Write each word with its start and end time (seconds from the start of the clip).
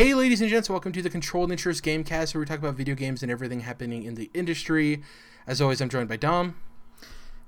Hey, 0.00 0.14
ladies 0.14 0.40
and 0.40 0.48
gents, 0.48 0.70
welcome 0.70 0.92
to 0.92 1.02
the 1.02 1.10
Controlled 1.10 1.50
Interest 1.50 1.84
Gamecast, 1.84 2.32
where 2.32 2.40
we 2.40 2.46
talk 2.46 2.58
about 2.58 2.74
video 2.74 2.94
games 2.94 3.22
and 3.22 3.30
everything 3.30 3.60
happening 3.60 4.02
in 4.04 4.14
the 4.14 4.30
industry. 4.32 5.02
As 5.46 5.60
always, 5.60 5.82
I'm 5.82 5.90
joined 5.90 6.08
by 6.08 6.16
Dom. 6.16 6.56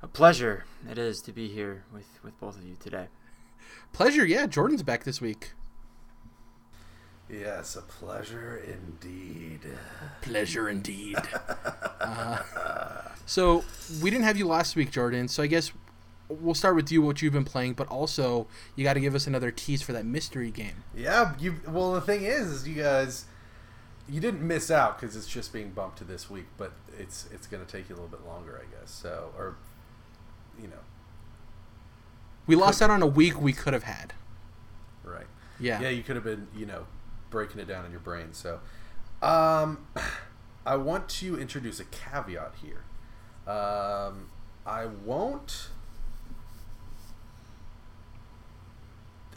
A 0.02 0.06
pleasure 0.06 0.66
it 0.86 0.98
is 0.98 1.22
to 1.22 1.32
be 1.32 1.48
here 1.48 1.84
with, 1.90 2.04
with 2.22 2.38
both 2.40 2.58
of 2.58 2.64
you 2.66 2.76
today. 2.78 3.06
Pleasure, 3.94 4.26
yeah. 4.26 4.44
Jordan's 4.44 4.82
back 4.82 5.04
this 5.04 5.18
week. 5.18 5.52
Yes, 7.26 7.74
a 7.74 7.80
pleasure 7.80 8.62
indeed. 8.66 9.60
Pleasure 10.20 10.68
indeed. 10.68 11.16
uh, 12.02 12.36
so 13.24 13.64
we 14.02 14.10
didn't 14.10 14.24
have 14.24 14.36
you 14.36 14.46
last 14.46 14.76
week, 14.76 14.90
Jordan. 14.90 15.26
So 15.26 15.42
I 15.42 15.46
guess 15.46 15.72
we'll 16.28 16.54
start 16.54 16.74
with 16.76 16.90
you, 16.90 17.02
what 17.02 17.20
you've 17.22 17.32
been 17.32 17.44
playing, 17.44 17.74
but 17.74 17.86
also 17.88 18.46
you 18.76 18.84
got 18.84 18.94
to 18.94 19.00
give 19.00 19.14
us 19.14 19.26
another 19.26 19.50
tease 19.50 19.82
for 19.82 19.92
that 19.92 20.04
mystery 20.06 20.50
game. 20.50 20.84
Yeah, 20.96 21.34
you. 21.38 21.56
Well, 21.68 21.92
the 21.92 22.00
thing 22.00 22.22
is, 22.24 22.48
is 22.48 22.68
you 22.68 22.82
guys, 22.82 23.26
you 24.08 24.20
didn't 24.20 24.46
miss 24.46 24.70
out 24.70 25.00
because 25.00 25.14
it's 25.16 25.26
just 25.28 25.52
being 25.52 25.70
bumped 25.70 25.98
to 25.98 26.04
this 26.04 26.30
week, 26.30 26.46
but 26.56 26.72
it's 26.98 27.28
it's 27.32 27.46
going 27.46 27.64
to 27.64 27.70
take 27.70 27.88
you 27.88 27.94
a 27.94 27.96
little 27.96 28.10
bit 28.10 28.26
longer, 28.26 28.60
I 28.62 28.80
guess. 28.80 28.90
So, 28.90 29.32
or, 29.36 29.56
you 30.60 30.68
know, 30.68 30.82
We 32.46 32.56
lost 32.56 32.82
out 32.82 32.90
on 32.90 33.02
a 33.02 33.06
week 33.06 33.40
we 33.40 33.52
could 33.52 33.72
have 33.72 33.84
had. 33.84 34.14
right? 35.04 35.26
Yeah. 35.60 35.80
Yeah, 35.80 35.90
you 35.90 36.02
could 36.02 36.16
have 36.16 36.24
been, 36.24 36.48
you 36.56 36.66
know, 36.66 36.86
breaking 37.30 37.60
it 37.60 37.68
down 37.68 37.84
in 37.84 37.90
your 37.92 38.00
brain. 38.00 38.32
So, 38.32 38.60
um, 39.22 39.86
I 40.66 40.76
want 40.76 41.08
to 41.10 41.38
introduce 41.40 41.78
a 41.80 41.84
caveat 41.84 42.54
here. 42.62 42.84
Um, 43.52 44.30
I 44.66 44.86
won't. 44.86 45.68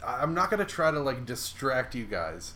I'm 0.06 0.34
not 0.34 0.50
gonna 0.50 0.64
try 0.64 0.90
to 0.90 1.00
like 1.00 1.26
distract 1.26 1.94
you 1.94 2.04
guys 2.04 2.54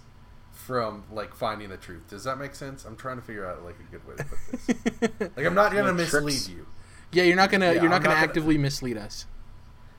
from 0.52 1.04
like 1.12 1.34
finding 1.34 1.68
the 1.70 1.76
truth. 1.76 2.08
Does 2.08 2.24
that 2.24 2.38
make 2.38 2.54
sense? 2.54 2.84
I'm 2.84 2.96
trying 2.96 3.16
to 3.16 3.22
figure 3.22 3.46
out 3.46 3.64
like 3.64 3.76
a 3.80 3.90
good 3.90 4.06
way 4.06 4.14
to 4.16 4.24
put 4.24 5.10
this. 5.18 5.30
like 5.36 5.46
I'm 5.46 5.54
not 5.54 5.72
gonna 5.72 5.88
No 5.88 5.94
mislead 5.94 6.48
you. 6.56 6.66
Yeah, 7.12 7.24
you're 7.24 7.36
not 7.36 7.50
gonna 7.50 7.66
Yeah, 7.66 7.80
you're 7.82 7.90
not 7.90 7.96
I'm 7.96 8.02
gonna 8.02 8.14
gonna- 8.14 8.26
actively 8.26 8.58
mislead 8.58 8.96
us. 8.96 9.26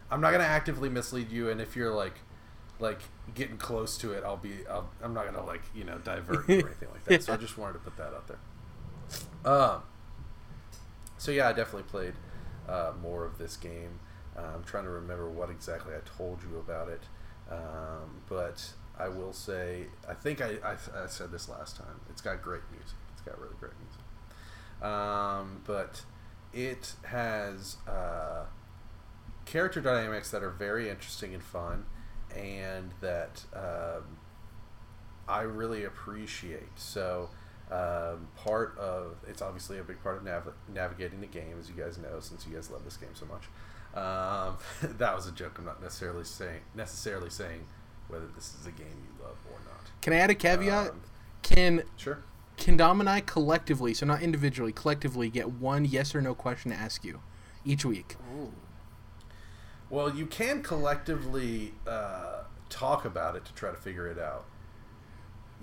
I'm 0.09 0.21
not 0.21 0.31
gonna 0.31 0.43
actively 0.43 0.89
mislead 0.89 1.31
you, 1.31 1.49
and 1.49 1.61
if 1.61 1.75
you're 1.75 1.93
like, 1.93 2.15
like 2.79 2.99
getting 3.33 3.57
close 3.57 3.97
to 3.99 4.11
it, 4.13 4.23
I'll 4.25 4.35
be. 4.37 4.65
I'll, 4.69 4.89
I'm 5.01 5.13
not 5.13 5.25
gonna 5.25 5.45
like 5.45 5.61
you 5.73 5.83
know 5.83 5.97
divert 5.99 6.47
you 6.49 6.59
or 6.61 6.67
anything 6.67 6.89
like 6.91 7.03
that. 7.05 7.23
So 7.25 7.33
I 7.33 7.37
just 7.37 7.57
wanted 7.57 7.73
to 7.73 7.79
put 7.79 7.97
that 7.97 8.13
out 8.13 8.27
there. 8.27 9.51
Um. 9.53 9.83
So 11.17 11.31
yeah, 11.31 11.47
I 11.49 11.53
definitely 11.53 11.83
played 11.89 12.13
uh, 12.67 12.91
more 13.01 13.25
of 13.25 13.37
this 13.37 13.55
game. 13.57 13.99
Uh, 14.37 14.41
I'm 14.55 14.63
trying 14.63 14.83
to 14.85 14.89
remember 14.89 15.29
what 15.29 15.49
exactly 15.49 15.93
I 15.93 15.99
told 16.17 16.39
you 16.43 16.57
about 16.57 16.87
it, 16.89 17.03
um, 17.51 18.21
but 18.29 18.71
I 18.97 19.09
will 19.09 19.33
say 19.33 19.85
I 20.07 20.13
think 20.13 20.41
I, 20.41 20.57
I, 20.63 21.03
I 21.03 21.07
said 21.07 21.31
this 21.31 21.49
last 21.49 21.77
time. 21.77 21.99
It's 22.09 22.21
got 22.21 22.41
great 22.41 22.61
music. 22.71 22.97
It's 23.13 23.21
got 23.21 23.39
really 23.39 23.55
great 23.59 23.73
music. 23.79 24.83
Um, 24.83 25.61
but 25.65 26.03
it 26.53 26.93
has. 27.03 27.77
Uh, 27.87 28.45
character 29.45 29.81
dynamics 29.81 30.31
that 30.31 30.43
are 30.43 30.49
very 30.49 30.89
interesting 30.89 31.33
and 31.33 31.43
fun, 31.43 31.85
and 32.35 32.91
that 33.01 33.43
um, 33.53 34.17
I 35.27 35.41
really 35.41 35.83
appreciate. 35.83 36.77
So, 36.77 37.29
um, 37.69 38.27
part 38.35 38.77
of 38.77 39.17
it's 39.27 39.41
obviously 39.41 39.79
a 39.79 39.83
big 39.83 40.01
part 40.01 40.17
of 40.17 40.23
nav- 40.23 40.53
navigating 40.73 41.21
the 41.21 41.27
game, 41.27 41.57
as 41.59 41.69
you 41.69 41.75
guys 41.75 41.97
know, 41.97 42.19
since 42.19 42.45
you 42.47 42.55
guys 42.55 42.69
love 42.69 42.83
this 42.83 42.97
game 42.97 43.13
so 43.13 43.25
much. 43.25 43.43
Um, 43.95 44.57
that 44.97 45.15
was 45.15 45.27
a 45.27 45.31
joke. 45.31 45.55
I'm 45.57 45.65
not 45.65 45.81
necessarily 45.81 46.23
saying 46.23 46.61
necessarily 46.75 47.29
saying 47.29 47.65
whether 48.07 48.27
this 48.35 48.55
is 48.59 48.65
a 48.67 48.71
game 48.71 48.87
you 48.87 49.23
love 49.23 49.37
or 49.51 49.59
not. 49.65 49.89
Can 50.01 50.13
I 50.13 50.17
add 50.17 50.29
a 50.29 50.35
caveat? 50.35 50.89
Um, 50.91 51.01
Can 51.43 51.83
Sure. 51.97 52.19
can 52.57 52.77
Dom 52.77 52.99
and 52.99 53.09
I 53.09 53.21
collectively, 53.21 53.93
so 53.93 54.05
not 54.05 54.21
individually, 54.21 54.71
collectively 54.71 55.29
get 55.29 55.49
one 55.51 55.85
yes 55.85 56.13
or 56.15 56.21
no 56.21 56.33
question 56.35 56.71
to 56.71 56.77
ask 56.77 57.03
you 57.03 57.21
each 57.65 57.85
week? 57.85 58.15
Ooh. 58.37 58.51
Well, 59.89 60.15
you 60.15 60.25
can 60.25 60.63
collectively 60.63 61.73
uh, 61.85 62.43
talk 62.69 63.03
about 63.05 63.35
it 63.35 63.43
to 63.45 63.53
try 63.53 63.71
to 63.71 63.77
figure 63.77 64.07
it 64.07 64.17
out. 64.17 64.45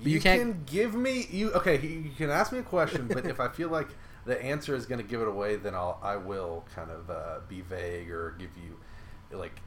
You, 0.01 0.13
you 0.13 0.21
can't- 0.21 0.65
give 0.67 0.95
me 0.95 1.27
you 1.31 1.51
okay. 1.53 1.81
You 1.81 2.11
can 2.17 2.31
ask 2.31 2.53
me 2.53 2.59
a 2.59 2.63
question, 2.63 3.09
but 3.09 3.27
if 3.27 3.41
I 3.41 3.49
feel 3.49 3.69
like 3.69 3.89
the 4.29 4.41
answer 4.43 4.75
is 4.77 4.87
going 4.87 5.01
to 5.05 5.07
give 5.13 5.21
it 5.21 5.29
away, 5.29 5.57
then 5.57 5.75
I'll 5.75 5.99
I 6.03 6.17
will 6.17 6.65
kind 6.75 6.91
of 6.91 7.11
uh, 7.11 7.39
be 7.49 7.61
vague 7.63 8.11
or 8.11 8.35
give 8.39 8.51
you 8.63 8.77
like 9.37 9.61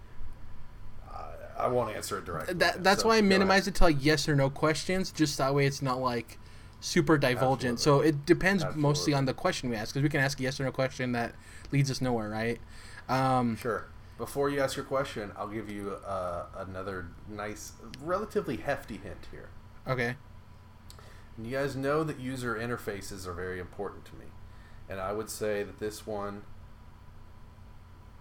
I, 1.11 1.66
I 1.66 1.67
won't 1.67 1.95
answer 1.95 2.17
it 2.19 2.25
directly. 2.25 2.53
That 2.55 2.83
that's 2.83 3.01
So, 3.01 3.09
why 3.09 3.17
I 3.17 3.22
minimize 3.22 3.63
ahead. 3.63 3.75
it 3.75 3.77
to 3.79 3.83
like 3.85 3.97
yes 3.99 4.29
or 4.29 4.35
no 4.35 4.49
questions, 4.49 5.11
just 5.11 5.38
that 5.39 5.53
way 5.53 5.66
it's 5.66 5.81
not 5.81 5.99
like 5.99 6.38
super 6.79 7.17
divulgent. 7.17 7.79
So 7.79 8.01
it 8.01 8.25
depends 8.25 8.63
mostly 8.75 9.13
on 9.13 9.25
the 9.25 9.33
question 9.33 9.69
we 9.69 9.75
ask, 9.75 9.94
because 9.94 10.03
we 10.03 10.09
can 10.09 10.22
ask 10.22 10.39
a 10.39 10.44
yes 10.44 10.59
or 10.59 10.63
no 10.63 10.72
question 10.72 11.11
that 11.11 11.33
leads 11.72 11.91
us 11.91 12.01
nowhere, 12.01 12.29
right? 12.29 12.59
Um, 13.09 13.57
Sure. 13.57 13.85
Before 14.17 14.49
you 14.49 14.59
ask 14.61 14.75
your 14.75 14.85
question, 14.85 15.31
I'll 15.35 15.47
give 15.47 15.69
you 15.69 15.97
uh, 16.05 16.45
another 16.57 17.07
nice, 17.28 17.73
relatively 18.03 18.57
hefty 18.57 18.97
hint 18.97 19.28
here. 19.31 19.49
okay. 19.88 20.16
And 21.38 21.45
you 21.47 21.53
guys 21.57 21.75
know 21.75 22.03
that 22.03 22.19
user 22.19 22.55
interfaces 22.55 23.25
are 23.25 23.33
very 23.33 23.59
important 23.59 24.05
to 24.05 24.16
me. 24.16 24.25
And 24.91 25.00
I 25.00 25.13
would 25.13 25.29
say 25.29 25.63
that 25.63 25.79
this 25.79 26.06
one 26.06 26.41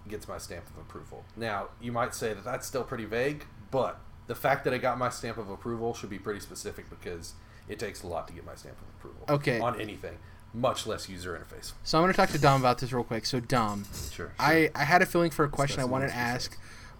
gets 0.09 0.29
my 0.29 0.39
stamp 0.39 0.65
of 0.71 0.79
approval. 0.81 1.25
Now, 1.37 1.69
you 1.81 1.91
might 1.91 2.15
say 2.15 2.33
that 2.33 2.45
that's 2.45 2.65
still 2.67 2.85
pretty 2.85 3.07
vague, 3.07 3.45
but 3.73 3.99
the 4.29 4.37
fact 4.37 4.63
that 4.65 4.73
I 4.73 4.79
got 4.79 4.97
my 4.97 5.09
stamp 5.09 5.37
of 5.37 5.51
approval 5.51 5.95
should 5.95 6.11
be 6.11 6.19
pretty 6.21 6.39
specific 6.39 6.89
because 6.89 7.35
it 7.69 7.81
takes 7.81 8.05
a 8.05 8.07
lot 8.07 8.29
to 8.29 8.33
get 8.35 8.47
my 8.47 8.55
stamp 8.55 8.77
of 8.81 8.87
approval 8.99 9.25
Okay. 9.29 9.59
on 9.59 9.81
anything, 9.81 10.17
much 10.55 10.87
less 10.87 11.09
user 11.09 11.33
interface. 11.37 11.73
So 11.83 11.99
I'm 11.99 12.03
gonna 12.05 12.13
talk 12.15 12.31
to 12.31 12.39
Dom 12.39 12.61
about 12.61 12.79
this 12.79 12.93
real 12.93 13.03
quick. 13.05 13.27
So 13.27 13.41
Dom, 13.41 13.85
Sure. 14.13 14.33
I 14.39 14.71
I 14.75 14.85
had 14.85 15.03
a 15.03 15.07
feeling 15.07 15.31
for 15.33 15.45
a 15.45 15.49
question 15.49 15.81
I 15.81 15.85
wanted 15.85 16.09
to 16.09 16.15
ask, 16.17 16.57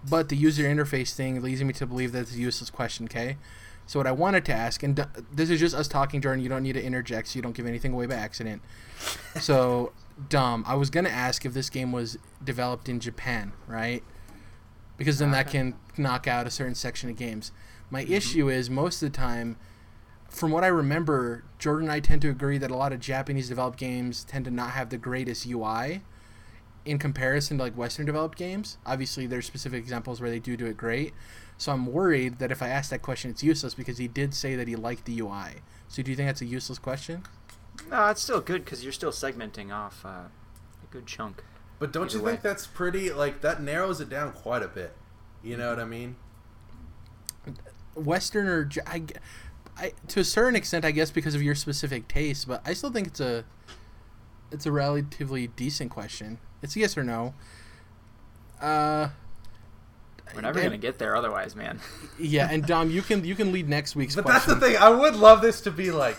but 0.09 0.29
the 0.29 0.37
user 0.37 0.65
interface 0.65 1.13
thing 1.15 1.41
leads 1.43 1.63
me 1.63 1.73
to 1.75 1.87
believe 1.87 2.11
that 2.13 2.23
it's 2.23 2.35
a 2.35 2.39
useless 2.39 2.71
question. 2.71 3.05
Okay. 3.07 3.39
So 3.91 3.99
what 3.99 4.07
I 4.07 4.13
wanted 4.13 4.45
to 4.45 4.53
ask, 4.53 4.85
and 4.85 4.95
D- 4.95 5.03
this 5.33 5.51
is 5.51 5.59
just 5.59 5.75
us 5.75 5.89
talking, 5.89 6.21
Jordan. 6.21 6.45
You 6.45 6.49
don't 6.49 6.63
need 6.63 6.75
to 6.75 6.83
interject, 6.83 7.27
so 7.27 7.37
you 7.37 7.43
don't 7.43 7.57
give 7.57 7.67
anything 7.67 7.93
away 7.93 8.07
by 8.07 8.15
accident. 8.15 8.63
So, 9.41 9.91
Dom. 10.29 10.63
I 10.65 10.77
was 10.77 10.91
gonna 10.91 11.09
ask 11.09 11.45
if 11.45 11.55
this 11.55 11.69
game 11.69 11.91
was 11.91 12.17
developed 12.45 12.89
in 12.89 13.01
Japan, 13.01 13.53
right? 13.67 14.05
Because 14.97 15.19
then 15.19 15.33
that 15.33 15.49
can 15.49 15.75
knock 15.99 16.29
out 16.29 16.47
a 16.47 16.53
certain 16.53 16.77
section 16.77 17.11
of 17.11 17.17
games. 17.17 17.51
My 17.91 18.05
mm-hmm. 18.05 18.13
issue 18.13 18.49
is 18.49 18.71
most 18.71 19.03
of 19.03 19.11
the 19.11 19.19
time, 19.19 19.57
from 20.29 20.53
what 20.53 20.63
I 20.63 20.69
remember, 20.69 21.43
Jordan 21.59 21.89
and 21.89 21.93
I 21.93 21.99
tend 21.99 22.23
to 22.23 22.31
agree 22.31 22.59
that 22.59 22.71
a 22.71 22.77
lot 22.77 22.93
of 22.93 23.01
Japanese 23.01 23.49
developed 23.49 23.77
games 23.81 24.23
tend 24.23 24.45
to 24.45 24.53
not 24.53 24.71
have 24.71 24.91
the 24.91 24.99
greatest 24.99 25.49
UI 25.49 26.03
in 26.85 27.01
comparison 27.01 27.57
to 27.57 27.65
like 27.65 27.77
Western 27.77 28.07
developed 28.07 28.39
games. 28.39 28.79
Obviously, 28.87 29.27
there's 29.27 29.47
specific 29.47 29.81
examples 29.81 30.21
where 30.21 30.31
they 30.31 30.39
do 30.39 30.57
do 30.57 30.67
it 30.67 30.77
great. 30.77 31.13
So 31.61 31.73
I'm 31.73 31.85
worried 31.85 32.39
that 32.39 32.51
if 32.51 32.63
I 32.63 32.69
ask 32.69 32.89
that 32.89 33.03
question, 33.03 33.31
it's 33.31 33.43
useless 33.43 33.75
because 33.75 33.99
he 33.99 34.09
did 34.09 34.33
say 34.33 34.57
that 34.57 34.67
he 34.67 34.77
liked 34.77 35.05
the 35.05 35.21
UI. 35.21 35.57
So 35.89 36.03
do 36.03 36.11
you 36.11 36.17
think 36.17 36.27
that's 36.27 36.41
a 36.41 36.47
useless 36.47 36.79
question? 36.79 37.23
No, 37.91 38.07
it's 38.07 38.23
still 38.23 38.41
good 38.41 38.65
because 38.65 38.83
you're 38.83 38.95
still 38.95 39.11
segmenting 39.13 39.71
off 39.71 40.03
uh, 40.03 40.09
a 40.09 40.87
good 40.91 41.05
chunk. 41.07 41.45
But 41.79 41.93
don't 41.93 42.15
you 42.15 42.23
way. 42.23 42.31
think 42.31 42.41
that's 42.43 42.67
pretty, 42.67 43.13
like, 43.13 43.43
that 43.43 43.63
narrows 43.63 44.01
it 44.01 44.09
down 44.09 44.33
quite 44.33 44.63
a 44.63 44.69
bit? 44.69 44.97
You 45.43 45.59
know 45.59 45.69
what 45.69 45.79
I 45.79 45.85
mean? 45.85 46.17
Western 47.95 48.47
or 48.47 48.65
J- 48.65 48.81
I, 48.87 48.99
g- 49.01 49.15
I- 49.77 49.93
to 50.09 50.21
a 50.21 50.25
certain 50.25 50.57
extent, 50.57 50.87
I 50.87 50.93
guess 50.93 51.11
because 51.11 51.35
of 51.35 51.43
your 51.43 51.55
specific 51.55 52.09
taste, 52.09 52.49
but 52.49 52.63
I 52.65 52.73
still 52.73 52.91
think 52.91 53.07
it's 53.07 53.21
a 53.21 53.45
it's 54.51 54.65
a 54.65 54.73
relatively 54.73 55.49
decent 55.49 55.91
question. 55.91 56.39
It's 56.63 56.75
yes 56.75 56.97
or 56.97 57.05
no. 57.05 57.35
Uh, 58.63 59.11
We're 60.35 60.41
never 60.43 60.59
and- 60.59 60.69
gonna 60.69 60.79
get 60.79 60.99
there 60.99 61.17
otherwise, 61.17 61.55
man. 61.57 61.81
Yeah, 62.19 62.49
and 62.51 62.65
Dom, 62.67 62.91
you 62.91 63.03
can 63.03 63.25
you 63.25 63.35
can 63.35 63.53
lead 63.53 63.69
next 63.69 63.97
week's 63.97 64.15
But 64.15 64.27
that's 64.27 64.47
the 64.47 64.57
thing. 64.57 64.77
I 64.77 64.89
would 64.91 65.17
love 65.17 65.41
this 65.43 65.61
to 65.63 65.71
be 65.71 65.91
like, 65.91 66.19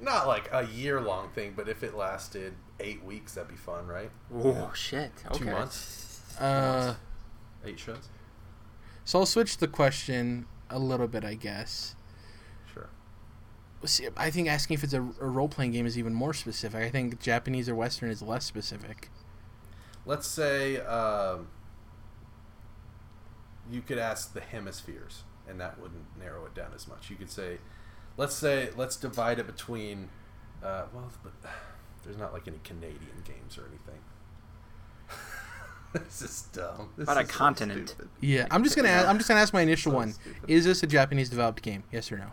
not 0.00 0.26
like 0.26 0.48
a 0.52 0.66
year 0.66 1.00
long 1.00 1.28
thing, 1.30 1.52
but 1.56 1.68
if 1.68 1.82
it 1.82 1.94
lasted 1.94 2.54
eight 2.80 3.02
weeks, 3.04 3.34
that'd 3.34 3.48
be 3.50 3.56
fun, 3.56 3.86
right? 3.86 4.10
Oh 4.34 4.70
shit. 4.74 5.12
Okay. 5.26 5.38
Two 5.38 5.44
months, 5.46 6.20
Uh, 6.40 6.94
eight 7.64 7.78
shows. 7.78 8.08
so 9.04 9.20
I'll 9.20 9.26
switch 9.26 9.58
the 9.58 9.68
question 9.68 10.46
a 10.70 10.78
little 10.78 11.08
bit, 11.08 11.24
I 11.24 11.34
guess. 11.34 11.94
Sure. 12.72 12.88
See, 13.84 14.08
I 14.16 14.30
think 14.30 14.48
asking 14.48 14.74
if 14.74 14.84
it's 14.84 14.92
a, 14.92 15.00
a 15.20 15.26
role 15.26 15.48
playing 15.48 15.72
game 15.72 15.86
is 15.86 15.96
even 15.98 16.14
more 16.14 16.34
specific. 16.34 16.82
I 16.82 16.90
think 16.90 17.20
Japanese 17.20 17.68
or 17.68 17.74
Western 17.74 18.10
is 18.10 18.22
less 18.22 18.44
specific. 18.44 19.08
Let's 20.06 20.26
say 20.26 20.78
um, 20.80 21.48
you 23.70 23.82
could 23.82 23.98
ask 23.98 24.32
the 24.34 24.40
hemispheres, 24.40 25.22
and 25.48 25.60
that 25.60 25.78
wouldn't 25.80 26.04
narrow 26.18 26.44
it 26.46 26.54
down 26.54 26.72
as 26.74 26.86
much. 26.88 27.10
You 27.10 27.16
could 27.16 27.30
say, 27.30 27.58
let's 28.16 28.34
say, 28.34 28.70
let's 28.76 28.96
divide 28.96 29.38
it 29.38 29.46
between. 29.46 30.08
Uh, 30.62 30.84
well, 30.92 31.10
but 31.22 31.32
there's 32.04 32.16
not 32.18 32.32
like 32.32 32.48
any 32.48 32.58
Canadian 32.64 33.22
games 33.24 33.56
or 33.58 33.62
anything. 33.68 34.00
this 35.94 36.22
is 36.22 36.42
dumb. 36.52 36.90
This 36.96 37.04
About 37.04 37.16
a 37.18 37.20
is 37.22 37.28
so 37.28 37.34
continent. 37.34 37.88
stupid. 37.90 38.08
Yeah, 38.20 38.46
I'm 38.50 38.62
just 38.64 38.76
gonna 38.76 38.88
ask, 38.96 39.08
I'm 39.08 39.16
just 39.18 39.28
gonna 39.28 39.40
ask 39.40 39.52
my 39.52 39.62
initial 39.62 39.92
So 39.92 39.96
one. 39.96 40.12
stupid. 40.12 40.42
Is 40.48 40.64
this 40.64 40.82
a 40.82 40.86
Japanese 40.86 41.28
developed 41.30 41.62
game? 41.62 41.84
Yes 41.92 42.10
or 42.12 42.18
no? 42.18 42.26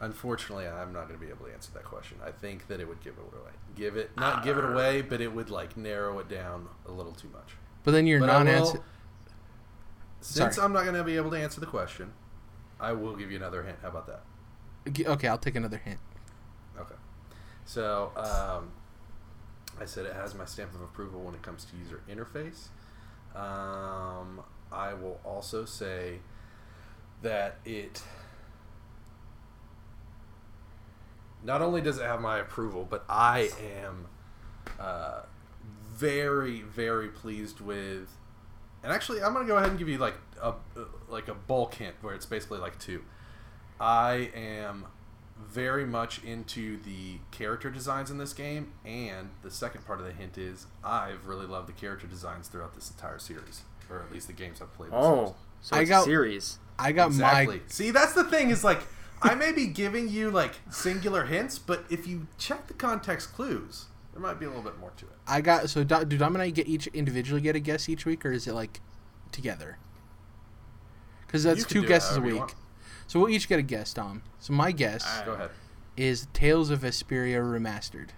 Unfortunately, 0.00 0.66
I'm 0.66 0.92
not 0.92 1.06
going 1.06 1.18
to 1.20 1.24
be 1.24 1.30
able 1.30 1.46
to 1.46 1.52
answer 1.52 1.70
that 1.74 1.84
question. 1.84 2.16
I 2.26 2.32
think 2.32 2.66
that 2.66 2.80
it 2.80 2.88
would 2.88 3.00
give 3.04 3.12
it 3.14 3.20
away. 3.20 3.52
Give 3.76 3.96
it 3.96 4.10
not 4.16 4.42
give 4.42 4.58
it 4.58 4.64
away, 4.64 5.00
but 5.00 5.20
it 5.20 5.32
would 5.32 5.48
like 5.48 5.76
narrow 5.76 6.18
it 6.18 6.28
down 6.28 6.68
a 6.86 6.90
little 6.90 7.12
too 7.12 7.28
much. 7.28 7.54
But 7.84 7.92
then 7.92 8.08
you're 8.08 8.18
But 8.18 8.30
I 8.30 8.42
not 8.42 8.46
will- 8.46 8.66
answer. 8.68 8.80
Since 10.22 10.54
Sorry. 10.54 10.64
I'm 10.64 10.72
not 10.72 10.84
going 10.84 10.94
to 10.94 11.02
be 11.02 11.16
able 11.16 11.32
to 11.32 11.36
answer 11.36 11.60
the 11.60 11.66
question, 11.66 12.12
I 12.78 12.92
will 12.92 13.16
give 13.16 13.30
you 13.30 13.36
another 13.36 13.64
hint. 13.64 13.78
How 13.82 13.88
about 13.88 14.06
that? 14.06 14.22
Okay, 14.88 15.28
I'll 15.28 15.36
take 15.36 15.56
another 15.56 15.78
hint. 15.78 15.98
Okay. 16.78 16.94
So 17.64 18.12
um, 18.16 18.70
I 19.80 19.84
said 19.84 20.06
it 20.06 20.14
has 20.14 20.34
my 20.34 20.44
stamp 20.44 20.74
of 20.74 20.80
approval 20.80 21.20
when 21.22 21.34
it 21.34 21.42
comes 21.42 21.64
to 21.66 21.76
user 21.76 22.02
interface. 22.08 22.68
Um, 23.36 24.42
I 24.70 24.94
will 24.94 25.20
also 25.24 25.64
say 25.64 26.20
that 27.22 27.58
it 27.64 28.02
not 31.42 31.62
only 31.62 31.80
does 31.80 31.98
it 31.98 32.04
have 32.04 32.20
my 32.20 32.38
approval, 32.38 32.86
but 32.88 33.04
I 33.08 33.50
am 33.82 34.06
uh, 34.78 35.22
very, 35.92 36.60
very 36.60 37.08
pleased 37.08 37.60
with. 37.60 38.08
And 38.82 38.92
actually, 38.92 39.22
I'm 39.22 39.32
gonna 39.32 39.46
go 39.46 39.56
ahead 39.56 39.70
and 39.70 39.78
give 39.78 39.88
you 39.88 39.98
like 39.98 40.14
a 40.40 40.54
like 41.08 41.28
a 41.28 41.34
bulk 41.34 41.74
hint 41.74 41.96
where 42.00 42.14
it's 42.14 42.26
basically 42.26 42.58
like 42.58 42.78
two. 42.78 43.02
I 43.80 44.30
am 44.34 44.86
very 45.38 45.84
much 45.84 46.22
into 46.24 46.80
the 46.82 47.18
character 47.30 47.70
designs 47.70 48.10
in 48.10 48.18
this 48.18 48.32
game, 48.32 48.72
and 48.84 49.30
the 49.42 49.50
second 49.50 49.86
part 49.86 50.00
of 50.00 50.06
the 50.06 50.12
hint 50.12 50.38
is 50.38 50.66
I've 50.84 51.26
really 51.26 51.46
loved 51.46 51.68
the 51.68 51.72
character 51.72 52.06
designs 52.06 52.48
throughout 52.48 52.74
this 52.74 52.90
entire 52.90 53.18
series, 53.18 53.62
or 53.90 54.00
at 54.00 54.12
least 54.12 54.26
the 54.26 54.32
games 54.32 54.60
I've 54.60 54.72
played. 54.74 54.90
Oh, 54.92 55.34
so 55.60 55.76
I 55.76 55.84
got- 55.84 56.02
a 56.02 56.04
series. 56.04 56.58
I 56.78 56.90
got 56.92 57.08
exactly. 57.08 57.56
my 57.58 57.62
See, 57.68 57.90
that's 57.90 58.14
the 58.14 58.24
thing 58.24 58.50
is 58.50 58.64
like 58.64 58.80
I 59.22 59.34
may 59.36 59.52
be 59.52 59.66
giving 59.66 60.08
you 60.08 60.30
like 60.30 60.54
singular 60.70 61.26
hints, 61.26 61.58
but 61.58 61.84
if 61.90 62.06
you 62.08 62.26
check 62.38 62.66
the 62.66 62.74
context 62.74 63.32
clues, 63.32 63.86
there 64.22 64.30
might 64.30 64.40
be 64.40 64.46
a 64.46 64.48
little 64.48 64.62
bit 64.62 64.78
more 64.78 64.92
to 64.96 65.06
it. 65.06 65.12
I 65.26 65.40
got 65.40 65.68
so 65.68 65.84
do, 65.84 66.04
do 66.04 66.16
Dom 66.16 66.34
and 66.34 66.42
I 66.42 66.50
get 66.50 66.68
each 66.68 66.86
individually 66.88 67.40
get 67.40 67.56
a 67.56 67.60
guess 67.60 67.88
each 67.88 68.06
week, 68.06 68.24
or 68.24 68.32
is 68.32 68.46
it 68.46 68.54
like 68.54 68.80
together? 69.32 69.78
Because 71.26 71.42
that's 71.42 71.64
two 71.64 71.82
do 71.82 71.88
guesses 71.88 72.16
a 72.16 72.20
week. 72.20 72.54
So 73.06 73.18
we'll 73.20 73.30
each 73.30 73.48
get 73.48 73.58
a 73.58 73.62
guess, 73.62 73.92
Dom. 73.92 74.22
So 74.38 74.52
my 74.52 74.70
guess 74.72 75.04
Alright. 75.04 75.26
Go 75.26 75.32
ahead. 75.32 75.50
is 75.96 76.28
Tales 76.32 76.70
of 76.70 76.80
Vesperia 76.80 77.40
remastered. 77.40 78.10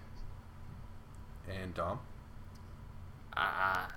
And 1.49 1.73
Dom. 1.73 1.99
Ah, 3.35 3.89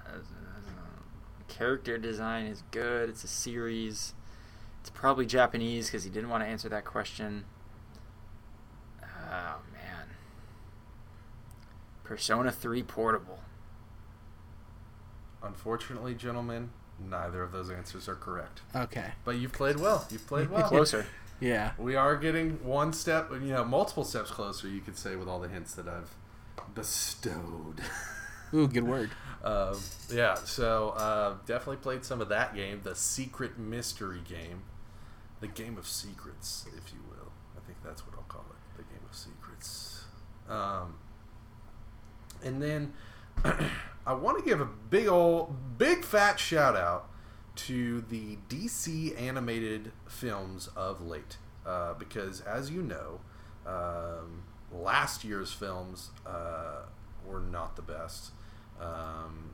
character 1.47 1.99
design 1.99 2.47
is 2.47 2.63
good. 2.71 3.09
It's 3.09 3.25
a 3.25 3.29
series. 3.29 4.15
It's 4.81 4.91
probably 4.91 5.27
Japanese 5.27 5.87
because 5.87 6.05
he 6.05 6.11
didn't 6.11 6.31
want 6.31 6.43
to 6.43 6.49
answer 6.49 6.69
that 6.69 6.85
question. 6.85 7.45
Man. 9.31 9.55
Persona 12.09 12.51
3 12.51 12.83
Portable. 12.85 13.39
Unfortunately, 15.43 16.15
gentlemen, 16.15 16.71
neither 16.99 17.43
of 17.43 17.53
those 17.53 17.71
answers 17.71 18.09
are 18.09 18.15
correct. 18.15 18.63
Okay. 18.75 19.13
But 19.25 19.33
you've 19.33 19.53
played 19.53 19.77
well. 19.79 20.07
You've 20.11 20.27
played 20.27 20.51
well. 20.51 20.67
Closer. 20.69 21.07
Yeah. 21.41 21.71
We 21.79 21.95
are 21.95 22.17
getting 22.17 22.65
one 22.65 22.93
step, 22.93 23.31
you 23.31 23.53
know, 23.53 23.65
multiple 23.65 24.03
steps 24.03 24.29
closer. 24.29 24.67
You 24.67 24.81
could 24.81 24.99
say 24.99 25.15
with 25.15 25.29
all 25.29 25.39
the 25.39 25.47
hints 25.47 25.73
that 25.75 25.87
I've 25.87 26.13
bestowed. 26.75 27.81
Ooh, 28.53 28.67
good 28.67 28.83
word. 28.83 29.11
um, 29.45 29.79
yeah, 30.13 30.35
so 30.35 30.89
uh, 30.97 31.35
definitely 31.47 31.77
played 31.77 32.05
some 32.05 32.21
of 32.21 32.29
that 32.31 32.57
game, 32.57 32.81
the 32.83 32.97
secret 32.97 33.57
mystery 33.57 34.19
game, 34.29 34.63
the 35.39 35.47
game 35.47 35.79
of 35.79 35.87
secrets, 35.87 36.67
if 36.77 36.93
you 36.93 36.99
will. 37.09 37.31
I 37.57 37.65
think 37.65 37.79
that's 37.85 38.05
what 38.05 38.17
I'll 38.17 38.25
call 38.25 38.45
it, 38.51 38.77
the 38.77 38.83
game 38.83 39.07
of 39.09 39.17
secrets. 39.17 40.07
Um, 40.49 40.95
and 42.45 42.63
then 42.63 42.93
I 44.07 44.15
want 44.15 44.39
to 44.39 44.45
give 44.45 44.61
a 44.61 44.65
big 44.67 45.09
old, 45.09 45.79
big 45.79 46.05
fat 46.05 46.41
shout 46.41 46.77
out 46.77 47.09
to 47.57 48.01
the 48.03 48.39
DC 48.49 49.21
animated 49.21 49.93
films 50.07 50.69
of 50.77 51.01
late, 51.01 51.37
uh, 51.67 51.95
because 51.95 52.41
as 52.43 52.71
you 52.71 52.83
know, 52.83 53.21
um, 53.67 54.45
last 54.73 55.25
year's 55.25 55.53
films 55.53 56.11
uh, 56.27 56.83
were 57.27 57.41
not 57.41 57.77
the 57.77 57.83
best. 57.83 58.31
Um, 58.81 59.51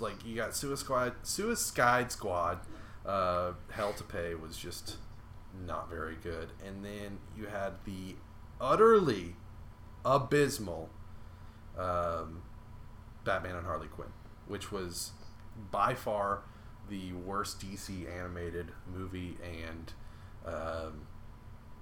like 0.00 0.24
you 0.24 0.36
got 0.36 0.54
Suicide 0.54 1.12
Suicide 1.22 2.12
Squad, 2.12 2.60
uh, 3.04 3.52
Hell 3.70 3.92
to 3.94 4.04
Pay 4.04 4.34
was 4.34 4.56
just 4.56 4.96
not 5.66 5.90
very 5.90 6.16
good, 6.22 6.50
and 6.64 6.84
then 6.84 7.18
you 7.36 7.46
had 7.46 7.72
the 7.84 8.16
utterly 8.60 9.36
abysmal 10.04 10.90
um, 11.78 12.42
Batman 13.24 13.56
and 13.56 13.66
Harley 13.66 13.88
Quinn, 13.88 14.12
which 14.46 14.70
was 14.70 15.12
by 15.70 15.94
far 15.94 16.42
the 16.88 17.12
worst 17.12 17.60
DC 17.60 18.10
animated 18.10 18.72
movie, 18.92 19.36
and 19.42 19.92
um, 20.46 21.06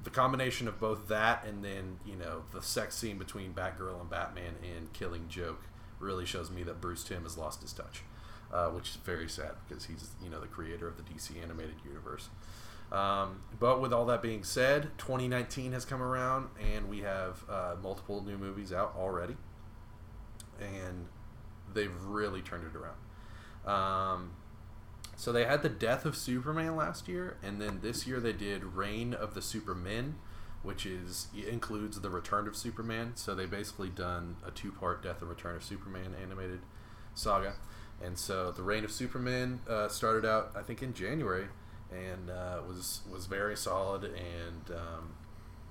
the 0.05 0.11
combination 0.11 0.69
of 0.69 0.81
both 0.81 1.09
that 1.09 1.45
and 1.45 1.65
then 1.65 1.99
you 2.05 2.17
know 2.17 2.43
the 2.53 2.63
sex 2.63 2.97
scene 2.97 3.19
between 3.19 3.53
Batgirl 3.53 4.01
and 4.01 4.11
Batman 4.11 4.55
and 4.63 4.93
Killing 4.93 5.29
Joke 5.29 5.63
really 5.99 6.27
shows 6.27 6.51
me 6.51 6.63
that 6.65 6.81
Bruce 6.81 7.05
Timm 7.05 7.23
has 7.23 7.39
lost 7.39 7.63
his 7.63 7.73
touch, 7.73 8.03
uh, 8.53 8.69
which 8.69 8.91
is 8.91 8.97
very 8.97 9.29
sad 9.29 9.53
because 9.69 9.87
he's 9.87 10.11
you 10.23 10.31
know 10.31 10.41
the 10.41 10.47
creator 10.47 10.89
of 10.89 10.97
the 10.97 11.03
DC 11.03 11.43
animated 11.43 11.77
universe. 11.85 12.29
Um, 12.91 13.41
but 13.59 13.81
with 13.81 13.93
all 13.93 14.05
that 14.07 14.21
being 14.21 14.45
said, 14.45 14.91
2019 14.99 15.73
has 15.73 15.87
come 15.87 16.03
around 16.03 16.49
and 16.75 16.91
we 16.91 16.99
have 16.99 17.43
uh, 17.49 17.75
multiple 17.83 18.23
new 18.23 18.37
movies 18.37 18.71
out 18.71 18.95
already, 18.99 19.37
and 20.63 21.07
they've 21.73 21.95
really 22.05 22.41
turned 22.41 22.65
it 22.65 22.77
around. 22.77 22.99
Um, 23.67 24.33
so 25.17 25.33
they 25.33 25.45
had 25.45 25.63
the 25.63 25.69
death 25.69 26.05
of 26.05 26.17
Superman 26.17 26.77
last 26.77 27.07
year, 27.09 27.37
and 27.43 27.61
then 27.61 27.81
this 27.83 28.07
year 28.07 28.19
they 28.19 28.33
did 28.33 28.65
Reign 28.65 29.15
of 29.15 29.35
the 29.35 29.43
Supermen, 29.43 30.17
which 30.63 30.87
is 30.87 31.29
includes 31.49 32.01
the 32.01 32.11
Return 32.11 32.49
of 32.49 32.57
Superman. 32.57 33.13
So 33.15 33.35
they 33.35 33.47
basically 33.47 33.89
done 33.89 34.37
a 34.47 34.51
two-part 34.51 35.03
Death 35.03 35.21
and 35.21 35.31
Return 35.31 35.57
of 35.57 35.63
Superman 35.63 36.15
animated 36.21 36.61
saga, 37.15 37.55
and 38.03 38.19
so 38.19 38.51
the 38.51 38.63
Reign 38.63 38.85
of 38.85 38.91
Superman 38.91 39.61
uh, 39.69 39.89
started 39.89 40.25
out 40.25 40.53
I 40.57 40.63
think 40.63 40.83
in 40.83 40.95
January, 40.95 41.47
and 41.91 42.31
uh, 42.31 42.61
was 42.67 43.03
was 43.11 43.27
very 43.27 43.57
solid 43.57 44.05
and 44.05 44.77
um, 44.77 45.15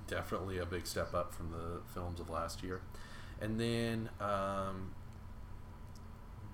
definitely 0.06 0.58
a 0.58 0.66
big 0.66 0.86
step 0.86 1.14
up 1.14 1.34
from 1.34 1.50
the 1.50 1.80
films 1.92 2.20
of 2.20 2.30
last 2.30 2.62
year, 2.62 2.80
and 3.42 3.60
then. 3.60 4.08
Um, 4.20 4.92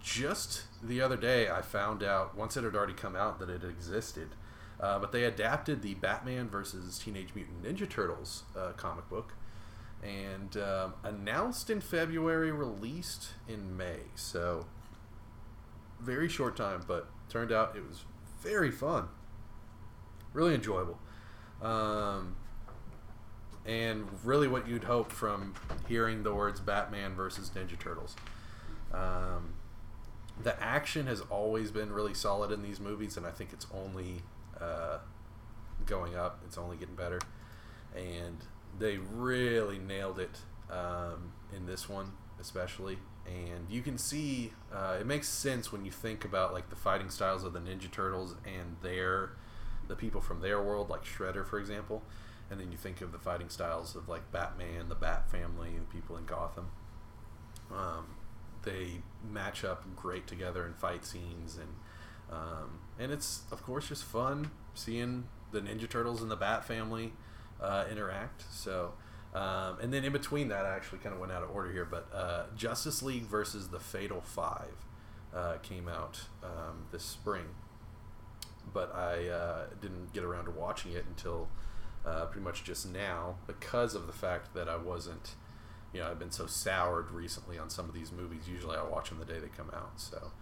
just 0.00 0.62
the 0.82 1.00
other 1.00 1.16
day 1.16 1.50
I 1.50 1.60
found 1.60 2.02
out 2.02 2.36
once 2.36 2.56
it 2.56 2.64
had 2.64 2.74
already 2.74 2.94
come 2.94 3.14
out 3.16 3.38
that 3.40 3.50
it 3.50 3.62
existed, 3.64 4.28
uh, 4.80 4.98
but 4.98 5.12
they 5.12 5.24
adapted 5.24 5.82
the 5.82 5.94
Batman 5.94 6.48
versus 6.48 6.98
Teenage 6.98 7.34
Mutant 7.34 7.62
Ninja 7.62 7.88
Turtles 7.88 8.44
uh, 8.56 8.72
comic 8.72 9.08
book, 9.08 9.34
and 10.02 10.56
um, 10.56 10.94
announced 11.02 11.68
in 11.68 11.80
February, 11.80 12.50
released 12.52 13.30
in 13.48 13.76
May. 13.76 14.00
So 14.14 14.66
very 16.00 16.28
short 16.28 16.56
time, 16.56 16.84
but 16.86 17.08
turned 17.28 17.52
out 17.52 17.76
it 17.76 17.86
was 17.86 18.04
very 18.40 18.70
fun, 18.70 19.08
really 20.32 20.54
enjoyable, 20.54 20.98
um, 21.60 22.36
and 23.68 24.08
really 24.24 24.48
what 24.48 24.66
you'd 24.66 24.84
hope 24.84 25.12
from 25.12 25.52
hearing 25.86 26.22
the 26.22 26.34
words 26.34 26.58
Batman 26.58 27.14
versus 27.14 27.50
Ninja 27.54 27.78
Turtles. 27.78 28.16
Um, 28.92 29.54
the 30.42 30.60
action 30.62 31.06
has 31.06 31.20
always 31.28 31.70
been 31.70 31.92
really 31.92 32.14
solid 32.14 32.50
in 32.50 32.62
these 32.62 32.80
movies, 32.80 33.18
and 33.18 33.26
I 33.26 33.30
think 33.30 33.52
it's 33.52 33.66
only 33.74 34.22
uh, 34.58 34.98
going 35.84 36.16
up. 36.16 36.40
It's 36.46 36.56
only 36.56 36.78
getting 36.78 36.94
better, 36.94 37.20
and 37.94 38.38
they 38.78 38.96
really 38.96 39.78
nailed 39.78 40.18
it 40.18 40.38
um, 40.70 41.32
in 41.54 41.66
this 41.66 41.90
one, 41.90 42.12
especially. 42.40 42.98
And 43.26 43.66
you 43.68 43.82
can 43.82 43.98
see 43.98 44.54
uh, 44.72 44.96
it 44.98 45.06
makes 45.06 45.28
sense 45.28 45.70
when 45.70 45.84
you 45.84 45.90
think 45.90 46.24
about 46.24 46.54
like 46.54 46.70
the 46.70 46.76
fighting 46.76 47.10
styles 47.10 47.44
of 47.44 47.52
the 47.52 47.58
Ninja 47.58 47.90
Turtles 47.90 48.34
and 48.46 48.76
their 48.80 49.32
the 49.88 49.96
people 49.96 50.22
from 50.22 50.40
their 50.40 50.62
world, 50.62 50.88
like 50.88 51.04
Shredder, 51.04 51.46
for 51.46 51.58
example. 51.58 52.02
And 52.50 52.58
then 52.58 52.72
you 52.72 52.78
think 52.78 53.00
of 53.00 53.12
the 53.12 53.18
fighting 53.18 53.48
styles 53.50 53.94
of 53.94 54.08
like 54.08 54.32
Batman, 54.32 54.88
the 54.88 54.94
Bat 54.94 55.30
Family, 55.30 55.70
the 55.78 55.94
people 55.94 56.16
in 56.16 56.24
Gotham. 56.24 56.70
Um, 57.70 58.06
they 58.62 59.02
match 59.30 59.64
up 59.64 59.84
great 59.94 60.26
together 60.26 60.66
in 60.66 60.74
fight 60.74 61.04
scenes 61.04 61.56
and 61.56 61.68
um, 62.30 62.80
and 62.98 63.10
it's 63.12 63.42
of 63.50 63.62
course 63.62 63.88
just 63.88 64.04
fun 64.04 64.50
seeing 64.74 65.28
the 65.52 65.60
Ninja 65.60 65.88
Turtles 65.88 66.20
and 66.20 66.30
the 66.30 66.36
Bat 66.36 66.64
family 66.64 67.12
uh, 67.60 67.84
interact. 67.90 68.44
So 68.50 68.92
um, 69.34 69.78
and 69.80 69.92
then 69.92 70.04
in 70.04 70.12
between 70.12 70.48
that, 70.48 70.64
I 70.64 70.74
actually 70.74 70.98
kind 70.98 71.14
of 71.14 71.20
went 71.20 71.32
out 71.32 71.42
of 71.42 71.50
order 71.50 71.70
here, 71.70 71.84
but 71.84 72.08
uh, 72.14 72.44
Justice 72.56 73.02
League 73.02 73.24
versus 73.24 73.68
the 73.68 73.78
Fatal 73.78 74.20
Five 74.22 74.86
uh, 75.34 75.56
came 75.62 75.88
out 75.88 76.20
um, 76.42 76.86
this 76.90 77.04
spring, 77.04 77.44
but 78.72 78.94
I 78.94 79.28
uh, 79.28 79.66
didn't 79.80 80.12
get 80.12 80.24
around 80.24 80.46
to 80.46 80.50
watching 80.50 80.92
it 80.92 81.04
until 81.06 81.48
uh, 82.08 82.26
pretty 82.26 82.44
much 82.44 82.64
just 82.64 82.90
now 82.90 83.36
because 83.46 83.94
of 83.94 84.06
the 84.06 84.12
fact 84.12 84.54
that 84.54 84.68
I 84.68 84.76
wasn't, 84.76 85.34
you 85.92 86.00
know, 86.00 86.10
I've 86.10 86.18
been 86.18 86.30
so 86.30 86.46
soured 86.46 87.10
recently 87.10 87.58
on 87.58 87.70
some 87.70 87.88
of 87.88 87.94
these 87.94 88.12
movies. 88.12 88.48
Usually 88.48 88.76
I 88.76 88.82
watch 88.82 89.10
them 89.10 89.18
the 89.18 89.24
day 89.24 89.38
they 89.38 89.48
come 89.48 89.70
out. 89.74 90.00
So, 90.00 90.32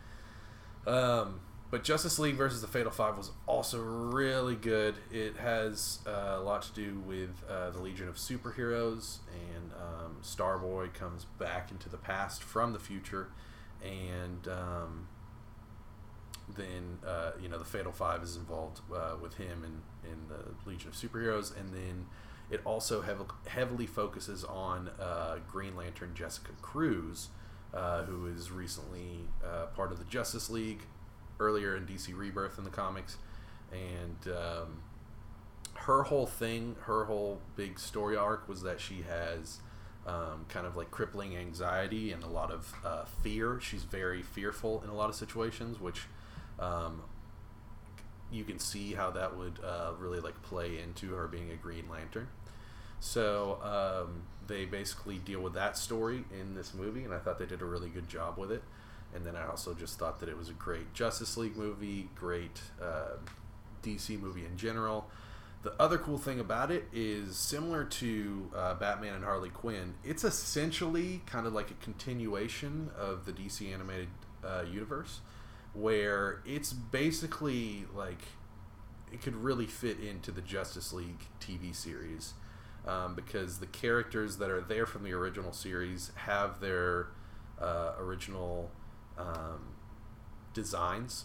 um, 0.86 1.40
but 1.70 1.82
Justice 1.82 2.18
League 2.18 2.36
versus 2.36 2.60
the 2.60 2.68
Fatal 2.68 2.92
Five 2.92 3.16
was 3.16 3.32
also 3.46 3.82
really 3.82 4.54
good. 4.54 4.94
It 5.10 5.36
has 5.36 5.98
uh, 6.06 6.36
a 6.36 6.40
lot 6.40 6.62
to 6.62 6.72
do 6.72 7.00
with 7.00 7.30
uh, 7.50 7.70
the 7.70 7.80
Legion 7.80 8.08
of 8.08 8.16
Superheroes, 8.16 9.18
and 9.34 9.72
um, 9.72 10.16
Starboy 10.22 10.94
comes 10.94 11.24
back 11.24 11.72
into 11.72 11.88
the 11.88 11.96
past 11.96 12.42
from 12.42 12.72
the 12.72 12.78
future, 12.78 13.28
and 13.82 14.46
um, 14.46 15.08
then 16.56 16.98
uh, 17.04 17.32
you 17.40 17.48
know 17.48 17.58
the 17.58 17.64
Fatal 17.64 17.92
Five 17.92 18.22
is 18.22 18.36
involved 18.36 18.80
uh, 18.94 19.16
with 19.20 19.34
him 19.34 19.64
in 19.64 19.82
in 20.10 20.28
the 20.28 20.70
Legion 20.70 20.88
of 20.88 20.94
Superheroes, 20.94 21.58
and 21.58 21.72
then 21.72 22.06
it 22.50 22.60
also 22.64 23.02
hev- 23.02 23.30
heavily 23.46 23.86
focuses 23.86 24.44
on 24.44 24.90
uh, 25.00 25.36
Green 25.50 25.76
Lantern 25.76 26.12
Jessica 26.14 26.52
Cruz, 26.62 27.28
uh, 27.74 28.04
who 28.04 28.26
is 28.26 28.50
recently 28.50 29.28
part 29.74 29.92
of 29.92 29.98
the 29.98 30.04
Justice 30.04 30.48
League 30.48 30.82
earlier 31.38 31.76
in 31.76 31.86
DC 31.86 32.16
Rebirth 32.16 32.58
in 32.58 32.64
the 32.64 32.70
comics, 32.70 33.18
and 33.72 34.32
um, 34.34 34.82
her 35.74 36.04
whole 36.04 36.26
thing, 36.26 36.76
her 36.82 37.04
whole 37.04 37.40
big 37.54 37.78
story 37.78 38.16
arc 38.16 38.48
was 38.48 38.62
that 38.62 38.80
she 38.80 39.02
has 39.02 39.60
um, 40.06 40.46
kind 40.48 40.66
of 40.66 40.76
like 40.76 40.90
crippling 40.90 41.36
anxiety 41.36 42.12
and 42.12 42.22
a 42.22 42.28
lot 42.28 42.50
of 42.50 42.72
uh, 42.84 43.04
fear. 43.22 43.60
She's 43.60 43.82
very 43.82 44.22
fearful 44.22 44.82
in 44.82 44.90
a 44.90 44.94
lot 44.94 45.10
of 45.10 45.16
situations, 45.16 45.80
which 45.80 46.02
um, 46.58 47.02
you 48.30 48.44
can 48.44 48.58
see 48.58 48.94
how 48.94 49.10
that 49.10 49.36
would 49.36 49.58
uh, 49.64 49.92
really 49.98 50.20
like 50.20 50.40
play 50.42 50.78
into 50.78 51.14
her 51.14 51.28
being 51.28 51.50
a 51.50 51.56
Green 51.56 51.88
Lantern. 51.90 52.28
So 52.98 53.58
um, 53.62 54.22
they 54.46 54.64
basically 54.64 55.18
deal 55.18 55.40
with 55.40 55.54
that 55.54 55.76
story 55.76 56.24
in 56.38 56.54
this 56.54 56.74
movie, 56.74 57.04
and 57.04 57.12
I 57.12 57.18
thought 57.18 57.38
they 57.38 57.46
did 57.46 57.62
a 57.62 57.66
really 57.66 57.88
good 57.88 58.08
job 58.08 58.38
with 58.38 58.50
it 58.50 58.62
and 59.14 59.24
then 59.24 59.36
I 59.36 59.46
also 59.46 59.74
just 59.74 59.98
thought 59.98 60.20
that 60.20 60.28
it 60.28 60.36
was 60.36 60.48
a 60.50 60.52
great 60.52 60.92
Justice 60.92 61.36
League 61.36 61.56
movie, 61.56 62.10
great 62.14 62.60
uh, 62.82 63.16
DC 63.82 64.20
movie 64.20 64.44
in 64.44 64.56
general. 64.56 65.06
The 65.62 65.72
other 65.80 65.98
cool 65.98 66.18
thing 66.18 66.38
about 66.38 66.70
it 66.70 66.86
is 66.92 67.36
similar 67.36 67.84
to 67.84 68.50
uh, 68.54 68.74
Batman 68.74 69.14
and 69.14 69.24
Harley 69.24 69.48
Quinn. 69.48 69.94
It's 70.04 70.22
essentially 70.22 71.22
kind 71.26 71.46
of 71.46 71.54
like 71.54 71.70
a 71.70 71.74
continuation 71.74 72.90
of 72.96 73.24
the 73.24 73.32
DC 73.32 73.72
animated 73.72 74.08
uh, 74.44 74.64
universe, 74.70 75.20
where 75.76 76.40
it's 76.46 76.72
basically 76.72 77.84
like 77.94 78.22
it 79.12 79.20
could 79.22 79.36
really 79.36 79.66
fit 79.66 80.00
into 80.00 80.30
the 80.30 80.40
Justice 80.40 80.92
League 80.92 81.26
TV 81.40 81.74
series 81.74 82.34
um, 82.86 83.14
because 83.14 83.58
the 83.58 83.66
characters 83.66 84.38
that 84.38 84.50
are 84.50 84.60
there 84.60 84.86
from 84.86 85.04
the 85.04 85.12
original 85.12 85.52
series 85.52 86.12
have 86.14 86.60
their 86.60 87.08
uh, 87.60 87.92
original 87.98 88.70
um, 89.18 89.74
designs, 90.54 91.24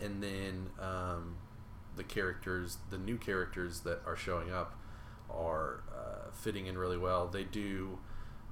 and 0.00 0.22
then 0.22 0.70
um, 0.80 1.36
the 1.96 2.04
characters, 2.04 2.78
the 2.90 2.98
new 2.98 3.16
characters 3.16 3.80
that 3.80 4.00
are 4.06 4.16
showing 4.16 4.50
up, 4.52 4.78
are 5.30 5.82
uh, 5.92 6.30
fitting 6.32 6.66
in 6.66 6.76
really 6.76 6.98
well. 6.98 7.26
They 7.26 7.44
do 7.44 7.98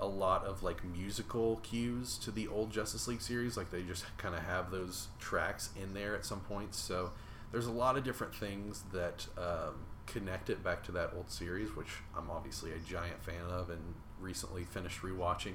a 0.00 0.06
lot 0.06 0.44
of 0.44 0.62
like 0.62 0.82
musical 0.84 1.56
cues 1.62 2.18
to 2.18 2.30
the 2.30 2.48
old 2.48 2.70
Justice 2.72 3.06
League 3.06 3.20
series. 3.20 3.56
Like 3.56 3.70
they 3.70 3.82
just 3.82 4.04
kind 4.16 4.34
of 4.34 4.42
have 4.42 4.70
those 4.70 5.08
tracks 5.18 5.70
in 5.80 5.94
there 5.94 6.14
at 6.16 6.24
some 6.24 6.40
points. 6.40 6.78
So 6.78 7.10
there's 7.52 7.66
a 7.66 7.72
lot 7.72 7.96
of 7.96 8.04
different 8.04 8.34
things 8.34 8.84
that 8.92 9.26
um, 9.36 9.74
connect 10.06 10.50
it 10.50 10.64
back 10.64 10.82
to 10.84 10.92
that 10.92 11.12
old 11.14 11.30
series, 11.30 11.76
which 11.76 11.88
I'm 12.16 12.30
obviously 12.30 12.72
a 12.72 12.78
giant 12.78 13.22
fan 13.22 13.44
of 13.48 13.70
and 13.70 13.94
recently 14.20 14.64
finished 14.64 15.02
rewatching 15.02 15.54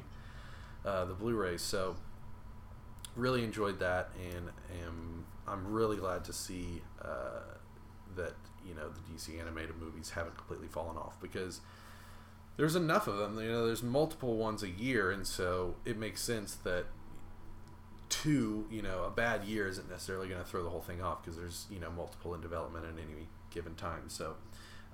uh, 0.86 1.06
the 1.06 1.14
Blu-rays. 1.14 1.62
So 1.62 1.96
really 3.16 3.44
enjoyed 3.44 3.80
that, 3.80 4.10
and 4.34 4.50
am 4.86 5.26
I'm 5.48 5.68
really 5.68 5.98
glad 5.98 6.26
to 6.26 6.34
see 6.34 6.82
uh, 7.02 7.56
that 8.16 8.34
you 8.68 8.76
know 8.76 8.90
the 8.90 9.14
DC 9.14 9.40
animated 9.40 9.78
movies 9.78 10.12
haven't 10.12 10.38
completely 10.38 10.68
fallen 10.68 10.98
off 10.98 11.20
because 11.22 11.62
there's 12.58 12.76
enough 12.76 13.08
of 13.08 13.18
them. 13.18 13.38
You 13.40 13.52
know, 13.52 13.66
there's 13.66 13.84
multiple 13.84 14.38
ones 14.38 14.64
a 14.64 14.70
year, 14.70 15.12
and 15.12 15.26
so 15.28 15.76
it 15.86 15.98
makes 15.98 16.22
sense 16.22 16.56
that 16.56 16.86
two, 18.10 18.66
you 18.72 18.82
know, 18.82 19.04
a 19.04 19.10
bad 19.10 19.44
year 19.44 19.68
isn't 19.68 19.90
necessarily 19.90 20.28
going 20.28 20.42
to 20.42 20.48
throw 20.48 20.64
the 20.64 20.70
whole 20.70 20.82
thing 20.82 21.02
off 21.02 21.24
because 21.24 21.38
there's 21.38 21.66
you 21.70 21.80
know 21.80 21.92
multiple 21.92 22.34
in 22.34 22.42
development 22.42 22.86
at 22.86 22.94
any 22.94 23.28
given 23.52 23.76
time. 23.76 24.10
So 24.10 24.36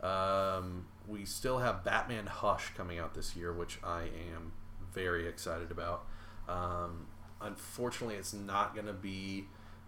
um, 0.01 0.87
we 1.07 1.25
still 1.25 1.59
have 1.59 1.83
Batman 1.83 2.25
Hush 2.27 2.73
coming 2.75 2.99
out 2.99 3.13
this 3.13 3.35
year, 3.35 3.53
which 3.53 3.79
I 3.83 4.03
am 4.35 4.53
very 4.93 5.27
excited 5.27 5.71
about. 5.71 6.05
Um, 6.49 7.07
unfortunately, 7.41 8.15
it's 8.15 8.33
not 8.33 8.73
going 8.73 8.87
to 8.87 8.93
be 8.93 9.45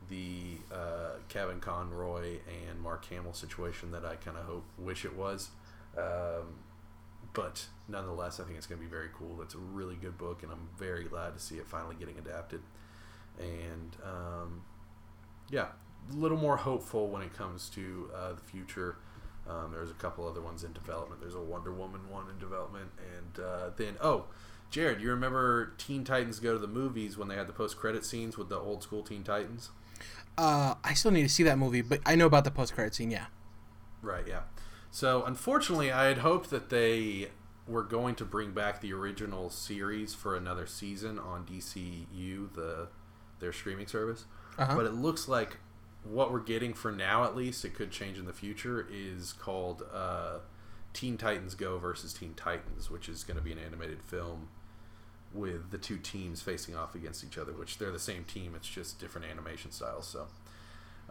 the 0.10 0.58
uh, 0.72 1.18
Kevin 1.30 1.60
Conroy 1.60 2.38
and 2.70 2.80
Mark 2.82 3.06
Hamill 3.06 3.34
situation 3.34 3.92
that 3.92 4.06
I 4.06 4.16
kind 4.16 4.38
of 4.38 4.46
hope 4.46 4.66
wish 4.78 5.06
it 5.06 5.16
was. 5.16 5.50
Um, 5.98 6.60
but 7.34 7.66
nonetheless, 7.88 8.40
I 8.40 8.44
think 8.44 8.58
it's 8.58 8.68
going 8.68 8.80
to 8.80 8.86
be 8.86 8.90
very 8.90 9.10
cool. 9.18 9.42
It's 9.42 9.56
a 9.56 9.60
really 9.60 9.96
good 9.96 10.18
book, 10.18 10.44
and 10.44 10.52
I'm 10.52 10.70
very 10.78 11.06
glad 11.06 11.34
to 11.34 11.40
see 11.40 11.56
it 11.56 11.68
finally 11.68 11.96
getting 11.96 12.18
adapted. 12.18 12.62
And 13.40 13.96
um, 14.04 14.62
yeah, 15.50 15.68
a 16.12 16.16
little 16.16 16.38
more 16.38 16.58
hopeful 16.58 17.08
when 17.08 17.22
it 17.22 17.34
comes 17.34 17.70
to 17.70 18.10
uh, 18.16 18.34
the 18.34 18.42
future. 18.42 18.98
Um, 19.50 19.72
there's 19.74 19.92
a 19.92 19.96
couple 19.96 20.28
other 20.28 20.42
ones 20.42 20.64
in 20.64 20.72
development. 20.74 21.20
There's 21.20 21.36
a 21.36 21.42
Wonder 21.42 21.74
Woman 21.74 22.10
one 22.10 22.30
in 22.30 22.40
development, 22.40 22.92
and 23.18 23.44
uh, 23.44 23.70
then 23.76 23.98
oh, 24.00 24.26
Jared, 24.70 25.02
you 25.02 25.10
remember 25.10 25.74
Teen 25.78 26.04
Titans 26.04 26.40
Go 26.40 26.54
to 26.54 26.60
the 26.60 26.68
movies 26.68 27.18
when 27.18 27.28
they 27.28 27.36
had 27.36 27.48
the 27.48 27.54
post 27.54 27.78
credit 27.78 28.06
scenes 28.06 28.38
with 28.38 28.50
the 28.50 28.58
old 28.58 28.84
school 28.84 29.04
Teen 29.04 29.24
Titans? 29.24 29.72
Uh, 30.38 30.76
I 30.84 30.94
still 30.94 31.12
need 31.12 31.24
to 31.24 31.30
see 31.30 31.44
that 31.44 31.58
movie, 31.58 31.82
but 31.82 32.00
I 32.06 32.16
know 32.16 32.26
about 32.26 32.44
the 32.44 32.52
post 32.52 32.74
credit 32.74 32.96
scene. 32.96 33.12
Yeah. 33.12 33.26
Right. 34.02 34.28
Yeah. 34.28 34.42
So 34.94 35.24
unfortunately, 35.26 35.92
I 35.92 36.06
had 36.06 36.20
hoped 36.20 36.52
that 36.52 36.70
they 36.70 37.30
were 37.68 37.82
going 37.82 38.14
to 38.14 38.26
bring 38.26 38.52
back 38.52 38.80
the 38.80 38.94
original 38.94 39.50
series 39.50 40.14
for 40.14 40.36
another 40.36 40.68
season 40.68 41.18
on 41.18 41.48
DCU, 41.48 42.54
the 42.54 42.90
their 43.40 43.52
streaming 43.52 43.88
service. 43.88 44.26
Uh-huh. 44.56 44.76
But 44.76 44.86
it 44.86 44.94
looks 44.94 45.28
like 45.28 45.58
what 46.04 46.32
we're 46.32 46.42
getting 46.42 46.76
for 46.76 46.92
now, 46.92 47.24
at 47.24 47.36
least, 47.36 47.66
it 47.66 47.74
could 47.74 47.90
change 47.90 48.20
in 48.20 48.28
the 48.28 48.34
future, 48.34 48.88
is 48.92 49.34
called 49.34 49.82
uh, 49.92 50.38
Teen 50.94 51.18
Titans 51.18 51.56
Go 51.56 51.80
versus 51.80 52.14
Teen 52.14 52.36
Titans, 52.36 52.92
which 52.92 53.10
is 53.10 53.24
going 53.24 53.38
to 53.38 53.44
be 53.44 53.52
an 53.52 53.58
animated 53.58 54.04
film 54.04 54.50
with 55.34 55.72
the 55.72 55.80
two 55.80 55.98
teams 55.98 56.44
facing 56.44 56.76
off 56.76 56.94
against 56.94 57.24
each 57.24 57.40
other, 57.40 57.54
which 57.54 57.80
they're 57.80 57.92
the 57.92 57.98
same 57.98 58.26
team. 58.26 58.54
It's 58.56 58.70
just 58.70 59.00
different 59.00 59.26
animation 59.26 59.72
styles. 59.72 60.06
So, 60.08 60.28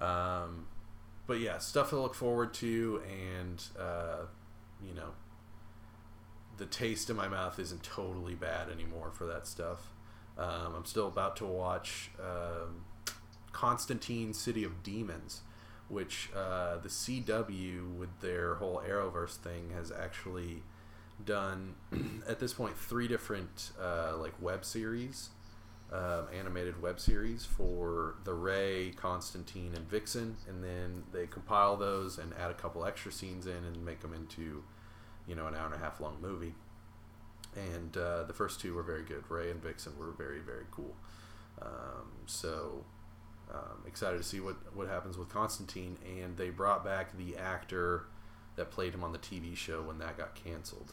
um, 0.07 0.67
but 1.27 1.41
yeah, 1.41 1.59
stuff 1.59 1.91
to 1.91 2.01
look 2.01 2.15
forward 2.15 2.53
to, 2.55 3.03
and 3.09 3.63
uh, 3.79 4.27
you 4.85 4.95
know, 4.95 5.11
the 6.59 6.67
taste 6.67 7.11
in 7.11 7.17
my 7.17 7.29
mouth 7.29 7.59
isn't 7.59 7.83
totally 7.83 8.35
bad 8.35 8.69
anymore 8.69 9.11
for 9.13 9.27
that 9.27 9.47
stuff. 9.47 9.93
Um, 10.37 10.75
I'm 10.77 10.85
still 10.85 11.09
about 11.09 11.37
to 11.37 11.47
watch 11.47 12.11
um, 12.21 12.85
Constantine: 13.53 14.33
City 14.35 14.65
of 14.65 14.83
Demons, 14.83 15.43
which 15.89 16.31
uh, 16.35 16.79
the 16.79 16.89
CW 16.89 17.97
with 17.97 18.21
their 18.21 18.57
whole 18.57 18.83
Arrowverse 18.87 19.37
thing 19.37 19.71
has 19.75 19.93
actually 19.93 20.63
done 21.25 21.75
at 22.29 22.41
this 22.41 22.55
point 22.55 22.77
three 22.77 23.07
different 23.07 23.71
uh, 23.81 24.17
like 24.17 24.35
web 24.41 24.65
series, 24.65 25.31
um, 25.93 26.27
animated 26.37 26.81
web 26.81 26.99
series 26.99 27.45
for 27.45 28.15
the 28.25 28.33
Ray, 28.33 28.93
Constantine, 28.97 29.73
and 29.77 29.89
Vixen, 29.89 30.37
and 30.49 30.65
then 30.65 31.05
they 31.13 31.27
compile 31.27 31.77
those 31.77 32.19
and 32.19 32.33
add 32.41 32.51
a 32.51 32.55
couple 32.55 32.85
extra 32.85 33.13
scenes 33.13 33.47
in 33.47 33.65
and 33.65 33.85
make 33.85 34.01
them 34.01 34.15
into, 34.15 34.65
you 35.27 35.35
know, 35.35 35.47
an 35.47 35.55
hour 35.55 35.67
and 35.67 35.75
a 35.75 35.79
half 35.79 36.01
long 36.01 36.17
movie. 36.21 36.55
And 37.55 37.97
uh, 37.97 38.23
the 38.25 38.33
first 38.33 38.61
two 38.61 38.75
were 38.75 38.83
very 38.83 39.03
good. 39.03 39.25
Ray 39.29 39.51
and 39.51 39.63
Vixen 39.63 39.99
were 39.99 40.13
very 40.13 40.41
very 40.41 40.65
cool. 40.71 40.97
Um, 41.61 42.11
so 42.25 42.85
um, 43.53 43.85
excited 43.87 44.17
to 44.17 44.23
see 44.23 44.41
what 44.41 44.57
what 44.75 44.89
happens 44.89 45.19
with 45.19 45.29
Constantine, 45.29 45.99
and 46.07 46.39
they 46.39 46.49
brought 46.49 46.83
back 46.83 47.17
the 47.19 47.37
actor 47.37 48.05
that 48.57 48.71
played 48.71 48.95
him 48.95 49.05
on 49.05 49.13
the 49.13 49.19
TV 49.19 49.55
show 49.55 49.83
when 49.83 49.99
that 49.99 50.17
got 50.17 50.35
canceled 50.35 50.93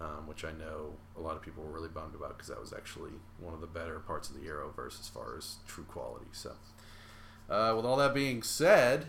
um, 0.00 0.26
which 0.26 0.44
I 0.44 0.52
know 0.52 0.94
a 1.18 1.20
lot 1.20 1.36
of 1.36 1.42
people 1.42 1.62
were 1.64 1.70
really 1.70 1.88
bummed 1.88 2.14
about 2.14 2.36
because 2.36 2.48
that 2.48 2.60
was 2.60 2.72
actually 2.72 3.12
one 3.38 3.54
of 3.54 3.60
the 3.60 3.66
better 3.66 3.98
parts 4.00 4.28
of 4.28 4.34
the 4.34 4.46
Arrowverse 4.48 5.00
as 5.00 5.08
far 5.08 5.36
as 5.36 5.56
true 5.66 5.84
quality. 5.84 6.26
So, 6.32 6.52
uh, 7.48 7.72
with 7.76 7.84
all 7.84 7.96
that 7.96 8.14
being 8.14 8.42
said, 8.42 9.06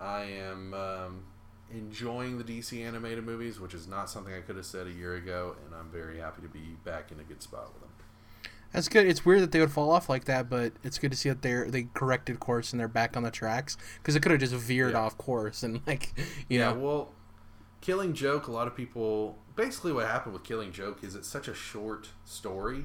I 0.00 0.24
am 0.24 0.74
um, 0.74 1.24
enjoying 1.72 2.38
the 2.38 2.44
DC 2.44 2.84
animated 2.84 3.24
movies, 3.24 3.60
which 3.60 3.74
is 3.74 3.86
not 3.86 4.08
something 4.08 4.32
I 4.32 4.40
could 4.40 4.56
have 4.56 4.66
said 4.66 4.86
a 4.86 4.92
year 4.92 5.14
ago, 5.14 5.56
and 5.64 5.74
I'm 5.74 5.90
very 5.90 6.18
happy 6.18 6.42
to 6.42 6.48
be 6.48 6.76
back 6.84 7.12
in 7.12 7.20
a 7.20 7.24
good 7.24 7.42
spot 7.42 7.72
with 7.72 7.82
them. 7.82 7.88
That's 8.72 8.88
good. 8.88 9.06
It's 9.06 9.24
weird 9.24 9.40
that 9.40 9.52
they 9.52 9.60
would 9.60 9.70
fall 9.70 9.90
off 9.90 10.08
like 10.10 10.26
that, 10.26 10.50
but 10.50 10.72
it's 10.84 10.98
good 10.98 11.10
to 11.10 11.16
see 11.16 11.30
that 11.30 11.40
they're 11.40 11.70
they 11.70 11.88
corrected 11.94 12.38
course 12.38 12.72
and 12.72 12.78
they're 12.78 12.86
back 12.86 13.16
on 13.16 13.22
the 13.22 13.30
tracks 13.30 13.78
because 13.96 14.14
it 14.14 14.20
could 14.20 14.30
have 14.30 14.40
just 14.40 14.52
veered 14.52 14.92
yeah. 14.92 15.00
off 15.00 15.16
course 15.16 15.62
and 15.62 15.80
like 15.86 16.12
you 16.48 16.58
yeah, 16.58 16.72
know. 16.72 16.78
Well, 16.78 17.14
Killing 17.80 18.12
Joke, 18.14 18.48
a 18.48 18.52
lot 18.52 18.66
of 18.66 18.76
people 18.76 19.38
basically 19.56 19.92
what 19.92 20.06
happened 20.06 20.32
with 20.34 20.44
Killing 20.44 20.72
Joke 20.72 21.02
is 21.02 21.14
it's 21.14 21.28
such 21.28 21.48
a 21.48 21.54
short 21.54 22.08
story 22.24 22.84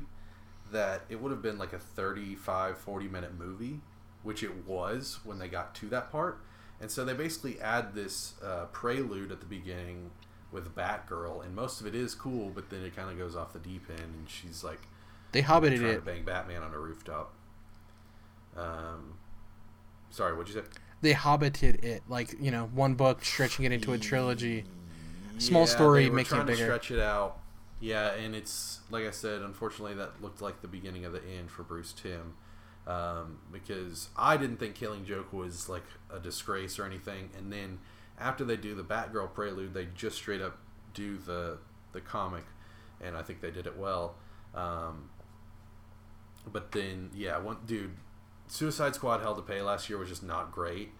that 0.71 1.01
it 1.09 1.21
would 1.21 1.31
have 1.31 1.41
been 1.41 1.57
like 1.57 1.73
a 1.73 1.79
35 1.79 2.77
40 2.77 3.07
minute 3.07 3.37
movie, 3.37 3.79
which 4.23 4.43
it 4.43 4.65
was 4.65 5.19
when 5.23 5.39
they 5.39 5.47
got 5.47 5.75
to 5.75 5.89
that 5.89 6.11
part. 6.11 6.39
And 6.81 6.89
so 6.91 7.05
they 7.05 7.13
basically 7.13 7.59
add 7.61 7.93
this 7.95 8.33
uh, 8.43 8.65
prelude 8.71 9.31
at 9.31 9.39
the 9.39 9.45
beginning 9.45 10.11
with 10.51 10.75
Batgirl, 10.75 11.43
and 11.43 11.55
most 11.55 11.81
of 11.81 11.87
it 11.87 11.95
is 11.95 12.13
cool, 12.13 12.51
but 12.53 12.69
then 12.69 12.83
it 12.83 12.95
kind 12.95 13.09
of 13.09 13.17
goes 13.17 13.35
off 13.35 13.53
the 13.53 13.59
deep 13.59 13.89
end, 13.89 13.99
and 14.01 14.29
she's 14.29 14.63
like 14.63 14.81
They 15.31 15.41
hobbited 15.41 15.79
trying 15.79 15.91
it. 15.93 15.95
to 15.95 16.01
bang 16.01 16.23
Batman 16.23 16.61
on 16.61 16.73
a 16.73 16.77
rooftop. 16.79 17.33
Um, 18.55 19.15
sorry, 20.11 20.35
what'd 20.35 20.53
you 20.53 20.61
say? 20.61 20.67
They 21.01 21.13
hobbited 21.13 21.83
it, 21.83 22.03
like 22.07 22.35
you 22.39 22.51
know, 22.51 22.65
one 22.73 22.93
book 22.95 23.23
stretching 23.25 23.65
it 23.65 23.71
into 23.71 23.93
a 23.93 23.97
trilogy. 23.97 24.63
Small 25.37 25.67
story 25.67 26.09
making 26.09 26.39
it 26.39 26.45
bigger. 26.45 26.63
stretch 26.63 26.91
it 26.91 26.99
out. 26.99 27.39
Yeah, 27.79 28.13
and 28.13 28.35
it's 28.35 28.79
like 28.89 29.05
I 29.05 29.11
said. 29.11 29.41
Unfortunately, 29.41 29.93
that 29.95 30.21
looked 30.21 30.41
like 30.41 30.61
the 30.61 30.67
beginning 30.67 31.05
of 31.05 31.11
the 31.11 31.21
end 31.23 31.51
for 31.51 31.63
Bruce 31.63 31.91
Timm, 31.93 32.35
um, 32.87 33.39
because 33.51 34.09
I 34.15 34.37
didn't 34.37 34.57
think 34.57 34.75
Killing 34.75 35.05
Joke 35.05 35.33
was 35.33 35.67
like 35.67 35.83
a 36.13 36.19
disgrace 36.19 36.79
or 36.79 36.85
anything. 36.85 37.29
And 37.37 37.51
then 37.51 37.79
after 38.17 38.45
they 38.45 38.55
do 38.55 38.73
the 38.75 38.83
Batgirl 38.83 39.33
prelude, 39.33 39.73
they 39.73 39.87
just 39.95 40.15
straight 40.15 40.41
up 40.41 40.57
do 40.93 41.17
the 41.17 41.57
the 41.91 42.01
comic, 42.01 42.45
and 43.01 43.17
I 43.17 43.21
think 43.21 43.41
they 43.41 43.51
did 43.51 43.67
it 43.67 43.77
well. 43.77 44.15
Um, 44.55 45.09
but 46.51 46.71
then, 46.71 47.09
yeah, 47.13 47.37
one 47.37 47.57
dude, 47.65 47.95
Suicide 48.47 48.95
Squad 48.95 49.21
Hell 49.21 49.35
to 49.35 49.41
Pay 49.41 49.61
last 49.61 49.89
year 49.89 49.97
was 49.97 50.09
just 50.09 50.23
not 50.23 50.51
great, 50.51 50.91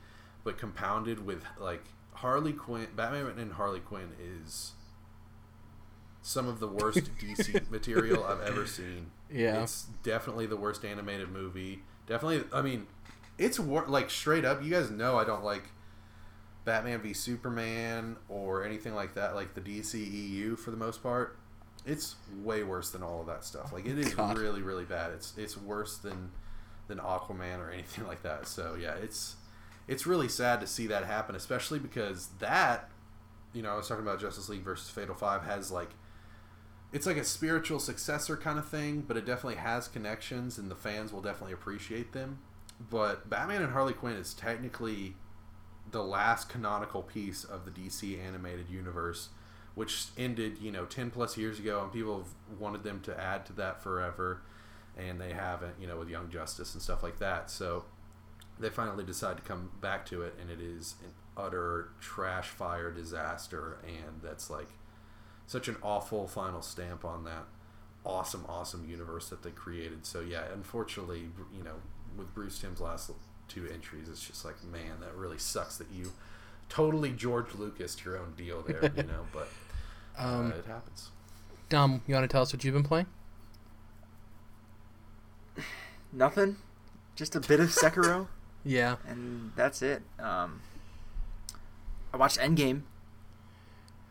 but 0.44 0.58
compounded 0.58 1.25
with 1.25 1.44
like 1.60 1.84
Harley 2.15 2.53
Quinn, 2.53 2.88
Batman 2.96 3.38
and 3.38 3.53
Harley 3.53 3.79
Quinn 3.79 4.10
is 4.22 4.72
some 6.22 6.48
of 6.48 6.60
the 6.60 6.67
worst 6.67 7.10
DC 7.20 7.70
material 7.70 8.24
I've 8.24 8.41
ever 8.41 8.65
seen. 8.65 9.08
Yeah. 9.32 9.63
it's 9.63 9.88
definitely 10.03 10.46
the 10.46 10.58
worst 10.58 10.86
animated 10.86 11.29
movie. 11.29 11.79
Definitely, 12.08 12.43
I 12.53 12.62
mean, 12.62 12.88
it's 13.38 13.60
wor- 13.60 13.88
like 13.88 14.10
straight 14.10 14.46
up. 14.46 14.63
You 14.63 14.70
guys 14.70 14.89
know 14.91 15.17
I 15.17 15.24
don't 15.24 15.43
like 15.43 15.63
Batman 16.65 17.01
v 17.01 17.13
Superman 17.13 18.17
or 18.29 18.63
anything 18.63 18.96
like 18.96 19.15
that, 19.15 19.36
like 19.36 19.53
the 19.53 19.62
DCEU 19.62 20.58
for 20.58 20.72
the 20.72 20.77
most 20.77 21.01
part. 21.03 21.38
It's 21.86 22.15
way 22.41 22.63
worse 22.63 22.91
than 22.91 23.03
all 23.03 23.20
of 23.22 23.27
that 23.27 23.43
stuff. 23.43 23.74
Like 23.74 23.86
it 23.86 23.98
is 23.98 24.13
God. 24.13 24.38
really, 24.38 24.62
really 24.62 24.86
bad. 24.86 25.12
It's 25.12 25.34
it's 25.38 25.58
worse 25.58 25.98
than 25.98 26.32
than 26.88 27.00
Aquaman 27.00 27.60
or 27.60 27.70
anything 27.72 28.08
like 28.08 28.24
that. 28.24 28.48
So 28.48 28.77
yeah, 28.79 28.93
it's 28.96 29.36
it's 29.88 30.06
really 30.06 30.30
sad 30.30 30.62
to 30.62 30.68
see 30.68 30.88
that 30.88 31.06
happen, 31.06 31.36
especially 31.36 31.80
because 31.80 32.28
that, 32.40 32.90
you 33.54 33.62
know, 33.62 33.72
I 33.72 33.75
was 33.75 33.88
talking 33.88 34.04
about 34.04 34.20
Justice 34.20 34.50
League 34.50 34.63
versus 34.63 34.90
Fatal 34.90 35.16
Five 35.16 35.44
has 35.44 35.72
like 35.72 35.92
it's 36.94 37.08
like 37.08 37.18
a 37.18 37.24
spiritual 37.24 37.80
successor 37.80 38.38
kind 38.38 38.60
of 38.60 38.68
thing, 38.68 39.02
but 39.02 39.18
it 39.18 39.25
definitely 39.25 39.56
has 39.56 39.88
connections, 39.88 40.60
and 40.60 40.70
the 40.70 40.75
fans 40.75 41.12
will 41.12 41.22
definitely 41.22 41.54
appreciate 41.54 42.13
them. 42.13 42.40
But 42.90 43.30
Batman 43.30 43.63
and 43.63 43.74
Harley 43.74 43.94
Quinn 43.94 44.13
is 44.13 44.34
technically 44.34 45.16
the 45.90 46.04
last 46.04 46.50
canonical 46.50 47.02
piece 47.02 47.44
of 47.44 47.66
the 47.66 47.72
DC 47.72 48.24
animated 48.24 48.70
universe, 48.70 49.30
which 49.74 50.06
ended, 50.18 50.60
you 50.60 50.72
know, 50.72 50.86
10 50.86 51.10
plus 51.10 51.36
years 51.36 51.58
ago, 51.58 51.82
and 51.82 51.92
people 51.92 52.20
have 52.20 52.60
wanted 52.60 52.84
them 52.84 53.00
to 53.02 53.20
add 53.20 53.46
to 53.48 53.54
that 53.54 53.82
forever, 53.82 54.42
and 54.96 55.20
they 55.20 55.34
haven't, 55.34 55.74
you 55.82 55.88
know, 55.88 55.98
with 55.98 56.10
Young 56.10 56.30
Justice 56.30 56.75
and 56.75 56.82
stuff 56.82 57.02
like 57.02 57.18
that. 57.18 57.50
So 57.50 57.86
they 58.64 58.70
finally 58.70 59.04
decide 59.04 59.38
to 59.38 59.44
come 59.44 59.72
back 59.82 60.06
to 60.08 60.22
it, 60.22 60.36
and 60.40 60.50
it 60.50 60.60
is 60.62 60.96
an 61.04 61.12
utter 61.36 61.90
trash 62.00 62.48
fire 62.48 62.92
disaster, 62.92 63.78
and 63.86 64.22
that's 64.24 64.50
like 64.50 64.70
such 65.48 65.68
an 65.68 65.76
awful 65.82 66.28
final 66.28 66.62
stamp 66.62 67.04
on 67.06 67.24
that 67.26 67.46
awesome, 68.06 68.46
awesome 68.50 68.88
universe 68.90 69.30
that 69.30 69.44
they 69.44 69.52
created. 69.52 70.06
So 70.06 70.22
yeah, 70.22 70.44
unfortunately, 70.54 71.30
you 71.56 71.64
know, 71.64 71.76
with 72.18 72.34
Bruce 72.34 72.60
Timm's 72.60 72.82
last 72.82 73.12
two 73.48 73.68
entries, 73.74 74.08
it's 74.10 74.26
just 74.26 74.46
like, 74.46 74.64
man, 74.64 75.00
that 75.02 75.16
really 75.16 75.38
sucks 75.38 75.78
that 75.78 75.88
you 75.92 76.12
totally 76.70 77.12
George 77.12 77.54
Lucas 77.56 78.04
your 78.04 78.18
own 78.18 78.34
deal 78.36 78.62
there, 78.62 78.92
you 78.96 79.04
know. 79.14 79.26
But 79.32 79.50
uh, 80.18 80.24
Um, 80.28 80.52
it 80.52 80.66
happens. 80.66 81.10
Dom, 81.70 82.02
you 82.08 82.14
want 82.14 82.24
to 82.24 82.28
tell 82.32 82.42
us 82.42 82.54
what 82.54 82.64
you've 82.64 82.74
been 82.74 82.84
playing? 82.84 83.08
Nothing. 86.12 86.58
Just 87.16 87.36
a 87.36 87.40
bit 87.40 87.60
of 87.60 87.70
Sekiro, 87.70 88.28
Yeah. 88.66 88.96
and 89.08 89.52
that's 89.56 89.82
it. 89.82 90.02
Um, 90.20 90.62
I 92.14 92.18
watched 92.18 92.38
Endgame. 92.38 92.84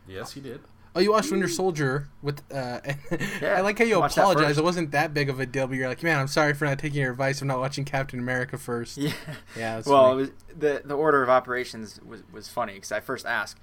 Yes, 0.07 0.33
he 0.33 0.41
did. 0.41 0.61
Oh, 0.95 0.99
you 0.99 1.11
watched 1.11 1.31
Winter 1.31 1.47
Soldier 1.47 2.09
with. 2.21 2.41
Uh, 2.53 2.79
Yeah, 3.41 3.55
I 3.57 3.61
like 3.61 3.79
how 3.79 3.85
you 3.85 3.99
watched 3.99 4.17
apologize. 4.17 4.57
It 4.59 4.63
wasn't 4.63 4.91
that 4.91 5.13
big 5.13 5.29
of 5.29 5.39
a 5.39 5.45
deal, 5.45 5.65
but 5.65 5.75
you're 5.75 5.87
like, 5.87 6.03
man, 6.03 6.19
I'm 6.19 6.27
sorry 6.27 6.53
for 6.53 6.65
not 6.65 6.77
taking 6.77 7.01
your 7.01 7.11
advice 7.11 7.41
of 7.41 7.47
not 7.47 7.59
watching 7.59 7.83
Captain 7.83 8.19
America 8.19 8.57
first. 8.57 8.97
Yeah. 8.97 9.13
Yeah, 9.57 9.75
that's 9.75 9.87
well, 9.87 10.11
it 10.11 10.15
was, 10.15 10.31
the 10.55 10.81
the 10.85 10.95
order 10.95 11.23
of 11.23 11.29
operations 11.29 11.99
was 12.05 12.21
was 12.31 12.47
funny 12.47 12.73
because 12.73 12.91
I 12.91 12.99
first 12.99 13.25
asked, 13.25 13.57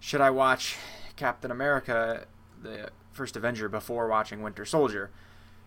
should 0.00 0.20
I 0.22 0.30
watch 0.30 0.76
Captain 1.16 1.50
America, 1.50 2.26
the 2.62 2.88
first 3.10 3.36
Avenger, 3.36 3.68
before 3.68 4.08
watching 4.08 4.40
Winter 4.42 4.64
Soldier? 4.64 5.10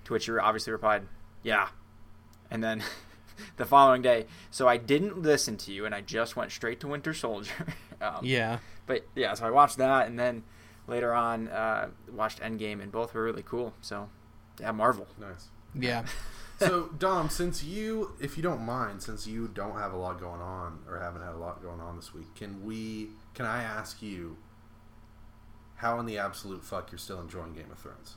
To 0.05 0.13
which 0.13 0.27
you 0.27 0.39
obviously 0.39 0.71
replied, 0.71 1.03
yeah. 1.43 1.67
And 2.49 2.63
then 2.63 2.83
the 3.57 3.65
following 3.65 4.01
day, 4.01 4.25
so 4.51 4.67
I 4.67 4.77
didn't 4.77 5.21
listen 5.21 5.57
to 5.57 5.71
you, 5.71 5.85
and 5.85 5.93
I 5.93 6.01
just 6.01 6.35
went 6.35 6.51
straight 6.51 6.79
to 6.81 6.87
Winter 6.87 7.13
Soldier. 7.13 7.51
um, 8.01 8.19
Yeah. 8.21 8.59
But 8.87 9.07
yeah, 9.15 9.33
so 9.33 9.45
I 9.47 9.51
watched 9.51 9.77
that, 9.77 10.07
and 10.07 10.19
then 10.19 10.43
later 10.87 11.13
on 11.13 11.47
uh, 11.47 11.89
watched 12.11 12.39
Endgame, 12.39 12.81
and 12.81 12.91
both 12.91 13.13
were 13.13 13.23
really 13.23 13.43
cool. 13.43 13.73
So 13.81 14.09
yeah, 14.59 14.71
Marvel. 14.71 15.07
Nice. 15.19 15.49
Yeah. 15.73 16.05
So 16.57 16.87
Dom, 16.97 17.29
since 17.29 17.65
you, 17.65 18.13
if 18.21 18.37
you 18.37 18.43
don't 18.43 18.61
mind, 18.61 19.03
since 19.03 19.27
you 19.27 19.49
don't 19.49 19.77
have 19.77 19.91
a 19.91 19.97
lot 19.97 20.21
going 20.21 20.39
on 20.39 20.79
or 20.87 20.99
haven't 21.01 21.21
had 21.21 21.33
a 21.33 21.37
lot 21.37 21.61
going 21.61 21.81
on 21.81 21.97
this 21.97 22.13
week, 22.13 22.33
can 22.33 22.63
we? 22.63 23.09
Can 23.33 23.45
I 23.45 23.61
ask 23.61 24.01
you 24.01 24.37
how 25.75 25.99
in 25.99 26.05
the 26.05 26.17
absolute 26.17 26.63
fuck 26.63 26.91
you're 26.91 26.99
still 26.99 27.19
enjoying 27.19 27.53
Game 27.53 27.71
of 27.71 27.79
Thrones? 27.79 28.15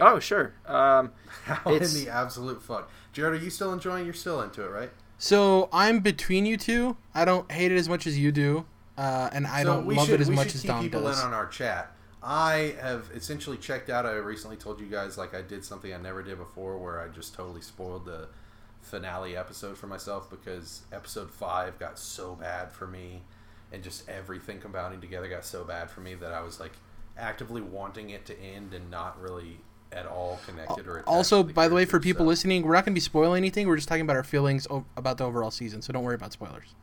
Oh 0.00 0.18
sure. 0.18 0.54
Um, 0.66 1.12
How 1.44 1.72
It's- 1.74 1.94
in 1.94 2.04
the 2.04 2.10
absolute 2.10 2.62
fuck, 2.62 2.90
Jared? 3.12 3.40
Are 3.40 3.44
you 3.44 3.50
still 3.50 3.72
enjoying? 3.72 4.04
You're 4.04 4.14
still 4.14 4.40
into 4.42 4.62
it, 4.64 4.68
right? 4.70 4.90
So 5.18 5.68
I'm 5.72 6.00
between 6.00 6.46
you 6.46 6.56
two. 6.56 6.96
I 7.14 7.24
don't 7.24 7.50
hate 7.52 7.70
it 7.72 7.76
as 7.76 7.88
much 7.88 8.06
as 8.06 8.18
you 8.18 8.32
do, 8.32 8.64
uh, 8.96 9.28
and 9.32 9.46
I 9.46 9.62
so 9.62 9.74
don't 9.74 9.88
love 9.88 10.06
should, 10.06 10.14
it 10.14 10.20
as 10.22 10.30
we 10.30 10.34
much 10.36 10.46
should 10.48 10.54
as 10.56 10.62
keep 10.62 10.70
Dom 10.70 10.82
people 10.82 11.02
does. 11.02 11.20
in 11.20 11.26
on 11.26 11.34
our 11.34 11.46
chat. 11.46 11.92
I 12.22 12.74
have 12.80 13.10
essentially 13.14 13.56
checked 13.58 13.90
out. 13.90 14.06
I 14.06 14.12
recently 14.12 14.56
told 14.56 14.80
you 14.80 14.86
guys 14.86 15.16
like 15.18 15.34
I 15.34 15.42
did 15.42 15.64
something 15.64 15.92
I 15.92 15.98
never 15.98 16.22
did 16.22 16.38
before, 16.38 16.78
where 16.78 17.00
I 17.00 17.08
just 17.08 17.34
totally 17.34 17.60
spoiled 17.60 18.06
the 18.06 18.28
finale 18.80 19.36
episode 19.36 19.76
for 19.76 19.86
myself 19.86 20.30
because 20.30 20.82
episode 20.92 21.30
five 21.30 21.78
got 21.78 21.98
so 21.98 22.34
bad 22.34 22.72
for 22.72 22.86
me, 22.86 23.22
and 23.72 23.82
just 23.82 24.08
everything 24.08 24.58
compounding 24.60 25.00
together 25.02 25.28
got 25.28 25.44
so 25.44 25.64
bad 25.64 25.90
for 25.90 26.00
me 26.00 26.14
that 26.14 26.32
I 26.32 26.40
was 26.40 26.58
like 26.60 26.72
actively 27.18 27.60
wanting 27.60 28.08
it 28.10 28.24
to 28.26 28.40
end 28.40 28.72
and 28.72 28.90
not 28.90 29.20
really 29.20 29.60
at 29.92 30.06
all 30.06 30.38
connected 30.46 30.86
or 30.86 30.94
attached 30.98 31.08
Also, 31.08 31.42
by 31.42 31.66
the 31.68 31.74
way, 31.74 31.84
for 31.84 31.98
people 32.00 32.24
so- 32.24 32.28
listening, 32.28 32.62
we're 32.62 32.74
not 32.74 32.84
going 32.84 32.92
to 32.92 32.96
be 32.96 33.00
spoiling 33.00 33.38
anything. 33.38 33.66
We're 33.66 33.76
just 33.76 33.88
talking 33.88 34.02
about 34.02 34.16
our 34.16 34.24
feelings 34.24 34.66
o- 34.70 34.84
about 34.96 35.18
the 35.18 35.24
overall 35.24 35.50
season, 35.50 35.82
so 35.82 35.92
don't 35.92 36.04
worry 36.04 36.14
about 36.14 36.32
spoilers. 36.32 36.74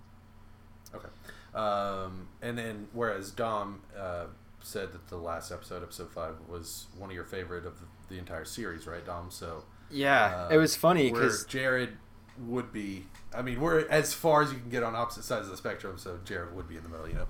Okay. 0.93 1.08
Um, 1.56 2.28
and 2.41 2.58
then, 2.58 2.88
whereas 2.93 3.32
Dom 3.32 3.82
uh, 3.98 4.26
said 4.62 4.91
that 4.93 5.08
the 5.08 5.17
last 5.17 5.52
episode, 5.52 5.84
episode 5.84 6.12
five, 6.12 6.36
was 6.48 6.88
one 6.98 7.10
of 7.10 7.15
your 7.15 7.24
favorite 7.26 7.65
of 7.65 7.80
the, 7.80 8.13
the 8.15 8.20
entire 8.20 8.46
series, 8.46 8.86
right, 8.88 9.06
Dom? 9.06 9.28
So 9.32 9.63
yeah, 9.89 10.48
uh, 10.50 10.54
it 10.54 10.58
was 10.58 10.76
funny 10.76 11.12
because 11.12 11.46
Jared 11.46 11.98
would 12.46 12.72
be. 12.74 13.06
I 13.34 13.41
mean, 13.41 13.60
we're 13.62 13.88
as 13.89 14.13
far 14.13 14.41
as 14.41 14.52
you 14.52 14.60
can 14.60 14.70
get 14.70 14.84
on 14.84 14.96
opposite 14.96 15.24
sides 15.24 15.46
of 15.46 15.52
the 15.52 15.58
spectrum. 15.58 15.98
So 15.98 16.20
Jared 16.26 16.54
would 16.56 16.67
be 16.67 16.78
in 16.78 16.84
the 16.84 16.89
middle, 16.89 17.08
you 17.08 17.15
know. 17.15 17.28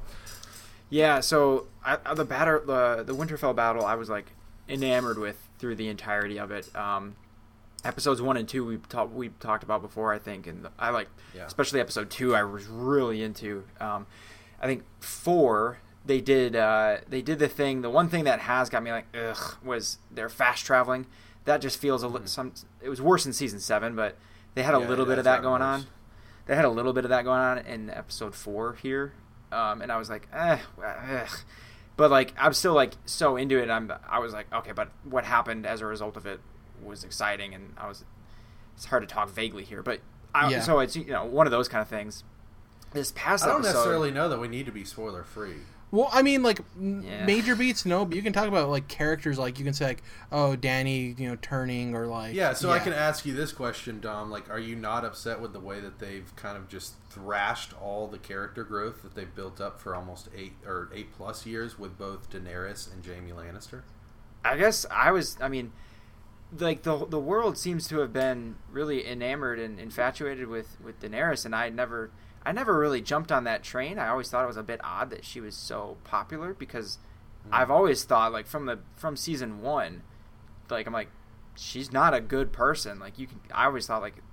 Yeah, 0.90 1.20
so 1.20 1.68
I, 1.86 1.98
I- 2.06 2.14
the 2.14 2.26
battle 2.26 2.62
the 2.66 3.04
the 3.04 3.14
Winterfell 3.16 3.56
battle, 3.56 3.86
I 3.86 3.96
was 3.96 4.10
like 4.10 4.32
enamored 4.70 5.18
with 5.18 5.38
through 5.60 5.76
the 5.76 5.88
entirety 5.88 6.38
of 6.40 6.52
it. 6.52 6.74
Um, 6.76 7.16
episodes 7.86 8.22
one 8.22 8.36
and 8.38 8.48
two 8.50 8.66
we 8.66 8.78
talked 8.78 9.14
we 9.14 9.30
talked 9.40 9.64
about 9.64 9.82
before, 9.82 10.14
I 10.14 10.20
think, 10.20 10.48
and 10.48 10.68
I 10.78 10.90
like 10.90 11.08
Yeah. 11.34 11.46
especially 11.46 11.80
episode 11.80 12.10
two. 12.10 12.36
I 12.36 12.44
was 12.44 12.66
really 12.66 13.24
into. 13.24 13.64
Um, 13.80 14.08
I 14.62 14.66
think 14.66 14.84
four 15.00 15.80
they 16.06 16.22
did 16.22 16.56
uh, 16.56 16.98
they 17.08 17.22
did 17.22 17.40
the 17.40 17.48
thing. 17.48 17.82
The 17.82 17.90
one 17.90 18.10
thing 18.10 18.24
that 18.26 18.40
has 18.42 18.70
got 18.70 18.82
me 18.84 18.92
like 18.92 19.06
ugh 19.16 19.56
was 19.64 20.00
their 20.12 20.30
fast 20.30 20.66
traveling. 20.66 21.06
That 21.46 21.62
just 21.62 21.80
feels 21.80 22.04
a 22.04 22.08
little 22.08 22.28
some. 22.28 22.54
It 22.82 22.90
was 22.90 23.02
worse 23.02 23.26
in 23.26 23.34
season 23.34 23.60
seven, 23.60 23.96
but 23.96 24.18
they 24.56 24.64
had 24.64 24.74
a 24.74 24.80
Yeah, 24.80 24.88
little 24.90 25.06
bit 25.06 25.18
of 25.18 25.24
that 25.26 25.42
going 25.42 25.62
worse. 25.62 25.82
on. 25.84 25.88
They 26.46 26.56
had 26.56 26.66
a 26.66 26.70
little 26.70 26.94
bit 26.94 27.04
of 27.06 27.10
that 27.10 27.24
going 27.26 27.40
on 27.40 27.58
in 27.60 27.90
episode 27.90 28.34
four 28.34 28.74
here, 28.82 29.14
um, 29.52 29.82
and 29.82 29.92
I 29.92 29.98
was 29.98 30.10
like, 30.10 30.28
eh, 30.34 30.60
ugh. 30.82 31.30
But 31.98 32.10
like 32.10 32.34
I'm 32.40 32.54
still 32.54 32.74
like 32.74 32.94
so 33.06 33.36
into 33.36 33.58
it. 33.62 33.70
I'm 33.70 33.92
I 34.10 34.20
was 34.20 34.32
like, 34.34 34.52
okay, 34.54 34.72
but 34.72 34.90
what 35.04 35.26
happened 35.26 35.66
as 35.66 35.82
a 35.82 35.86
result 35.86 36.16
of 36.16 36.26
it 36.26 36.40
was 36.82 37.04
exciting, 37.04 37.54
and 37.54 37.74
I 37.78 37.88
was. 37.88 38.06
It's 38.76 38.86
hard 38.86 39.02
to 39.02 39.08
talk 39.14 39.30
vaguely 39.30 39.64
here, 39.64 39.82
but 39.82 40.00
I, 40.36 40.50
Yeah. 40.52 40.62
so 40.62 40.80
it's 40.80 40.96
you 40.96 41.06
know 41.06 41.26
one 41.26 41.48
of 41.48 41.52
those 41.52 41.68
kind 41.68 41.82
of 41.82 41.88
things. 41.88 42.24
This 42.94 43.12
past 43.16 43.44
I 43.44 43.48
don't 43.48 43.58
episode, 43.58 43.74
necessarily 43.74 44.12
know 44.12 44.30
that 44.30 44.40
we 44.40 44.48
need 44.48 44.66
to 44.68 44.72
be 44.72 44.86
spoiler 44.86 45.24
free. 45.24 45.58
Well, 45.90 46.10
I 46.12 46.22
mean, 46.22 46.44
like 46.44 46.60
Yeah. 46.80 47.26
major 47.26 47.56
beats, 47.56 47.86
no, 47.86 48.04
but 48.04 48.16
you 48.16 48.22
can 48.22 48.34
talk 48.34 48.48
about 48.48 48.70
like 48.70 48.88
characters, 48.90 49.40
like 49.40 49.58
you 49.58 49.64
can 49.64 49.74
say 49.74 49.86
like, 49.86 50.04
oh, 50.32 50.56
Danny, 50.58 51.16
you 51.18 51.30
know, 51.30 51.38
turning 51.42 51.96
or 51.96 52.08
like. 52.08 52.36
Yeah, 52.36 52.54
so 52.54 52.70
I 52.72 52.80
can 52.80 52.92
ask 52.92 53.26
you 53.26 53.34
this 53.34 53.54
question, 53.54 54.02
Dom. 54.02 54.30
Like, 54.30 54.50
are 54.50 54.60
you 54.60 54.76
not 54.76 55.06
upset 55.06 55.40
with 55.40 55.54
the 55.54 55.62
way 55.62 55.80
that 55.80 56.00
they've 56.00 56.30
kind 56.36 56.58
of 56.58 56.68
just 56.68 56.96
thrashed 57.10 57.72
all 57.82 58.08
the 58.08 58.18
character 58.18 58.64
growth 58.66 59.02
that 59.04 59.16
they've 59.16 59.34
built 59.34 59.62
up 59.62 59.80
for 59.80 59.96
almost 59.96 60.28
eight 60.36 60.54
or 60.66 60.90
eight 60.94 61.14
plus 61.16 61.46
years 61.46 61.80
with 61.80 61.98
both 61.98 62.30
Daenerys 62.30 62.92
and 62.94 63.06
Jaime 63.06 63.32
Lannister? 63.32 63.84
I 64.44 64.58
guess 64.58 64.86
I 64.92 65.12
was. 65.12 65.38
I 65.42 65.48
mean, 65.48 65.72
like 66.58 66.84
the 66.84 67.06
the 67.06 67.20
world 67.20 67.58
seems 67.58 67.88
to 67.88 68.00
have 68.00 68.12
been 68.12 68.56
really 68.72 69.08
enamored 69.08 69.58
and 69.60 69.80
infatuated 69.80 70.48
with 70.50 70.78
with 70.84 71.00
Daenerys, 71.02 71.46
and 71.46 71.56
I 71.56 71.70
never, 71.70 72.12
I 72.48 72.54
never 72.54 72.80
really 72.80 73.02
jumped 73.02 73.30
on 73.30 73.44
that 73.44 73.62
train. 73.62 74.00
I 74.00 74.08
always 74.08 74.30
thought 74.30 74.46
it 74.46 74.48
was 74.48 74.56
a 74.56 74.64
bit 74.64 74.80
odd 74.82 75.10
that 75.10 75.26
she 75.26 75.42
was 75.42 75.54
so 75.54 75.98
popular 76.06 76.54
because 76.54 76.98
I've 77.52 77.70
always 77.70 78.06
thought 78.06 78.32
like 78.32 78.48
from 78.48 78.68
the 78.68 78.80
from 78.96 79.18
season 79.18 79.62
one, 79.62 80.04
like 80.70 80.88
I'm 80.88 80.94
like, 80.94 81.10
she's 81.58 81.92
not 81.92 82.14
a 82.14 82.22
good 82.22 82.54
person. 82.54 83.00
Like 83.00 83.20
you 83.20 83.28
can, 83.28 83.42
I 83.54 83.66
always 83.66 83.86
thought 83.86 84.02
like, 84.02 84.24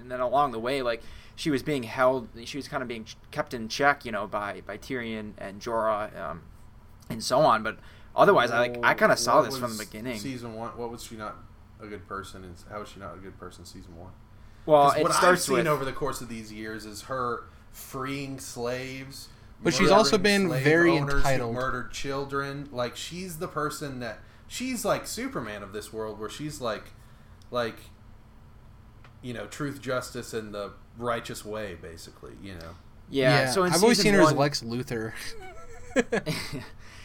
and 0.00 0.10
then 0.10 0.20
along 0.20 0.52
the 0.52 0.58
way, 0.58 0.80
like 0.80 1.02
she 1.36 1.50
was 1.50 1.62
being 1.62 1.82
held, 1.82 2.28
she 2.46 2.56
was 2.56 2.66
kind 2.66 2.82
of 2.82 2.88
being 2.88 3.04
ch- 3.04 3.18
kept 3.30 3.52
in 3.52 3.68
check, 3.68 4.06
you 4.06 4.12
know, 4.12 4.26
by 4.26 4.62
by 4.66 4.78
Tyrion 4.78 5.34
and 5.36 5.60
Jorah, 5.60 6.18
um, 6.18 6.44
and 7.10 7.22
so 7.22 7.40
on. 7.40 7.62
But 7.62 7.76
otherwise, 8.16 8.50
I 8.50 8.58
like 8.60 8.78
I 8.82 8.94
kind 8.94 9.12
of 9.12 9.18
saw 9.18 9.42
this 9.42 9.58
from 9.58 9.76
the 9.76 9.84
beginning. 9.84 10.18
Season 10.18 10.54
one, 10.54 10.70
what 10.78 10.90
was 10.90 11.02
she 11.02 11.14
not 11.14 11.36
a 11.78 11.86
good 11.86 12.08
person? 12.08 12.42
And 12.42 12.54
how 12.70 12.80
was 12.80 12.88
she 12.88 13.00
not 13.00 13.16
a 13.16 13.18
good 13.18 13.38
person? 13.38 13.66
Season 13.66 13.94
one. 13.98 14.12
Well, 14.70 14.90
'Cause 14.90 14.96
it 14.98 15.02
what 15.02 15.24
I've 15.24 15.40
seen 15.40 15.56
with 15.56 15.66
over 15.66 15.84
the 15.84 15.92
course 15.92 16.20
of 16.20 16.28
these 16.28 16.52
years 16.52 16.84
is 16.86 17.02
her 17.02 17.44
freeing 17.72 18.38
slaves. 18.38 19.28
But 19.62 19.74
she's 19.74 19.90
also 19.90 20.16
been 20.16 20.48
very 20.48 20.92
owners 20.98 21.12
who 21.12 21.18
entitled. 21.18 21.54
Murdered 21.54 21.92
children. 21.92 22.68
Like 22.72 22.96
she's 22.96 23.38
the 23.38 23.48
person 23.48 24.00
that 24.00 24.20
she's 24.46 24.84
like 24.84 25.06
Superman 25.06 25.62
of 25.62 25.72
this 25.72 25.92
world, 25.92 26.18
where 26.18 26.30
she's 26.30 26.60
like, 26.60 26.84
like, 27.50 27.76
you 29.22 29.34
know, 29.34 29.46
truth, 29.46 29.82
justice, 29.82 30.32
and 30.32 30.54
the 30.54 30.72
righteous 30.96 31.44
way, 31.44 31.76
basically. 31.80 32.32
You 32.42 32.54
know. 32.54 32.70
yeah. 33.10 33.50
So 33.50 33.64
in 33.64 33.72
I've 33.72 33.82
always 33.82 34.00
seen 34.00 34.14
her 34.14 34.20
as 34.20 34.26
one- 34.28 34.36
Lex 34.36 34.62
Luthor. 34.62 35.12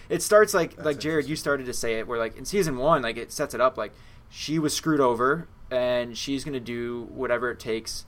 it 0.10 0.22
starts 0.22 0.54
like 0.54 0.76
That's 0.76 0.86
like 0.86 1.00
Jared, 1.00 1.28
you 1.28 1.36
started 1.36 1.66
to 1.66 1.74
say 1.74 2.00
it, 2.00 2.08
where 2.08 2.20
like 2.20 2.38
in 2.38 2.46
season 2.46 2.78
one, 2.78 3.02
like 3.02 3.18
it 3.18 3.32
sets 3.32 3.54
it 3.54 3.62
up 3.62 3.78
like 3.78 3.92
she 4.30 4.60
was 4.60 4.74
screwed 4.76 5.00
over 5.00 5.48
and 5.76 6.18
she's 6.18 6.44
gonna 6.44 6.60
do 6.60 7.08
whatever 7.12 7.52
it 7.52 7.60
takes 7.60 8.06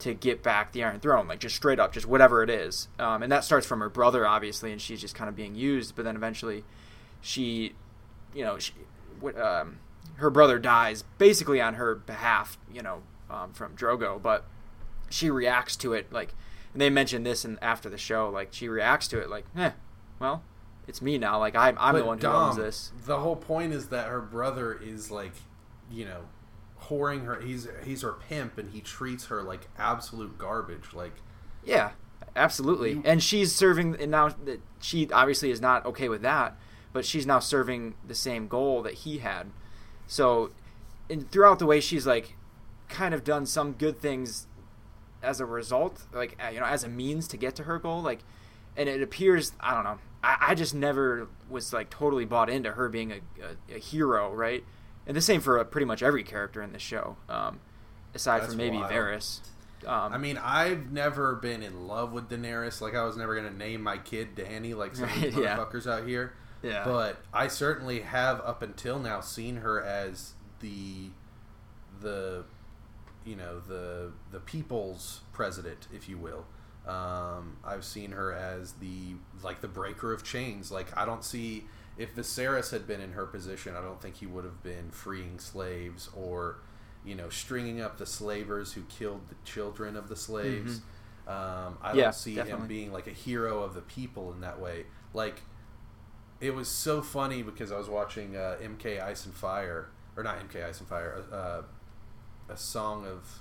to 0.00 0.12
get 0.12 0.42
back 0.42 0.72
the 0.72 0.82
Iron 0.84 1.00
Throne, 1.00 1.28
like 1.28 1.40
just 1.40 1.56
straight 1.56 1.78
up, 1.78 1.92
just 1.92 2.06
whatever 2.06 2.42
it 2.42 2.50
is. 2.50 2.88
Um, 2.98 3.22
and 3.22 3.30
that 3.32 3.44
starts 3.44 3.66
from 3.66 3.80
her 3.80 3.88
brother, 3.88 4.26
obviously, 4.26 4.72
and 4.72 4.80
she's 4.80 5.00
just 5.00 5.14
kind 5.14 5.28
of 5.28 5.36
being 5.36 5.54
used. 5.54 5.94
But 5.94 6.04
then 6.04 6.16
eventually, 6.16 6.64
she, 7.20 7.74
you 8.34 8.44
know, 8.44 8.58
she, 8.58 8.72
um, 9.40 9.78
her 10.16 10.30
brother 10.30 10.58
dies 10.58 11.04
basically 11.18 11.60
on 11.60 11.74
her 11.74 11.94
behalf, 11.94 12.58
you 12.72 12.82
know, 12.82 13.02
um, 13.30 13.52
from 13.52 13.76
Drogo, 13.76 14.20
but 14.20 14.44
she 15.10 15.30
reacts 15.30 15.76
to 15.76 15.92
it 15.92 16.12
like, 16.12 16.34
and 16.72 16.80
they 16.80 16.90
mentioned 16.90 17.24
this 17.24 17.44
in 17.44 17.58
after 17.62 17.88
the 17.88 17.98
show, 17.98 18.28
like 18.28 18.48
she 18.52 18.68
reacts 18.68 19.08
to 19.08 19.20
it 19.20 19.30
like, 19.30 19.44
eh, 19.56 19.70
well, 20.18 20.42
it's 20.86 21.00
me 21.00 21.18
now. 21.18 21.38
Like 21.38 21.54
I'm, 21.54 21.76
I'm 21.78 21.94
the 21.94 22.04
one 22.04 22.18
who 22.18 22.22
Dom, 22.22 22.50
owns 22.50 22.56
this. 22.56 22.92
The 23.06 23.20
whole 23.20 23.36
point 23.36 23.72
is 23.72 23.88
that 23.88 24.08
her 24.08 24.20
brother 24.20 24.78
is 24.82 25.10
like, 25.10 25.32
you 25.90 26.04
know, 26.04 26.22
whoring 26.88 27.24
her. 27.24 27.40
He's 27.40 27.68
he's 27.84 28.02
her 28.02 28.12
pimp, 28.12 28.58
and 28.58 28.70
he 28.70 28.80
treats 28.80 29.26
her 29.26 29.42
like 29.42 29.68
absolute 29.78 30.38
garbage. 30.38 30.92
Like, 30.92 31.14
Yeah, 31.64 31.90
absolutely. 32.36 33.00
And 33.04 33.22
she's 33.22 33.54
serving, 33.54 33.96
and 34.00 34.10
now 34.10 34.28
that 34.28 34.60
she 34.80 35.08
obviously 35.12 35.50
is 35.50 35.60
not 35.60 35.84
okay 35.86 36.08
with 36.08 36.22
that, 36.22 36.56
but 36.92 37.04
she's 37.04 37.26
now 37.26 37.38
serving 37.38 37.94
the 38.06 38.14
same 38.14 38.48
goal 38.48 38.82
that 38.82 38.94
he 38.94 39.18
had. 39.18 39.50
So, 40.06 40.50
and 41.08 41.30
throughout 41.30 41.58
the 41.58 41.66
way, 41.66 41.80
she's 41.80 42.06
like, 42.06 42.36
kind 42.88 43.14
of 43.14 43.24
done 43.24 43.46
some 43.46 43.72
good 43.72 43.98
things 43.98 44.46
as 45.22 45.40
a 45.40 45.46
result, 45.46 46.02
like 46.12 46.38
uh, 46.44 46.50
you 46.50 46.60
know, 46.60 46.66
as 46.66 46.84
a 46.84 46.88
means 46.88 47.26
to 47.28 47.36
get 47.36 47.56
to 47.56 47.64
her 47.64 47.78
goal. 47.78 48.02
Like, 48.02 48.20
and 48.76 48.88
it 48.88 49.02
appears, 49.02 49.52
I 49.60 49.74
don't 49.74 49.84
know, 49.84 49.98
I, 50.22 50.36
I 50.48 50.54
just 50.54 50.74
never 50.74 51.28
was 51.48 51.72
like 51.72 51.90
totally 51.90 52.24
bought 52.24 52.50
into 52.50 52.72
her 52.72 52.88
being 52.88 53.12
a, 53.12 53.20
a, 53.72 53.76
a 53.76 53.78
hero, 53.78 54.32
right? 54.32 54.64
And 55.06 55.16
the 55.16 55.20
same 55.20 55.40
for 55.40 55.58
uh, 55.58 55.64
pretty 55.64 55.84
much 55.84 56.02
every 56.02 56.22
character 56.22 56.62
in 56.62 56.72
the 56.72 56.78
show, 56.78 57.16
um, 57.28 57.60
aside 58.14 58.40
That's 58.40 58.52
from 58.52 58.58
maybe 58.58 58.76
wild. 58.76 58.90
Varys. 58.92 59.40
Um, 59.86 60.12
I 60.14 60.18
mean, 60.18 60.38
I've 60.42 60.90
never 60.92 61.34
been 61.34 61.62
in 61.62 61.86
love 61.86 62.12
with 62.12 62.30
Daenerys. 62.30 62.80
Like, 62.80 62.94
I 62.94 63.04
was 63.04 63.16
never 63.18 63.34
gonna 63.36 63.50
name 63.50 63.82
my 63.82 63.98
kid 63.98 64.34
Danny, 64.34 64.72
like 64.72 64.94
some 64.94 65.04
Right, 65.04 65.24
yeah. 65.36 65.56
motherfuckers 65.58 65.86
out 65.86 66.06
here. 66.06 66.32
yeah. 66.62 66.84
But 66.84 67.18
I 67.34 67.48
certainly 67.48 68.00
have 68.00 68.40
up 68.40 68.62
until 68.62 68.98
now 68.98 69.20
seen 69.20 69.56
her 69.56 69.82
as 69.82 70.32
the 70.60 71.10
the 72.00 72.44
you 73.26 73.36
know 73.36 73.60
the 73.60 74.12
the 74.30 74.40
people's 74.40 75.20
president, 75.32 75.86
if 75.92 76.08
you 76.08 76.16
will. 76.16 76.46
Um, 76.86 77.56
I've 77.64 77.84
seen 77.84 78.12
her 78.12 78.32
as 78.32 78.72
the 78.74 79.16
like 79.42 79.60
the 79.60 79.68
breaker 79.68 80.12
of 80.14 80.24
chains. 80.24 80.70
Like 80.70 80.96
I 80.96 81.04
don't 81.04 81.24
see 81.24 81.64
if 81.96 82.14
Viserys 82.14 82.70
had 82.70 82.86
been 82.86 83.00
in 83.00 83.12
her 83.12 83.26
position, 83.26 83.74
I 83.76 83.80
don't 83.80 84.00
think 84.00 84.16
he 84.16 84.26
would 84.26 84.44
have 84.44 84.62
been 84.62 84.90
freeing 84.90 85.38
slaves 85.38 86.08
or 86.14 86.58
you 87.04 87.14
know 87.14 87.28
stringing 87.28 87.80
up 87.80 87.98
the 87.98 88.06
slavers 88.06 88.72
who 88.72 88.82
killed 88.84 89.28
the 89.28 89.36
children 89.44 89.96
of 89.96 90.08
the 90.08 90.16
slaves. 90.16 90.80
Um, 91.26 91.78
I 91.82 91.94
Yeah, 91.94 92.04
don't 92.04 92.14
see 92.14 92.34
him 92.42 92.66
being 92.66 92.92
like 92.92 93.06
a 93.06 93.12
hero 93.12 93.62
of 93.62 93.74
the 93.74 93.80
people 93.82 94.32
in 94.32 94.40
that 94.40 94.60
way. 94.60 94.86
Like 95.12 95.42
it 96.40 96.54
was 96.54 96.68
so 96.68 97.00
funny 97.02 97.42
because 97.42 97.72
I 97.72 97.78
was 97.78 97.88
watching 97.88 98.36
uh, 98.36 98.56
MK 98.60 99.02
Ice 99.02 99.24
and 99.24 99.34
Fire, 99.34 99.90
or 100.16 100.22
not 100.22 100.38
MK 100.48 100.64
Ice 100.64 100.80
and 100.80 100.88
Fire, 100.88 101.24
uh, 101.32 101.62
a 102.52 102.56
song 102.56 103.06
of 103.06 103.40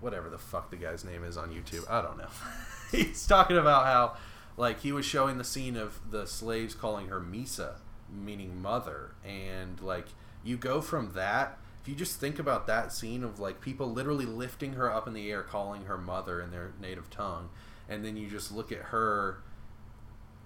whatever 0.00 0.30
the 0.30 0.38
fuck 0.38 0.70
the 0.70 0.76
guy's 0.76 1.04
name 1.04 1.24
is 1.24 1.36
on 1.36 1.50
YouTube. 1.50 1.88
I 1.90 2.02
don't 2.02 2.18
know. 2.18 2.28
He's 2.92 3.26
talking 3.26 3.56
about 3.56 3.84
how, 3.86 4.16
like, 4.58 4.80
he 4.80 4.92
was 4.92 5.06
showing 5.06 5.38
the 5.38 5.44
scene 5.44 5.76
of 5.76 6.10
the 6.10 6.26
slaves 6.26 6.74
calling 6.74 7.08
her 7.08 7.20
Mhysa, 7.20 7.76
meaning 8.12 8.60
mother, 8.60 9.14
and 9.24 9.80
like 9.80 10.08
you 10.42 10.56
go 10.56 10.80
from 10.80 11.12
that. 11.14 11.58
If 11.80 11.88
you 11.88 11.94
just 11.94 12.20
think 12.20 12.38
about 12.38 12.66
that 12.66 12.92
scene 12.92 13.22
of 13.22 13.38
like 13.38 13.60
people 13.60 13.90
literally 13.90 14.26
lifting 14.26 14.74
her 14.74 14.92
up 14.92 15.06
in 15.06 15.14
the 15.14 15.30
air, 15.30 15.42
calling 15.42 15.84
her 15.84 15.96
mother 15.96 16.40
in 16.40 16.50
their 16.50 16.72
native 16.80 17.08
tongue, 17.08 17.50
and 17.88 18.04
then 18.04 18.16
you 18.16 18.28
just 18.28 18.52
look 18.52 18.70
at 18.72 18.78
her 18.78 19.42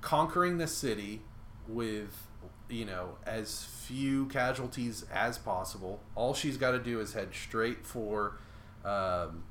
conquering 0.03 0.59
the 0.59 0.67
city 0.67 1.23
with 1.67 2.27
you 2.69 2.85
know 2.85 3.17
as 3.25 3.65
few 3.65 4.27
casualties 4.27 5.05
as 5.13 5.39
possible 5.39 6.01
all 6.15 6.35
she's 6.35 6.57
got 6.57 6.73
to 6.73 6.79
do 6.79 7.01
is 7.01 7.13
head 7.13 7.29
straight 7.33 7.87
for 7.87 8.39
um, 8.85 9.45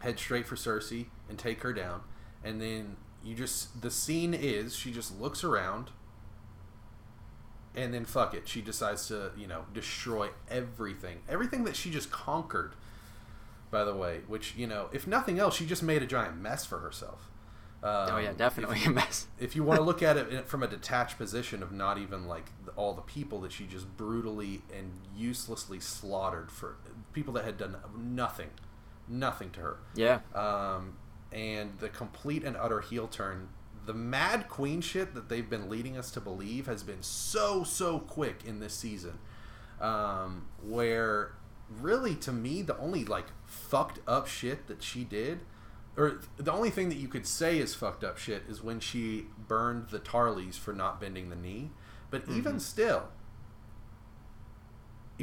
head 0.00 0.18
straight 0.18 0.46
for 0.46 0.56
cersei 0.56 1.06
and 1.28 1.38
take 1.38 1.62
her 1.62 1.72
down 1.72 2.00
and 2.42 2.60
then 2.60 2.96
you 3.24 3.34
just 3.34 3.80
the 3.82 3.90
scene 3.90 4.32
is 4.34 4.74
she 4.76 4.90
just 4.92 5.18
looks 5.20 5.44
around 5.44 5.90
and 7.76 7.94
then 7.94 8.04
fuck 8.04 8.34
it 8.34 8.48
she 8.48 8.60
decides 8.60 9.06
to 9.08 9.30
you 9.36 9.46
know 9.46 9.64
destroy 9.72 10.28
everything. 10.50 11.18
Everything 11.28 11.64
that 11.64 11.76
she 11.76 11.90
just 11.90 12.10
conquered 12.10 12.72
by 13.70 13.84
the 13.84 13.94
way 13.94 14.20
which 14.26 14.54
you 14.56 14.66
know 14.66 14.88
if 14.92 15.06
nothing 15.06 15.38
else 15.38 15.54
she 15.56 15.66
just 15.66 15.82
made 15.82 16.02
a 16.02 16.06
giant 16.06 16.36
mess 16.40 16.64
for 16.66 16.78
herself. 16.80 17.28
Oh 17.82 18.16
Um, 18.16 18.22
yeah, 18.22 18.32
definitely 18.32 18.80
you- 18.80 18.90
a 18.90 18.94
mess. 18.94 19.26
if 19.38 19.56
you 19.56 19.62
want 19.64 19.78
to 19.78 19.84
look 19.84 20.02
at 20.02 20.16
it 20.16 20.46
from 20.48 20.62
a 20.62 20.66
detached 20.66 21.16
position 21.16 21.62
of 21.62 21.72
not 21.72 21.96
even 21.98 22.26
like 22.26 22.46
all 22.76 22.92
the 22.94 23.00
people 23.02 23.40
that 23.42 23.52
she 23.52 23.66
just 23.66 23.96
brutally 23.96 24.62
and 24.76 24.92
uselessly 25.16 25.80
slaughtered 25.80 26.50
for 26.50 26.76
people 27.12 27.32
that 27.34 27.44
had 27.44 27.56
done 27.56 27.76
nothing, 27.96 28.50
nothing 29.08 29.50
to 29.50 29.60
her, 29.60 29.76
Yeah, 29.94 30.20
um, 30.34 30.94
and 31.32 31.78
the 31.78 31.88
complete 31.88 32.44
and 32.44 32.56
utter 32.56 32.80
heel 32.80 33.08
turn. 33.08 33.48
The 33.86 33.94
mad 33.94 34.48
queen 34.48 34.80
shit 34.80 35.14
that 35.14 35.28
they've 35.28 35.48
been 35.48 35.68
leading 35.68 35.96
us 35.96 36.10
to 36.12 36.20
believe 36.20 36.66
has 36.66 36.82
been 36.82 37.02
so 37.02 37.64
so 37.64 37.98
quick 37.98 38.42
in 38.44 38.60
this 38.60 38.74
season, 38.74 39.18
um, 39.80 40.48
where 40.62 41.32
really 41.80 42.14
to 42.16 42.32
me 42.32 42.62
the 42.62 42.76
only 42.78 43.04
like 43.04 43.26
fucked 43.46 44.00
up 44.06 44.26
shit 44.26 44.66
that 44.66 44.82
she 44.82 45.04
did 45.04 45.40
or 45.96 46.20
the 46.36 46.52
only 46.52 46.70
thing 46.70 46.88
that 46.88 46.98
you 46.98 47.08
could 47.08 47.26
say 47.26 47.58
is 47.58 47.74
fucked 47.74 48.04
up 48.04 48.16
shit 48.16 48.44
is 48.48 48.62
when 48.62 48.80
she 48.80 49.26
burned 49.48 49.88
the 49.88 49.98
Tarlys 49.98 50.54
for 50.54 50.72
not 50.72 51.00
bending 51.00 51.30
the 51.30 51.36
knee. 51.36 51.70
But 52.10 52.22
even 52.28 52.58
still, 52.58 53.08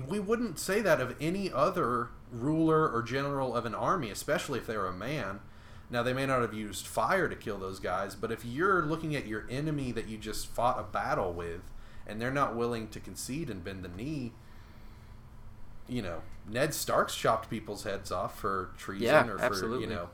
we 0.07 0.19
wouldn't 0.19 0.59
say 0.59 0.81
that 0.81 1.01
of 1.01 1.15
any 1.19 1.51
other 1.51 2.09
ruler 2.31 2.87
or 2.87 3.01
general 3.01 3.55
of 3.55 3.65
an 3.65 3.75
army, 3.75 4.09
especially 4.09 4.59
if 4.59 4.67
they 4.67 4.77
were 4.77 4.87
a 4.87 4.93
man. 4.93 5.39
Now 5.89 6.03
they 6.03 6.13
may 6.13 6.25
not 6.25 6.41
have 6.41 6.53
used 6.53 6.85
fire 6.85 7.29
to 7.29 7.35
kill 7.35 7.57
those 7.57 7.79
guys, 7.79 8.15
but 8.15 8.31
if 8.31 8.43
you're 8.43 8.83
looking 8.85 9.15
at 9.15 9.25
your 9.27 9.45
enemy 9.49 9.91
that 9.93 10.07
you 10.07 10.17
just 10.17 10.47
fought 10.47 10.79
a 10.79 10.83
battle 10.83 11.33
with, 11.33 11.61
and 12.05 12.21
they're 12.21 12.31
not 12.31 12.55
willing 12.55 12.87
to 12.89 12.99
concede 12.99 13.49
and 13.49 13.63
bend 13.63 13.83
the 13.83 13.89
knee, 13.89 14.33
you 15.87 16.01
know, 16.01 16.21
Ned 16.49 16.73
Stark's 16.73 17.15
chopped 17.15 17.49
people's 17.49 17.83
heads 17.83 18.11
off 18.11 18.39
for 18.39 18.71
treason 18.77 19.05
Yeah, 19.07 19.27
or 19.27 19.37
for 19.37 19.43
absolutely. 19.45 19.85
you 19.85 19.87
know 19.87 20.09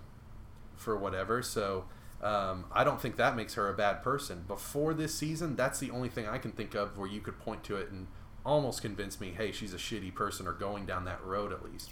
for 0.76 0.98
whatever. 0.98 1.42
So 1.42 1.86
Um, 2.22 2.66
I 2.72 2.86
don't 2.86 3.02
think 3.02 3.18
that 3.18 3.36
makes 3.36 3.56
her 3.56 3.68
a 3.70 3.74
bad 3.74 4.02
person. 4.02 4.46
Before 4.48 4.94
this 4.94 5.14
season, 5.14 5.58
that's 5.58 5.80
the 5.80 5.92
only 5.92 6.08
thing 6.08 6.26
I 6.26 6.38
can 6.38 6.52
think 6.54 6.74
of 6.74 6.98
where 6.98 7.08
you 7.10 7.20
could 7.20 7.38
point 7.38 7.66
to 7.66 7.76
it 7.76 7.92
and 7.92 8.08
almost 8.46 8.82
convince 8.82 9.20
me, 9.20 9.34
hey, 9.38 9.52
she's 9.52 9.74
a 9.74 9.78
shitty 9.78 10.16
person 10.16 10.48
or 10.48 10.54
going 10.54 10.86
down 10.86 11.04
that 11.04 11.22
road 11.26 11.52
at 11.52 11.66
least. 11.66 11.90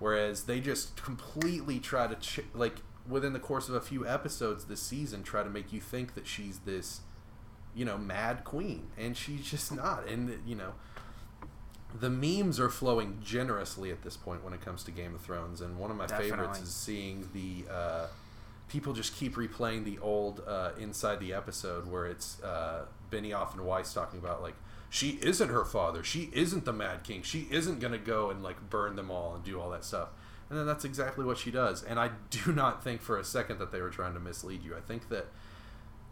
Whereas 0.00 0.44
they 0.44 0.58
just 0.60 1.00
completely 1.00 1.78
try 1.78 2.08
to, 2.08 2.16
ch- 2.16 2.40
like, 2.54 2.82
within 3.08 3.32
the 3.32 3.38
course 3.38 3.68
of 3.68 3.74
a 3.74 3.80
few 3.80 4.06
episodes 4.06 4.64
this 4.64 4.80
season, 4.80 5.22
try 5.22 5.42
to 5.42 5.50
make 5.50 5.72
you 5.72 5.80
think 5.80 6.14
that 6.14 6.26
she's 6.26 6.60
this, 6.60 7.00
you 7.74 7.84
know, 7.84 7.98
mad 7.98 8.44
queen. 8.44 8.88
And 8.96 9.16
she's 9.16 9.48
just 9.48 9.74
not. 9.74 10.06
And, 10.06 10.38
you 10.46 10.54
know, 10.54 10.74
the 11.98 12.10
memes 12.10 12.60
are 12.60 12.68
flowing 12.68 13.18
generously 13.24 13.90
at 13.90 14.02
this 14.02 14.16
point 14.16 14.44
when 14.44 14.52
it 14.52 14.60
comes 14.60 14.84
to 14.84 14.90
Game 14.90 15.14
of 15.14 15.20
Thrones. 15.20 15.60
And 15.60 15.78
one 15.78 15.90
of 15.90 15.96
my 15.96 16.06
Definitely. 16.06 16.30
favorites 16.30 16.60
is 16.60 16.74
seeing 16.74 17.28
the. 17.32 17.72
Uh, 17.72 18.06
people 18.68 18.92
just 18.92 19.16
keep 19.16 19.34
replaying 19.34 19.84
the 19.84 19.98
old 19.98 20.42
uh, 20.46 20.70
inside 20.78 21.20
the 21.20 21.32
episode 21.32 21.90
where 21.90 22.06
it's 22.06 22.40
uh, 22.42 22.84
Benioff 23.10 23.54
and 23.54 23.64
Weiss 23.64 23.92
talking 23.92 24.18
about 24.18 24.42
like 24.42 24.54
she 24.90 25.18
isn't 25.22 25.48
her 25.48 25.64
father, 25.64 26.02
she 26.02 26.30
isn't 26.32 26.64
the 26.64 26.72
Mad 26.72 27.02
King, 27.02 27.22
she 27.22 27.48
isn't 27.50 27.80
gonna 27.80 27.98
go 27.98 28.30
and 28.30 28.42
like 28.42 28.70
burn 28.70 28.96
them 28.96 29.10
all 29.10 29.34
and 29.34 29.44
do 29.44 29.60
all 29.60 29.70
that 29.70 29.84
stuff. 29.84 30.08
And 30.50 30.58
then 30.58 30.66
that's 30.66 30.84
exactly 30.84 31.24
what 31.24 31.38
she 31.38 31.50
does. 31.50 31.82
And 31.82 31.98
I 31.98 32.10
do 32.30 32.52
not 32.54 32.82
think 32.82 33.00
for 33.00 33.18
a 33.18 33.24
second 33.24 33.58
that 33.58 33.72
they 33.72 33.80
were 33.80 33.90
trying 33.90 34.14
to 34.14 34.20
mislead 34.20 34.62
you. 34.62 34.76
I 34.76 34.80
think 34.80 35.08
that 35.08 35.26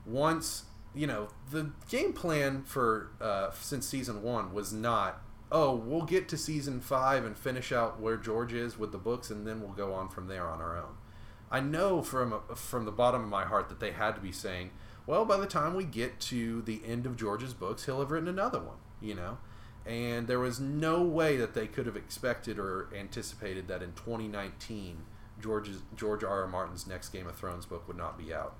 once 0.04 0.64
you 0.94 1.06
know 1.06 1.28
the 1.50 1.70
game 1.90 2.12
plan 2.12 2.62
for 2.62 3.10
uh, 3.20 3.50
since 3.60 3.86
season 3.86 4.22
one 4.22 4.54
was 4.54 4.72
not 4.72 5.20
oh 5.50 5.74
we'll 5.74 6.02
get 6.02 6.28
to 6.28 6.36
season 6.38 6.80
five 6.80 7.24
and 7.24 7.36
finish 7.36 7.72
out 7.72 8.00
where 8.00 8.16
George 8.16 8.52
is 8.52 8.78
with 8.78 8.92
the 8.92 8.98
books 8.98 9.30
and 9.30 9.46
then 9.46 9.60
we'll 9.60 9.72
go 9.72 9.92
on 9.92 10.08
from 10.08 10.26
there 10.28 10.46
on 10.46 10.60
our 10.60 10.76
own. 10.76 10.96
I 11.50 11.60
know 11.60 12.02
from 12.02 12.40
from 12.54 12.84
the 12.84 12.92
bottom 12.92 13.22
of 13.22 13.28
my 13.28 13.44
heart 13.44 13.68
that 13.68 13.80
they 13.80 13.92
had 13.92 14.14
to 14.16 14.20
be 14.20 14.32
saying, 14.32 14.70
well, 15.06 15.24
by 15.24 15.36
the 15.36 15.46
time 15.46 15.74
we 15.74 15.84
get 15.84 16.18
to 16.20 16.62
the 16.62 16.80
end 16.84 17.06
of 17.06 17.16
George's 17.16 17.54
books, 17.54 17.84
he'll 17.84 18.00
have 18.00 18.10
written 18.10 18.28
another 18.28 18.58
one, 18.58 18.78
you 19.00 19.14
know. 19.14 19.38
And 19.86 20.26
there 20.26 20.40
was 20.40 20.58
no 20.58 21.02
way 21.02 21.36
that 21.36 21.54
they 21.54 21.66
could 21.66 21.86
have 21.86 21.96
expected 21.96 22.58
or 22.58 22.88
anticipated 22.96 23.68
that 23.68 23.82
in 23.82 23.92
2019, 23.92 24.98
George's 25.40 25.82
George 25.94 26.24
R. 26.24 26.42
R. 26.42 26.48
Martin's 26.48 26.86
next 26.86 27.10
Game 27.10 27.26
of 27.26 27.36
Thrones 27.36 27.66
book 27.66 27.86
would 27.86 27.96
not 27.96 28.18
be 28.18 28.34
out. 28.34 28.56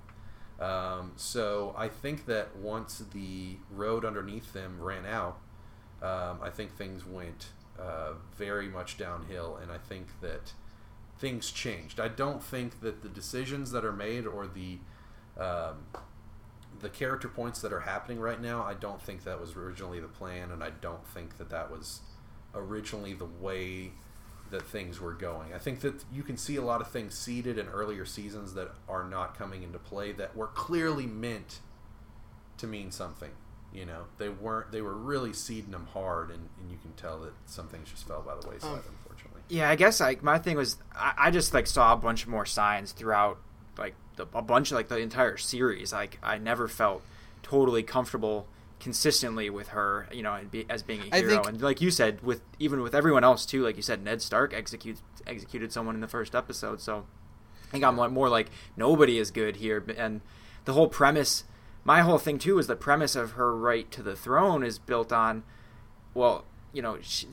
Um, 0.59 1.11
so 1.17 1.75
I 1.77 1.87
think 1.87 2.25
that 2.25 2.55
once 2.55 3.03
the 3.13 3.57
road 3.69 4.05
underneath 4.05 4.53
them 4.53 4.79
ran 4.79 5.05
out, 5.05 5.37
um, 6.01 6.39
I 6.41 6.49
think 6.49 6.75
things 6.75 7.05
went 7.05 7.47
uh, 7.79 8.13
very 8.37 8.67
much 8.67 8.97
downhill, 8.97 9.57
and 9.61 9.71
I 9.71 9.77
think 9.77 10.07
that 10.21 10.53
things 11.19 11.51
changed. 11.51 11.99
I 11.99 12.07
don't 12.07 12.41
think 12.41 12.81
that 12.81 13.01
the 13.01 13.09
decisions 13.09 13.71
that 13.71 13.83
are 13.83 13.93
made 13.93 14.25
or 14.25 14.47
the 14.47 14.79
um, 15.39 15.85
the 16.79 16.89
character 16.89 17.27
points 17.27 17.61
that 17.61 17.73
are 17.73 17.81
happening 17.81 18.19
right 18.19 18.41
now, 18.41 18.63
I 18.63 18.73
don't 18.73 19.01
think 19.01 19.23
that 19.23 19.39
was 19.39 19.55
originally 19.55 19.99
the 19.99 20.07
plan, 20.07 20.51
and 20.51 20.63
I 20.63 20.69
don't 20.69 21.05
think 21.07 21.37
that 21.37 21.49
that 21.49 21.71
was 21.71 22.01
originally 22.53 23.13
the 23.13 23.25
way 23.25 23.91
that 24.49 24.65
things 24.65 25.01
were 25.01 25.13
going. 25.13 25.53
I 25.53 25.57
think 25.57 25.81
that 25.81 26.05
you 26.11 26.23
can 26.23 26.37
see 26.37 26.55
a 26.55 26.61
lot 26.61 26.79
of 26.79 26.89
things 26.89 27.17
seeded 27.17 27.57
in 27.57 27.67
earlier 27.67 28.05
seasons 28.05 28.53
that 28.53 28.71
are 28.87 29.03
not 29.03 29.37
coming 29.37 29.63
into 29.63 29.77
play 29.79 30.11
that 30.13 30.35
were 30.35 30.47
clearly 30.47 31.05
meant 31.05 31.59
to 32.57 32.67
mean 32.67 32.91
something. 32.91 33.31
You 33.73 33.85
know, 33.85 34.05
they 34.17 34.29
weren't. 34.29 34.71
They 34.71 34.81
were 34.81 34.95
really 34.95 35.33
seeding 35.33 35.71
them 35.71 35.87
hard, 35.91 36.29
and, 36.29 36.49
and 36.59 36.71
you 36.71 36.77
can 36.77 36.93
tell 36.93 37.19
that 37.19 37.33
some 37.45 37.67
things 37.67 37.89
just 37.91 38.07
fell 38.07 38.21
by 38.21 38.35
the 38.39 38.47
wayside, 38.47 38.71
Um, 38.71 38.81
unfortunately. 39.03 39.41
Yeah, 39.49 39.69
I 39.69 39.75
guess 39.75 39.99
like 39.99 40.23
my 40.23 40.39
thing 40.39 40.55
was 40.55 40.77
I, 40.95 41.13
I 41.17 41.31
just 41.31 41.53
like 41.53 41.67
saw 41.67 41.93
a 41.93 41.97
bunch 41.97 42.25
more 42.27 42.45
signs 42.45 42.93
throughout 42.93 43.39
like 43.77 43.95
the, 44.17 44.27
a 44.33 44.41
bunch 44.41 44.71
of 44.71 44.75
like 44.75 44.89
the 44.89 44.97
entire 44.97 45.37
series. 45.37 45.93
Like 45.93 46.19
I 46.21 46.37
never 46.37 46.67
felt 46.67 47.01
totally 47.41 47.83
comfortable 47.83 48.47
consistently 48.79 49.49
with 49.49 49.69
her, 49.69 50.07
you 50.11 50.21
know, 50.21 50.33
and 50.33 50.51
be, 50.51 50.65
as 50.69 50.83
being 50.83 51.01
a 51.01 51.15
hero. 51.15 51.29
think- 51.29 51.47
and 51.47 51.61
like 51.61 51.81
you 51.81 51.89
said, 51.89 52.21
with 52.21 52.41
even 52.59 52.81
with 52.81 52.93
everyone 52.93 53.23
else 53.23 53.45
too, 53.45 53.63
like 53.63 53.75
you 53.77 53.81
said, 53.81 54.03
Ned 54.03 54.21
Stark 54.21 54.53
executes 54.53 55.01
executed 55.25 55.71
someone 55.71 55.95
in 55.95 56.01
the 56.01 56.07
first 56.07 56.35
episode. 56.35 56.81
So 56.81 57.05
I 57.67 57.71
think 57.71 57.83
I'm 57.83 57.95
more 58.13 58.29
like 58.29 58.49
nobody 58.75 59.17
is 59.17 59.31
good 59.31 59.57
here, 59.57 59.83
and 59.97 60.21
the 60.65 60.73
whole 60.73 60.87
premise. 60.87 61.43
My 61.83 62.01
whole 62.01 62.17
thing 62.17 62.37
too 62.37 62.59
is 62.59 62.67
the 62.67 62.75
premise 62.75 63.15
of 63.15 63.31
her 63.31 63.55
right 63.55 63.89
to 63.91 64.03
the 64.03 64.15
throne 64.15 64.61
is 64.61 64.77
built 64.77 65.13
on, 65.13 65.43
well, 66.13 66.43
you 66.73 66.81
know, 66.81 66.97
she, 67.01 67.27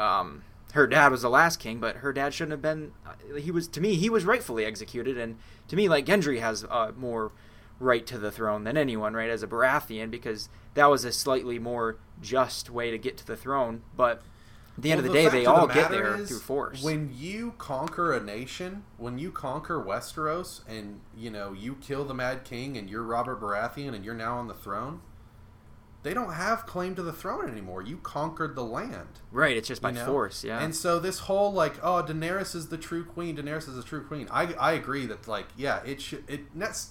um, 0.00 0.42
her 0.72 0.86
dad 0.86 1.10
was 1.10 1.22
the 1.22 1.30
last 1.30 1.58
king, 1.58 1.80
but 1.80 1.96
her 1.96 2.12
dad 2.12 2.34
shouldn't 2.34 2.52
have 2.52 2.62
been. 2.62 2.92
He 3.38 3.50
was 3.50 3.68
to 3.68 3.80
me, 3.80 3.94
he 3.94 4.10
was 4.10 4.24
rightfully 4.24 4.64
executed, 4.64 5.16
and 5.18 5.36
to 5.68 5.76
me, 5.76 5.88
like 5.88 6.06
Gendry 6.06 6.40
has 6.40 6.64
uh, 6.64 6.92
more 6.96 7.32
right 7.80 8.06
to 8.06 8.18
the 8.18 8.30
throne 8.30 8.64
than 8.64 8.76
anyone, 8.76 9.14
right? 9.14 9.30
As 9.30 9.42
a 9.42 9.46
Baratheon, 9.46 10.10
because 10.10 10.48
that 10.74 10.86
was 10.86 11.04
a 11.04 11.12
slightly 11.12 11.58
more 11.58 11.96
just 12.20 12.70
way 12.70 12.90
to 12.90 12.98
get 12.98 13.16
to 13.18 13.26
the 13.26 13.36
throne. 13.36 13.82
But 13.96 14.22
at 14.76 14.82
the 14.82 14.92
end 14.92 15.02
Well, 15.02 15.10
of 15.10 15.12
the 15.12 15.18
day, 15.18 15.28
they 15.28 15.46
of 15.46 15.54
the 15.54 15.60
all 15.60 15.66
get 15.66 15.90
there 15.90 16.16
is, 16.16 16.28
through 16.28 16.40
force. 16.40 16.82
When 16.82 17.10
you 17.14 17.54
conquer 17.58 18.12
a 18.12 18.22
nation, 18.22 18.84
when 18.96 19.18
you 19.18 19.32
conquer 19.32 19.82
Westeros, 19.82 20.60
and 20.68 21.00
you 21.16 21.30
know 21.30 21.52
you 21.52 21.76
kill 21.76 22.04
the 22.04 22.14
Mad 22.14 22.44
King, 22.44 22.76
and 22.76 22.90
you're 22.90 23.02
Robert 23.02 23.40
Baratheon, 23.40 23.94
and 23.94 24.04
you're 24.04 24.14
now 24.14 24.36
on 24.36 24.48
the 24.48 24.54
throne, 24.54 25.00
they 26.02 26.14
don't 26.14 26.32
have 26.32 26.64
claim 26.64 26.94
to 26.94 27.02
the 27.02 27.12
throne 27.12 27.50
anymore. 27.50 27.82
You 27.82 27.96
conquered 27.98 28.54
the 28.54 28.64
land, 28.64 29.20
right? 29.32 29.56
It's 29.56 29.68
just 29.68 29.82
by 29.82 29.90
know? 29.90 30.06
force, 30.06 30.44
yeah. 30.44 30.60
And 30.62 30.74
so 30.74 30.98
this 30.98 31.20
whole 31.20 31.52
like, 31.52 31.74
oh, 31.82 32.02
Daenerys 32.02 32.54
is 32.54 32.68
the 32.68 32.78
true 32.78 33.04
queen. 33.04 33.36
Daenerys 33.36 33.68
is 33.68 33.74
the 33.76 33.82
true 33.82 34.04
queen. 34.04 34.28
I 34.30 34.54
I 34.54 34.72
agree 34.72 35.06
that 35.06 35.26
like, 35.26 35.46
yeah, 35.56 35.82
it 35.84 36.00
should 36.00 36.24
it 36.28 36.56
that's 36.58 36.90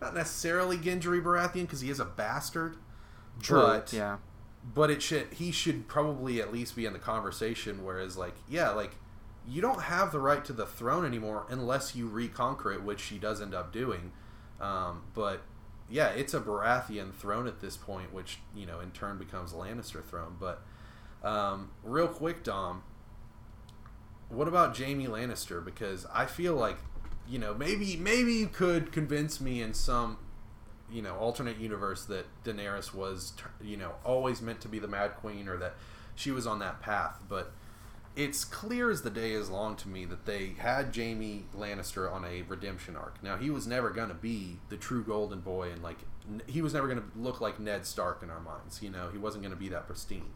not 0.00 0.14
necessarily 0.14 0.76
Gendry 0.76 1.22
Baratheon 1.22 1.62
because 1.62 1.80
he 1.80 1.90
is 1.90 2.00
a 2.00 2.04
bastard. 2.04 2.76
True. 3.40 3.60
But, 3.60 3.92
yeah. 3.92 4.16
but 4.74 4.90
it 4.90 5.02
should 5.02 5.32
he 5.34 5.52
should 5.52 5.86
probably 5.86 6.40
at 6.40 6.52
least 6.52 6.74
be 6.74 6.86
in 6.86 6.92
the 6.92 6.98
conversation 6.98 7.84
whereas 7.84 8.16
like 8.16 8.34
yeah 8.48 8.70
like 8.70 8.96
you 9.46 9.62
don't 9.62 9.82
have 9.82 10.10
the 10.10 10.18
right 10.18 10.44
to 10.44 10.52
the 10.52 10.66
throne 10.66 11.04
anymore 11.04 11.46
unless 11.48 11.94
you 11.94 12.08
reconquer 12.08 12.72
it 12.72 12.82
which 12.82 13.00
she 13.00 13.16
does 13.16 13.40
end 13.40 13.54
up 13.54 13.72
doing 13.72 14.10
um, 14.60 15.02
but 15.14 15.42
yeah 15.90 16.08
it's 16.08 16.34
a 16.34 16.40
baratheon 16.40 17.12
throne 17.14 17.46
at 17.46 17.60
this 17.60 17.76
point 17.76 18.12
which 18.12 18.38
you 18.54 18.66
know 18.66 18.80
in 18.80 18.90
turn 18.90 19.18
becomes 19.18 19.52
lannister 19.52 20.04
throne 20.04 20.36
but 20.38 20.62
um, 21.22 21.70
real 21.82 22.08
quick 22.08 22.44
dom 22.44 22.82
what 24.28 24.46
about 24.46 24.76
jaime 24.76 25.06
lannister? 25.06 25.64
Because 25.64 26.06
i 26.12 26.26
feel 26.26 26.54
like 26.54 26.76
you 27.28 27.38
know 27.38 27.54
maybe 27.54 27.96
maybe 27.96 28.34
you 28.34 28.46
could 28.46 28.92
convince 28.92 29.40
me 29.40 29.60
in 29.60 29.74
some 29.74 30.18
you 30.90 31.02
know 31.02 31.14
alternate 31.16 31.58
universe 31.58 32.04
that 32.06 32.26
Daenerys 32.44 32.94
was 32.94 33.34
you 33.62 33.76
know 33.76 33.92
always 34.04 34.40
meant 34.40 34.60
to 34.62 34.68
be 34.68 34.78
the 34.78 34.88
Mad 34.88 35.16
Queen 35.16 35.48
or 35.48 35.56
that 35.58 35.74
she 36.14 36.30
was 36.30 36.46
on 36.46 36.58
that 36.58 36.80
path, 36.80 37.20
but 37.28 37.52
it's 38.18 38.44
clear 38.44 38.90
as 38.90 39.02
the 39.02 39.10
day 39.10 39.30
is 39.30 39.48
long 39.48 39.76
to 39.76 39.88
me 39.88 40.04
that 40.04 40.26
they 40.26 40.54
had 40.58 40.94
Jaime 40.94 41.44
Lannister 41.56 42.12
on 42.12 42.24
a 42.24 42.42
redemption 42.42 42.96
arc. 42.96 43.22
Now 43.22 43.36
he 43.36 43.48
was 43.48 43.64
never 43.64 43.90
going 43.90 44.08
to 44.08 44.14
be 44.14 44.58
the 44.70 44.76
true 44.76 45.04
golden 45.04 45.38
boy 45.38 45.70
and 45.70 45.84
like 45.84 45.98
he 46.48 46.60
was 46.60 46.74
never 46.74 46.88
going 46.88 46.98
to 46.98 47.06
look 47.16 47.40
like 47.40 47.60
Ned 47.60 47.86
Stark 47.86 48.24
in 48.24 48.28
our 48.28 48.40
minds, 48.40 48.82
you 48.82 48.90
know, 48.90 49.08
he 49.12 49.18
wasn't 49.18 49.44
going 49.44 49.54
to 49.54 49.58
be 49.58 49.68
that 49.68 49.86
pristine. 49.86 50.32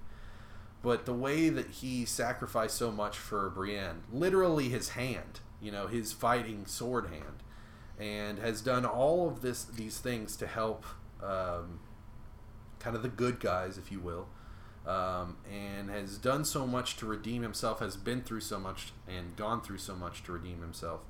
But 0.81 1.07
the 1.07 1.12
way 1.12 1.49
that 1.49 1.71
he 1.71 2.05
sacrificed 2.05 2.77
so 2.77 2.92
much 2.92 3.18
for 3.18 3.51
Brienne, 3.51 4.03
literally 4.12 4.68
his 4.68 4.90
hand, 4.90 5.40
you 5.61 5.73
know, 5.73 5.88
his 5.88 6.12
fighting 6.12 6.66
sword 6.66 7.07
hand, 7.07 7.42
and 7.99 8.38
has 8.38 8.61
done 8.61 8.87
all 8.87 9.29
of 9.29 9.42
this 9.42 9.64
these 9.64 9.99
things 9.99 10.37
to 10.37 10.47
help 10.47 10.87
um, 11.21 11.81
kind 12.79 12.95
of 12.95 13.03
the 13.03 13.09
good 13.09 13.40
guys, 13.40 13.77
if 13.77 13.90
you 13.90 13.99
will, 13.99 14.29
um, 14.87 15.37
and 15.51 15.90
has 15.90 16.18
done 16.18 16.45
so 16.45 16.66
much 16.66 16.97
to 16.97 17.07
redeem 17.07 17.42
himself, 17.42 17.81
has 17.81 17.97
been 17.97 18.23
through 18.23 18.40
so 18.40 18.59
much 18.59 18.92
and 19.09 19.37
gone 19.37 19.61
through 19.61 19.79
so 19.79 19.95
much 19.95 20.23
to 20.25 20.33
redeem 20.33 20.61
himself. 20.61 21.01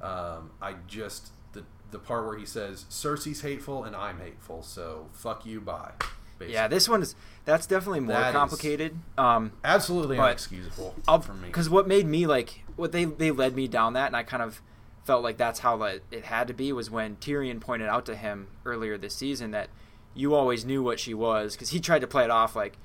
Um, 0.00 0.52
I 0.62 0.74
just 0.86 1.30
the 1.52 1.64
the 1.90 1.98
part 1.98 2.24
where 2.26 2.38
he 2.38 2.46
says 2.46 2.84
Cersei's 2.88 3.40
hateful 3.40 3.84
and 3.84 3.96
I'm 3.96 4.20
hateful, 4.20 4.62
so 4.62 5.08
fuck 5.12 5.44
you, 5.44 5.60
bye. 5.60 5.92
basically. 6.38 6.54
Yeah, 6.54 6.68
this 6.68 6.88
one 6.88 7.02
is 7.02 7.14
that's 7.44 7.66
definitely 7.66 8.00
more 8.00 8.16
That 8.16 8.32
complicated. 8.32 8.96
Um, 9.16 9.52
absolutely 9.64 10.16
inexcusable 10.16 10.94
I'll, 11.06 11.20
for 11.20 11.34
me. 11.34 11.48
Because 11.48 11.68
what 11.68 11.88
made 11.88 12.06
me 12.06 12.26
like 12.26 12.64
what 12.76 12.92
they 12.92 13.04
they 13.04 13.30
led 13.30 13.54
me 13.54 13.66
down 13.68 13.94
that, 13.94 14.06
and 14.06 14.16
I 14.16 14.22
kind 14.22 14.42
of 14.42 14.62
felt 15.04 15.22
like 15.22 15.38
that's 15.38 15.60
how 15.60 15.76
like, 15.76 16.02
it 16.10 16.26
had 16.26 16.46
to 16.48 16.54
be 16.54 16.72
was 16.72 16.90
when 16.90 17.16
Tyrion 17.16 17.60
pointed 17.60 17.88
out 17.88 18.06
to 18.06 18.14
him 18.14 18.48
earlier 18.64 18.98
this 18.98 19.14
season 19.14 19.50
that 19.52 19.70
you 20.14 20.34
always 20.34 20.64
knew 20.64 20.82
what 20.82 21.00
she 21.00 21.14
was 21.14 21.54
because 21.54 21.70
he 21.70 21.80
tried 21.80 22.00
to 22.00 22.06
play 22.06 22.24
it 22.24 22.30
off 22.30 22.54
like 22.54 22.76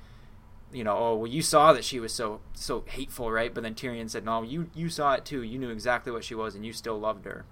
you 0.74 0.84
know 0.84 0.96
oh 0.96 1.14
well 1.14 1.26
you 1.26 1.40
saw 1.40 1.72
that 1.72 1.84
she 1.84 2.00
was 2.00 2.12
so 2.12 2.40
so 2.52 2.84
hateful 2.86 3.30
right 3.30 3.54
but 3.54 3.62
then 3.62 3.74
Tyrion 3.74 4.10
said 4.10 4.24
no 4.24 4.42
you 4.42 4.68
you 4.74 4.88
saw 4.88 5.14
it 5.14 5.24
too 5.24 5.42
you 5.42 5.58
knew 5.58 5.70
exactly 5.70 6.12
what 6.12 6.24
she 6.24 6.34
was 6.34 6.54
and 6.54 6.66
you 6.66 6.72
still 6.72 6.98
loved 6.98 7.24
her 7.24 7.44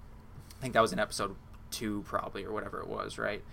I 0.59 0.61
think 0.61 0.73
that 0.73 0.81
was 0.81 0.93
in 0.93 0.99
episode 0.99 1.35
two 1.71 2.03
probably 2.05 2.43
or 2.43 2.51
whatever 2.51 2.79
it 2.79 2.87
was 2.87 3.17
right 3.17 3.43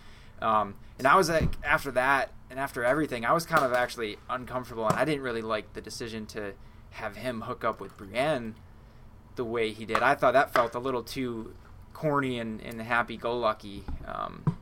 um, 0.42 0.74
and 0.98 1.06
I 1.06 1.16
was 1.16 1.28
like 1.28 1.54
after 1.64 1.90
that 1.92 2.32
and 2.50 2.58
after 2.58 2.84
everything 2.84 3.24
I 3.24 3.32
was 3.32 3.46
kind 3.46 3.64
of 3.64 3.72
actually 3.72 4.16
uncomfortable 4.28 4.86
and 4.88 4.98
I 4.98 5.04
didn't 5.04 5.22
really 5.22 5.42
like 5.42 5.72
the 5.74 5.80
decision 5.80 6.26
to 6.26 6.54
have 6.90 7.16
him 7.16 7.42
hook 7.42 7.64
up 7.64 7.80
with 7.80 7.96
Brienne 7.96 8.54
the 9.36 9.44
way 9.44 9.72
he 9.72 9.84
did. 9.84 10.02
I 10.02 10.14
thought 10.14 10.32
that 10.32 10.52
felt 10.52 10.74
a 10.74 10.78
little 10.78 11.02
too 11.02 11.54
corny 11.92 12.38
and, 12.38 12.60
and 12.60 12.80
happy 12.80 13.16
go 13.16 13.38
lucky 13.38 13.84
um, 14.04 14.58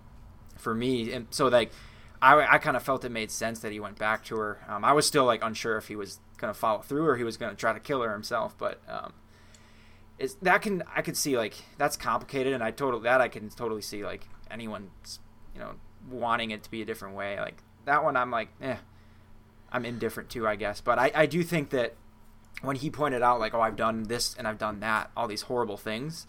for 0.56 0.74
me. 0.74 1.12
And 1.12 1.26
so 1.30 1.48
like 1.48 1.72
I, 2.20 2.54
I 2.54 2.58
kind 2.58 2.76
of 2.76 2.82
felt 2.82 3.04
it 3.04 3.10
made 3.10 3.30
sense 3.30 3.60
that 3.60 3.72
he 3.72 3.80
went 3.80 3.98
back 3.98 4.24
to 4.26 4.36
her. 4.36 4.64
Um, 4.68 4.84
I 4.84 4.92
was 4.92 5.06
still 5.06 5.24
like 5.24 5.42
unsure 5.42 5.76
if 5.76 5.88
he 5.88 5.96
was 5.96 6.20
gonna 6.36 6.54
follow 6.54 6.80
through 6.80 7.06
or 7.06 7.16
he 7.16 7.24
was 7.24 7.36
gonna 7.36 7.54
try 7.54 7.72
to 7.72 7.80
kill 7.80 8.02
her 8.02 8.12
himself, 8.12 8.56
but 8.58 8.80
um, 8.88 9.12
it's 10.18 10.34
that 10.42 10.62
can 10.62 10.82
I 10.94 11.02
could 11.02 11.16
see 11.16 11.36
like 11.36 11.54
that's 11.76 11.96
complicated, 11.96 12.52
and 12.52 12.62
I 12.62 12.70
totally 12.70 13.04
that 13.04 13.20
I 13.20 13.28
can 13.28 13.48
totally 13.50 13.82
see 13.82 14.04
like 14.04 14.26
anyone's 14.50 15.20
you 15.54 15.60
know 15.60 15.74
wanting 16.10 16.50
it 16.50 16.62
to 16.64 16.70
be 16.70 16.82
a 16.82 16.84
different 16.84 17.14
way. 17.14 17.38
Like 17.38 17.62
that 17.84 18.02
one, 18.02 18.16
I'm 18.16 18.30
like, 18.30 18.48
eh, 18.60 18.76
I'm 19.70 19.84
indifferent 19.84 20.30
to, 20.30 20.46
I 20.46 20.56
guess. 20.56 20.80
But 20.80 20.98
I, 20.98 21.12
I 21.14 21.26
do 21.26 21.42
think 21.42 21.70
that 21.70 21.94
when 22.62 22.76
he 22.76 22.90
pointed 22.90 23.22
out 23.22 23.40
like, 23.40 23.54
oh, 23.54 23.60
I've 23.60 23.76
done 23.76 24.04
this 24.04 24.34
and 24.36 24.48
I've 24.48 24.58
done 24.58 24.80
that, 24.80 25.10
all 25.16 25.28
these 25.28 25.42
horrible 25.42 25.76
things, 25.76 26.26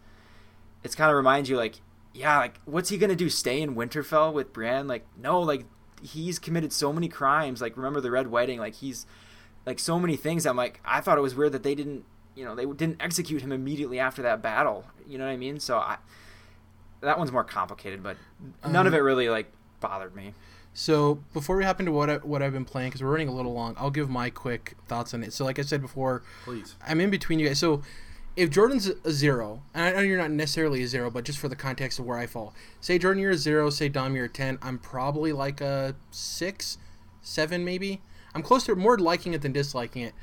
it's 0.83 0.95
kind 0.95 1.09
of 1.09 1.17
reminds 1.17 1.49
you 1.49 1.57
like, 1.57 1.81
yeah, 2.13 2.37
like 2.37 2.59
what's 2.65 2.89
he 2.89 2.97
gonna 2.97 3.15
do? 3.15 3.29
Stay 3.29 3.61
in 3.61 3.75
Winterfell 3.75 4.33
with 4.33 4.53
Brienne? 4.53 4.87
Like, 4.87 5.05
no, 5.17 5.39
like 5.39 5.65
he's 6.01 6.39
committed 6.39 6.73
so 6.73 6.91
many 6.91 7.07
crimes. 7.07 7.61
Like, 7.61 7.77
remember 7.77 8.01
the 8.01 8.11
Red 8.11 8.27
Wedding? 8.27 8.59
Like 8.59 8.75
he's 8.75 9.05
like 9.65 9.79
so 9.79 9.99
many 9.99 10.15
things. 10.15 10.45
I'm 10.45 10.57
like, 10.57 10.79
I 10.85 11.01
thought 11.01 11.17
it 11.17 11.21
was 11.21 11.35
weird 11.35 11.51
that 11.51 11.63
they 11.63 11.75
didn't, 11.75 12.05
you 12.35 12.45
know, 12.45 12.55
they 12.55 12.65
didn't 12.65 12.97
execute 13.01 13.41
him 13.41 13.51
immediately 13.51 13.99
after 13.99 14.21
that 14.23 14.41
battle. 14.41 14.85
You 15.07 15.17
know 15.17 15.25
what 15.25 15.31
I 15.31 15.37
mean? 15.37 15.59
So 15.59 15.77
I, 15.77 15.97
that 17.01 17.17
one's 17.17 17.31
more 17.31 17.43
complicated, 17.43 18.03
but 18.03 18.17
none 18.63 18.75
um, 18.75 18.87
of 18.87 18.93
it 18.93 18.99
really 18.99 19.29
like 19.29 19.51
bothered 19.79 20.15
me. 20.15 20.33
So 20.73 21.19
before 21.33 21.57
we 21.57 21.63
hop 21.65 21.79
into 21.79 21.91
what 21.91 22.09
I, 22.09 22.15
what 22.17 22.41
I've 22.41 22.53
been 22.53 22.65
playing, 22.65 22.89
because 22.89 23.03
we're 23.03 23.11
running 23.11 23.27
a 23.27 23.33
little 23.33 23.53
long, 23.53 23.75
I'll 23.77 23.89
give 23.89 24.09
my 24.09 24.29
quick 24.29 24.75
thoughts 24.87 25.13
on 25.13 25.23
it. 25.23 25.33
So 25.33 25.43
like 25.43 25.59
I 25.59 25.63
said 25.63 25.81
before, 25.81 26.23
please, 26.45 26.75
I'm 26.87 27.01
in 27.01 27.09
between 27.09 27.39
you 27.39 27.47
guys. 27.47 27.59
So 27.59 27.81
if 28.39 28.49
Jordan's 28.49 28.87
a 28.87 29.11
zero, 29.11 29.61
and 29.73 29.83
I 29.83 29.91
know 29.91 29.99
you're 29.99 30.17
not 30.17 30.31
necessarily 30.31 30.81
a 30.81 30.87
zero, 30.87 31.11
but 31.11 31.25
just 31.25 31.37
for 31.37 31.49
the 31.49 31.57
context 31.57 31.99
of 31.99 32.05
where 32.05 32.17
I 32.17 32.25
fall, 32.25 32.53
say 32.79 32.97
Jordan 32.97 33.21
you're 33.21 33.31
a 33.31 33.37
zero, 33.37 33.69
say 33.69 33.89
Dom 33.89 34.15
you're 34.15 34.25
a 34.25 34.29
ten, 34.29 34.57
I'm 34.61 34.79
probably 34.79 35.33
like 35.33 35.59
a 35.59 35.95
six, 36.09 36.77
seven 37.21 37.65
maybe. 37.65 38.01
I'm 38.33 38.41
closer, 38.41 38.75
more 38.75 38.97
liking 38.97 39.33
it 39.33 39.41
than 39.41 39.51
disliking 39.51 40.03
it. 40.03 40.13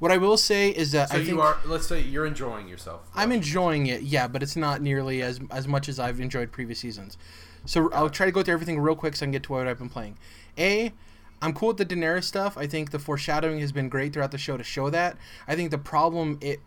What 0.00 0.12
I 0.12 0.18
will 0.18 0.36
say 0.36 0.68
is 0.68 0.92
that 0.92 1.08
so 1.08 1.16
I 1.16 1.20
you 1.20 1.40
are. 1.40 1.56
Let's 1.64 1.86
say 1.86 2.02
you're 2.02 2.26
enjoying 2.26 2.68
yourself. 2.68 3.08
I'm 3.14 3.32
enjoying 3.32 3.86
it, 3.86 4.02
yeah, 4.02 4.28
but 4.28 4.42
it's 4.42 4.54
not 4.54 4.82
nearly 4.82 5.22
as 5.22 5.40
as 5.50 5.66
much 5.66 5.88
as 5.88 5.98
I've 5.98 6.20
enjoyed 6.20 6.52
previous 6.52 6.80
seasons. 6.80 7.16
So 7.64 7.90
I'll 7.92 8.10
try 8.10 8.26
to 8.26 8.32
go 8.32 8.42
through 8.42 8.54
everything 8.54 8.78
real 8.78 8.94
quick 8.94 9.16
so 9.16 9.24
I 9.24 9.26
can 9.26 9.32
get 9.32 9.44
to 9.44 9.52
what 9.52 9.66
I've 9.66 9.78
been 9.78 9.88
playing. 9.88 10.18
A, 10.58 10.92
I'm 11.40 11.54
cool 11.54 11.68
with 11.68 11.78
the 11.78 11.86
Daenerys 11.86 12.24
stuff. 12.24 12.58
I 12.58 12.66
think 12.66 12.90
the 12.90 12.98
foreshadowing 12.98 13.60
has 13.60 13.72
been 13.72 13.88
great 13.88 14.12
throughout 14.12 14.30
the 14.30 14.38
show 14.38 14.56
to 14.56 14.64
show 14.64 14.90
that. 14.90 15.16
I 15.48 15.56
think 15.56 15.70
the 15.70 15.78
problem 15.78 16.38
it 16.40 16.60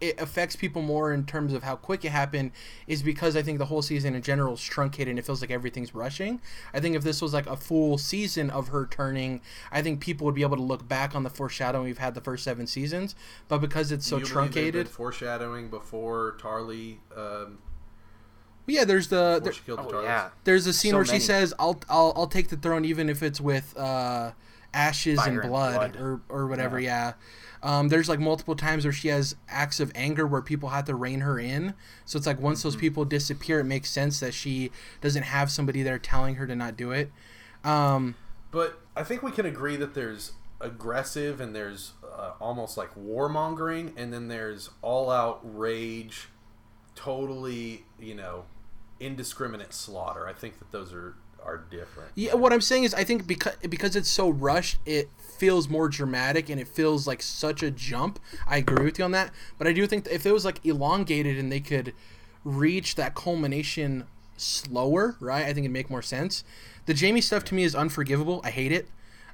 it 0.00 0.20
affects 0.20 0.56
people 0.56 0.80
more 0.80 1.12
in 1.12 1.26
terms 1.26 1.52
of 1.52 1.62
how 1.62 1.76
quick 1.76 2.04
it 2.04 2.10
happened 2.10 2.52
is 2.86 3.02
because 3.02 3.36
I 3.36 3.42
think 3.42 3.58
the 3.58 3.66
whole 3.66 3.82
season 3.82 4.14
in 4.14 4.22
general 4.22 4.54
is 4.54 4.62
truncated 4.62 5.08
and 5.08 5.18
it 5.18 5.26
feels 5.26 5.40
like 5.40 5.50
everything's 5.50 5.94
rushing. 5.94 6.40
I 6.72 6.80
think 6.80 6.96
if 6.96 7.02
this 7.02 7.20
was 7.20 7.34
like 7.34 7.46
a 7.46 7.56
full 7.56 7.98
season 7.98 8.50
of 8.50 8.68
her 8.68 8.86
turning, 8.86 9.42
I 9.70 9.82
think 9.82 10.00
people 10.00 10.24
would 10.24 10.34
be 10.34 10.42
able 10.42 10.56
to 10.56 10.62
look 10.62 10.88
back 10.88 11.14
on 11.14 11.22
the 11.22 11.30
foreshadowing 11.30 11.84
we've 11.84 11.98
had 11.98 12.14
the 12.14 12.20
first 12.20 12.44
seven 12.44 12.66
seasons. 12.66 13.14
But 13.48 13.58
because 13.58 13.92
it's 13.92 14.06
so 14.06 14.18
you 14.18 14.24
truncated, 14.24 14.88
foreshadowing 14.88 15.68
before 15.68 16.36
Tarly. 16.40 16.98
Um, 17.16 17.58
yeah, 18.66 18.84
there's 18.84 19.08
the, 19.08 19.40
there, 19.42 19.52
the 19.76 19.82
oh, 19.82 20.02
yeah. 20.02 20.30
there's 20.44 20.66
a 20.66 20.72
scene 20.72 20.92
so 20.92 20.98
where 20.98 21.04
many. 21.04 21.18
she 21.18 21.24
says, 21.24 21.52
"I'll 21.58 21.80
I'll 21.88 22.12
I'll 22.16 22.26
take 22.26 22.48
the 22.48 22.56
throne 22.56 22.84
even 22.84 23.08
if 23.08 23.22
it's 23.22 23.40
with 23.40 23.76
uh, 23.76 24.32
ashes 24.72 25.18
Fire 25.18 25.40
and 25.40 25.50
blood, 25.50 25.82
and 25.82 25.92
blood, 25.92 26.02
or 26.02 26.20
or 26.28 26.46
whatever." 26.46 26.78
Yeah. 26.78 27.08
yeah. 27.08 27.12
Um, 27.62 27.88
there's 27.88 28.08
like 28.08 28.20
multiple 28.20 28.56
times 28.56 28.84
where 28.84 28.92
she 28.92 29.08
has 29.08 29.36
acts 29.48 29.80
of 29.80 29.92
anger 29.94 30.26
where 30.26 30.40
people 30.40 30.70
have 30.70 30.86
to 30.86 30.94
rein 30.94 31.20
her 31.20 31.38
in. 31.38 31.74
So 32.06 32.16
it's 32.16 32.26
like 32.26 32.40
once 32.40 32.60
mm-hmm. 32.60 32.68
those 32.68 32.76
people 32.76 33.04
disappear, 33.04 33.60
it 33.60 33.64
makes 33.64 33.90
sense 33.90 34.20
that 34.20 34.32
she 34.32 34.70
doesn't 35.00 35.24
have 35.24 35.50
somebody 35.50 35.82
there 35.82 35.98
telling 35.98 36.36
her 36.36 36.46
to 36.46 36.56
not 36.56 36.76
do 36.76 36.90
it. 36.92 37.12
Um, 37.62 38.14
but 38.50 38.80
I 38.96 39.02
think 39.02 39.22
we 39.22 39.30
can 39.30 39.46
agree 39.46 39.76
that 39.76 39.94
there's 39.94 40.32
aggressive 40.60 41.40
and 41.40 41.54
there's 41.54 41.92
uh, 42.04 42.32
almost 42.40 42.76
like 42.76 42.94
warmongering, 42.94 43.92
and 43.96 44.12
then 44.12 44.28
there's 44.28 44.70
all 44.82 45.10
out 45.10 45.40
rage, 45.42 46.28
totally, 46.94 47.84
you 47.98 48.14
know, 48.14 48.44
indiscriminate 48.98 49.72
slaughter. 49.72 50.26
I 50.26 50.32
think 50.32 50.58
that 50.58 50.70
those 50.72 50.92
are 50.92 51.14
are 51.44 51.64
different. 51.70 52.10
Yeah, 52.14 52.34
what 52.34 52.52
I'm 52.52 52.60
saying 52.60 52.84
is 52.84 52.94
I 52.94 53.04
think 53.04 53.26
because 53.26 53.56
because 53.68 53.96
it's 53.96 54.08
so 54.08 54.28
rushed, 54.28 54.78
it 54.86 55.08
feels 55.18 55.68
more 55.68 55.88
dramatic 55.88 56.48
and 56.48 56.60
it 56.60 56.68
feels 56.68 57.06
like 57.06 57.22
such 57.22 57.62
a 57.62 57.70
jump. 57.70 58.18
I 58.46 58.58
agree 58.58 58.84
with 58.84 58.98
you 58.98 59.04
on 59.04 59.12
that, 59.12 59.32
but 59.58 59.66
I 59.66 59.72
do 59.72 59.86
think 59.86 60.06
if 60.10 60.26
it 60.26 60.32
was 60.32 60.44
like 60.44 60.64
elongated 60.64 61.38
and 61.38 61.50
they 61.50 61.60
could 61.60 61.94
reach 62.44 62.94
that 62.96 63.14
culmination 63.14 64.04
slower, 64.36 65.16
right? 65.20 65.42
I 65.44 65.52
think 65.52 65.64
it'd 65.64 65.72
make 65.72 65.90
more 65.90 66.02
sense. 66.02 66.44
The 66.86 66.94
Jaime 66.94 67.20
stuff 67.20 67.44
to 67.44 67.54
me 67.54 67.62
is 67.62 67.74
unforgivable. 67.74 68.40
I 68.44 68.50
hate 68.50 68.72
it. 68.72 68.88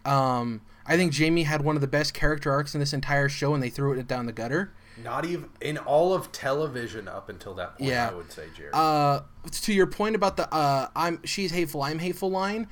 Um, 0.04 0.60
I 0.86 0.96
think 0.96 1.16
Jaime 1.16 1.42
had 1.44 1.62
one 1.62 1.74
of 1.74 1.80
the 1.80 1.88
best 1.88 2.14
character 2.14 2.50
arcs 2.52 2.74
in 2.74 2.80
this 2.80 2.92
entire 2.92 3.28
show, 3.28 3.54
and 3.54 3.62
they 3.62 3.70
threw 3.70 3.92
it 3.98 4.06
down 4.06 4.26
the 4.26 4.32
gutter. 4.32 4.72
Not 5.02 5.26
even 5.26 5.50
in 5.60 5.78
all 5.78 6.14
of 6.14 6.32
television 6.32 7.06
up 7.08 7.28
until 7.28 7.54
that 7.54 7.78
point. 7.78 7.90
Yeah. 7.90 8.08
I 8.10 8.14
would 8.14 8.32
say, 8.32 8.46
Jerry. 8.56 8.70
Uh, 8.72 9.20
to 9.50 9.72
your 9.72 9.86
point 9.86 10.16
about 10.16 10.36
the 10.36 10.52
uh, 10.52 10.88
I'm 10.96 11.20
she's 11.24 11.50
hateful, 11.52 11.82
I'm 11.82 11.98
hateful 11.98 12.30
line. 12.30 12.68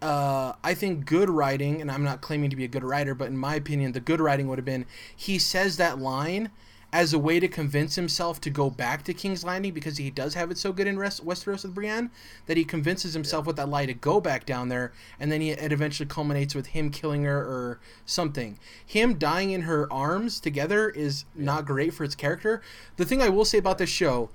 Uh, 0.00 0.52
I 0.64 0.74
think 0.74 1.06
good 1.06 1.30
writing, 1.30 1.80
and 1.80 1.90
I'm 1.90 2.02
not 2.02 2.20
claiming 2.20 2.50
to 2.50 2.56
be 2.56 2.64
a 2.64 2.68
good 2.68 2.82
writer, 2.82 3.14
but 3.14 3.28
in 3.28 3.36
my 3.36 3.54
opinion, 3.54 3.92
the 3.92 4.00
good 4.00 4.20
writing 4.20 4.48
would 4.48 4.58
have 4.58 4.64
been 4.64 4.84
he 5.16 5.38
says 5.38 5.76
that 5.76 5.98
line 5.98 6.50
as 6.92 7.14
a 7.14 7.18
way 7.18 7.40
to 7.40 7.48
convince 7.48 7.94
himself 7.94 8.40
to 8.42 8.50
go 8.50 8.68
back 8.68 9.02
to 9.04 9.14
King's 9.14 9.44
Landing 9.44 9.72
because 9.72 9.96
he 9.96 10.10
does 10.10 10.34
have 10.34 10.50
it 10.50 10.58
so 10.58 10.72
good 10.72 10.86
in 10.86 10.98
West- 10.98 11.24
Westeros 11.24 11.62
with 11.62 11.74
Brienne 11.74 12.10
that 12.46 12.58
he 12.58 12.64
convinces 12.64 13.14
himself 13.14 13.44
yeah. 13.44 13.46
with 13.48 13.56
that 13.56 13.68
lie 13.68 13.86
to 13.86 13.94
go 13.94 14.20
back 14.20 14.44
down 14.44 14.68
there, 14.68 14.92
and 15.18 15.32
then 15.32 15.40
he, 15.40 15.50
it 15.50 15.72
eventually 15.72 16.06
culminates 16.06 16.54
with 16.54 16.68
him 16.68 16.90
killing 16.90 17.24
her 17.24 17.38
or 17.38 17.80
something. 18.04 18.58
Him 18.84 19.14
dying 19.14 19.52
in 19.52 19.62
her 19.62 19.90
arms 19.90 20.38
together 20.38 20.90
is 20.90 21.24
yeah. 21.34 21.46
not 21.46 21.64
great 21.64 21.94
for 21.94 22.04
its 22.04 22.14
character. 22.14 22.60
The 22.96 23.06
thing 23.06 23.22
I 23.22 23.30
will 23.30 23.46
say 23.46 23.58
about 23.58 23.78
this 23.78 23.90
show, 23.90 24.28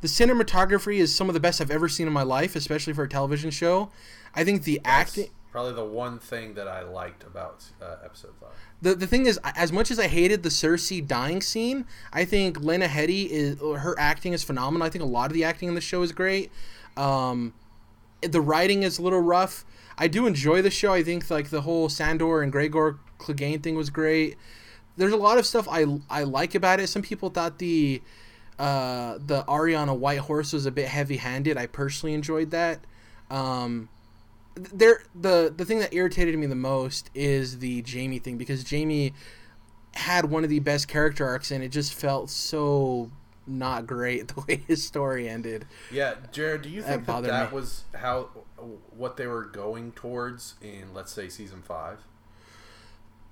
the 0.00 0.08
cinematography 0.08 0.96
is 0.96 1.14
some 1.14 1.28
of 1.28 1.34
the 1.34 1.40
best 1.40 1.60
I've 1.60 1.70
ever 1.70 1.88
seen 1.88 2.06
in 2.06 2.12
my 2.12 2.22
life, 2.22 2.56
especially 2.56 2.94
for 2.94 3.02
a 3.02 3.08
television 3.08 3.50
show. 3.50 3.90
I 4.34 4.44
think 4.44 4.62
the 4.62 4.80
acting 4.84 5.28
probably 5.50 5.72
the 5.72 5.84
one 5.84 6.18
thing 6.18 6.54
that 6.54 6.68
I 6.68 6.82
liked 6.82 7.24
about 7.24 7.64
uh, 7.80 7.96
episode 8.04 8.34
five. 8.40 8.50
The 8.80 8.94
the 8.94 9.06
thing 9.06 9.26
is, 9.26 9.38
as 9.42 9.72
much 9.72 9.90
as 9.90 9.98
I 9.98 10.06
hated 10.06 10.42
the 10.42 10.48
Cersei 10.48 11.06
dying 11.06 11.40
scene, 11.40 11.84
I 12.12 12.24
think 12.24 12.60
Lena 12.60 12.86
Headey 12.86 13.28
is 13.28 13.58
her 13.58 13.98
acting 13.98 14.32
is 14.32 14.44
phenomenal. 14.44 14.86
I 14.86 14.90
think 14.90 15.02
a 15.02 15.08
lot 15.08 15.26
of 15.26 15.34
the 15.34 15.44
acting 15.44 15.68
in 15.68 15.74
the 15.74 15.80
show 15.80 16.02
is 16.02 16.12
great. 16.12 16.52
Um, 16.96 17.54
the 18.22 18.40
writing 18.40 18.82
is 18.82 18.98
a 18.98 19.02
little 19.02 19.20
rough. 19.20 19.64
I 19.96 20.06
do 20.06 20.26
enjoy 20.26 20.62
the 20.62 20.70
show. 20.70 20.92
I 20.92 21.02
think 21.02 21.28
like 21.30 21.50
the 21.50 21.62
whole 21.62 21.88
Sandor 21.88 22.42
and 22.42 22.52
Gregor 22.52 22.98
Clegane 23.18 23.62
thing 23.62 23.74
was 23.74 23.90
great. 23.90 24.36
There's 24.96 25.12
a 25.12 25.16
lot 25.16 25.38
of 25.38 25.46
stuff 25.46 25.66
I 25.68 25.86
I 26.08 26.22
like 26.22 26.54
about 26.54 26.78
it. 26.78 26.86
Some 26.88 27.02
people 27.02 27.30
thought 27.30 27.58
the 27.58 28.00
uh, 28.58 29.18
the 29.24 29.44
Arya 29.46 29.76
on 29.76 29.88
a 29.88 29.94
white 29.94 30.20
horse 30.20 30.52
was 30.52 30.66
a 30.66 30.70
bit 30.70 30.88
heavy 30.88 31.16
handed. 31.16 31.56
I 31.56 31.66
personally 31.66 32.14
enjoyed 32.14 32.50
that. 32.52 32.80
Um, 33.30 33.88
there 34.72 35.02
the 35.14 35.52
the 35.56 35.64
thing 35.64 35.78
that 35.80 35.92
irritated 35.94 36.36
me 36.38 36.46
the 36.46 36.54
most 36.54 37.10
is 37.14 37.58
the 37.58 37.84
Jaime 37.88 38.18
thing 38.18 38.38
because 38.38 38.68
Jaime 38.68 39.12
had 39.94 40.26
one 40.26 40.44
of 40.44 40.50
the 40.50 40.60
best 40.60 40.88
character 40.88 41.26
arcs 41.26 41.50
and 41.50 41.64
it 41.64 41.70
just 41.70 41.92
felt 41.94 42.30
so 42.30 43.10
not 43.46 43.86
great 43.86 44.28
the 44.34 44.40
way 44.46 44.62
his 44.68 44.84
story 44.84 45.28
ended. 45.28 45.66
Yeah, 45.90 46.14
Jared, 46.32 46.62
do 46.62 46.68
you 46.68 46.82
think 46.82 47.06
that 47.06 47.22
that, 47.22 47.28
that 47.28 47.52
was 47.52 47.84
how 47.94 48.28
what 48.96 49.16
they 49.16 49.26
were 49.26 49.44
going 49.44 49.92
towards 49.92 50.54
in 50.60 50.92
let's 50.94 51.12
say 51.12 51.28
season 51.28 51.62
5? 51.62 51.98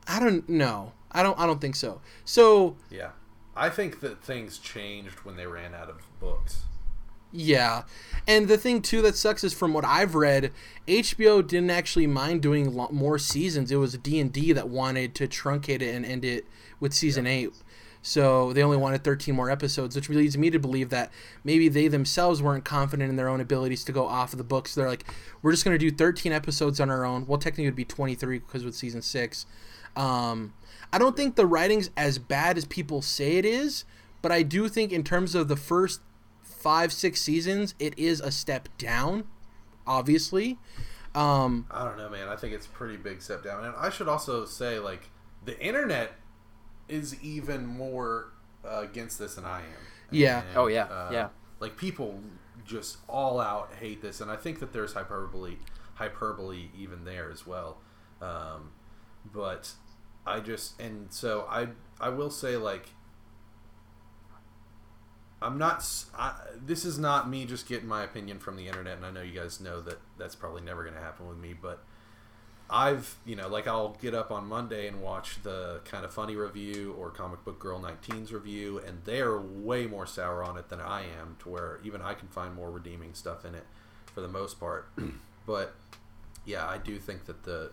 I 0.08 0.20
don't 0.20 0.48
know. 0.48 0.92
I 1.12 1.22
don't 1.22 1.38
I 1.38 1.46
don't 1.46 1.60
think 1.60 1.76
so. 1.76 2.00
So 2.24 2.76
Yeah. 2.90 3.10
I 3.58 3.70
think 3.70 4.00
that 4.00 4.22
things 4.22 4.58
changed 4.58 5.20
when 5.20 5.36
they 5.36 5.46
ran 5.46 5.74
out 5.74 5.88
of 5.88 6.02
books. 6.20 6.64
Yeah. 7.32 7.82
And 8.26 8.48
the 8.48 8.58
thing 8.58 8.82
too 8.82 9.02
that 9.02 9.16
sucks 9.16 9.44
is 9.44 9.54
from 9.54 9.72
what 9.72 9.84
I've 9.84 10.14
read, 10.14 10.52
HBO 10.88 11.46
didn't 11.46 11.70
actually 11.70 12.06
mind 12.06 12.42
doing 12.42 12.74
more 12.90 13.18
seasons. 13.18 13.70
It 13.70 13.76
was 13.76 13.96
D&D 13.98 14.52
that 14.52 14.68
wanted 14.68 15.14
to 15.16 15.28
truncate 15.28 15.82
it 15.82 15.94
and 15.94 16.04
end 16.04 16.24
it 16.24 16.46
with 16.80 16.92
season 16.92 17.26
8. 17.26 17.52
So 18.02 18.52
they 18.52 18.62
only 18.62 18.76
wanted 18.76 19.02
13 19.02 19.34
more 19.34 19.50
episodes, 19.50 19.96
which 19.96 20.08
leads 20.08 20.38
me 20.38 20.48
to 20.50 20.60
believe 20.60 20.90
that 20.90 21.10
maybe 21.42 21.68
they 21.68 21.88
themselves 21.88 22.40
weren't 22.40 22.64
confident 22.64 23.10
in 23.10 23.16
their 23.16 23.28
own 23.28 23.40
abilities 23.40 23.82
to 23.84 23.92
go 23.92 24.06
off 24.06 24.32
of 24.32 24.38
the 24.38 24.44
books. 24.44 24.76
They're 24.76 24.88
like, 24.88 25.04
we're 25.42 25.50
just 25.50 25.64
going 25.64 25.76
to 25.76 25.90
do 25.90 25.94
13 25.94 26.30
episodes 26.30 26.78
on 26.78 26.88
our 26.88 27.04
own. 27.04 27.26
Well, 27.26 27.38
technically 27.38 27.64
it 27.64 27.68
would 27.68 27.74
be 27.74 27.84
23 27.84 28.38
because 28.38 28.64
with 28.64 28.76
season 28.76 29.02
6. 29.02 29.46
Um, 29.96 30.54
I 30.92 30.98
don't 30.98 31.16
think 31.16 31.34
the 31.34 31.46
writing's 31.46 31.90
as 31.96 32.18
bad 32.18 32.56
as 32.56 32.64
people 32.64 33.02
say 33.02 33.38
it 33.38 33.44
is, 33.44 33.84
but 34.22 34.30
I 34.30 34.42
do 34.42 34.68
think 34.68 34.92
in 34.92 35.02
terms 35.02 35.34
of 35.34 35.48
the 35.48 35.56
first 35.56 36.00
five, 36.56 36.92
six 36.92 37.20
seasons, 37.20 37.74
it 37.78 37.98
is 37.98 38.20
a 38.20 38.30
step 38.30 38.68
down, 38.78 39.24
obviously. 39.86 40.58
Um, 41.14 41.66
I 41.70 41.84
don't 41.84 41.96
know, 41.96 42.08
man. 42.10 42.28
I 42.28 42.36
think 42.36 42.52
it's 42.54 42.66
a 42.66 42.70
pretty 42.70 42.96
big 42.96 43.22
step 43.22 43.42
down. 43.42 43.64
And 43.64 43.74
I 43.76 43.90
should 43.90 44.08
also 44.08 44.44
say, 44.44 44.78
like, 44.78 45.10
the 45.44 45.58
internet 45.60 46.12
is 46.88 47.20
even 47.22 47.66
more 47.66 48.32
uh, 48.64 48.80
against 48.80 49.18
this 49.18 49.36
than 49.36 49.44
I 49.44 49.60
am. 49.60 49.64
Yeah. 50.10 50.42
And, 50.42 50.56
oh, 50.56 50.66
yeah. 50.66 50.84
Uh, 50.84 51.10
yeah. 51.12 51.28
Like 51.58 51.76
people 51.76 52.20
just 52.66 52.98
all 53.08 53.40
out 53.40 53.72
hate 53.80 54.02
this, 54.02 54.20
and 54.20 54.30
I 54.30 54.36
think 54.36 54.60
that 54.60 54.72
there's 54.72 54.92
hyperbole, 54.92 55.56
hyperbole 55.94 56.68
even 56.76 57.04
there 57.04 57.30
as 57.30 57.46
well. 57.46 57.78
Um, 58.20 58.72
but 59.32 59.72
I 60.26 60.40
just 60.40 60.78
and 60.80 61.12
so 61.12 61.46
I 61.48 61.68
I 62.00 62.08
will 62.10 62.30
say 62.30 62.56
like 62.56 62.88
I'm 65.40 65.58
not. 65.58 65.86
I, 66.16 66.34
this 66.64 66.84
is 66.84 66.98
not 66.98 67.28
me 67.28 67.44
just 67.44 67.68
getting 67.68 67.88
my 67.88 68.04
opinion 68.04 68.38
from 68.38 68.56
the 68.56 68.66
internet, 68.66 68.96
and 68.96 69.04
I 69.04 69.10
know 69.10 69.20
you 69.20 69.38
guys 69.38 69.60
know 69.60 69.80
that 69.82 69.98
that's 70.18 70.34
probably 70.34 70.62
never 70.62 70.82
going 70.82 70.94
to 70.94 71.00
happen 71.00 71.28
with 71.28 71.36
me. 71.36 71.54
But 71.60 71.82
I've, 72.70 73.16
you 73.26 73.36
know, 73.36 73.46
like 73.48 73.66
I'll 73.68 73.96
get 74.00 74.14
up 74.14 74.30
on 74.30 74.46
Monday 74.46 74.88
and 74.88 75.02
watch 75.02 75.42
the 75.42 75.80
kind 75.84 76.04
of 76.04 76.12
funny 76.12 76.36
review 76.36 76.94
or 76.98 77.10
Comic 77.10 77.44
Book 77.44 77.58
Girl 77.58 77.80
19's 77.80 78.32
review, 78.32 78.80
and 78.86 79.02
they're 79.04 79.38
way 79.38 79.86
more 79.86 80.06
sour 80.06 80.42
on 80.42 80.56
it 80.56 80.70
than 80.70 80.80
I 80.80 81.02
am, 81.02 81.36
to 81.40 81.50
where 81.50 81.80
even 81.84 82.00
I 82.00 82.14
can 82.14 82.28
find 82.28 82.54
more 82.54 82.70
redeeming 82.70 83.12
stuff 83.12 83.44
in 83.44 83.54
it 83.54 83.64
for 84.14 84.22
the 84.22 84.28
most 84.28 84.58
part. 84.58 84.88
but 85.46 85.74
yeah, 86.46 86.66
I 86.66 86.78
do 86.78 86.98
think 86.98 87.26
that 87.26 87.42
the 87.44 87.72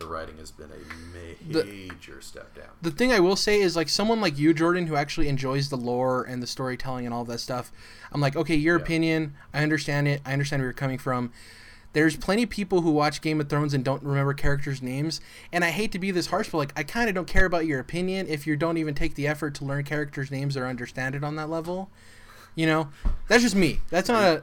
the 0.00 0.06
writing 0.06 0.38
has 0.38 0.50
been 0.50 0.70
a 0.70 1.52
The- 1.52 1.64
major 1.64 2.20
step 2.22 2.54
down. 2.56 2.68
the 2.82 2.90
thing 2.90 3.12
I 3.12 3.20
will 3.20 3.36
say 3.36 3.60
is 3.60 3.76
like 3.76 3.88
someone 3.90 4.20
like 4.20 4.38
you, 4.38 4.52
Jordan, 4.54 4.86
who 4.86 4.96
actually 4.96 5.28
enjoys 5.28 5.68
the 5.68 5.76
lore 5.76 6.24
and 6.24 6.42
the 6.42 6.46
storytelling 6.46 7.04
and 7.04 7.14
all 7.14 7.24
that 7.26 7.38
stuff. 7.38 7.70
I'm 8.10 8.20
like, 8.20 8.34
okay, 8.34 8.54
your 8.56 8.78
Yeah. 8.78 8.82
opinion, 8.82 9.34
I 9.52 9.62
understand 9.62 10.08
it. 10.08 10.22
I 10.24 10.32
understand 10.32 10.60
where 10.62 10.68
you're 10.68 10.72
coming 10.72 10.98
from. 10.98 11.32
There's 11.92 12.16
plenty 12.16 12.44
of 12.44 12.50
people 12.50 12.80
who 12.80 12.90
watch 12.92 13.20
Game 13.20 13.40
of 13.40 13.48
Thrones 13.50 13.74
and 13.74 13.84
don't 13.84 14.02
remember 14.02 14.32
characters' 14.32 14.80
names, 14.80 15.20
and 15.52 15.64
I 15.64 15.70
hate 15.70 15.92
to 15.92 15.98
be 15.98 16.10
this 16.12 16.28
harsh, 16.28 16.48
but 16.50 16.58
like, 16.58 16.72
I 16.76 16.82
kind 16.82 17.08
of 17.10 17.14
don't 17.14 17.26
care 17.26 17.44
about 17.44 17.66
your 17.66 17.78
opinion 17.80 18.26
if 18.28 18.46
you 18.46 18.56
don't 18.56 18.78
even 18.78 18.94
take 18.94 19.16
the 19.16 19.26
effort 19.26 19.54
to 19.56 19.64
learn 19.66 19.84
characters' 19.84 20.30
names 20.30 20.56
or 20.56 20.66
understand 20.66 21.14
it 21.14 21.22
on 21.24 21.36
that 21.36 21.50
level. 21.50 21.90
You 22.54 22.66
know, 22.66 22.88
that's 23.28 23.42
just 23.42 23.54
me. 23.56 23.80
That's 23.90 24.08
not 24.08 24.22
a, 24.24 24.42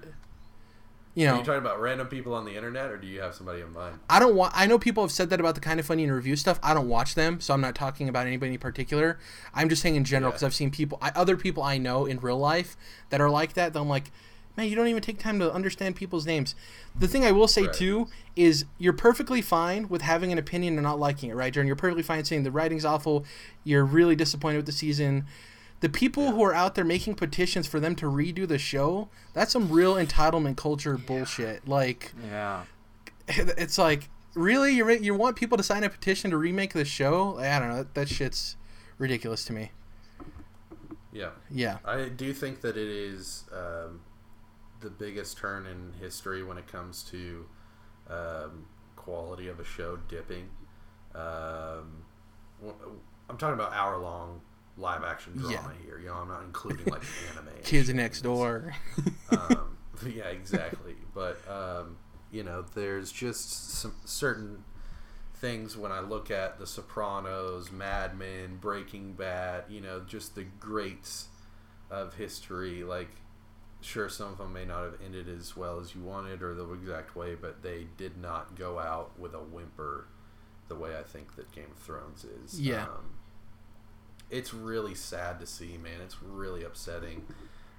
you 1.26 1.28
Are 1.30 1.38
you 1.38 1.44
talking 1.44 1.58
about 1.58 1.82
random 1.82 2.08
people 2.08 2.34
on 2.34 2.46
the 2.46 2.56
internet, 2.56 2.92
or 2.92 2.98
do 2.98 3.08
you 3.08 3.22
have 3.22 3.34
somebody 3.34 3.62
in 3.62 3.74
mind? 3.74 4.00
I 4.10 4.20
don't 4.20 4.36
want. 4.36 4.54
I 4.56 4.68
know 4.68 4.78
people 4.78 5.04
have 5.04 5.12
said 5.12 5.30
that 5.32 5.40
about 5.40 5.56
the 5.56 5.62
kind 5.62 5.80
of 5.80 5.86
funny 5.86 6.04
and 6.04 6.14
review 6.14 6.36
stuff. 6.36 6.60
I 6.62 6.74
don't 6.74 6.88
watch 6.88 7.16
them, 7.16 7.40
so 7.40 7.54
I'm 7.54 7.62
not 7.62 7.76
talking 7.76 8.08
about 8.08 8.28
anybody 8.28 8.54
in 8.54 8.60
particular. 8.60 9.18
I'm 9.54 9.68
just 9.70 9.82
saying 9.82 9.96
in 9.96 10.04
general 10.04 10.30
Yeah. 10.30 10.34
because 10.34 10.44
I've 10.44 10.54
seen 10.54 10.70
people, 10.72 11.00
I, 11.02 11.12
other 11.16 11.36
people 11.36 11.64
I 11.64 11.78
know 11.78 12.06
in 12.06 12.20
real 12.20 12.38
life 12.38 12.78
that 13.10 13.20
are 13.20 13.30
like 13.30 13.54
that. 13.54 13.74
That 13.74 13.80
I'm 13.80 13.90
like, 13.90 14.12
man, 14.56 14.68
you 14.70 14.76
don't 14.76 14.88
even 14.88 15.02
take 15.02 15.20
time 15.20 15.40
to 15.40 15.52
understand 15.52 15.96
people's 15.96 16.26
names. 16.26 16.56
The 16.96 17.08
thing 17.08 17.26
I 17.26 17.32
will 17.32 17.48
say 17.48 17.64
Right. 17.64 17.74
too 17.74 18.08
is 18.36 18.66
you're 18.78 18.94
perfectly 18.94 19.42
fine 19.42 19.88
with 19.90 20.02
having 20.04 20.32
an 20.32 20.38
opinion 20.38 20.76
and 20.76 20.84
not 20.84 21.00
liking 21.00 21.30
it, 21.30 21.36
right, 21.36 21.52
Jordan? 21.54 21.68
You're 21.68 21.76
perfectly 21.76 22.04
fine 22.04 22.26
saying 22.26 22.44
the 22.44 22.52
writing's 22.52 22.86
awful. 22.86 23.26
You're 23.64 23.86
really 23.86 24.16
disappointed 24.16 24.58
with 24.58 24.66
the 24.68 24.72
season. 24.72 25.26
The 25.80 25.90
people 25.90 26.32
who 26.32 26.44
are 26.44 26.54
out 26.56 26.74
there 26.76 26.84
making 26.84 27.16
petitions 27.16 27.68
for 27.68 27.80
them 27.80 27.96
to 27.98 28.08
redo 28.08 28.48
the 28.48 28.58
show, 28.58 29.10
that's 29.34 29.52
some 29.54 29.70
real 29.72 29.94
entitlement 29.96 30.58
culture 30.58 30.98
bullshit. 30.98 31.68
Like, 31.68 32.14
Yeah. 32.28 32.64
it's 33.28 33.78
like 33.78 34.10
really 34.34 34.74
you 34.74 34.90
you 34.90 35.14
want 35.16 35.36
people 35.36 35.58
to 35.58 35.64
sign 35.64 35.84
a 35.84 35.90
petition 35.90 36.30
to 36.32 36.38
remake 36.38 36.72
the 36.74 36.86
show 36.86 37.40
i 37.40 37.58
don't 37.58 37.70
know 37.70 37.78
that, 37.78 37.94
that 37.96 38.08
shit's 38.08 38.56
ridiculous 39.00 39.44
to 39.46 39.52
me 39.52 39.72
Yeah. 41.12 41.32
yeah 41.50 41.80
I 41.84 42.10
do 42.10 42.32
think 42.34 42.62
that 42.62 42.78
it 42.78 42.88
is 42.88 43.46
um, 43.52 44.02
the 44.80 44.90
biggest 44.90 45.38
turn 45.38 45.66
in 45.66 45.94
history 46.00 46.44
when 46.44 46.58
it 46.58 46.68
comes 46.68 47.04
to 47.12 47.46
um, 48.10 48.66
quality 48.96 49.48
of 49.48 49.60
a 49.60 49.64
show 49.66 49.98
dipping. 50.08 50.50
Um, 51.16 52.04
I'm 53.30 53.38
talking 53.38 53.56
about 53.56 53.74
hour 53.74 53.98
long 53.98 54.42
live 54.78 55.04
action 55.04 55.34
drama 55.38 55.52
Yeah. 55.54 55.86
here. 55.86 56.00
You 56.00 56.08
know, 56.08 56.16
I'm 56.16 56.28
not 56.28 56.44
including 56.44 56.86
like 56.88 57.02
anime. 57.34 57.50
kids 57.64 57.90
next 57.94 58.22
door 58.22 58.74
um, 59.32 59.78
yeah, 60.06 60.26
exactly. 60.26 60.96
But 61.14 61.40
um, 61.50 61.98
you 62.32 62.44
know, 62.44 62.64
there's 62.76 63.12
just 63.12 63.72
some 63.80 63.94
certain 64.06 64.64
things 65.36 65.78
when 65.78 65.92
I 65.92 66.00
look 66.00 66.30
at 66.32 66.60
The 66.60 66.66
Sopranos, 66.68 67.72
Mad 67.72 68.18
Men, 68.18 68.58
Breaking 68.58 69.14
Bad. 69.14 69.64
You 69.70 69.82
know, 69.82 70.02
just 70.02 70.36
the 70.36 70.44
greats 70.60 71.28
of 71.90 72.16
history. 72.16 72.84
Like, 72.84 73.10
sure, 73.82 74.10
some 74.10 74.32
of 74.34 74.38
them 74.38 74.54
may 74.54 74.66
not 74.66 74.84
have 74.84 74.96
ended 75.04 75.28
as 75.30 75.56
well 75.58 75.80
as 75.80 75.96
you 75.96 76.02
wanted 76.02 76.42
or 76.44 76.54
the 76.54 76.68
exact 76.74 77.16
way, 77.16 77.36
but 77.36 77.64
they 77.64 77.88
did 77.98 78.18
not 78.18 78.56
go 78.56 78.78
out 78.80 79.18
with 79.20 79.34
a 79.34 79.40
whimper 79.40 80.08
the 80.68 80.76
way 80.76 80.98
I 80.98 81.04
think 81.04 81.36
that 81.38 81.52
Game 81.54 81.72
of 81.72 81.78
Thrones 81.78 82.26
is. 82.26 82.60
Yeah. 82.60 82.84
Um, 82.84 83.06
it's 84.30 84.54
really 84.54 84.96
sad 84.96 85.40
to 85.40 85.46
see, 85.46 85.78
man. 85.78 86.02
It's 86.04 86.22
really 86.22 86.64
upsetting. 86.64 87.26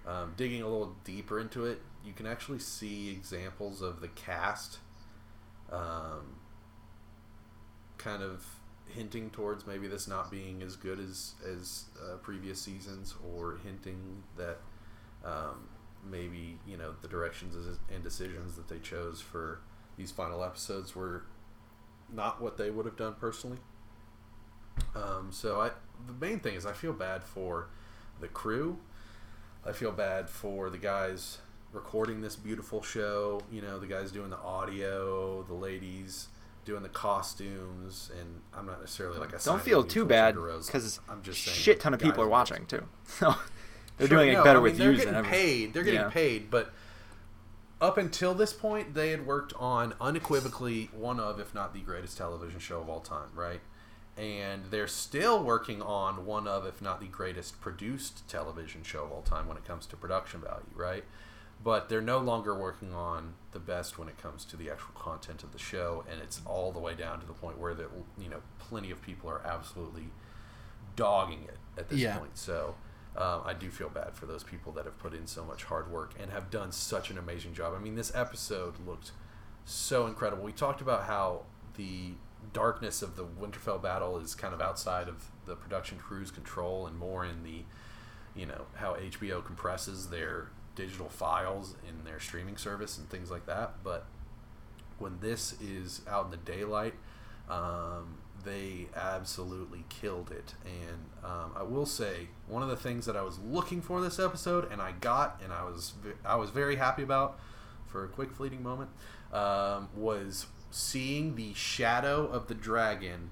Um, 0.07 0.33
digging 0.37 0.63
a 0.63 0.69
little 0.69 0.97
deeper 1.05 1.39
into 1.39 1.67
it, 1.67 1.83
you 2.05 2.13
can 2.15 2.27
actually 2.27 2.61
see 2.61 3.11
examples 3.11 3.83
of 3.83 4.01
the 4.01 4.09
cast 4.09 4.79
um, 5.71 6.37
kind 7.99 8.23
of 8.23 8.47
hinting 8.87 9.29
towards 9.29 9.67
maybe 9.67 9.87
this 9.87 10.09
not 10.09 10.31
being 10.31 10.63
as 10.63 10.77
good 10.77 10.99
as 10.99 11.35
as 11.47 11.85
uh, 12.03 12.17
previous 12.17 12.61
seasons, 12.61 13.15
or 13.35 13.59
hinting 13.63 14.23
that 14.39 14.59
um, 15.25 15.69
maybe 16.11 16.59
you 16.67 16.79
know 16.79 16.95
the 17.03 17.09
directions 17.09 17.79
and 17.93 18.03
decisions 18.03 18.57
that 18.57 18.69
they 18.69 18.79
chose 18.79 19.21
for 19.21 19.61
these 19.99 20.11
final 20.11 20.43
episodes 20.43 20.97
were 20.97 21.25
not 22.11 22.41
what 22.41 22.57
they 22.57 22.71
would 22.71 22.87
have 22.87 22.97
done 22.97 23.15
personally. 23.21 23.59
Um, 24.95 25.29
so 25.31 25.61
I, 25.61 25.71
the 26.07 26.13
main 26.25 26.41
thing 26.41 26.55
is 26.55 26.67
I 26.67 26.73
feel 26.73 26.93
bad 26.93 27.23
for 27.23 27.69
the 28.21 28.29
crew. 28.29 28.79
I 29.65 29.73
feel 29.73 29.93
bad 29.93 30.29
for 30.31 30.71
the 30.71 30.79
guys 30.79 31.39
recording 31.73 32.21
this 32.21 32.37
beautiful 32.37 32.83
show. 32.83 33.41
You 33.53 33.61
know, 33.63 33.79
the 33.79 33.87
guys 33.87 34.11
doing 34.11 34.31
the 34.31 34.39
audio, 34.39 35.43
the 35.43 35.55
ladies 35.55 36.29
doing 36.65 36.83
the 36.83 36.89
costumes, 36.89 38.11
and 38.19 38.41
I'm 38.55 38.67
not 38.67 38.81
necessarily 38.81 39.19
like 39.19 39.33
a 39.33 39.39
Don't 39.39 39.61
feel 39.63 39.83
too 39.85 40.05
bad 40.05 40.35
because 40.35 41.01
I'm 41.09 41.23
just 41.23 41.43
saying 41.43 41.57
shit 41.57 41.81
ton 41.81 41.95
of 41.95 42.01
people 42.01 42.23
are 42.23 42.29
watching 42.29 42.67
too. 42.67 42.85
So 43.07 43.35
they're 43.97 44.07
Sure, 44.09 44.19
doing 44.19 44.33
no, 44.35 44.41
it 44.43 44.45
better 44.45 44.59
I 44.59 44.63
mean, 44.63 44.63
with 44.65 44.77
views 44.77 44.99
getting 44.99 45.15
than 45.15 45.25
ever. 45.25 45.29
paid. 45.31 45.73
They're 45.75 45.83
getting 45.83 46.01
Yeah. 46.01 46.11
paid, 46.11 46.51
but 46.51 46.73
up 47.81 47.97
until 47.97 48.35
this 48.35 48.53
point, 48.53 48.95
they 48.95 49.11
had 49.11 49.25
worked 49.27 49.53
on 49.59 49.95
unequivocally 50.01 50.91
one 50.93 51.21
of, 51.21 51.39
if 51.41 51.55
not 51.55 51.73
the 51.75 51.81
greatest 51.81 52.19
television 52.19 52.59
show 52.59 52.81
of 52.81 52.89
all 52.89 53.01
time, 53.01 53.29
right? 53.35 53.61
And 54.19 54.65
they're 54.71 54.89
still 54.89 55.43
working 55.45 55.81
on 55.81 56.27
one 56.27 56.49
of, 56.49 56.67
if 56.67 56.83
not 56.83 57.01
the 57.01 57.07
greatest 57.07 57.61
produced 57.61 58.29
television 58.29 58.83
show 58.83 59.05
of 59.05 59.13
all 59.13 59.23
time 59.23 59.47
when 59.47 59.57
it 59.57 59.65
comes 59.65 59.87
to 59.87 59.97
production 59.97 60.41
value, 60.41 60.65
right? 60.75 61.05
But 61.63 61.89
they're 61.89 62.01
no 62.01 62.19
longer 62.19 62.55
working 62.55 62.93
on 62.93 63.35
the 63.53 63.61
best 63.61 63.99
when 63.99 64.09
it 64.09 64.19
comes 64.21 64.45
to 64.47 64.57
the 64.57 64.71
actual 64.71 64.95
content 64.95 65.43
of 65.43 65.53
the 65.53 65.59
show, 65.59 66.05
and 66.11 66.21
it's 66.21 66.41
all 66.45 66.73
the 66.73 66.79
way 66.81 66.95
down 66.95 67.21
to 67.21 67.27
the 67.27 67.33
point 67.33 67.59
where 67.59 67.75
that 67.75 67.89
you 68.19 68.29
know 68.29 68.39
plenty 68.59 68.91
of 68.91 69.01
people 69.03 69.31
are 69.31 69.45
absolutely 69.47 70.09
dogging 70.97 71.45
it 71.45 71.59
at 71.79 71.89
this 71.89 71.99
Yeah. 72.01 72.19
point. 72.19 72.37
So 72.39 72.75
um, 73.17 73.43
I 73.45 73.55
do 73.55 73.71
feel 73.71 73.89
bad 73.89 74.15
for 74.15 74.27
those 74.27 74.43
people 74.45 74.73
that 74.73 74.85
have 74.85 74.99
put 74.99 75.15
in 75.15 75.27
so 75.27 75.45
much 75.45 75.65
hard 75.65 75.91
work 75.91 76.15
and 76.21 76.31
have 76.31 76.51
done 76.51 76.71
such 76.73 77.11
an 77.11 77.19
amazing 77.19 77.55
job. 77.55 77.75
I 77.77 77.81
mean, 77.81 77.95
this 77.97 78.13
episode 78.15 78.75
looked 78.87 79.11
so 79.65 80.07
incredible. 80.07 80.45
We 80.45 80.53
talked 80.53 80.81
about 80.81 81.05
how 81.05 81.43
the 81.77 82.13
darkness 82.53 83.03
of 83.03 83.17
the 83.17 83.25
Winterfell 83.25 83.83
battle 83.83 84.19
is 84.19 84.35
kind 84.35 84.55
of 84.55 84.61
outside 84.61 85.09
of 85.09 85.27
the 85.47 85.55
production 85.55 85.99
crew's 85.99 86.31
control 86.31 86.87
and 86.87 86.99
more 86.99 87.25
in 87.25 87.43
the, 87.43 87.63
you 88.35 88.47
know, 88.47 88.67
how 88.77 88.95
HBO 88.95 89.45
compresses 89.45 90.09
their 90.09 90.51
digital 90.75 91.09
files 91.09 91.75
in 91.89 92.05
their 92.05 92.21
streaming 92.21 92.57
service 92.57 92.99
and 92.99 93.09
things 93.11 93.31
like 93.31 93.47
that. 93.47 93.75
But 93.83 94.07
when 94.99 95.19
this 95.21 95.61
is 95.61 96.03
out 96.09 96.27
in 96.27 96.31
the 96.31 96.37
daylight, 96.37 96.95
um, 97.49 98.19
they 98.45 98.87
absolutely 98.95 99.85
killed 99.89 100.31
it. 100.31 100.55
And 100.65 101.07
um, 101.25 101.53
I 101.57 101.63
will 101.63 101.87
say 101.87 102.29
one 102.47 102.63
of 102.63 102.69
the 102.69 102.77
things 102.77 103.07
that 103.07 103.17
I 103.17 103.23
was 103.23 103.39
looking 103.39 103.83
for 103.83 104.01
this 104.01 104.19
episode, 104.19 104.71
and 104.71 104.81
I 104.81 104.93
got, 104.93 105.41
and 105.43 105.53
I 105.53 105.65
was 105.65 105.95
I 106.25 106.37
was 106.37 106.51
very 106.51 106.77
happy 106.77 107.03
about 107.03 107.39
for 107.87 108.05
a 108.05 108.09
quick 108.09 108.33
fleeting 108.33 108.63
moment, 108.63 108.91
um, 109.33 109.89
was 109.95 110.47
seeing 110.71 111.35
the 111.37 111.53
shadow 111.55 112.27
of 112.27 112.47
the 112.49 112.55
dragon 112.55 113.31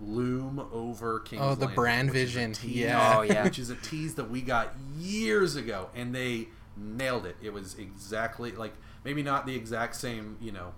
loom 0.00 0.58
over 0.72 1.20
King's 1.20 1.42
Oh, 1.42 1.54
the 1.54 1.60
Landing, 1.66 1.74
brand 1.76 2.08
which 2.10 2.16
is 2.16 2.22
a 2.22 2.24
vision. 2.38 2.52
tease- 2.52 2.76
Yeah. 2.76 3.14
Oh, 3.18 3.22
yeah. 3.22 3.44
which 3.44 3.58
is 3.58 3.70
a 3.70 3.76
tease 3.76 4.14
that 4.16 4.28
we 4.30 4.42
got 4.42 4.74
years 4.98 5.54
ago, 5.56 5.90
and 5.94 6.14
they 6.14 6.48
nailed 6.76 7.26
it. 7.26 7.36
It 7.40 7.52
was 7.52 7.78
exactly 7.78 8.52
like 8.52 8.72
maybe 9.04 9.22
not 9.22 9.46
the 9.46 9.54
exact 9.54 9.94
same, 9.96 10.36
you 10.40 10.50
know, 10.52 10.74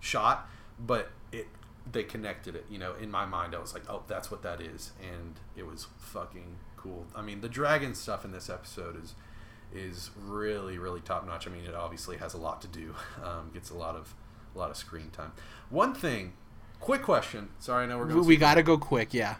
shot, 0.00 0.48
but 0.78 1.10
it 1.32 1.46
they 1.90 2.02
connected 2.02 2.54
it. 2.54 2.66
You 2.70 2.78
know, 2.78 2.94
in 2.94 3.10
my 3.10 3.24
mind, 3.24 3.54
I 3.54 3.58
was 3.58 3.72
like, 3.74 3.88
oh, 3.88 4.02
that's 4.08 4.30
what 4.30 4.42
that 4.42 4.60
is, 4.60 4.92
and 5.02 5.40
it 5.56 5.66
was 5.66 5.86
fucking 5.98 6.56
cool. 6.76 7.06
I 7.14 7.22
mean, 7.22 7.40
the 7.40 7.48
dragon 7.48 7.94
stuff 7.94 8.24
in 8.24 8.32
this 8.32 8.50
episode 8.50 9.02
is 9.02 9.14
is 9.72 10.10
really 10.18 10.76
really 10.78 11.00
top 11.00 11.26
notch. 11.26 11.46
I 11.46 11.50
mean, 11.50 11.64
it 11.64 11.74
obviously 11.74 12.18
has 12.18 12.34
a 12.34 12.38
lot 12.38 12.60
to 12.62 12.68
do, 12.68 12.94
um, 13.24 13.50
gets 13.54 13.70
a 13.70 13.74
lot 13.74 13.96
of 13.96 14.14
a 14.54 14.58
lot 14.58 14.70
of 14.70 14.76
screen 14.76 15.10
time. 15.10 15.32
One 15.70 15.94
thing, 15.94 16.32
quick 16.80 17.02
question. 17.02 17.48
Sorry, 17.58 17.84
I 17.84 17.86
know 17.86 17.98
we're 17.98 18.06
we, 18.06 18.12
going. 18.14 18.26
we 18.26 18.36
gotta 18.36 18.62
go 18.62 18.76
quick 18.78 19.12
yeah 19.14 19.36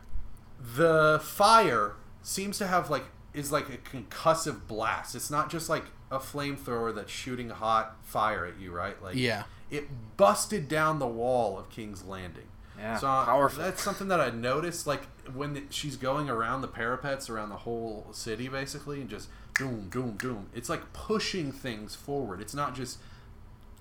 the 0.76 1.20
fire 1.22 1.92
seems 2.22 2.58
to 2.58 2.66
have 2.66 2.88
like 2.90 3.04
is 3.34 3.50
like 3.52 3.68
a 3.68 3.76
concussive 3.78 4.66
blast. 4.66 5.14
It's 5.14 5.30
not 5.30 5.50
just 5.50 5.68
like 5.68 5.84
a 6.10 6.18
flamethrower 6.18 6.94
that's 6.94 7.10
shooting 7.10 7.50
hot 7.50 7.96
fire 8.02 8.46
at 8.46 8.58
you, 8.60 8.70
right? 8.72 9.00
Like 9.02 9.16
Yeah. 9.16 9.44
it 9.70 9.88
busted 10.16 10.68
down 10.68 11.00
the 11.00 11.06
wall 11.06 11.58
of 11.58 11.68
King's 11.68 12.04
Landing. 12.04 12.46
Yeah, 12.78 12.96
so 12.96 13.06
powerful. 13.06 13.62
That's 13.62 13.82
something 13.82 14.08
that 14.08 14.20
I 14.20 14.30
noticed, 14.30 14.86
like 14.86 15.02
when 15.32 15.54
the, 15.54 15.62
she's 15.70 15.96
going 15.96 16.28
around 16.30 16.60
the 16.62 16.68
parapets 16.68 17.28
around 17.28 17.50
the 17.50 17.56
whole 17.58 18.06
city, 18.12 18.48
basically, 18.48 19.00
and 19.00 19.08
just 19.10 19.28
doom, 19.56 19.88
doom, 19.90 20.16
doom. 20.16 20.48
It's 20.54 20.68
like 20.68 20.92
pushing 20.92 21.52
things 21.52 21.94
forward. 21.94 22.40
It's 22.40 22.54
not 22.54 22.74
just 22.74 22.98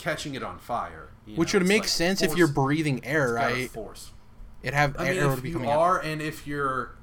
catching 0.04 0.36
it 0.36 0.44
on 0.44 0.60
fire. 0.60 1.10
Which 1.36 1.54
know? 1.54 1.60
would 1.60 1.68
make 1.68 1.84
like 1.84 1.90
sense 1.90 2.22
if 2.22 2.36
you're 2.36 2.48
breathing 2.48 3.04
air, 3.06 3.34
right? 3.34 3.70
Force. 3.70 4.12
It 4.62 4.74
have 4.74 4.96
I 5.00 5.10
mean, 5.10 5.18
air 5.18 5.30
would 5.30 5.38
if 5.38 5.44
be 5.44 5.50
you 5.50 5.56
coming 5.56 5.70
out. 5.70 5.80
are, 5.80 6.00
and 6.00 6.22
if 6.22 6.46
you're, 6.48 6.96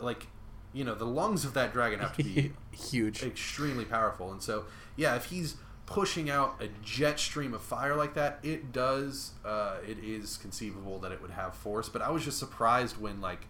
like, 0.00 0.26
you 0.72 0.84
know, 0.84 0.94
the 0.94 1.06
lungs 1.06 1.44
of 1.44 1.54
that 1.54 1.72
dragon 1.72 2.00
have 2.00 2.16
to 2.16 2.24
be 2.24 2.52
Huge. 2.72 3.22
extremely 3.22 3.84
powerful. 3.84 4.30
And 4.32 4.42
so, 4.42 4.64
yeah, 4.96 5.14
if 5.16 5.26
he's 5.26 5.56
pushing 5.86 6.28
out 6.28 6.60
a 6.60 6.68
jet 6.84 7.18
stream 7.18 7.54
of 7.54 7.62
fire 7.62 7.94
like 7.94 8.14
that, 8.14 8.38
it 8.42 8.72
does. 8.72 9.32
Uh, 9.44 9.76
it 9.86 9.98
is 10.02 10.36
conceivable 10.36 10.98
that 11.00 11.12
it 11.12 11.22
would 11.22 11.30
have 11.30 11.54
force. 11.54 11.88
But 11.88 12.02
I 12.02 12.10
was 12.10 12.24
just 12.24 12.38
surprised 12.38 12.98
when, 13.00 13.20
like, 13.20 13.46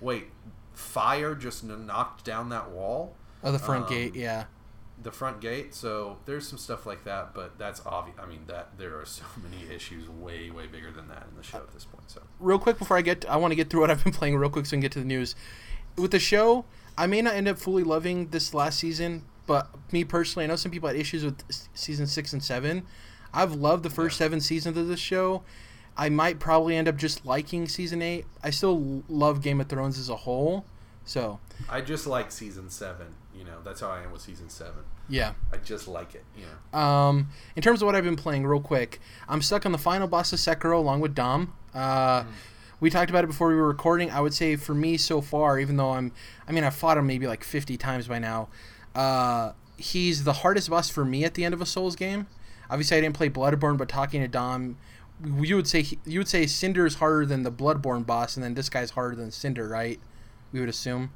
wait, 0.00 0.28
fire 0.74 1.34
just 1.34 1.64
knocked 1.64 2.24
down 2.24 2.50
that 2.50 2.70
wall, 2.70 3.14
Oh, 3.42 3.52
the 3.52 3.58
front 3.58 3.84
um, 3.86 3.90
gate, 3.90 4.14
yeah. 4.14 4.44
The 5.06 5.12
front 5.12 5.40
gate. 5.40 5.72
So 5.74 6.18
there's 6.26 6.46
some 6.46 6.58
stuff 6.58 6.84
like 6.84 7.04
that. 7.04 7.32
But 7.32 7.56
that's 7.58 7.80
obvious. 7.86 8.18
I 8.22 8.26
mean, 8.26 8.40
that 8.48 8.76
there 8.76 8.98
are 9.00 9.06
so 9.06 9.22
many 9.42 9.72
issues 9.74 10.08
way, 10.08 10.50
way 10.50 10.66
bigger 10.66 10.90
than 10.90 11.08
that 11.08 11.26
in 11.30 11.36
the 11.36 11.42
show 11.42 11.58
at 11.58 11.72
this 11.72 11.84
point. 11.84 12.10
So 12.10 12.20
real 12.40 12.58
quick 12.58 12.78
before 12.78 12.98
I 12.98 13.02
get, 13.02 13.24
I 13.28 13.36
want 13.36 13.52
to 13.52 13.56
get 13.56 13.70
through 13.70 13.80
what 13.80 13.90
I've 13.90 14.04
been 14.04 14.12
playing 14.20 14.36
real 14.36 14.50
quick 14.50 14.66
so 14.66 14.70
we 14.72 14.76
can 14.76 14.80
get 14.82 14.92
to 14.92 14.98
the 14.98 15.04
news. 15.06 15.34
With 15.96 16.10
the 16.10 16.18
show, 16.18 16.66
I 16.98 17.06
may 17.06 17.22
not 17.22 17.34
end 17.34 17.48
up 17.48 17.58
fully 17.58 17.82
loving 17.84 18.28
this 18.28 18.52
last 18.52 18.78
season, 18.78 19.22
but 19.46 19.68
me 19.92 20.04
personally, 20.04 20.44
I 20.44 20.48
know 20.48 20.56
some 20.56 20.70
people 20.72 20.88
had 20.88 20.96
issues 20.96 21.24
with 21.24 21.42
season 21.72 22.06
six 22.06 22.32
and 22.34 22.42
seven. 22.44 22.82
I've 23.32 23.54
loved 23.54 23.82
the 23.84 23.90
first 23.90 24.20
Yeah. 24.20 24.26
seven 24.26 24.40
seasons 24.40 24.76
of 24.76 24.88
this 24.88 25.00
show. 25.00 25.42
I 25.96 26.08
might 26.10 26.38
probably 26.38 26.76
end 26.76 26.88
up 26.88 26.96
just 26.96 27.24
liking 27.24 27.68
season 27.68 28.02
eight. 28.02 28.26
I 28.42 28.50
still 28.50 29.02
love 29.08 29.40
Game 29.40 29.60
of 29.60 29.68
Thrones 29.68 29.98
as 29.98 30.10
a 30.10 30.16
whole, 30.16 30.66
so 31.04 31.38
I 31.68 31.80
just 31.80 32.06
like 32.06 32.30
season 32.32 32.68
seven. 32.68 33.14
Know, 33.46 33.58
that's 33.64 33.80
how 33.80 33.88
I 33.90 34.02
am 34.02 34.10
with 34.12 34.20
season 34.22 34.48
seven. 34.48 34.82
yeah. 35.08 35.32
I 35.52 35.56
just 35.58 35.88
like 35.88 36.14
it. 36.14 36.24
You 36.36 36.44
know. 36.72 36.78
Um, 36.78 37.28
in 37.54 37.62
terms 37.62 37.80
of 37.82 37.86
what 37.86 37.94
I've 37.94 38.04
been 38.04 38.16
playing, 38.16 38.46
real 38.46 38.60
quick, 38.60 39.00
I'm 39.28 39.40
stuck 39.42 39.64
on 39.64 39.72
the 39.72 39.78
final 39.78 40.08
boss 40.08 40.32
of 40.32 40.38
Sekiro 40.38 40.76
along 40.76 41.00
with 41.00 41.14
Dom. 41.14 41.52
Uh, 41.74 42.24
We 42.78 42.90
talked 42.90 43.08
about 43.08 43.24
it 43.24 43.28
before 43.28 43.48
we 43.48 43.54
were 43.54 43.68
recording. 43.68 44.10
I 44.10 44.20
would 44.20 44.34
say 44.34 44.54
for 44.56 44.74
me 44.74 44.98
so 44.98 45.22
far, 45.22 45.58
even 45.58 45.76
though 45.78 45.92
I'm, 45.92 46.12
I 46.46 46.52
mean, 46.52 46.62
I've 46.62 46.74
fought 46.74 46.98
him 46.98 47.06
maybe 47.06 47.26
like 47.26 47.42
50 47.42 47.78
times 47.78 48.06
by 48.06 48.18
now. 48.18 48.48
Uh, 48.94 49.52
he's 49.78 50.24
the 50.24 50.32
hardest 50.34 50.68
boss 50.68 50.90
for 50.90 51.02
me 51.04 51.24
at 51.24 51.32
the 51.34 51.44
end 51.44 51.54
of 51.54 51.62
a 51.62 51.66
Souls 51.66 51.96
game. 51.96 52.26
Obviously, 52.68 52.98
I 52.98 53.00
didn't 53.00 53.16
play 53.16 53.30
Bloodborne, 53.30 53.78
but 53.78 53.88
talking 53.88 54.20
to 54.20 54.28
Dom, 54.28 54.76
you 55.40 55.56
would 55.56 55.66
say 55.66 55.80
he, 55.82 55.98
you 56.04 56.20
would 56.20 56.28
say 56.28 56.46
Cinder 56.46 56.84
is 56.84 56.96
harder 56.96 57.24
than 57.24 57.44
the 57.44 57.52
Bloodborne 57.52 58.04
boss, 58.04 58.36
and 58.36 58.44
then 58.44 58.52
this 58.54 58.68
guy's 58.68 58.90
harder 58.90 59.16
than 59.16 59.30
Cinder, 59.30 59.66
right? 59.68 59.98
We 60.52 60.60
would 60.60 60.68
assume. 60.68 61.12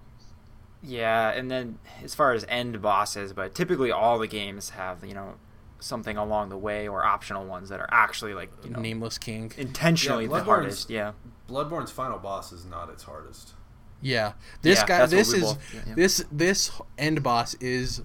Yeah, 0.83 1.31
and 1.31 1.51
then 1.51 1.78
as 2.03 2.14
far 2.14 2.33
as 2.33 2.45
end 2.49 2.81
bosses, 2.81 3.33
but 3.33 3.55
typically 3.55 3.91
all 3.91 4.18
the 4.18 4.26
games 4.26 4.70
have 4.70 5.05
you 5.05 5.14
know 5.14 5.35
something 5.78 6.16
along 6.16 6.49
the 6.51 6.57
way 6.59 6.89
or 6.89 7.05
optional 7.05 7.45
ones 7.47 7.68
that 7.70 7.81
are 7.81 7.89
actually 7.91 8.35
like 8.35 8.51
you 8.64 8.70
know 8.70 8.81
Nameless 8.81 9.18
King. 9.18 9.53
intentionally 9.59 10.24
Yeah, 10.24 10.28
the 10.31 10.35
Bloodborne's- 10.37 10.47
hardest. 10.47 10.91
Yeah, 10.91 11.12
Bloodborne's 11.49 11.91
final 11.91 12.18
boss 12.18 12.53
is 12.53 12.64
not 12.64 12.89
its 12.91 13.03
hardest. 13.05 13.55
Yeah, 14.03 14.33
this 14.62 14.78
Yeah, 14.81 14.87
guy. 14.87 15.07
This 15.07 15.33
is 15.35 15.43
both- 15.43 15.74
yeah, 15.74 15.81
yeah. 15.89 15.95
this 15.95 16.24
this 16.33 16.70
end 16.97 17.22
boss 17.22 17.55
is. 17.55 18.03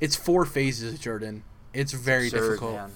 It's 0.00 0.14
four 0.14 0.44
phases, 0.44 0.98
Jordan. 1.00 1.42
It's 1.72 1.92
very 1.92 2.26
absurd, 2.26 2.40
difficult. 2.50 2.74
man. 2.74 2.90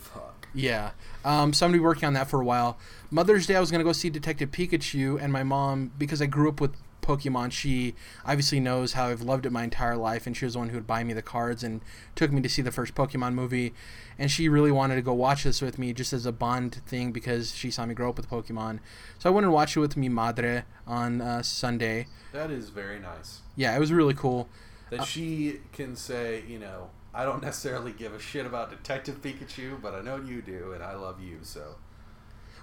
Yeah. 0.55 0.91
Um, 1.25 1.53
so 1.53 1.65
I'm 1.67 1.71
gonna 1.73 1.79
be 1.81 1.85
working 1.85 2.07
on 2.07 2.13
that 2.13 2.29
for 2.29 2.41
a 2.41 2.45
while. 2.45 2.79
Mother's 3.11 3.47
Day, 3.47 3.57
I 3.57 3.61
was 3.61 3.71
gonna 3.71 3.85
go 3.85 3.93
see 3.93 4.11
Detective 4.11 4.51
Pikachu, 4.51 5.19
and 5.21 5.33
my 5.33 5.43
mom, 5.43 5.93
because 5.99 6.21
I 6.23 6.27
grew 6.27 6.49
up 6.49 6.61
with 6.61 6.77
Pokemon, 7.03 7.53
she 7.53 7.95
obviously 8.25 8.61
knows 8.61 8.95
how 8.95 9.07
I've 9.07 9.21
loved 9.23 9.45
it 9.45 9.53
my 9.53 9.65
entire 9.65 9.97
life, 9.97 10.27
and 10.27 10.37
she 10.37 10.45
was 10.45 10.55
the 10.55 10.61
one 10.61 10.69
who 10.71 10.77
would 10.77 10.87
buy 10.87 11.05
me 11.05 11.13
the 11.13 11.23
cards 11.23 11.63
and 11.63 11.83
took 12.15 12.33
me 12.33 12.41
to 12.41 12.49
see 12.49 12.63
the 12.63 12.73
first 12.73 12.95
Pokemon 12.95 13.35
movie, 13.35 13.75
and 14.19 14.31
she 14.31 14.49
really 14.49 14.71
wanted 14.73 14.95
to 14.95 15.03
go 15.03 15.13
watch 15.13 15.45
this 15.45 15.61
with 15.61 15.79
me 15.79 15.93
just 15.93 16.13
as 16.13 16.25
a 16.25 16.33
bond 16.33 16.81
thing 16.87 17.13
because 17.13 17.55
she 17.55 17.71
saw 17.71 17.85
me 17.85 17.95
grow 17.95 18.11
up 18.11 18.17
with 18.17 18.31
Pokemon. 18.31 18.79
So 19.19 19.29
I 19.29 19.33
went 19.33 19.45
and 19.45 19.53
watched 19.53 19.77
it 19.77 19.81
with 19.81 19.97
mi 19.97 20.09
madre 20.09 20.65
on 20.87 21.21
uh, 21.21 21.43
Sunday. 21.43 22.07
That 22.33 22.51
is 22.51 22.71
very 22.71 22.99
nice. 22.99 23.41
Yeah, 23.57 23.77
it 23.77 23.81
was 23.81 23.93
really 23.93 24.15
cool. 24.15 24.49
That 24.91 25.01
Uh, 25.01 25.05
she 25.05 25.61
can 25.73 25.97
say, 25.97 26.45
you 26.47 26.59
know, 26.59 26.91
I 27.13 27.25
don't 27.25 27.43
necessarily 27.51 27.93
give 27.93 28.15
a 28.15 28.19
shit 28.21 28.47
about 28.47 28.71
Detective 28.71 29.21
Pikachu, 29.21 29.81
but 29.83 29.95
I 29.95 30.01
know 30.01 30.17
you 30.17 30.41
do, 30.41 30.73
and 30.73 30.83
I 30.83 30.95
love 30.95 31.21
you, 31.21 31.39
so. 31.43 31.77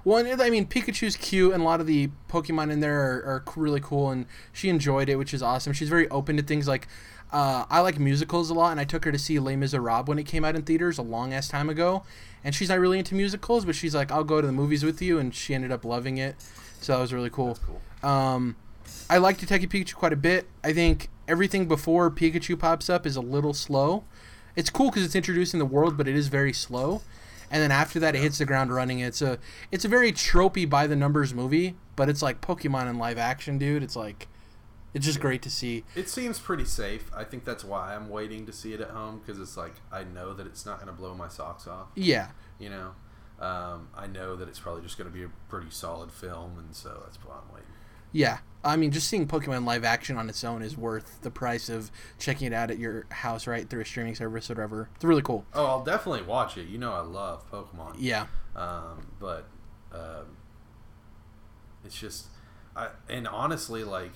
Well, 0.04 0.18
I 0.18 0.50
mean, 0.50 0.66
Pikachu's 0.66 1.16
cute, 1.16 1.54
and 1.54 1.62
a 1.62 1.66
lot 1.66 1.82
of 1.82 1.88
the 1.88 2.10
Pokemon 2.30 2.72
in 2.72 2.80
there 2.80 3.00
are, 3.02 3.26
are 3.26 3.44
really 3.56 3.82
cool, 3.82 4.10
and 4.10 4.26
she 4.54 4.70
enjoyed 4.70 5.10
it, 5.10 5.18
which 5.18 5.34
is 5.34 5.44
awesome. 5.44 5.74
She's 5.74 5.90
very 5.90 6.08
open 6.10 6.38
to 6.38 6.44
things 6.44 6.68
like, 6.68 6.88
uh, 7.32 7.66
I 7.70 7.82
like 7.82 8.00
musicals 8.00 8.50
a 8.50 8.54
lot, 8.54 8.72
and 8.72 8.80
I 8.80 8.86
took 8.86 9.06
her 9.06 9.12
to 9.12 9.20
see 9.20 9.40
Les 9.40 9.56
Miserables 9.56 10.08
when 10.08 10.18
it 10.18 10.26
came 10.26 10.46
out 10.46 10.56
in 10.56 10.64
theaters 10.64 10.98
a 10.98 11.02
long 11.02 11.34
ass 11.34 11.48
time 11.48 11.70
ago, 11.70 12.04
and 12.44 12.56
she's 12.56 12.70
not 12.70 12.80
really 12.80 12.98
into 12.98 13.14
musicals, 13.14 13.66
but 13.66 13.76
she's 13.76 13.94
like, 13.94 14.12
I'll 14.12 14.24
go 14.24 14.42
to 14.42 14.48
the 14.48 14.54
movies 14.54 14.84
with 14.84 15.02
you, 15.02 15.20
and 15.20 15.36
she 15.36 15.54
ended 15.54 15.72
up 15.72 15.84
loving 15.84 16.18
it, 16.18 16.36
so 16.82 16.94
that 16.94 17.00
was 17.00 17.14
really 17.14 17.30
cool. 17.30 17.58
Cool. 17.66 18.10
Um, 18.10 18.56
I 19.10 19.18
like 19.18 19.38
Detective 19.38 19.70
Pikachu 19.70 19.96
quite 19.96 20.14
a 20.14 20.18
bit. 20.18 20.48
I 20.64 20.74
think 20.74 21.10
everything 21.28 21.68
before 21.68 22.10
Pikachu 22.10 22.58
pops 22.58 22.90
up 22.90 23.06
is 23.06 23.16
a 23.16 23.22
little 23.22 23.54
slow. 23.54 24.06
It's 24.56 24.70
cool 24.70 24.90
because 24.90 25.04
it's 25.04 25.16
introducing 25.16 25.60
the 25.60 25.66
world, 25.66 25.98
but 25.98 26.08
it 26.08 26.16
is 26.16 26.28
very 26.28 26.54
slow. 26.54 27.02
And 27.52 27.62
then 27.62 27.72
after 27.72 28.00
that, 28.00 28.16
it 28.16 28.20
hits 28.20 28.38
the 28.38 28.46
ground 28.46 28.74
running. 28.74 29.00
It's 29.00 29.22
a 29.22 29.40
it's 29.72 29.86
a 29.86 29.88
very 29.88 30.12
tropey 30.12 30.70
by 30.70 30.88
the 30.88 30.96
numbers 30.96 31.34
movie, 31.34 31.76
but 31.96 32.10
it's 32.10 32.22
like 32.22 32.42
Pokemon 32.42 32.90
in 32.90 32.98
live 32.98 33.18
action, 33.18 33.58
dude. 33.58 33.84
It's 33.84 33.96
like 33.96 34.28
it's 34.94 35.06
just 35.06 35.20
great 35.20 35.42
to 35.44 35.50
see. 35.50 35.84
It 35.96 36.10
seems 36.10 36.40
pretty 36.40 36.66
safe. 36.66 37.12
I 37.16 37.24
think 37.24 37.46
that's 37.46 37.64
why 37.64 37.96
I'm 37.96 38.10
waiting 38.10 38.46
to 38.48 38.54
see 38.54 38.74
it 38.74 38.82
at 38.82 38.90
home, 38.90 39.20
because 39.20 39.40
it's 39.40 39.56
like, 39.56 39.74
I 39.92 40.04
know 40.04 40.34
that 40.34 40.48
it's 40.48 40.66
not 40.66 40.78
going 40.78 40.88
to 40.88 40.94
blow 40.94 41.14
my 41.14 41.28
socks 41.28 41.68
off, 41.68 41.90
Yeah, 41.96 42.30
you 42.58 42.70
know? 42.70 42.96
Um, 43.40 43.90
I 43.96 44.08
know 44.08 44.36
that 44.36 44.50
it's 44.50 44.60
probably 44.60 44.82
just 44.82 44.98
going 44.98 45.10
to 45.10 45.16
be 45.16 45.24
a 45.24 45.30
pretty 45.48 45.70
solid 45.70 46.12
film, 46.12 46.58
and 46.58 46.76
so 46.76 47.02
that's 47.04 47.18
why 47.24 47.36
I'm 47.36 47.54
waiting. 47.54 47.59
Yeah. 48.12 48.40
I 48.62 48.76
mean, 48.76 48.92
just 48.92 49.08
seeing 49.08 49.26
Pokemon 49.26 49.66
live 49.66 49.86
action 49.86 50.18
on 50.18 50.28
its 50.28 50.44
own 50.44 50.62
is 50.62 50.76
worth 50.76 51.22
the 51.22 51.32
price 51.32 51.70
of 51.70 51.90
checking 52.18 52.48
it 52.48 52.54
out 52.54 52.70
at 52.70 52.78
your 52.78 53.06
house, 53.10 53.48
right, 53.48 53.70
through 53.70 53.82
a 53.82 53.86
streaming 53.86 54.16
service 54.16 54.50
or 54.50 54.56
whatever. 54.56 54.90
It's 54.96 55.06
really 55.06 55.22
cool. 55.22 55.46
Oh, 55.54 55.66
I'll 55.66 55.84
definitely 55.86 56.24
watch 56.24 56.58
it. 56.58 56.68
You 56.68 56.78
know 56.78 56.92
I 56.94 57.00
love 57.00 57.50
Pokemon. 57.50 57.96
Yeah, 57.98 58.28
um, 58.58 59.08
but 59.18 59.48
um, 59.94 60.36
it's 61.86 61.98
just 61.98 62.28
I 62.76 62.90
and 63.10 63.28
honestly 63.28 63.84
like 63.86 64.12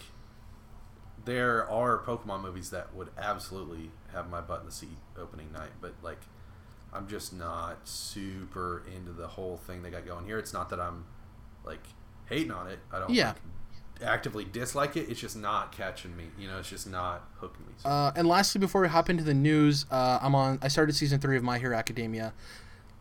there 1.26 1.70
are 1.70 2.00
Pokemon 2.04 2.42
movies 2.42 2.70
that 2.72 2.94
would 2.94 3.10
absolutely 3.18 3.92
have 4.12 4.30
my 4.30 4.42
butt 4.42 4.60
in 4.60 4.66
the 4.66 4.72
seat 4.74 4.98
opening 5.18 5.52
night, 5.54 5.72
but 5.80 5.94
like 6.02 6.20
I'm 6.92 7.08
just 7.08 7.34
not 7.34 7.88
super 7.88 8.84
into 8.94 9.14
the 9.14 9.28
whole 9.28 9.56
thing 9.58 9.84
they 9.84 9.90
got 9.90 10.06
going 10.06 10.26
here. 10.26 10.38
It's 10.38 10.54
not 10.54 10.70
that 10.72 10.82
I'm 10.82 11.06
like 11.64 11.84
hating 12.26 12.52
on 12.52 12.68
it. 12.68 12.80
I 12.92 13.00
don't 13.00 13.10
Yeah. 13.12 13.30
like, 13.30 13.38
actively 14.04 14.46
dislike 14.46 14.96
it. 14.98 15.10
It's 15.10 15.20
just 15.20 15.36
not 15.38 15.72
catching 15.72 16.16
me. 16.16 16.26
You 16.38 16.48
know, 16.48 16.58
it's 16.60 16.70
just 16.70 16.90
not 16.90 17.28
hooking 17.38 17.66
me. 17.66 17.74
So. 17.78 17.90
Uh, 17.90 18.12
and 18.16 18.28
lastly, 18.28 18.60
before 18.60 18.82
we 18.82 18.88
hop 18.88 19.10
into 19.10 19.24
the 19.24 19.34
news, 19.34 19.86
uh, 19.92 20.20
I'm 20.22 20.36
on. 20.36 20.60
I 20.62 20.68
started 20.68 20.94
season 20.96 21.20
three 21.20 21.38
of 21.38 21.44
My 21.44 21.58
Hero 21.60 21.76
Academia. 21.76 22.34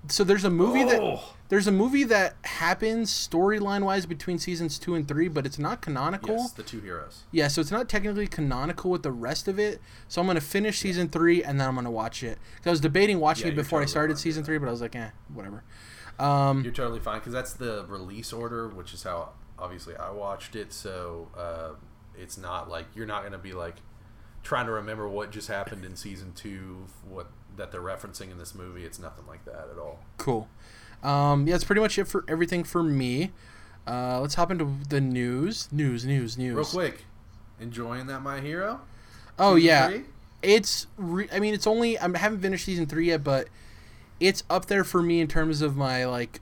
So 0.09 0.25
there's 0.25 0.43
a 0.45 0.51
movie 0.51 0.83
that 0.83 1.01
Oh! 1.01 1.23
there's 1.49 1.69
a 1.69 1.73
movie 1.73 2.03
that 2.03 2.35
happens 2.43 3.09
storyline 3.13 3.85
wise 3.85 4.05
between 4.05 4.37
seasons 4.37 4.77
two 4.77 4.97
and 4.97 5.07
three, 5.07 5.29
but 5.29 5.47
it's 5.47 5.61
not 5.61 5.81
canonical. 5.81 6.39
yes, 6.39 6.51
the 6.53 6.65
two 6.65 6.81
heroes. 6.81 7.23
Yeah, 7.31 7.47
so 7.47 7.61
it's 7.61 7.71
not 7.71 7.89
technically 7.89 8.27
canonical 8.27 8.91
with 8.91 9.05
the 9.05 9.13
rest 9.13 9.47
of 9.47 9.61
it. 9.61 9.81
So 10.09 10.21
I'm 10.21 10.27
gonna 10.27 10.41
finish 10.41 10.81
season 10.81 11.09
three 11.09 11.45
and 11.45 11.61
then 11.61 11.69
I'm 11.69 11.77
gonna 11.77 11.89
watch 11.93 12.25
it. 12.25 12.39
I 12.67 12.71
was 12.71 12.81
debating 12.81 13.21
watching 13.21 13.47
Yeah, 13.47 13.53
it 13.53 13.57
before 13.57 13.81
I 13.81 13.85
started 13.85 14.19
season 14.19 14.43
three, 14.43 14.59
but 14.59 14.67
I 14.67 14.73
was 14.73 14.81
like, 14.81 14.97
eh, 14.97 15.11
whatever. 15.33 15.63
Um, 16.19 16.65
You're 16.65 16.73
totally 16.73 16.99
fine 16.99 17.21
because 17.21 17.33
that's 17.33 17.53
the 17.53 17.85
release 17.89 18.33
order, 18.33 18.67
which 18.69 18.93
is 18.93 19.05
how 19.05 19.31
obviously 19.63 19.97
I 19.97 20.11
watched 20.11 20.57
it. 20.57 20.73
So 20.73 21.29
uh, 21.37 21.71
it's 22.19 22.37
not 22.37 22.69
like 22.69 22.87
you're 22.95 23.07
not 23.07 23.21
going 23.23 23.33
to 23.33 23.39
be 23.39 23.53
like 23.53 23.77
trying 24.43 24.67
to 24.67 24.73
remember 24.73 25.09
what 25.09 25.31
just 25.31 25.49
happened 25.49 25.85
in 25.85 25.95
season 25.97 26.33
two, 26.35 26.87
what 27.09 27.29
that 27.57 27.71
they're 27.71 27.81
referencing 27.81 28.31
in 28.31 28.39
this 28.39 28.55
movie. 28.55 28.85
It's 28.85 28.99
nothing 28.99 29.27
like 29.27 29.45
that 29.45 29.69
at 29.73 29.79
all. 29.79 30.01
cool. 30.19 30.49
Um, 31.03 31.47
yeah, 31.47 31.55
that's 31.55 31.65
pretty 31.65 31.81
much 31.81 31.99
it 31.99 32.05
for 32.07 32.25
everything 32.29 32.63
for 32.65 32.83
me. 32.83 33.33
Uh, 33.87 34.21
let's 34.21 34.35
hop 34.37 34.51
into 34.53 34.73
the 34.89 35.01
news. 35.01 35.69
News, 35.73 36.05
news, 36.05 36.39
news. 36.39 36.55
Real 36.55 36.65
quick, 36.65 37.05
enjoying 37.61 38.07
that 38.07 38.21
My 38.21 38.41
Hero? 38.41 38.81
Oh 39.39 39.57
Season 39.57 39.67
yeah, 39.69 39.89
three? 39.89 40.03
it's. 40.43 40.87
Re- 40.97 41.29
I 41.33 41.41
mean, 41.41 41.55
it's 41.55 41.67
only. 41.67 41.99
I 41.99 42.17
haven't 42.17 42.41
finished 42.41 42.65
season 42.65 42.87
three 42.87 43.09
yet, 43.09 43.25
but 43.25 43.49
it's 44.21 44.45
up 44.49 44.67
there 44.67 44.85
for 44.85 45.03
me 45.03 45.21
in 45.21 45.27
terms 45.27 45.61
of 45.63 45.77
my 45.77 46.05
like 46.07 46.41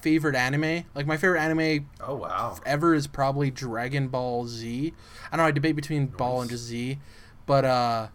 favorite 0.00 0.34
anime. 0.36 0.84
Like 0.94 1.06
my 1.06 1.16
favorite 1.16 1.40
anime 1.40 1.88
Oh 2.00 2.14
wow. 2.16 2.56
ever 2.66 2.94
is 2.94 3.06
probably 3.06 3.50
Dragon 3.50 4.08
Ball 4.08 4.46
Z. 4.46 4.92
I 5.32 5.36
don't 5.36 5.44
know. 5.44 5.48
I 5.48 5.50
debate 5.50 5.76
between 5.76 6.06
Ball 6.06 6.40
and 6.42 6.50
just 6.50 6.64
Z, 6.64 6.98
but 7.46 7.64
uh, 7.64 8.08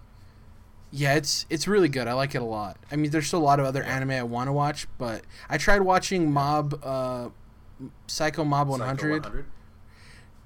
Yeah, 0.92 1.16
it's 1.16 1.46
it's 1.50 1.68
really 1.68 1.90
good. 1.90 2.08
I 2.08 2.14
like 2.14 2.36
it 2.36 2.42
a 2.42 2.46
lot. 2.46 2.78
I 2.92 2.96
mean, 2.96 3.12
there's 3.12 3.28
still 3.28 3.40
a 3.40 3.44
lot 3.44 3.60
of 3.60 3.66
other 3.66 3.84
anime 3.84 4.12
I 4.12 4.24
want 4.24 4.48
to 4.48 4.54
watch, 4.54 4.88
but 4.98 5.24
I 5.50 5.58
tried 5.58 5.82
watching 5.82 6.32
Mob, 6.32 6.80
uh, 6.84 7.30
Psycho 8.08 8.44
Mob 8.44 8.68
100. 8.70 9.24
Psycho 9.26 9.44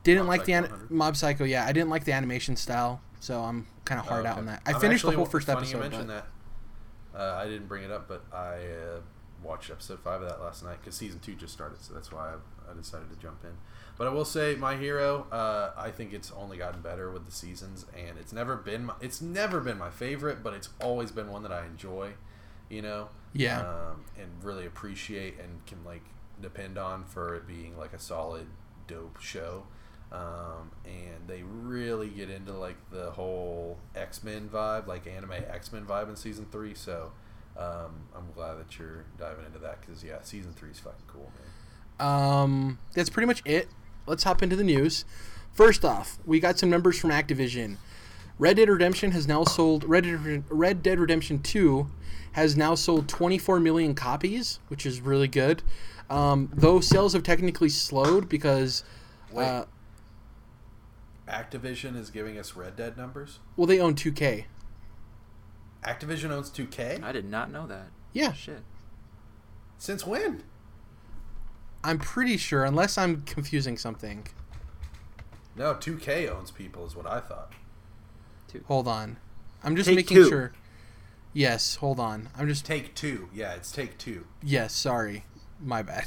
Didn't 0.04 0.24
Mob 0.24 0.28
like 0.30 0.46
the 0.46 0.54
an- 0.54 0.72
Mob 0.90 1.16
Psycho. 1.18 1.44
Yeah, 1.44 1.66
I 1.66 1.72
didn't 1.72 1.90
like 1.90 2.06
the 2.06 2.14
animation 2.14 2.56
style, 2.56 3.02
so 3.20 3.42
I'm 3.42 3.68
kind 3.86 4.00
of 4.00 4.08
hard 4.08 4.26
Oh, 4.26 4.30
out 4.30 4.38
on 4.38 4.46
that. 4.48 4.62
I 4.66 4.74
I'm 4.74 4.80
finished 4.80 5.04
the 5.06 5.12
whole 5.12 5.26
first 5.26 5.50
episode. 5.50 5.76
You 5.76 5.82
mentioned 5.82 6.08
but- 6.08 6.14
that. 7.14 7.20
Uh, 7.20 7.36
I 7.44 7.46
didn't 7.46 7.68
bring 7.68 7.84
it 7.84 7.92
up, 7.92 8.08
but 8.08 8.24
I 8.32 8.58
uh, 8.58 9.00
watched 9.44 9.70
episode 9.70 10.00
five 10.00 10.22
of 10.22 10.30
that 10.30 10.42
last 10.42 10.64
night 10.64 10.78
because 10.82 10.96
season 10.96 11.20
two 11.20 11.36
just 11.36 11.54
started, 11.54 11.82
so 11.82 11.94
that's 11.94 12.12
why 12.12 12.34
I, 12.34 12.72
I 12.72 12.76
decided 12.76 13.10
to 13.10 13.16
jump 13.18 13.44
in. 13.44 13.52
But 13.98 14.08
I 14.08 14.10
will 14.12 14.26
say, 14.26 14.56
My 14.56 14.76
Hero, 14.76 15.26
uh, 15.32 15.72
I 15.78 15.90
think 15.92 16.14
it's 16.14 16.32
only 16.32 16.58
gotten 16.58 16.82
better 16.82 17.10
with 17.12 17.26
the 17.26 17.32
seasons, 17.32 17.86
and 17.98 18.18
it's 18.18 18.32
never 18.34 18.56
been 18.56 18.86
my, 18.86 18.94
it's 19.02 19.22
never 19.22 19.60
been 19.62 19.78
my 19.78 19.90
favorite, 19.90 20.44
but 20.44 20.54
it's 20.54 20.70
always 20.82 21.12
been 21.12 21.30
one 21.32 21.44
that 21.44 21.52
I 21.52 21.66
enjoy, 21.66 22.12
you 22.70 22.82
know, 22.82 23.10
Yeah. 23.34 23.60
um, 23.62 24.06
and 24.18 24.28
really 24.44 24.66
appreciate 24.66 25.40
and 25.40 25.66
can 25.66 25.84
like 25.84 26.04
depend 26.42 26.78
on 26.78 27.06
for 27.06 27.36
it 27.36 27.48
being 27.48 27.78
like 27.78 27.94
a 27.94 28.00
solid, 28.00 28.48
dope 28.88 29.20
show. 29.20 29.64
Um, 30.12 30.72
and 30.86 31.28
they 31.28 31.44
really 31.44 32.08
get 32.08 32.30
into 32.30 32.54
like 32.54 32.78
the 32.92 33.12
whole 33.12 33.78
X 33.96 34.24
Men 34.24 34.48
vibe, 34.48 34.88
like 34.88 35.06
anime 35.06 35.34
X 35.34 35.74
Men 35.74 35.86
vibe 35.86 36.08
in 36.10 36.16
season 36.16 36.46
three. 36.52 36.74
So 36.76 37.12
um, 37.58 37.92
I'm 38.16 38.32
glad 38.36 38.56
that 38.56 38.78
you're 38.78 39.06
diving 39.18 39.46
into 39.46 39.60
that 39.60 39.82
because 39.82 40.04
yeah, 40.04 40.22
season 40.22 40.54
three 40.54 40.70
is 40.70 40.80
fucking 40.80 41.06
cool, 41.08 41.32
man. 42.00 42.08
Um, 42.08 42.80
that's 42.94 43.10
pretty 43.10 43.28
much 43.28 43.42
it. 43.46 43.68
Let's 44.06 44.24
hop 44.24 44.44
into 44.44 44.56
the 44.56 44.64
news. 44.64 45.06
First 45.54 45.84
off, 45.84 46.20
we 46.26 46.40
got 46.40 46.60
some 46.60 46.70
numbers 46.70 47.00
from 47.00 47.10
Activision. 47.10 47.78
Red 48.40 48.58
Dead 48.58 48.70
Redemption 48.70 49.12
has 49.12 49.28
now 49.28 49.44
sold 49.44 49.84
Red 49.84 50.04
Dead, 50.04 50.44
Red 50.50 50.84
Dead 50.84 51.00
Redemption 51.00 51.40
2 51.42 51.88
has 52.34 52.56
now 52.56 52.76
sold 52.76 53.08
24 53.08 53.60
million 53.60 53.96
copies, 53.96 54.60
which 54.68 54.86
is 54.86 55.02
really 55.02 55.28
good. 55.28 55.64
Um, 56.10 56.52
though 56.54 56.80
sales 56.80 57.14
have 57.14 57.24
technically 57.24 57.70
slowed 57.70 58.30
because, 58.30 58.84
Wait. 59.32 59.46
uh, 59.46 59.66
Activision 61.28 61.98
is 61.98 62.12
giving 62.12 62.38
us 62.38 62.56
Red 62.56 62.76
Dead 62.76 62.96
numbers. 62.96 63.40
well, 63.58 63.66
they 63.66 63.80
own 63.80 63.96
2K. 63.96 64.46
Activision 65.84 66.32
owns 66.32 66.50
2K. 66.50 67.04
I 67.04 67.12
did 67.12 67.26
not 67.26 67.52
know 67.52 67.68
that. 67.68 67.88
Yeah, 68.14 68.34
Shit. 68.34 68.64
Since 69.78 70.06
when? 70.08 70.44
I'm 71.84 72.00
pretty 72.00 72.36
sure, 72.38 72.66
unless 72.66 72.98
I'm 72.98 73.22
confusing 73.22 73.78
something. 73.78 74.28
No, 75.56 75.76
2K 75.76 76.28
owns 76.30 76.50
people, 76.52 76.86
is 76.86 76.96
what 76.96 77.06
I 77.06 77.20
thought. 77.20 77.54
Hold 78.66 78.88
on, 78.88 79.18
I'm 79.64 79.76
just 79.76 79.88
Take 79.88 79.98
making 79.98 80.18
Two. 80.18 80.30
sure. 80.30 80.54
Yes, 81.34 81.76
hold 81.76 82.00
on. 82.00 82.30
I'm 82.36 82.48
just 82.48 82.66
Take 82.66 82.96
two. 82.96 83.30
Yeah, 83.34 83.54
it's 83.54 83.72
Take 83.72 83.98
Two. 84.00 84.26
yes. 84.42 84.74
Sorry, 84.74 85.26
my 85.62 85.84
bad. 85.84 86.06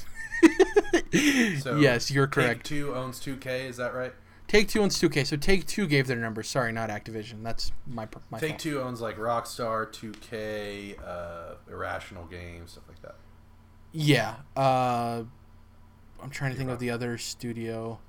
So 1.60 1.76
yes, 1.78 2.10
you're 2.10 2.26
correct. 2.26 2.66
Take 2.66 2.66
correct. 2.66 2.66
Two 2.66 2.94
owns 2.94 3.20
2K. 3.20 3.68
Is 3.68 3.76
that 3.76 3.94
right? 3.94 4.12
Take 4.50 4.66
Two 4.66 4.82
owns 4.82 5.00
2K, 5.00 5.24
so 5.26 5.36
Take 5.36 5.64
Two 5.64 5.86
gave 5.86 6.08
their 6.08 6.16
numbers. 6.16 6.48
Sorry, 6.48 6.72
not 6.72 6.90
Activision. 6.90 7.44
That's 7.44 7.70
my 7.86 8.08
my 8.30 8.40
Take 8.40 8.50
fault. 8.50 8.60
Two 8.60 8.80
owns 8.80 9.00
like 9.00 9.16
Rockstar, 9.16 9.86
2K, 9.92 10.96
uh, 11.06 11.54
Irrational 11.70 12.24
Games, 12.24 12.72
stuff 12.72 12.82
like 12.88 13.00
that. 13.02 13.14
Yeah. 13.92 14.34
Uh, 14.56 15.22
I'm 16.20 16.30
trying 16.30 16.50
to 16.50 16.56
think 16.56 16.68
of 16.68 16.80
the 16.80 16.90
other 16.90 17.16
studio. 17.16 18.00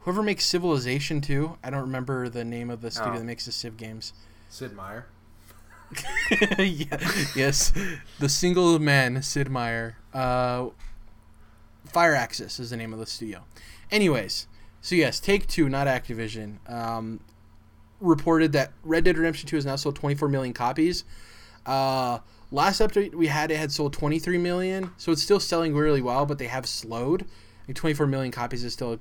Whoever 0.00 0.24
makes 0.24 0.44
Civilization 0.44 1.20
2, 1.20 1.58
I 1.62 1.70
don't 1.70 1.82
remember 1.82 2.28
the 2.28 2.44
name 2.44 2.68
of 2.68 2.80
the 2.80 2.90
studio 2.90 3.12
Oh. 3.14 3.18
that 3.18 3.24
makes 3.24 3.46
the 3.46 3.52
Civ 3.52 3.76
games. 3.76 4.12
Sid 4.48 4.74
Meier. 4.74 5.06
yeah, 6.58 6.98
yes, 7.36 7.72
the 8.18 8.28
single 8.28 8.80
man 8.80 9.22
Sid 9.22 9.48
Meier. 9.52 9.98
Uh, 10.12 10.70
Firaxis 11.86 12.58
is 12.58 12.70
the 12.70 12.76
name 12.76 12.92
of 12.92 12.98
the 12.98 13.06
studio. 13.06 13.44
Anyways, 13.92 14.48
so 14.84 14.94
yes, 14.94 15.18
Take 15.18 15.46
Two, 15.46 15.70
not 15.70 15.86
Activision, 15.86 16.58
um, 16.70 17.20
reported 18.00 18.52
that 18.52 18.72
Red 18.82 19.04
Dead 19.04 19.16
Redemption 19.16 19.48
Two 19.48 19.56
has 19.56 19.64
now 19.64 19.76
sold 19.76 19.96
24 19.96 20.28
million 20.28 20.52
copies. 20.52 21.04
Uh, 21.64 22.18
last 22.50 22.82
update 22.82 23.14
we 23.14 23.28
had, 23.28 23.50
it 23.50 23.56
had 23.56 23.72
sold 23.72 23.94
23 23.94 24.36
million, 24.36 24.90
so 24.98 25.10
it's 25.10 25.22
still 25.22 25.40
selling 25.40 25.74
really 25.74 26.02
well, 26.02 26.26
but 26.26 26.36
they 26.36 26.48
have 26.48 26.66
slowed. 26.66 27.24
Like 27.66 27.76
24 27.76 28.06
million 28.06 28.30
copies 28.30 28.62
is 28.62 28.74
still 28.74 28.92
a 28.92 28.98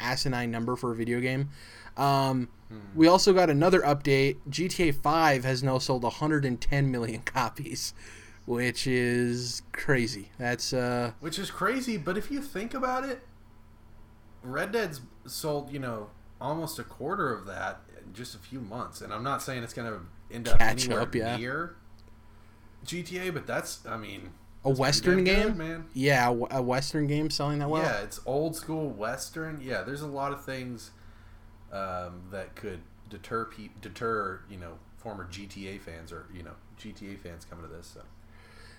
asinine 0.00 0.50
number 0.50 0.74
for 0.74 0.90
a 0.90 0.96
video 0.96 1.20
game. 1.20 1.50
Um, 1.98 2.48
we 2.94 3.06
also 3.06 3.34
got 3.34 3.50
another 3.50 3.80
update. 3.80 4.38
GTA 4.48 4.94
5 4.94 5.44
has 5.44 5.62
now 5.62 5.76
sold 5.76 6.02
110 6.02 6.90
million 6.90 7.20
copies, 7.26 7.92
which 8.46 8.86
is 8.86 9.60
crazy. 9.72 10.30
That's 10.38 10.72
uh 10.72 11.12
Which 11.20 11.38
is 11.38 11.50
crazy, 11.50 11.98
but 11.98 12.16
if 12.16 12.30
you 12.30 12.40
think 12.40 12.72
about 12.72 13.04
it, 13.04 13.20
Red 14.42 14.72
Dead's 14.72 15.00
sold, 15.26 15.72
you 15.72 15.78
know, 15.78 16.08
almost 16.40 16.78
a 16.78 16.84
quarter 16.84 17.32
of 17.32 17.46
that 17.46 17.80
in 17.98 18.12
just 18.14 18.34
a 18.34 18.38
few 18.38 18.60
months. 18.60 19.00
And 19.00 19.12
I'm 19.12 19.22
not 19.22 19.42
saying 19.42 19.62
it's 19.62 19.74
going 19.74 19.90
to 19.92 20.00
end 20.34 20.48
up 20.48 20.58
Catch 20.58 20.84
anywhere 20.84 21.02
up, 21.02 21.14
yeah. 21.14 21.36
near 21.36 21.76
GTA, 22.86 23.32
but 23.32 23.46
that's, 23.46 23.86
I 23.86 23.96
mean, 23.96 24.30
a 24.64 24.70
western 24.70 25.24
game. 25.24 25.48
good, 25.48 25.56
man. 25.56 25.84
Yeah, 25.94 26.28
a 26.50 26.62
western 26.62 27.06
game 27.06 27.30
selling 27.30 27.58
that 27.60 27.68
well. 27.68 27.82
yeah, 27.82 28.00
it's 28.00 28.20
old 28.26 28.56
school 28.56 28.90
western. 28.90 29.60
Yeah, 29.62 29.82
there's 29.82 30.02
a 30.02 30.06
lot 30.06 30.32
of 30.32 30.44
things 30.44 30.90
um, 31.72 32.22
that 32.30 32.54
could 32.56 32.80
deter 33.08 33.46
pe- 33.46 33.70
deter 33.80 34.40
you 34.48 34.56
know 34.56 34.74
former 34.98 35.26
GTA 35.26 35.80
fans 35.80 36.12
or 36.12 36.26
you 36.34 36.42
know 36.42 36.52
GTA 36.78 37.18
fans 37.18 37.44
coming 37.44 37.66
to 37.66 37.74
this. 37.74 37.86
So 37.94 38.00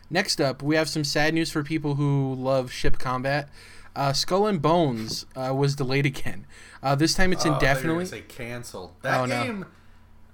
Next 0.09 0.41
up, 0.41 0.62
we 0.62 0.76
have 0.76 0.89
some 0.89 1.05
sad 1.05 1.34
news 1.34 1.51
for 1.51 1.64
people 1.64 1.95
who 1.95 2.36
love 2.36 2.70
ship 2.72 2.99
combat. 2.99 3.47
Uh, 3.96 4.14
Skull 4.14 4.48
and 4.48 4.62
Bones 4.62 5.26
uh, 5.36 5.54
was 5.54 5.76
delayed 5.76 6.06
again. 6.06 6.46
Uh, 6.82 6.96
this 6.96 7.14
time 7.14 7.32
it's 7.34 7.46
Oh, 7.46 7.50
I 7.50 7.52
you 7.52 7.52
were 7.54 7.58
indefinitely. 7.60 8.06
say 8.06 8.22
canceled. 8.22 8.94
That 9.02 9.20
Oh, 9.22 9.26
no. 9.26 9.44
game 9.44 9.66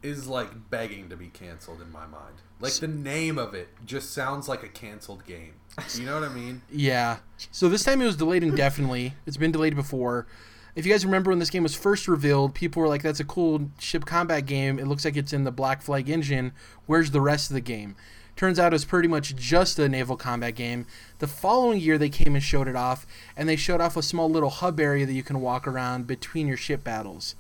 is 0.04 0.28
like 0.28 0.70
begging 0.70 1.10
to 1.10 1.18
be 1.18 1.28
canceled 1.28 1.82
in 1.82 1.92
my 1.92 2.06
mind. 2.06 2.36
Like 2.60 2.74
the 2.74 2.88
name 2.88 3.38
of 3.38 3.54
it 3.54 3.70
just 3.86 4.14
sounds 4.14 4.48
like 4.48 4.64
a 4.64 4.68
canceled 4.68 5.26
game. 5.26 5.54
You 5.96 6.06
know 6.06 6.20
what 6.20 6.30
I 6.30 6.34
mean? 6.34 6.62
Yeah. 6.72 7.18
So 7.52 7.70
this 7.70 7.84
time 7.84 8.02
it 8.02 8.06
was 8.06 8.16
delayed 8.16 8.44
indefinitely. 8.44 9.14
It's 9.26 9.38
been 9.38 9.52
delayed 9.52 9.76
before. 9.76 10.28
If 10.76 10.86
you 10.86 10.92
guys 10.92 11.04
remember 11.06 11.32
when 11.32 11.40
this 11.40 11.50
game 11.50 11.64
was 11.64 11.74
first 11.76 12.08
revealed, 12.08 12.54
people 12.54 12.82
were 12.84 12.88
like, 12.88 13.02
"That's 13.02 13.20
a 13.20 13.24
cool 13.24 13.72
ship 13.80 14.06
combat 14.06 14.46
game. 14.46 14.78
It 14.78 14.86
looks 14.88 15.04
like 15.06 15.18
it's 15.18 15.34
in 15.34 15.44
the 15.44 15.52
Black 15.52 15.82
Flag 15.82 16.08
engine. 16.10 16.52
Where's 16.86 17.10
the 17.12 17.22
rest 17.22 17.50
of 17.50 17.56
the 17.56 17.62
game?" 17.62 17.96
Turns 18.38 18.60
out 18.60 18.72
it 18.72 18.76
was 18.76 18.86
pretty 18.86 19.08
much 19.08 19.36
just 19.36 19.80
a 19.80 19.90
naval 19.90 20.16
combat 20.16 20.54
game. 20.54 20.86
The 21.18 21.28
following 21.28 21.82
year, 21.82 21.98
they 21.98 22.08
came 22.08 22.36
and 22.36 22.44
showed 22.44 22.68
it 22.68 22.76
off, 22.76 23.08
and 23.36 23.50
they 23.50 23.56
showed 23.56 23.82
off 23.82 23.98
a 23.98 24.04
small 24.04 24.30
little 24.30 24.52
hub 24.52 24.80
area 24.80 25.08
that 25.08 25.14
you 25.14 25.24
can 25.24 25.42
walk 25.42 25.68
around 25.68 26.06
between 26.06 26.48
your 26.48 26.56
ship 26.56 26.84
battles. 26.84 27.34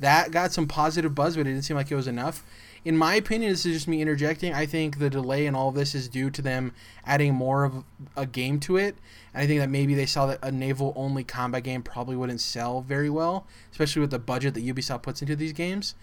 That 0.00 0.30
got 0.30 0.50
some 0.50 0.66
positive 0.66 1.14
buzz, 1.14 1.36
but 1.36 1.42
it 1.42 1.50
didn't 1.50 1.62
seem 1.62 1.76
like 1.76 1.90
it 1.90 1.94
was 1.94 2.08
enough. 2.08 2.42
In 2.86 2.96
my 2.96 3.14
opinion, 3.14 3.50
this 3.50 3.66
is 3.66 3.74
just 3.74 3.88
me 3.88 4.00
interjecting. 4.00 4.54
I 4.54 4.64
think 4.64 4.98
the 4.98 5.10
delay 5.10 5.46
in 5.46 5.54
all 5.54 5.68
of 5.68 5.74
this 5.74 5.94
is 5.94 6.08
due 6.08 6.30
to 6.30 6.42
them 6.42 6.72
adding 7.04 7.34
more 7.34 7.64
of 7.64 7.84
a 8.16 8.26
game 8.26 8.60
to 8.60 8.78
it. 8.78 8.96
And 9.32 9.42
I 9.42 9.46
think 9.46 9.60
that 9.60 9.70
maybe 9.70 9.94
they 9.94 10.06
saw 10.06 10.26
that 10.26 10.38
a 10.42 10.50
naval 10.50 10.92
only 10.96 11.22
combat 11.24 11.64
game 11.64 11.82
probably 11.82 12.16
wouldn't 12.16 12.40
sell 12.40 12.80
very 12.80 13.08
well, 13.08 13.46
especially 13.72 14.00
with 14.00 14.10
the 14.10 14.18
budget 14.18 14.54
that 14.54 14.64
Ubisoft 14.64 15.02
puts 15.02 15.22
into 15.22 15.36
these 15.36 15.52
games. 15.52 15.94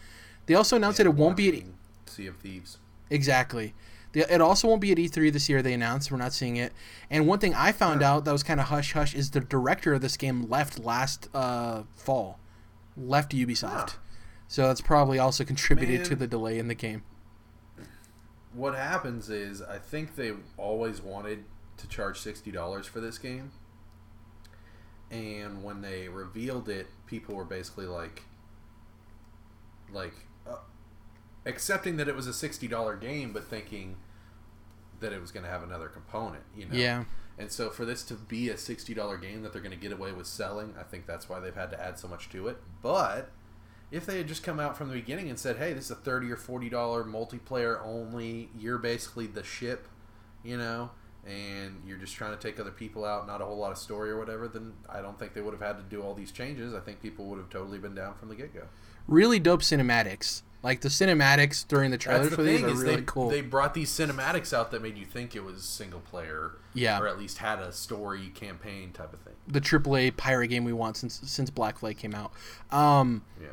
They 0.45 0.53
also 0.53 0.75
announced 0.75 0.97
that 0.99 1.07
it 1.07 1.15
won't 1.15 1.37
be 1.37 1.49
Sea 2.05 2.27
of 2.27 2.37
Thieves. 2.37 2.77
Exactly. 3.09 3.73
It 4.13 4.41
also 4.41 4.67
won't 4.67 4.81
be 4.81 4.91
at 4.91 4.97
E3 4.97 5.31
this 5.31 5.47
year. 5.47 5.61
They 5.61 5.73
announced 5.73 6.11
we're 6.11 6.17
not 6.17 6.33
seeing 6.33 6.57
it. 6.57 6.73
And 7.09 7.27
one 7.27 7.39
thing 7.39 7.53
I 7.53 7.71
found 7.71 8.03
out 8.03 8.25
that 8.25 8.31
was 8.31 8.43
kind 8.43 8.59
of 8.59 8.67
hush 8.67 8.91
hush 8.91 9.15
is 9.15 9.31
the 9.31 9.39
director 9.39 9.93
of 9.93 10.01
this 10.01 10.17
game 10.17 10.49
left 10.49 10.79
last 10.79 11.29
uh, 11.33 11.83
fall, 11.95 12.39
left 12.97 13.31
Ubisoft. 13.31 13.71
Huh. 13.91 13.97
So 14.49 14.67
that's 14.67 14.81
probably 14.81 15.17
also 15.17 15.45
contributed 15.45 16.03
to 16.05 16.15
the 16.15 16.27
delay 16.27 16.59
in 16.59 16.67
the 16.67 16.75
game. 16.75 17.03
What 18.53 18.75
happens 18.75 19.29
is 19.29 19.61
I 19.61 19.77
think 19.77 20.15
they 20.17 20.33
always 20.57 21.01
wanted 21.01 21.45
to 21.77 21.87
charge 21.87 22.19
sixty 22.19 22.51
dollars 22.51 22.85
for 22.85 22.99
this 22.99 23.17
game, 23.17 23.51
and 25.09 25.63
when 25.63 25.81
they 25.81 26.09
revealed 26.09 26.67
it, 26.67 26.87
people 27.05 27.35
were 27.35 27.45
basically 27.45 27.85
like, 27.85 28.23
like, 29.93 30.13
accepting 31.45 31.97
that 31.97 32.07
it 32.07 32.15
was 32.15 32.27
a 32.27 32.33
sixty 32.33 32.67
dollar 32.67 32.95
game, 32.95 33.33
but 33.33 33.43
thinking 33.43 33.97
that 34.99 35.11
it 35.11 35.19
was 35.19 35.31
going 35.31 35.43
to 35.45 35.51
have 35.51 35.63
another 35.63 35.87
component. 35.87 36.43
You 36.55 36.67
know. 36.67 36.75
Yeah. 36.75 37.03
And 37.37 37.51
so 37.51 37.69
for 37.69 37.85
this 37.85 38.03
to 38.03 38.13
be 38.13 38.49
a 38.49 38.57
sixty 38.57 38.93
dollar 38.93 39.17
game 39.17 39.41
that 39.41 39.53
they're 39.53 39.61
going 39.61 39.77
to 39.77 39.77
get 39.77 39.91
away 39.91 40.11
with 40.11 40.27
selling, 40.27 40.75
I 40.79 40.83
think 40.83 41.07
that's 41.07 41.27
why 41.27 41.39
they've 41.39 41.55
had 41.55 41.71
to 41.71 41.81
add 41.81 41.97
so 41.97 42.07
much 42.07 42.29
to 42.29 42.47
it. 42.47 42.57
But 42.81 43.31
if 43.89 44.05
they 44.05 44.17
had 44.17 44.27
just 44.27 44.43
come 44.43 44.59
out 44.59 44.77
from 44.77 44.89
the 44.89 44.95
beginning 44.95 45.29
and 45.29 45.39
said, 45.39 45.57
"Hey, 45.57 45.73
this 45.73 45.85
is 45.85 45.91
a 45.91 45.95
thirty 45.95 46.29
or 46.29 46.37
forty 46.37 46.69
dollar 46.69 47.03
multiplayer 47.03 47.83
only. 47.83 48.49
You're 48.57 48.77
basically 48.77 49.27
the 49.27 49.43
ship, 49.43 49.87
you 50.43 50.57
know, 50.57 50.91
and 51.25 51.81
you're 51.85 51.97
just 51.97 52.15
trying 52.15 52.31
to 52.31 52.37
take 52.37 52.59
other 52.59 52.71
people 52.71 53.03
out, 53.05 53.27
not 53.27 53.41
a 53.41 53.45
whole 53.45 53.57
lot 53.57 53.71
of 53.71 53.77
story 53.77 54.11
or 54.11 54.19
whatever," 54.19 54.47
then 54.47 54.73
I 54.87 55.01
don't 55.01 55.17
think 55.17 55.33
they 55.33 55.41
would 55.41 55.53
have 55.53 55.61
had 55.61 55.77
to 55.77 55.83
do 55.83 56.03
all 56.03 56.13
these 56.13 56.31
changes. 56.31 56.73
I 56.73 56.79
think 56.79 57.01
people 57.01 57.25
would 57.25 57.37
have 57.39 57.49
totally 57.49 57.79
been 57.79 57.95
down 57.95 58.15
from 58.15 58.29
the 58.29 58.35
get 58.35 58.53
go. 58.53 58.67
Really 59.11 59.37
dope 59.39 59.61
cinematics. 59.61 60.41
Like 60.63 60.81
the 60.81 60.89
cinematics 60.89 61.67
during 61.67 61.89
the 61.91 61.97
That's 61.97 62.05
trailers 62.05 62.29
the 62.29 62.35
for 62.35 62.43
these 62.43 62.61
thing 62.61 62.69
are 62.69 62.73
really 62.75 62.95
they, 62.97 63.01
cool. 63.03 63.29
they 63.29 63.41
brought 63.41 63.73
these 63.73 63.89
cinematics 63.91 64.53
out 64.53 64.71
that 64.71 64.81
made 64.81 64.95
you 64.97 65.05
think 65.05 65.35
it 65.35 65.43
was 65.43 65.63
single 65.63 65.99
player, 66.01 66.51
Yeah. 66.75 66.99
or 66.99 67.07
at 67.07 67.17
least 67.19 67.39
had 67.39 67.59
a 67.59 67.71
story 67.73 68.31
campaign 68.35 68.91
type 68.93 69.11
of 69.13 69.19
thing. 69.21 69.33
the 69.47 69.59
AAA 69.59 70.11
pirate 70.17 70.47
game 70.49 70.63
we 70.63 70.71
want 70.73 70.97
since 70.97 71.19
since 71.25 71.49
Black 71.49 71.79
Flag 71.79 71.97
came 71.97 72.13
out. 72.15 72.31
Um, 72.71 73.23
Yeah. 73.41 73.47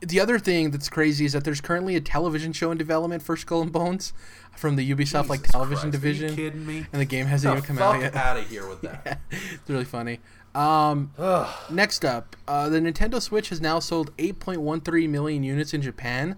the 0.00 0.20
other 0.20 0.38
thing 0.38 0.70
that's 0.70 0.88
crazy 0.90 1.24
is 1.24 1.32
that 1.32 1.44
there's 1.44 1.62
currently 1.62 1.96
a 1.96 2.00
television 2.00 2.52
show 2.52 2.70
in 2.70 2.76
development 2.78 3.22
for 3.22 3.34
Skull 3.36 3.62
and 3.62 3.72
Bones 3.72 4.12
from 4.54 4.76
the 4.76 4.88
Ubisoft 4.94 5.28
like 5.28 5.42
television 5.44 5.90
Christ, 5.90 5.96
Are 5.96 5.98
division, 5.98 6.28
you 6.30 6.36
kidding 6.36 6.66
me? 6.66 6.86
and 6.92 7.00
the 7.00 7.06
game 7.06 7.24
hasn't 7.26 7.52
the 7.54 7.58
even 7.58 7.76
come 7.76 7.82
out 7.82 8.00
yet. 8.00 8.14
out 8.14 8.36
of 8.36 8.46
here 8.48 8.68
with 8.68 8.80
that. 8.82 9.20
it's 9.30 9.68
really 9.68 9.84
funny. 9.86 10.20
Um, 10.54 11.12
next 11.70 12.04
up, 12.04 12.36
uh, 12.46 12.68
the 12.68 12.80
Nintendo 12.80 13.20
Switch 13.20 13.48
has 13.50 13.60
now 13.60 13.78
sold 13.78 14.16
8.13 14.16 15.08
million 15.08 15.42
units 15.42 15.74
in 15.74 15.82
Japan. 15.82 16.36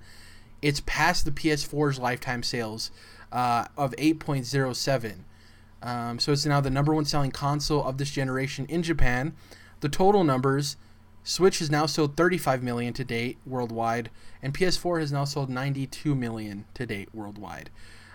It's 0.62 0.80
past 0.84 1.24
the 1.24 1.30
PS4's 1.30 1.98
lifetime 1.98 2.42
sales 2.42 2.90
uh, 3.32 3.66
of 3.76 3.92
8.07. 3.96 5.20
Um, 5.82 6.18
so 6.18 6.32
it's 6.32 6.44
now 6.44 6.60
the 6.60 6.70
number 6.70 6.94
one 6.94 7.06
selling 7.06 7.30
console 7.30 7.82
of 7.84 7.98
this 7.98 8.10
generation 8.10 8.66
in 8.66 8.82
Japan. 8.82 9.34
The 9.80 9.88
total 9.88 10.24
numbers 10.24 10.76
Switch 11.22 11.58
has 11.58 11.70
now 11.70 11.86
sold 11.86 12.16
35 12.16 12.62
million 12.62 12.92
to 12.94 13.04
date 13.04 13.38
worldwide, 13.46 14.10
and 14.42 14.54
PS4 14.54 15.00
has 15.00 15.12
now 15.12 15.24
sold 15.24 15.50
92 15.50 16.14
million 16.14 16.64
to 16.74 16.86
date 16.86 17.08
worldwide. 17.14 17.70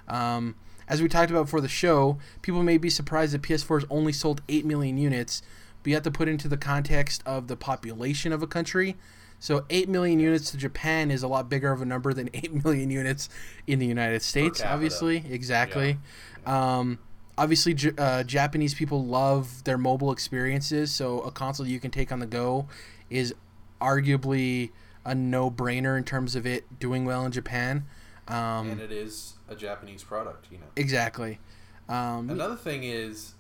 Um, 0.07 0.55
as 0.87 1.01
we 1.01 1.07
talked 1.07 1.31
about 1.31 1.49
for 1.49 1.61
the 1.61 1.67
show, 1.67 2.17
people 2.41 2.63
may 2.63 2.77
be 2.77 2.89
surprised 2.89 3.33
that 3.33 3.41
PS4 3.41 3.81
has 3.81 3.87
only 3.89 4.13
sold 4.13 4.41
8 4.49 4.65
million 4.65 4.97
units, 4.97 5.41
but 5.85 5.91
you 5.91 5.95
have 5.95 6.03
to 6.03 6.09
put 6.09 6.27
into 6.27 6.47
the 6.47 6.57
context 6.57 7.21
of 7.27 7.47
the 7.47 7.55
population 7.55 8.33
of 8.33 8.41
a 8.41 8.47
country. 8.47 8.95
So 9.39 9.65
8 9.69 9.87
million 9.87 10.19
units 10.19 10.49
to 10.49 10.57
Japan 10.57 11.11
is 11.11 11.21
a 11.21 11.27
lot 11.27 11.47
bigger 11.47 11.71
of 11.71 11.79
a 11.79 11.85
number 11.85 12.11
than 12.11 12.27
8 12.33 12.65
million 12.65 12.89
units 12.89 13.29
in 13.67 13.77
the 13.77 13.85
United 13.85 14.23
States, 14.23 14.63
obviously. 14.63 15.23
Exactly. 15.29 15.99
Um, 16.47 16.97
obviously, 17.37 17.75
J- 17.75 17.91
uh, 17.99 18.23
Japanese 18.23 18.73
people 18.73 19.05
love 19.05 19.63
their 19.63 19.77
mobile 19.77 20.11
experiences, 20.11 20.91
so 20.91 21.19
a 21.19 21.29
console 21.29 21.67
you 21.67 21.79
can 21.79 21.91
take 21.91 22.11
on 22.11 22.17
the 22.17 22.25
go 22.25 22.67
is 23.11 23.35
arguably 23.79 24.71
a 25.05 25.13
no-brainer 25.13 25.95
in 25.95 26.03
terms 26.03 26.35
of 26.35 26.47
it 26.47 26.79
doing 26.79 27.05
well 27.05 27.23
in 27.27 27.31
Japan. 27.31 27.85
Um, 28.27 28.71
and 28.71 28.81
it 28.81 28.91
is 28.91 29.35
a 29.47 29.55
Japanese 29.55 30.03
product, 30.03 30.47
you 30.49 30.57
know. 30.57 30.65
exactly. 30.75 31.37
Um, 31.87 32.31
Another 32.31 32.55
thing 32.55 32.83
is, 32.83 33.35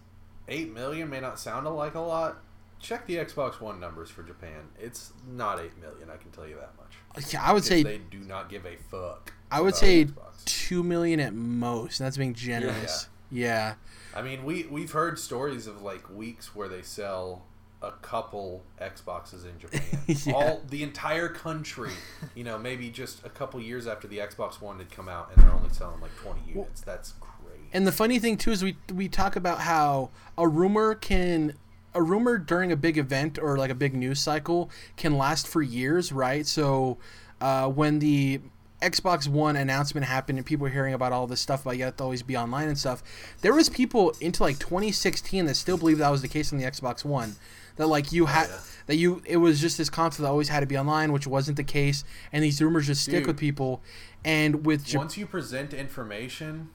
eight 0.47 0.73
million 0.73 1.09
may 1.09 1.19
not 1.19 1.39
sound 1.39 1.67
like 1.67 1.95
a 1.95 1.99
lot. 1.99 2.37
Check 2.79 3.07
the 3.07 3.15
Xbox 3.15 3.59
One 3.61 3.79
numbers 3.79 4.09
for 4.09 4.21
Japan. 4.23 4.67
It's 4.79 5.13
not 5.27 5.59
eight 5.59 5.77
million. 5.79 6.09
I 6.11 6.17
can 6.17 6.31
tell 6.31 6.47
you 6.47 6.55
that 6.55 6.73
much. 6.77 7.31
yeah, 7.33 7.41
I 7.43 7.53
would 7.53 7.63
say 7.63 7.83
they 7.83 7.97
do 7.97 8.19
not 8.19 8.49
give 8.49 8.65
a 8.65 8.75
fuck. 8.91 9.33
I 9.51 9.61
would 9.61 9.75
say 9.75 10.05
Xbox. 10.05 10.43
two 10.45 10.83
million 10.83 11.19
at 11.19 11.33
most, 11.33 11.99
and 11.99 12.05
that's 12.05 12.17
being 12.17 12.33
generous. 12.33 13.07
Yeah. 13.31 13.75
I 14.15 14.21
mean, 14.21 14.43
we 14.45 14.63
we've 14.65 14.91
heard 14.91 15.17
stories 15.19 15.67
of 15.67 15.81
like 15.81 16.09
weeks 16.09 16.55
where 16.55 16.67
they 16.67 16.81
sell 16.81 17.43
a 17.81 17.91
couple 17.91 18.63
Xboxes 18.81 19.45
in 19.45 19.59
Japan. 19.59 19.81
Yeah. 20.07 20.33
All 20.33 20.61
the 20.69 20.83
entire 20.83 21.29
country, 21.29 21.91
you 22.35 22.43
know, 22.43 22.57
maybe 22.59 22.89
just 22.89 23.25
a 23.25 23.29
couple 23.29 23.59
years 23.59 23.87
after 23.87 24.07
the 24.07 24.19
Xbox 24.19 24.61
One 24.61 24.77
had 24.77 24.91
come 24.91 25.09
out, 25.09 25.31
and 25.33 25.43
they're 25.43 25.51
only 25.53 25.69
selling 25.69 25.99
like 26.01 26.15
twenty 26.15 26.41
units. 26.47 26.81
That's 26.81 27.13
crazy. 27.19 27.34
And 27.75 27.85
the 27.85 27.91
funny 27.91 28.19
thing 28.19 28.37
too 28.37 28.51
is 28.51 28.63
we 28.63 28.77
we 28.93 29.09
talk 29.09 29.35
about 29.35 29.59
how 29.59 30.09
a 30.37 30.47
rumor 30.47 30.95
can 30.95 31.55
a 31.93 32.01
rumor 32.01 32.37
during 32.37 32.71
a 32.71 32.77
big 32.77 32.97
event 32.97 33.37
or 33.37 33.57
like 33.57 33.69
a 33.69 33.75
big 33.75 33.93
news 33.93 34.21
cycle 34.21 34.69
can 34.95 35.17
last 35.17 35.45
for 35.45 35.61
years, 35.61 36.13
right? 36.13 36.47
So 36.47 36.97
uh, 37.41 37.67
when 37.67 37.99
the 37.99 38.39
Xbox 38.81 39.27
One 39.27 39.57
announcement 39.57 40.05
happened 40.05 40.37
and 40.37 40.45
people 40.45 40.63
were 40.63 40.69
hearing 40.69 40.93
about 40.93 41.11
all 41.11 41.27
this 41.27 41.41
stuff 41.41 41.63
about 41.63 41.77
you 41.77 41.83
have 41.83 41.97
to 41.97 42.03
always 42.03 42.23
be 42.23 42.37
online 42.37 42.69
and 42.69 42.77
stuff, 42.77 43.03
there 43.41 43.53
was 43.53 43.67
people 43.67 44.13
into 44.21 44.41
like 44.41 44.57
2016 44.57 45.45
that 45.45 45.55
still 45.55 45.77
believed 45.77 45.99
that 45.99 46.09
was 46.09 46.21
the 46.21 46.29
case 46.29 46.53
on 46.53 46.59
the 46.59 46.63
Xbox 46.63 47.03
One. 47.03 47.35
That 47.75 47.87
like 47.87 48.13
you 48.13 48.27
had 48.27 48.47
yeah. 48.47 48.59
that 48.85 48.95
you 48.95 49.21
it 49.25 49.37
was 49.37 49.59
just 49.59 49.77
this 49.77 49.89
console 49.89 50.23
that 50.23 50.29
always 50.29 50.47
had 50.47 50.61
to 50.61 50.65
be 50.65 50.77
online, 50.77 51.11
which 51.11 51.27
wasn't 51.27 51.57
the 51.57 51.63
case, 51.65 52.05
and 52.31 52.41
these 52.41 52.61
rumors 52.61 52.87
just 52.87 53.01
stick 53.01 53.25
Dude. 53.25 53.27
with 53.27 53.37
people. 53.37 53.81
And 54.23 54.65
with 54.65 54.95
Once 54.95 55.17
you 55.17 55.25
present 55.25 55.73
information, 55.73 56.69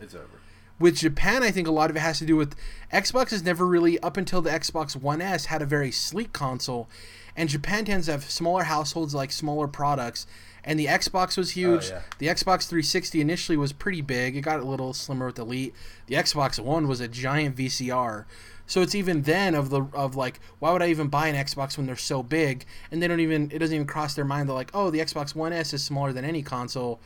it's 0.00 0.14
over. 0.14 0.40
With 0.78 0.96
Japan, 0.96 1.42
I 1.42 1.50
think 1.50 1.66
a 1.66 1.72
lot 1.72 1.90
of 1.90 1.96
it 1.96 2.00
has 2.00 2.18
to 2.18 2.26
do 2.26 2.36
with 2.36 2.54
Xbox 2.92 3.30
has 3.30 3.42
never 3.42 3.66
really, 3.66 3.98
up 4.00 4.16
until 4.16 4.42
the 4.42 4.50
Xbox 4.50 4.94
One 4.94 5.20
S, 5.20 5.46
had 5.46 5.62
a 5.62 5.66
very 5.66 5.90
sleek 5.90 6.32
console, 6.32 6.88
and 7.34 7.48
Japan 7.48 7.84
tends 7.84 8.06
to 8.06 8.12
have 8.12 8.30
smaller 8.30 8.64
households, 8.64 9.14
like 9.14 9.32
smaller 9.32 9.68
products. 9.68 10.26
And 10.64 10.80
the 10.80 10.86
Xbox 10.86 11.36
was 11.36 11.50
oh, 11.50 11.54
huge. 11.54 11.90
yeah. 11.90 12.02
The 12.18 12.26
Xbox 12.26 12.66
360 12.66 13.20
initially 13.20 13.56
was 13.56 13.72
pretty 13.72 14.00
big. 14.00 14.36
It 14.36 14.40
got 14.40 14.58
a 14.58 14.64
little 14.64 14.92
slimmer 14.92 15.26
with 15.26 15.38
Elite. 15.38 15.74
The 16.06 16.16
Xbox 16.16 16.58
One 16.58 16.88
was 16.88 17.00
a 17.00 17.06
giant 17.06 17.56
VCR. 17.56 18.24
So 18.66 18.82
it's 18.82 18.96
even 18.96 19.22
then 19.22 19.54
of 19.54 19.70
the 19.70 19.82
of 19.92 20.16
like, 20.16 20.40
why 20.58 20.72
would 20.72 20.82
I 20.82 20.88
even 20.88 21.06
buy 21.06 21.28
an 21.28 21.36
Xbox 21.36 21.76
when 21.76 21.86
they're 21.86 21.94
so 21.94 22.24
big? 22.24 22.64
And 22.90 23.00
they 23.00 23.06
don't 23.06 23.20
even 23.20 23.50
it 23.52 23.60
doesn't 23.60 23.74
even 23.74 23.86
cross 23.86 24.14
their 24.14 24.24
mind 24.24 24.48
that 24.48 24.54
like, 24.54 24.72
oh, 24.74 24.90
the 24.90 24.98
Xbox 24.98 25.36
One 25.36 25.52
S 25.52 25.72
is 25.72 25.84
smaller 25.84 26.12
than 26.12 26.24
any 26.24 26.42
console 26.42 27.00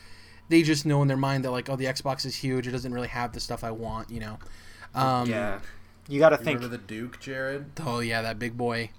they 0.50 0.62
just 0.62 0.84
know 0.84 1.00
in 1.00 1.08
their 1.08 1.16
mind 1.16 1.44
that 1.44 1.50
like, 1.52 1.70
oh, 1.70 1.76
the 1.76 1.86
Xbox 1.86 2.26
is 2.26 2.36
huge. 2.36 2.66
It 2.66 2.72
doesn't 2.72 2.92
really 2.92 3.08
have 3.08 3.32
the 3.32 3.40
stuff 3.40 3.64
I 3.64 3.70
want, 3.70 4.10
you 4.10 4.20
know. 4.20 4.38
Um, 4.94 5.30
yeah, 5.30 5.60
you 6.08 6.18
got 6.18 6.30
to 6.30 6.36
think. 6.36 6.58
remember 6.58 6.76
the 6.76 6.82
Duke, 6.82 7.18
Jared? 7.20 7.66
Oh 7.86 8.00
yeah, 8.00 8.20
that 8.20 8.38
big 8.38 8.58
boy. 8.58 8.90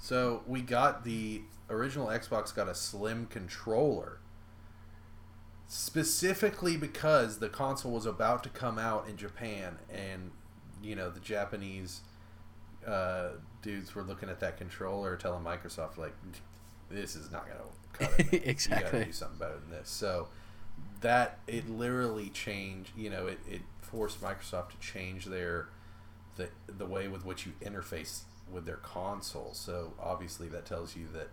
So 0.00 0.42
we 0.46 0.60
got 0.60 1.04
the 1.04 1.42
original 1.68 2.06
Xbox 2.06 2.54
got 2.54 2.68
a 2.68 2.74
slim 2.74 3.26
controller. 3.26 4.18
Specifically 5.70 6.78
because 6.78 7.38
the 7.40 7.48
console 7.50 7.92
was 7.92 8.06
about 8.06 8.42
to 8.44 8.48
come 8.48 8.78
out 8.78 9.06
in 9.06 9.18
Japan 9.18 9.76
and 9.92 10.30
you 10.82 10.96
know 10.96 11.10
the 11.10 11.20
Japanese 11.20 12.00
uh, 12.86 13.30
dudes 13.60 13.94
were 13.94 14.02
looking 14.02 14.30
at 14.30 14.40
that 14.40 14.56
controller 14.56 15.14
telling 15.16 15.44
Microsoft 15.44 15.98
like 15.98 16.14
this 16.90 17.14
is 17.14 17.30
not 17.30 17.46
gonna 17.46 17.60
cut 17.92 18.18
it. 18.18 18.32
man. 18.32 18.40
You 18.42 18.48
Exactly. 18.50 18.90
gotta 18.92 19.04
do 19.04 19.12
something 19.12 19.38
better 19.38 19.58
than 19.58 19.70
this. 19.78 19.90
So 19.90 20.28
that 21.00 21.38
it 21.46 21.68
literally 21.68 22.28
changed 22.28 22.90
you 22.96 23.10
know, 23.10 23.26
it, 23.26 23.38
it 23.48 23.62
forced 23.80 24.20
Microsoft 24.20 24.70
to 24.70 24.78
change 24.80 25.26
their 25.26 25.68
the 26.36 26.48
the 26.66 26.86
way 26.86 27.08
with 27.08 27.24
which 27.24 27.46
you 27.46 27.52
interface 27.62 28.22
with 28.50 28.64
their 28.64 28.76
console. 28.76 29.52
So 29.52 29.92
obviously 30.00 30.48
that 30.48 30.66
tells 30.66 30.96
you 30.96 31.06
that 31.12 31.28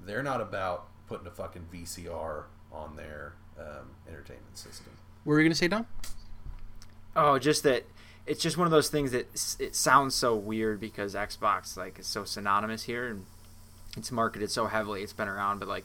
they're 0.00 0.22
not 0.22 0.40
about 0.40 0.88
putting 1.06 1.26
a 1.26 1.30
fucking 1.30 1.68
VCR 1.72 2.44
on 2.72 2.96
their 2.96 3.34
um, 3.58 3.90
entertainment 4.08 4.58
system. 4.58 4.92
What 5.24 5.34
were 5.34 5.40
you 5.40 5.48
gonna 5.48 5.54
say, 5.54 5.68
Dom? 5.68 5.86
Oh, 7.14 7.38
just 7.38 7.62
that 7.62 7.84
it's 8.26 8.42
just 8.42 8.58
one 8.58 8.66
of 8.66 8.72
those 8.72 8.88
things 8.88 9.12
that 9.12 9.28
it 9.60 9.76
sounds 9.76 10.14
so 10.14 10.34
weird 10.34 10.80
because 10.80 11.14
Xbox 11.14 11.76
like 11.76 11.98
is 11.98 12.06
so 12.06 12.24
synonymous 12.24 12.84
here 12.84 13.06
and 13.06 13.24
it's 13.96 14.10
marketed 14.12 14.50
so 14.50 14.66
heavily. 14.66 15.02
It's 15.02 15.12
been 15.12 15.28
around, 15.28 15.58
but 15.60 15.68
like 15.68 15.84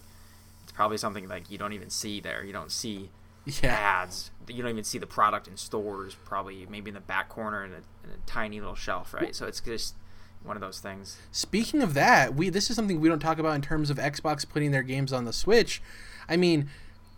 it's 0.63 0.71
probably 0.71 0.97
something 0.97 1.27
like 1.27 1.49
you 1.49 1.57
don't 1.57 1.73
even 1.73 1.89
see 1.89 2.19
there. 2.19 2.43
You 2.43 2.53
don't 2.53 2.71
see 2.71 3.09
Yeah. 3.45 3.73
ads. 3.73 4.31
You 4.47 4.61
don't 4.61 4.71
even 4.71 4.83
see 4.83 4.97
the 4.97 5.07
product 5.07 5.47
in 5.47 5.57
stores. 5.57 6.15
Probably 6.25 6.67
maybe 6.69 6.89
in 6.89 6.95
the 6.95 6.99
back 7.01 7.29
corner 7.29 7.63
in 7.65 7.71
a, 7.71 7.75
in 8.03 8.09
a 8.11 8.17
tiny 8.25 8.59
little 8.59 8.75
shelf, 8.75 9.13
right? 9.13 9.35
So 9.35 9.45
it's 9.45 9.59
just 9.59 9.95
one 10.43 10.57
of 10.57 10.61
those 10.61 10.79
things. 10.79 11.17
Speaking 11.31 11.81
of 11.81 11.93
that, 11.93 12.35
we 12.35 12.49
this 12.49 12.69
is 12.69 12.75
something 12.75 12.99
we 12.99 13.09
don't 13.09 13.19
talk 13.19 13.39
about 13.39 13.55
in 13.55 13.61
terms 13.61 13.89
of 13.89 13.97
Xbox 13.97 14.47
putting 14.47 14.71
their 14.71 14.83
games 14.83 15.13
on 15.13 15.25
the 15.25 15.33
Switch. 15.33 15.81
I 16.27 16.37
mean, 16.37 16.69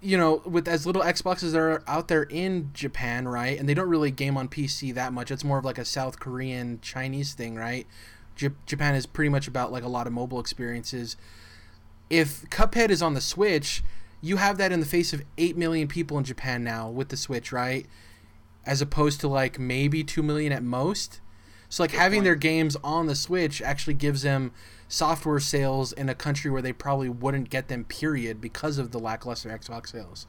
you 0.02 0.18
know, 0.18 0.42
with 0.46 0.68
as 0.68 0.86
little 0.86 1.02
Xboxes 1.02 1.52
that 1.52 1.60
are 1.60 1.84
out 1.88 2.08
there 2.08 2.24
in 2.24 2.72
Japan, 2.74 3.28
right? 3.28 3.58
And 3.58 3.68
they 3.68 3.74
don't 3.74 3.90
really 3.90 4.12
game 4.12 4.38
on 4.38 4.50
PC 4.50 4.94
that 4.94 5.14
much. 5.14 5.32
It's 5.32 5.44
more 5.44 5.58
of 5.58 5.66
like 5.66 5.78
a 5.78 5.86
South 5.86 6.20
Korean 6.20 6.80
Chinese 6.82 7.34
thing, 7.34 7.56
right? 7.56 7.88
J- 8.36 8.50
Japan 8.66 8.96
is 8.96 9.06
pretty 9.06 9.30
much 9.30 9.48
about 9.48 9.72
like 9.72 9.84
a 9.84 9.88
lot 9.88 10.08
of 10.08 10.14
mobile 10.14 10.40
experiences. 10.40 11.16
If 12.10 12.50
Cuphead 12.50 12.90
is 12.90 13.02
on 13.02 13.14
the 13.14 13.22
Switch, 13.22 13.82
you 14.24 14.38
have 14.38 14.58
that 14.58 14.72
in 14.72 14.80
the 14.80 14.86
face 14.86 15.12
of 15.12 15.22
8 15.38 15.58
million 15.58 15.90
people 15.90 16.18
in 16.18 16.24
Japan 16.24 16.64
now 16.64 16.90
with 16.90 17.10
the 17.10 17.18
Switch, 17.18 17.52
right? 17.52 17.86
As 18.66 18.82
opposed 18.82 19.20
to 19.20 19.28
like 19.28 19.60
maybe 19.60 20.02
2 20.02 20.24
million 20.24 20.54
at 20.54 20.64
most. 20.64 21.20
So 21.68 21.84
like 21.84 21.92
having 21.92 22.20
point. 22.20 22.24
their 22.24 22.36
games 22.36 22.78
on 22.84 23.08
the 23.08 23.16
Switch 23.16 23.62
actually 23.62 23.96
gives 23.96 24.22
them 24.22 24.54
software 24.88 25.42
sales 25.42 25.92
in 25.92 26.08
a 26.08 26.16
country 26.16 26.50
where 26.50 26.62
they 26.62 26.72
probably 26.72 27.10
wouldn't 27.10 27.50
get 27.50 27.68
them 27.68 27.84
period 27.84 28.40
because 28.40 28.78
of 28.78 28.92
the 28.92 29.00
lackluster 29.00 29.50
Xbox 29.50 29.88
sales. 29.90 30.26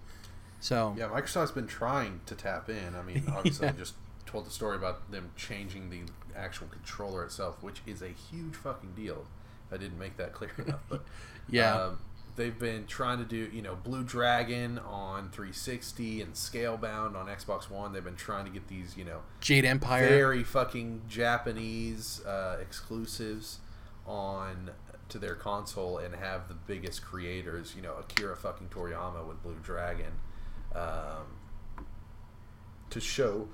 So 0.59 0.95
Yeah, 0.99 1.09
Microsoft's 1.09 1.53
been 1.53 1.69
trying 1.69 2.21
to 2.27 2.35
tap 2.35 2.69
in. 2.69 2.97
I 2.97 3.03
mean, 3.03 3.25
obviously, 3.33 3.69
I 3.69 3.73
just 3.73 3.95
told 4.27 4.45
the 4.45 4.51
story 4.51 4.75
about 4.77 5.09
them 5.13 5.31
changing 5.37 5.91
the 5.91 6.01
actual 6.37 6.67
controller 6.67 7.23
itself, 7.23 7.63
which 7.63 7.81
is 7.87 8.03
a 8.03 8.09
huge 8.09 8.57
fucking 8.57 8.95
deal. 8.97 9.27
I 9.71 9.77
didn't 9.77 9.99
make 10.01 10.17
that 10.17 10.33
clear 10.33 10.51
enough, 10.59 10.83
but 10.89 11.05
Yeah. 11.49 11.77
um, 11.77 11.99
they've 12.37 12.59
been 12.59 12.87
trying 12.87 13.19
to 13.19 13.25
do 13.25 13.49
you 13.53 13.63
know 13.63 13.77
Blue 13.77 14.03
Dragon 14.03 14.79
on 14.79 15.31
360 15.31 16.23
and 16.23 16.35
Scalebound 16.35 17.15
on 17.15 17.27
Xbox 17.27 17.71
One. 17.71 17.93
They've 17.93 18.05
been 18.05 18.17
trying 18.17 18.45
to 18.45 18.51
get 18.51 18.69
these 18.69 18.97
you 18.97 19.05
know 19.05 19.21
Jade 19.41 19.65
Empire. 19.65 20.09
very 20.09 20.45
fucking 20.45 21.03
Japanese 21.09 22.25
uh, 22.25 22.59
exclusives 22.61 23.61
on 24.07 24.71
to 25.09 25.19
their 25.19 25.35
console 25.35 25.99
and 25.99 26.15
have 26.15 26.49
the 26.49 26.55
biggest 26.55 27.05
creators, 27.05 27.75
you 27.77 27.83
know, 27.83 27.95
Akira 27.95 28.37
fucking 28.37 28.69
Toriyama 28.69 29.27
with 29.27 29.43
Blue 29.43 29.57
Dragon, 29.63 30.13
um, 30.75 31.39
to 32.91 33.01
show 33.01 33.49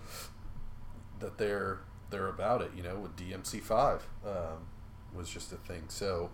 that 1.18 1.38
they're 1.38 1.80
they're 2.10 2.28
about 2.28 2.62
it. 2.62 2.70
You 2.76 2.82
know, 2.82 2.96
with 2.96 3.16
DMC 3.16 3.62
five 3.62 4.06
um, 4.24 4.66
was 5.14 5.28
just 5.28 5.52
a 5.52 5.56
thing. 5.56 5.84
So 5.88 6.30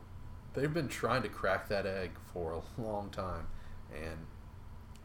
they've 0.57 0.73
been 0.75 0.89
trying 0.89 1.23
to 1.23 1.29
crack 1.29 1.69
that 1.69 1.87
egg 1.87 2.11
for 2.33 2.53
a 2.53 2.61
long 2.83 3.11
time, 3.11 3.47
and 3.95 4.17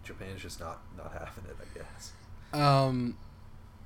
Japan's 0.04 0.42
just 0.42 0.60
not 0.60 0.82
not 0.98 1.12
having 1.14 1.46
it. 1.50 1.56
I 1.62 1.78
guess. 1.78 2.14
Um, 2.54 3.18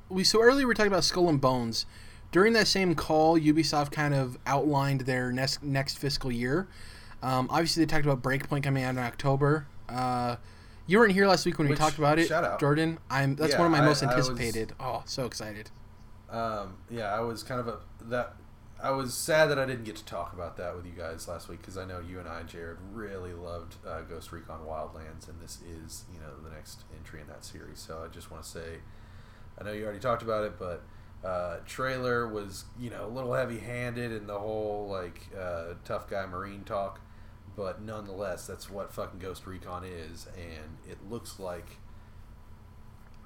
we 0.09 0.23
so 0.23 0.41
earlier 0.41 0.59
we 0.59 0.65
were 0.65 0.73
talking 0.73 0.91
about 0.91 1.03
Skull 1.03 1.27
and 1.27 1.41
Bones. 1.41 1.85
During 2.31 2.53
that 2.53 2.67
same 2.67 2.95
call, 2.95 3.39
Ubisoft 3.39 3.91
kind 3.91 4.13
of 4.13 4.37
outlined 4.45 5.01
their 5.01 5.31
next 5.31 5.63
next 5.63 5.97
fiscal 5.97 6.31
year. 6.31 6.67
Um, 7.23 7.47
obviously, 7.49 7.83
they 7.83 7.87
talked 7.89 8.05
about 8.05 8.21
Breakpoint 8.21 8.63
coming 8.63 8.83
out 8.83 8.91
in 8.91 8.99
October. 8.99 9.67
Uh, 9.89 10.35
you 10.87 10.99
weren't 10.99 11.13
here 11.13 11.27
last 11.27 11.45
week 11.45 11.57
when 11.57 11.67
we 11.69 11.75
talked 11.75 11.97
about 11.97 12.19
it. 12.19 12.29
Jordan. 12.59 12.99
I'm 13.09 13.35
that's 13.35 13.53
Yeah, 13.53 13.59
one 13.59 13.67
of 13.67 13.71
my 13.71 13.79
I- 13.79 13.85
most 13.85 14.03
I 14.03 14.15
was- 14.15 14.29
anticipated. 14.29 14.73
oh, 14.79 15.01
so 15.05 15.25
excited! 15.25 15.71
Um, 16.29 16.75
yeah, 16.89 17.13
I 17.13 17.21
was 17.21 17.41
kind 17.43 17.59
of 17.59 17.67
a 17.67 17.77
that. 18.09 18.35
I 18.81 18.91
was 18.91 19.13
sad 19.13 19.49
that 19.49 19.57
I 19.57 19.65
didn't 19.65 19.85
get 19.85 19.95
to 19.97 20.05
talk 20.05 20.33
about 20.33 20.57
that 20.57 20.75
with 20.75 20.85
you 20.85 20.91
guys 20.91 21.27
last 21.27 21.47
week 21.47 21.61
because 21.61 21.77
I 21.77 21.85
know 21.85 21.99
you 21.99 22.19
and 22.19 22.27
I, 22.27 22.43
Jared, 22.43 22.77
really 22.91 23.33
loved 23.33 23.75
uh, 23.87 24.01
Ghost 24.01 24.31
Recon 24.31 24.65
Wildlands, 24.67 25.29
and 25.29 25.41
this 25.41 25.59
is 25.61 26.03
you 26.13 26.19
know 26.19 26.31
the 26.43 26.53
next 26.53 26.81
entry 26.95 27.21
in 27.21 27.27
that 27.27 27.45
series. 27.45 27.79
So 27.79 28.03
I 28.03 28.13
just 28.13 28.31
want 28.31 28.43
to 28.43 28.49
say, 28.49 28.79
I 29.59 29.63
know 29.63 29.71
you 29.71 29.83
already 29.85 29.99
talked 29.99 30.21
about 30.23 30.43
it, 30.43 30.59
but 30.59 30.83
uh, 31.23 31.57
trailer 31.65 32.27
was 32.27 32.65
you 32.77 32.89
know 32.89 33.05
a 33.05 33.07
little 33.07 33.33
heavy-handed 33.33 34.11
in 34.11 34.27
the 34.27 34.37
whole 34.37 34.87
like 34.89 35.29
uh, 35.39 35.75
tough 35.85 36.09
guy 36.09 36.25
Marine 36.25 36.63
talk, 36.65 36.99
but 37.55 37.81
nonetheless, 37.81 38.45
that's 38.45 38.69
what 38.69 38.93
fucking 38.93 39.19
Ghost 39.19 39.47
Recon 39.47 39.85
is, 39.85 40.27
and 40.35 40.77
it 40.91 40.97
looks 41.09 41.39
like 41.39 41.77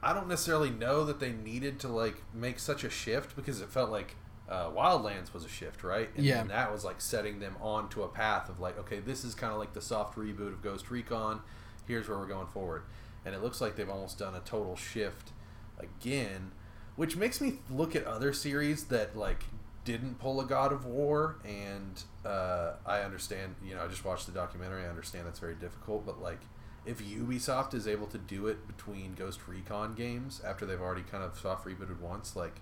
I 0.01 0.13
don't 0.13 0.27
necessarily 0.27 0.69
know 0.69 1.03
that 1.05 1.19
they 1.19 1.31
needed 1.31 1.79
to 1.79 1.87
like 1.87 2.21
make 2.33 2.59
such 2.59 2.83
a 2.83 2.89
shift 2.89 3.35
because 3.35 3.61
it 3.61 3.69
felt 3.69 3.89
like 3.89 4.15
uh, 4.49 4.71
Wildlands 4.71 5.31
was 5.33 5.45
a 5.45 5.47
shift, 5.49 5.83
right? 5.83 6.09
And 6.15 6.25
Yeah. 6.25 6.43
that 6.43 6.71
was 6.71 6.83
like 6.83 6.99
setting 7.01 7.39
them 7.39 7.55
onto 7.61 8.01
a 8.03 8.07
path 8.07 8.49
of 8.49 8.59
like, 8.59 8.77
okay, 8.79 8.99
this 8.99 9.23
is 9.23 9.35
kind 9.35 9.53
of 9.53 9.59
like 9.59 9.73
the 9.73 9.81
soft 9.81 10.17
reboot 10.17 10.47
of 10.47 10.61
Ghost 10.63 10.89
Recon. 10.89 11.41
Here's 11.87 12.09
where 12.09 12.17
we're 12.17 12.25
going 12.27 12.47
forward, 12.47 12.83
and 13.25 13.33
it 13.35 13.41
looks 13.43 13.61
like 13.61 13.75
they've 13.75 13.89
almost 13.89 14.17
done 14.19 14.35
a 14.35 14.39
total 14.39 14.75
shift 14.75 15.31
again, 15.79 16.51
which 16.95 17.15
makes 17.15 17.39
me 17.41 17.59
look 17.69 17.95
at 17.95 18.05
other 18.05 18.33
series 18.33 18.85
that 18.85 19.15
like 19.17 19.43
didn't 19.85 20.19
pull 20.19 20.39
a 20.41 20.45
God 20.45 20.71
of 20.71 20.85
War, 20.85 21.37
and 21.45 22.03
uh, 22.25 22.73
I 22.85 22.99
understand. 23.01 23.55
You 23.63 23.75
know, 23.75 23.83
I 23.83 23.87
just 23.87 24.05
watched 24.05 24.25
the 24.25 24.31
documentary. 24.31 24.83
I 24.85 24.89
understand 24.89 25.25
that's 25.25 25.39
very 25.39 25.55
difficult, 25.55 26.05
but 26.05 26.21
like 26.21 26.39
if 26.85 27.01
Ubisoft 27.03 27.73
is 27.73 27.87
able 27.87 28.07
to 28.07 28.17
do 28.17 28.47
it 28.47 28.65
between 28.67 29.13
Ghost 29.13 29.39
Recon 29.47 29.95
games 29.95 30.41
after 30.45 30.65
they've 30.65 30.81
already 30.81 31.03
kind 31.03 31.23
of 31.23 31.37
soft 31.37 31.65
rebooted 31.65 31.99
once, 31.99 32.35
like 32.35 32.61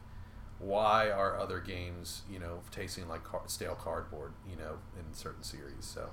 why 0.59 1.09
are 1.09 1.37
other 1.37 1.59
games, 1.59 2.23
you 2.29 2.39
know, 2.39 2.61
tasting 2.71 3.07
like 3.07 3.23
car- 3.23 3.43
stale 3.47 3.75
cardboard, 3.75 4.33
you 4.49 4.55
know, 4.55 4.79
in 4.97 5.13
certain 5.13 5.43
series? 5.43 5.85
So, 5.85 6.09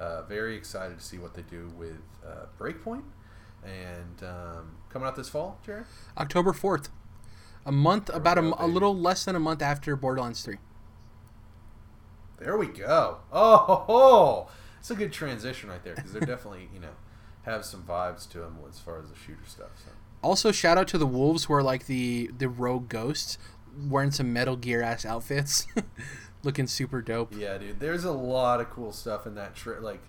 uh, 0.00 0.22
very 0.22 0.56
excited 0.56 0.98
to 0.98 1.04
see 1.04 1.18
what 1.18 1.34
they 1.34 1.42
do 1.42 1.70
with 1.76 2.00
uh, 2.26 2.46
Breakpoint 2.58 3.02
and 3.64 4.22
um, 4.22 4.76
coming 4.90 5.06
out 5.08 5.16
this 5.16 5.28
fall, 5.28 5.58
Jared. 5.64 5.86
October 6.16 6.52
fourth, 6.52 6.88
a 7.64 7.72
month, 7.72 8.10
we 8.14 8.14
about 8.14 8.38
a, 8.38 8.42
go, 8.42 8.52
a 8.58 8.58
baby. 8.58 8.72
little 8.72 8.96
less 8.96 9.24
than 9.24 9.36
a 9.36 9.40
month 9.40 9.60
after 9.62 9.94
Borderlands 9.96 10.42
three. 10.42 10.58
There 12.38 12.56
we 12.56 12.66
go. 12.66 13.18
Oh, 13.32 13.56
ho, 13.56 13.74
ho. 13.86 14.48
it's 14.78 14.90
a 14.90 14.94
good 14.94 15.12
transition 15.12 15.70
right 15.70 15.82
there 15.82 15.94
because 15.94 16.12
they're 16.12 16.20
definitely, 16.26 16.68
you 16.72 16.80
know, 16.80 16.94
have 17.42 17.64
some 17.64 17.82
vibes 17.82 18.28
to 18.30 18.38
them 18.40 18.58
as 18.68 18.78
far 18.78 19.00
as 19.00 19.08
the 19.08 19.16
shooter 19.16 19.46
stuff. 19.46 19.70
So. 19.84 19.90
Also, 20.22 20.52
shout 20.52 20.76
out 20.78 20.88
to 20.88 20.98
the 20.98 21.06
wolves 21.06 21.44
who 21.44 21.54
are 21.54 21.62
like 21.62 21.86
the 21.86 22.30
the 22.36 22.48
rogue 22.48 22.88
ghosts, 22.88 23.38
wearing 23.88 24.10
some 24.10 24.32
Metal 24.32 24.56
Gear 24.56 24.82
ass 24.82 25.04
outfits, 25.04 25.66
looking 26.42 26.66
super 26.66 27.02
dope. 27.02 27.34
Yeah, 27.36 27.58
dude. 27.58 27.80
There's 27.80 28.04
a 28.04 28.12
lot 28.12 28.60
of 28.60 28.70
cool 28.70 28.92
stuff 28.92 29.26
in 29.26 29.34
that 29.36 29.54
trip, 29.54 29.82
like 29.82 30.00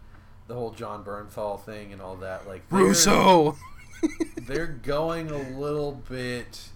the 0.48 0.54
whole 0.54 0.72
Jon 0.72 1.04
Bernthal 1.04 1.62
thing 1.64 1.92
and 1.94 2.02
all 2.02 2.16
that. 2.18 2.48
Like 2.48 2.68
they're- 2.70 2.80
Russo. 2.80 3.58
they're 4.48 4.68
going 4.68 5.32
a 5.32 5.38
little 5.60 6.04
bit. 6.08 6.70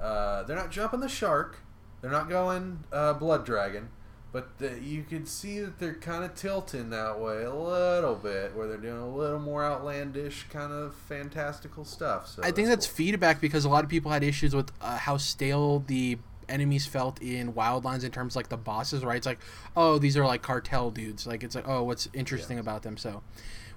Uh, 0.00 0.42
they're 0.44 0.56
not 0.56 0.70
jumping 0.70 1.00
the 1.00 1.08
shark. 1.08 1.58
They're 2.00 2.10
not 2.10 2.30
going 2.30 2.84
uh, 2.90 3.12
blood 3.12 3.44
dragon, 3.44 3.90
but 4.32 4.58
the, 4.58 4.80
you 4.80 5.02
could 5.02 5.26
see 5.28 5.60
that 5.60 5.78
they're 5.78 5.94
kind 5.94 6.24
of 6.24 6.34
tilting 6.34 6.90
that 6.90 7.18
way 7.18 7.42
a 7.42 7.54
little 7.54 8.14
bit, 8.14 8.54
where 8.54 8.68
they're 8.68 8.76
doing 8.76 8.98
a 8.98 9.08
little 9.08 9.38
more 9.38 9.64
outlandish, 9.64 10.46
kind 10.50 10.72
of 10.72 10.94
fantastical 10.94 11.84
stuff. 11.84 12.28
So 12.28 12.42
I 12.42 12.50
think 12.50 12.68
that's 12.68 12.86
cool. 12.86 12.96
feedback 12.96 13.40
because 13.40 13.64
a 13.64 13.68
lot 13.68 13.84
of 13.84 13.90
people 13.90 14.10
had 14.10 14.22
issues 14.22 14.54
with 14.54 14.70
uh, 14.80 14.98
how 14.98 15.16
stale 15.16 15.80
the 15.86 16.18
enemies 16.48 16.86
felt 16.86 17.20
in 17.22 17.52
Wildlands 17.52 18.04
in 18.04 18.10
terms 18.10 18.32
of, 18.32 18.36
like 18.36 18.48
the 18.48 18.56
bosses, 18.56 19.04
right? 19.04 19.16
It's 19.16 19.26
like, 19.26 19.40
oh, 19.76 19.98
these 19.98 20.16
are 20.16 20.24
like 20.26 20.42
cartel 20.42 20.90
dudes. 20.90 21.26
Like 21.26 21.42
it's 21.42 21.54
like, 21.54 21.68
oh, 21.68 21.82
what's 21.82 22.08
interesting 22.12 22.58
about 22.58 22.82
them? 22.82 22.96
So, 22.96 23.22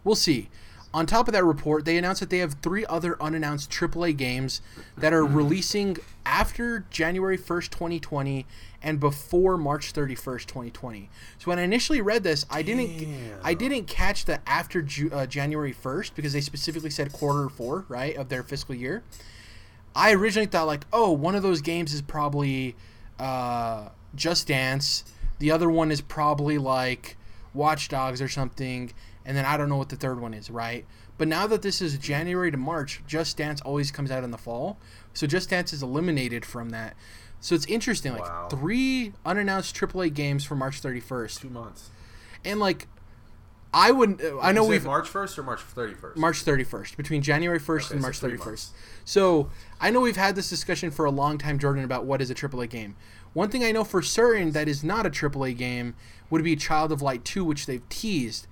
we'll 0.04 0.16
see. 0.16 0.49
On 0.94 1.08
top 1.08 1.28
of 1.28 1.34
that 1.34 1.44
report, 1.44 1.86
they 1.86 1.98
announced 1.98 2.20
that 2.20 2.30
they 2.30 2.38
have 2.38 2.54
three 2.62 2.86
other 2.86 3.22
unannounced 3.22 3.72
AAA 3.72 4.16
games 4.16 4.62
that 4.96 5.12
are 5.12 5.26
releasing 5.26 5.98
after 6.26 6.86
January 6.91 7.38
1st, 7.38 7.70
2020 7.72 8.46
and 8.84 9.00
before 9.00 9.58
March 9.58 9.91
31st, 9.94 10.46
2020. 10.46 11.10
So 11.39 11.46
when 11.50 11.58
I 11.58 11.64
initially 11.64 12.02
read 12.02 12.24
this, 12.24 12.46
I 12.50 12.62
didn't 12.62 12.98
Damn. 13.00 13.39
I 13.44 13.54
didn't 13.54 13.88
catch 13.88 14.26
the 14.26 14.48
after 14.48 14.82
Ju- 14.82 15.10
uh, 15.12 15.26
January 15.26 15.74
1st 15.74 16.12
because 16.16 16.34
they 16.34 16.41
specifically 16.41 16.89
said 16.89 17.12
quarter 17.12 17.50
4, 17.50 17.86
right, 17.88 18.16
of 18.16 18.30
their 18.30 18.44
fiscal 18.44 18.76
year. 18.76 19.02
I 19.96 20.14
originally 20.14 20.48
thought 20.48 20.68
like, 20.68 20.86
oh, 20.91 21.12
one 21.12 21.34
of 21.36 21.44
those 21.44 21.62
games 21.62 21.94
is 21.94 22.02
probably 22.02 22.76
uh, 23.20 23.89
Just 24.16 24.48
Dance. 24.48 25.06
The 25.39 25.50
other 25.52 25.70
one 25.70 25.91
is 25.91 26.02
probably 26.02 26.58
like 26.58 27.16
Watch 27.54 27.89
Dogs 27.89 28.22
or 28.22 28.28
something, 28.28 28.91
and 29.26 29.36
then 29.38 29.45
I 29.45 29.57
don't 29.57 29.69
know 29.69 29.78
what 29.78 29.89
the 29.89 29.95
third 29.95 30.19
one 30.19 30.34
is, 30.34 30.49
right? 30.49 30.86
But 31.17 31.28
now 31.28 31.45
that 31.47 31.61
this 31.61 31.82
is 31.82 31.97
January 31.97 32.49
to 32.51 32.57
March, 32.57 33.01
Just 33.07 33.38
Dance 33.38 33.61
always 33.61 33.91
comes 33.91 34.11
out 34.11 34.24
in 34.24 34.32
the 34.32 34.38
fall, 34.38 34.78
so 35.13 35.28
Just 35.28 35.49
Dance 35.49 35.71
is 35.74 35.84
eliminated 35.84 36.43
from 36.45 36.69
that. 36.71 36.95
So 37.39 37.55
it's 37.55 37.65
interesting, 37.65 38.13
like 38.13 38.21
Wow. 38.24 38.47
three 38.49 39.13
unannounced 39.26 39.76
AAA 39.76 40.09
games 40.13 40.43
for 40.45 40.55
March 40.55 40.82
31st, 40.82 41.41
two 41.41 41.49
months. 41.49 41.89
and 42.45 42.59
like 42.59 42.88
I 43.76 43.89
uh, 43.89 43.93
would, 43.95 44.21
not 44.21 44.39
I 44.43 44.51
know 44.51 44.63
we've 44.65 44.86
March 44.86 45.09
first 45.09 45.38
or 45.39 45.43
March 45.43 45.59
thirty 45.61 45.95
first. 45.95 46.15
March 46.17 46.45
31st, 46.45 46.95
between 46.95 47.21
January 47.24 47.59
1st 47.59 47.86
Okay, 47.86 47.93
and 47.93 48.01
March 48.03 48.19
three 48.19 48.34
31st. 48.38 48.45
months. 48.45 48.71
So 49.03 49.49
I 49.82 49.89
know 49.89 49.99
we've 49.99 50.15
had 50.15 50.36
this 50.36 50.47
discussion 50.49 50.91
for 50.91 51.05
a 51.05 51.11
long 51.11 51.39
time, 51.39 51.57
Jordan, 51.57 51.84
about 51.84 52.05
what 52.05 52.21
is 52.21 52.30
a 52.30 52.36
AAA 52.36 52.69
game. 52.69 52.95
One 53.34 53.49
thing 53.49 53.63
I 53.63 53.71
know 53.71 53.84
for 53.84 54.03
certain 54.03 54.51
that 54.51 54.67
is 54.67 54.84
not 54.84 55.07
a 55.07 55.09
AAA 55.09 55.57
game 55.57 55.95
would 56.30 56.43
be 56.43 56.55
Child 56.55 56.91
of 56.91 57.01
Light 57.01 57.26
2, 57.26 57.43
which 57.43 57.65
they've 57.65 57.88
teased. 57.89 58.45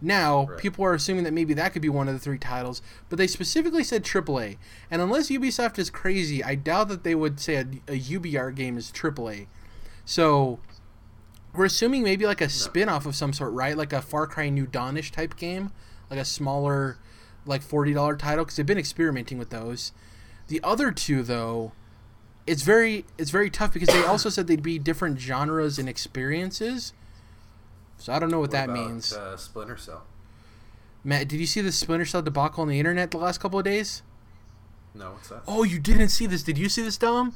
Now, 0.00 0.46
Right. 0.46 0.58
people 0.58 0.84
are 0.84 0.92
assuming 0.94 1.24
that 1.24 1.32
maybe 1.32 1.54
that 1.54 1.72
could 1.72 1.80
be 1.82 1.88
one 1.88 2.06
of 2.06 2.14
the 2.14 2.20
three 2.20 2.38
titles, 2.38 2.82
but 3.08 3.16
they 3.18 3.26
specifically 3.26 3.82
said 3.82 4.04
AAA. 4.04 4.58
And 4.90 5.00
unless 5.00 5.30
Ubisoft 5.30 5.78
is 5.78 5.88
crazy, 5.88 6.44
I 6.44 6.54
doubt 6.54 6.88
that 6.88 7.02
they 7.02 7.14
would 7.14 7.40
say 7.40 7.56
a, 7.56 7.60
a 7.88 7.98
UBR 7.98 8.54
game 8.54 8.76
is 8.76 8.92
AAA. 8.92 9.46
So 10.04 10.58
we're 11.54 11.64
assuming 11.64 12.02
maybe 12.02 12.26
like 12.26 12.40
a 12.42 12.48
spin-off 12.50 13.06
of 13.06 13.16
some 13.16 13.32
sort, 13.32 13.52
right? 13.52 13.76
Like 13.76 13.92
a 13.94 14.02
Far 14.02 14.26
Cry 14.26 14.50
New 14.50 14.66
Dawnish 14.66 15.10
type 15.12 15.36
game, 15.36 15.72
like 16.10 16.20
a 16.20 16.24
smaller, 16.24 16.98
like 17.46 17.62
forty 17.62 17.94
dollar 17.94 18.16
title 18.16 18.44
because 18.44 18.56
they've 18.56 18.66
been 18.66 18.78
experimenting 18.78 19.38
with 19.38 19.50
those. 19.50 19.92
The 20.48 20.60
other 20.62 20.92
two, 20.92 21.22
though, 21.22 21.72
it's 22.46 22.62
very 22.62 23.06
it's 23.16 23.30
very 23.30 23.48
tough 23.50 23.72
because 23.72 23.88
they 23.88 24.04
also 24.04 24.28
said 24.28 24.46
they'd 24.46 24.62
be 24.62 24.78
different 24.78 25.18
genres 25.18 25.78
and 25.78 25.88
experiences. 25.88 26.92
So 28.06 28.12
I 28.12 28.20
don't 28.20 28.30
know 28.30 28.38
what, 28.38 28.52
that 28.52 28.68
about, 28.70 28.86
means. 28.86 29.12
Uh, 29.12 29.36
Splinter 29.36 29.76
Cell. 29.76 30.04
Matt, 31.02 31.26
did 31.26 31.40
you 31.40 31.46
see 31.46 31.60
the 31.60 31.72
Splinter 31.72 32.04
Cell 32.04 32.22
debacle 32.22 32.62
on 32.62 32.68
the 32.68 32.78
internet 32.78 33.10
the 33.10 33.16
last 33.16 33.38
couple 33.38 33.58
of 33.58 33.64
days? 33.64 34.02
No, 34.94 35.10
what's 35.10 35.30
that? 35.30 35.42
Oh, 35.48 35.64
you 35.64 35.80
didn't 35.80 36.10
see 36.10 36.26
this? 36.26 36.44
Did 36.44 36.56
you 36.56 36.68
see 36.68 36.82
this, 36.82 36.96
Dom? 36.96 37.34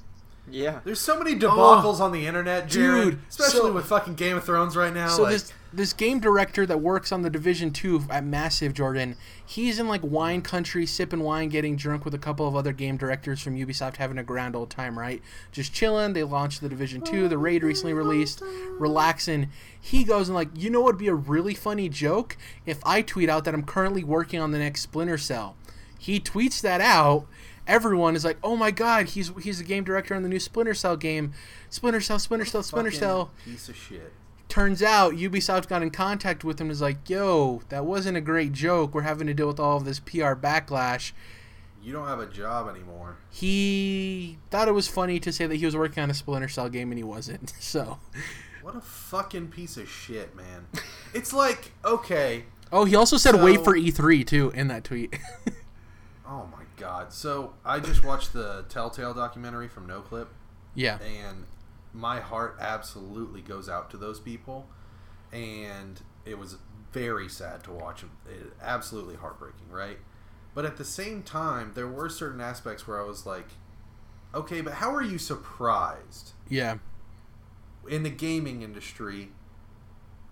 Yeah. 0.49 0.81
There's 0.85 1.01
so 1.01 1.19
many 1.19 1.37
debacles 1.37 2.01
on 2.01 2.13
the 2.13 2.27
internet, 2.27 2.69
Jared. 2.69 3.11
Dude, 3.11 3.19
especially 3.29 3.61
so- 3.61 3.73
with 3.73 3.87
fucking 3.87 4.15
Game 4.15 4.37
of 4.37 4.45
Thrones 4.45 4.77
right 4.77 4.93
now. 4.93 5.09
So 5.09 5.23
like, 5.23 5.33
this 5.33 5.53
this 5.73 5.93
game 5.93 6.19
director 6.19 6.67
that 6.67 6.79
works 6.81 7.13
on 7.13 7.23
the 7.23 7.31
Division 7.31 7.71
Two 7.71 8.03
at 8.11 8.25
Massive 8.25 8.75
Jordan, 8.75 9.17
he's 9.45 9.79
in 9.79 9.87
like 9.87 10.01
wine 10.03 10.43
country, 10.43 10.85
sipping 10.85 11.21
wine, 11.21 11.49
getting 11.49 11.77
drunk 11.77 12.05
with 12.05 12.15
a 12.15 12.19
couple 12.19 12.49
of 12.49 12.57
other 12.57 12.73
game 12.73 12.97
directors 12.97 13.41
from 13.41 13.55
Ubisoft, 13.57 13.97
having 13.97 14.19
a 14.19 14.25
grand 14.25 14.57
old 14.57 14.71
time, 14.71 14.99
right? 14.99 15.23
Just 15.53 15.73
chilling. 15.73 16.13
They 16.13 16.25
launched 16.25 16.61
the 16.61 16.69
Division 16.69 17.03
Two. 17.03 17.29
The 17.29 17.39
raid 17.39 17.63
recently 17.63 17.95
released, 17.95 18.43
relaxing. 18.79 19.51
He 19.81 20.03
goes 20.03 20.29
and 20.29 20.35
like, 20.35 20.49
you 20.57 20.71
know, 20.71 20.81
what'd 20.81 20.99
be 20.99 21.09
a 21.09 21.15
really 21.15 21.55
funny 21.55 21.89
joke 21.89 22.37
if 22.67 22.79
I 22.85 23.03
tweet 23.03 23.29
out 23.29 23.45
that 23.45 23.55
I'm 23.55 23.65
currently 23.65 24.03
working 24.03 24.41
on 24.41 24.51
the 24.51 24.59
next 24.59 24.81
Splinter 24.83 25.19
Cell. 25.19 25.57
He 25.97 26.19
tweets 26.19 26.61
that 26.63 26.81
out. 26.81 27.27
Everyone 27.67 28.17
is 28.17 28.25
like, 28.25 28.39
"Oh 28.43 28.57
my 28.57 28.71
God, 28.71 29.07
he's 29.11 29.33
he's 29.43 29.59
the 29.59 29.65
game 29.65 29.85
director 29.85 30.15
on 30.15 30.23
the 30.23 30.29
new 30.29 30.41
Splinter 30.41 30.75
Cell 30.75 30.97
game, 30.97 31.33
Splinter 31.69 32.01
Cell, 32.01 32.19
Splinter 32.19 32.47
Cell, 32.47 32.63
Splinter 32.63 32.91
Cell." 32.91 33.31
piece 33.45 33.69
of 33.69 33.77
shit. 33.77 34.13
turns 34.49 34.83
out 34.83 35.15
Ubisoft 35.15 35.69
got 35.69 35.83
in 35.83 35.91
contact 35.91 36.43
with 36.43 36.61
him 36.61 36.65
and 36.65 36.71
was 36.71 36.81
like, 36.83 37.09
"Yo, 37.09 37.63
that 37.69 37.85
wasn't 37.85 38.17
a 38.17 38.21
great 38.21 38.53
joke. 38.53 38.95
We're 38.95 39.03
having 39.03 39.27
to 39.29 39.35
deal 39.35 39.47
with 39.47 39.61
all 39.61 39.77
of 39.77 39.85
this 39.85 40.01
PR 40.01 40.35
backlash." 40.35 41.13
You 41.83 41.95
don't 41.95 42.07
have 42.09 42.21
a 42.21 42.27
job 42.27 42.69
anymore. 42.69 43.17
He 43.31 44.39
thought 44.51 44.69
it 44.69 44.73
was 44.73 44.87
funny 44.87 45.19
to 45.21 45.33
say 45.33 45.47
that 45.47 45.57
he 45.57 45.65
was 45.65 45.75
working 45.75 46.03
on 46.03 46.11
a 46.11 46.15
Splinter 46.15 46.49
Cell 46.49 46.69
game 46.69 46.91
and 46.91 46.99
he 46.99 47.05
wasn't. 47.05 47.53
So, 47.61 47.99
What 48.63 48.77
a 48.77 48.81
fucking 48.83 49.49
piece 49.49 49.77
of 49.79 49.89
shit, 49.89 50.37
man. 50.37 50.67
It's 51.15 51.33
like, 51.33 51.73
okay, 51.85 52.45
oh, 52.71 52.85
he 52.85 52.95
also 52.95 53.17
said 53.17 53.37
wait 53.43 53.65
for 53.65 53.75
E3 53.75 54.27
too 54.27 54.51
in 54.55 54.69
that 54.69 54.85
tweet. 54.85 55.17
oh 56.27 56.47
my 56.53 56.60
god. 56.81 57.13
So 57.13 57.55
I 57.65 57.79
just 57.79 58.05
watched 58.05 58.33
the 58.33 58.65
Telltale 58.69 59.15
documentary 59.15 59.69
from 59.69 59.87
NoClip, 59.87 60.29
yeah. 60.75 60.99
and 61.01 61.45
my 61.93 62.21
heart 62.21 62.57
absolutely 62.61 63.43
goes 63.43 63.69
out 63.69 63.91
to 63.91 63.97
those 63.97 64.19
people, 64.19 64.67
and 65.33 66.01
it 66.25 66.39
was 66.39 66.57
very 66.93 67.29
sad 67.29 67.63
to 67.65 67.71
watch. 67.73 68.03
It, 68.03 68.53
absolutely 68.63 69.17
heartbreaking, 69.17 69.71
right? 69.71 69.99
But 70.55 70.65
at 70.65 70.77
the 70.77 70.85
same 70.85 71.23
time, 71.23 71.73
there 71.75 71.87
were 71.87 72.09
certain 72.09 72.41
aspects 72.41 72.89
where 72.89 73.01
I 73.01 73.05
was 73.05 73.25
like, 73.25 73.49
okay, 74.35 74.61
but 74.61 74.75
how 74.75 74.93
are 74.93 75.03
you 75.03 75.19
surprised? 75.19 76.33
Yeah. 76.49 76.79
in 77.89 78.03
the 78.03 78.11
gaming 78.11 78.63
industry 78.63 79.31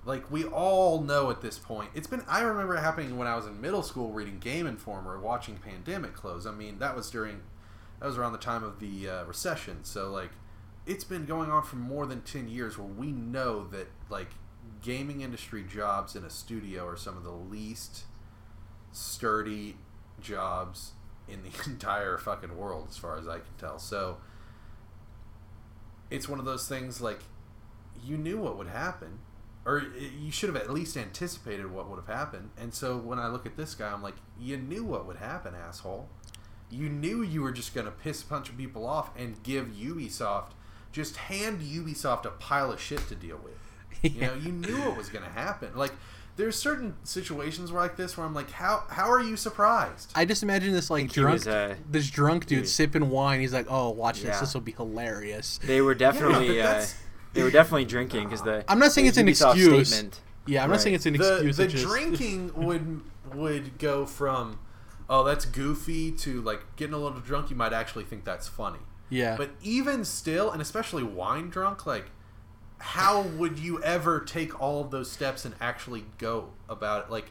like 0.09 0.31
we 0.31 0.45
all 0.45 1.03
know 1.03 1.31
at 1.31 1.43
this 1.43 1.59
point 1.59 1.91
it's 1.95 2.07
been 2.07 2.25
i 2.27 2.41
remember 2.41 2.75
it 2.75 2.81
happening 2.81 3.19
when 3.19 3.29
i 3.29 3.37
was 3.37 3.47
in 3.47 3.61
middle 3.61 3.83
school 3.83 4.11
reading 4.11 4.39
game 4.39 4.67
informer 4.67 5.19
watching 5.21 5.57
pandemic 5.57 6.15
close. 6.15 6.47
I 6.47 6.53
mean 6.53 6.79
that 6.79 6.97
was 6.97 7.11
during 7.11 7.43
that 8.01 8.07
was 8.07 8.17
around 8.17 8.33
the 8.33 8.39
time 8.39 8.65
of 8.65 8.81
the 8.81 9.09
uh, 9.09 9.25
recession. 9.25 9.85
So 9.85 10.11
like 10.11 10.31
it's 10.87 11.05
been 11.05 11.27
going 11.27 11.51
on 11.51 11.63
for 11.63 11.77
more 11.77 12.07
than 12.07 12.23
10 12.23 12.49
years 12.49 12.79
where 12.79 12.89
we 12.89 13.13
know 13.13 13.67
that 13.69 13.89
like 14.09 14.31
gaming 14.83 15.21
industry 15.21 15.63
jobs 15.63 16.17
in 16.17 16.25
a 16.25 16.31
studio 16.31 16.87
are 16.87 16.97
some 16.97 17.17
of 17.17 17.25
the 17.25 17.31
least 17.31 18.05
sturdy 18.93 19.77
jobs 20.21 20.93
in 21.29 21.43
the 21.43 21.51
entire 21.71 22.17
fucking 22.17 22.57
world 22.57 22.87
as 22.89 22.97
far 22.97 23.19
as 23.19 23.29
i 23.29 23.35
can 23.37 23.55
tell. 23.59 23.79
So 23.79 24.19
it's 26.11 26.29
one 26.29 26.39
of 26.39 26.47
those 26.47 26.67
things 26.67 27.03
like 27.03 27.21
you 28.03 28.17
knew 28.17 28.39
what 28.39 28.57
would 28.57 28.69
happen 28.69 29.19
or 29.69 29.85
you 30.19 30.33
should 30.33 30.49
have 30.49 30.57
at 30.57 30.71
least 30.71 30.97
anticipated 30.97 31.71
what 31.71 31.91
would 31.91 31.97
have 31.97 32.07
happened 32.07 32.49
and 32.59 32.73
so 32.73 32.97
when 32.97 33.19
i 33.19 33.29
look 33.29 33.45
at 33.45 33.57
this 33.57 33.75
guy 33.75 33.93
i'm 33.93 34.03
like 34.03 34.15
you 34.41 34.57
knew 34.57 34.83
what 34.83 35.07
would 35.07 35.17
happen 35.19 35.55
asshole 35.55 36.09
you 36.71 36.89
knew 36.89 37.23
you 37.23 37.43
were 37.43 37.53
just 37.53 37.75
going 37.75 37.85
to 37.87 37.93
piss 37.93 38.23
a 38.23 38.27
bunch 38.27 38.49
of 38.49 38.57
people 38.57 38.87
off 38.87 39.11
and 39.17 39.43
give 39.43 39.67
ubisoft 39.67 40.51
just 40.91 41.17
hand 41.17 41.61
ubisoft 41.61 42.25
a 42.25 42.31
pile 42.31 42.73
of 42.73 42.81
shit 42.81 43.07
to 43.09 43.15
deal 43.15 43.39
with 43.45 43.59
you 44.15 44.21
know 44.23 44.35
you 44.35 44.51
knew 44.51 44.79
what 44.81 44.97
was 44.97 45.11
going 45.11 45.25
to 45.25 45.31
happen 45.31 45.71
like 45.77 45.93
there's 46.37 46.57
certain 46.57 46.95
situations 47.03 47.73
where 47.73 47.83
like 47.83 47.97
this 47.97 48.17
where 48.17 48.25
i'm 48.25 48.33
like 48.35 48.51
how 48.53 48.85
how 48.89 49.11
are 49.11 49.21
you 49.21 49.37
surprised 49.37 50.13
I 50.15 50.25
just 50.25 50.43
imagine 50.43 50.73
this 50.73 50.89
like 50.89 51.13
drunk, 51.13 51.33
was, 51.35 51.49
uh, 51.49 51.75
this 51.91 52.09
drunk 52.09 52.47
dude 52.47 52.59
he 52.59 52.61
was- 52.63 52.73
sipping 52.75 53.11
wine. 53.11 53.41
He's 53.41 53.53
like, 53.53 53.67
"Oh, 53.69 53.91
watch 53.91 54.21
this. 54.21 54.29
Yeah. 54.29 54.41
This 54.41 54.55
will 54.55 54.61
be 54.61 54.73
hilarious." 54.73 55.59
They 55.65 55.81
were 55.81 55.95
definitely 55.95 56.49
but 56.49 56.59
uh, 56.59 56.63
that's- 56.63 56.95
they 57.35 57.43
were 57.43 57.51
definitely 57.51 57.85
drinking 57.85 58.25
because 58.25 58.43
the 58.43 58.65
I'm 58.69 58.79
not 58.79 58.93
saying 58.93 59.05
the 59.07 59.09
it's 59.11 59.19
an 59.19 59.27
Ubisoft 59.27 59.55
excuse. 59.55 59.89
Statement, 59.89 60.21
Yeah, 60.47 60.65
I'm 60.65 60.71
not 60.71 60.81
saying 60.81 60.95
it's 60.95 61.07
an 61.07 61.15
the, 61.17 61.33
excuse. 61.35 61.57
the 61.59 61.65
it's 61.65 61.73
just- 61.75 61.87
drinking 61.87 62.53
would 62.57 63.03
would 63.35 63.79
go 63.79 64.07
from 64.07 64.59
oh 65.11 65.23
that's 65.25 65.45
goofy 65.45 66.11
to 66.13 66.41
like 66.43 66.63
getting 66.77 66.95
a 66.95 66.99
little 66.99 67.21
drunk 67.21 67.51
you 67.51 67.57
might 67.57 67.73
actually 67.73 68.05
think 68.05 68.25
that's 68.25 68.49
funny 68.49 68.79
yeah, 69.11 69.37
but 69.39 69.51
even 69.63 70.05
still 70.05 70.51
and 70.51 70.61
especially 70.61 71.03
wine 71.03 71.49
drunk 71.49 71.87
like 71.87 72.11
how 72.79 73.23
would 73.23 73.59
you 73.59 73.83
ever 73.83 74.21
take 74.21 74.59
all 74.61 74.81
of 74.83 74.91
those 74.91 75.11
steps 75.11 75.45
and 75.45 75.55
actually 75.61 76.05
go 76.19 76.51
about 76.69 77.07
it 77.07 77.11
like 77.11 77.31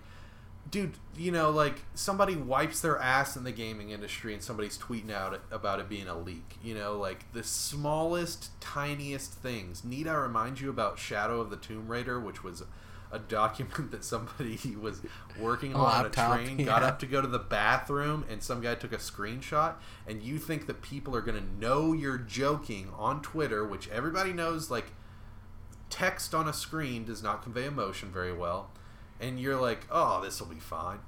dude 0.69 0.93
you 1.15 1.31
know 1.31 1.49
like 1.49 1.83
somebody 1.93 2.35
wipes 2.35 2.81
their 2.81 2.97
ass 2.99 3.35
in 3.35 3.43
the 3.43 3.51
gaming 3.51 3.91
industry 3.91 4.33
and 4.33 4.43
somebody's 4.43 4.77
tweeting 4.77 5.11
out 5.11 5.39
about 5.51 5.79
it 5.79 5.87
being 5.87 6.07
a 6.07 6.17
leak 6.17 6.57
you 6.63 6.73
know? 6.73 6.97
Like 6.97 7.31
the 7.33 7.43
smallest 7.43 8.59
tiniest 8.59 9.33
things. 9.33 9.83
Need 9.83 10.07
i 10.07 10.13
remind 10.13 10.59
you 10.59 10.69
about 10.69 10.99
shadow 10.99 11.39
of 11.39 11.49
the 11.49 11.57
tomb 11.57 11.87
raider 11.87 12.19
which 12.19 12.43
was 12.43 12.63
a 13.11 13.19
document 13.19 13.91
that 13.91 14.03
somebody 14.03 14.75
was 14.75 15.01
working 15.39 15.73
on 15.73 15.81
on 15.81 15.87
a 15.87 16.03
laptop, 16.03 16.35
train 16.35 16.65
got 16.65 16.83
up 16.83 16.99
to 16.99 17.05
go 17.05 17.21
to 17.21 17.27
the 17.27 17.39
bathroom 17.39 18.25
and 18.29 18.43
some 18.43 18.61
guy 18.61 18.75
took 18.75 18.91
a 18.91 18.97
screenshot 18.97 19.75
and 20.05 20.21
you 20.21 20.37
think 20.37 20.67
that 20.67 20.81
people 20.81 21.15
are 21.15 21.21
going 21.21 21.37
to 21.37 21.59
know 21.59 21.93
you're 21.93 22.17
joking 22.17 22.89
on 22.97 23.21
twitter 23.21 23.65
which 23.65 23.87
everybody 23.89 24.33
knows 24.33 24.69
like 24.69 24.91
text 25.89 26.35
on 26.35 26.49
a 26.49 26.53
screen 26.53 27.05
does 27.05 27.23
not 27.23 27.41
convey 27.41 27.65
emotion 27.65 28.11
very 28.11 28.33
well 28.33 28.71
and 29.19 29.39
you're 29.39 29.59
like 29.59 29.85
oh 29.91 30.21
this 30.21 30.39
will 30.39 30.47
be 30.47 30.59
fine 30.59 30.99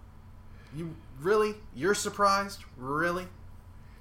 you 0.75 0.95
really 1.19 1.55
you're 1.75 1.95
surprised 1.95 2.63
really 2.77 3.27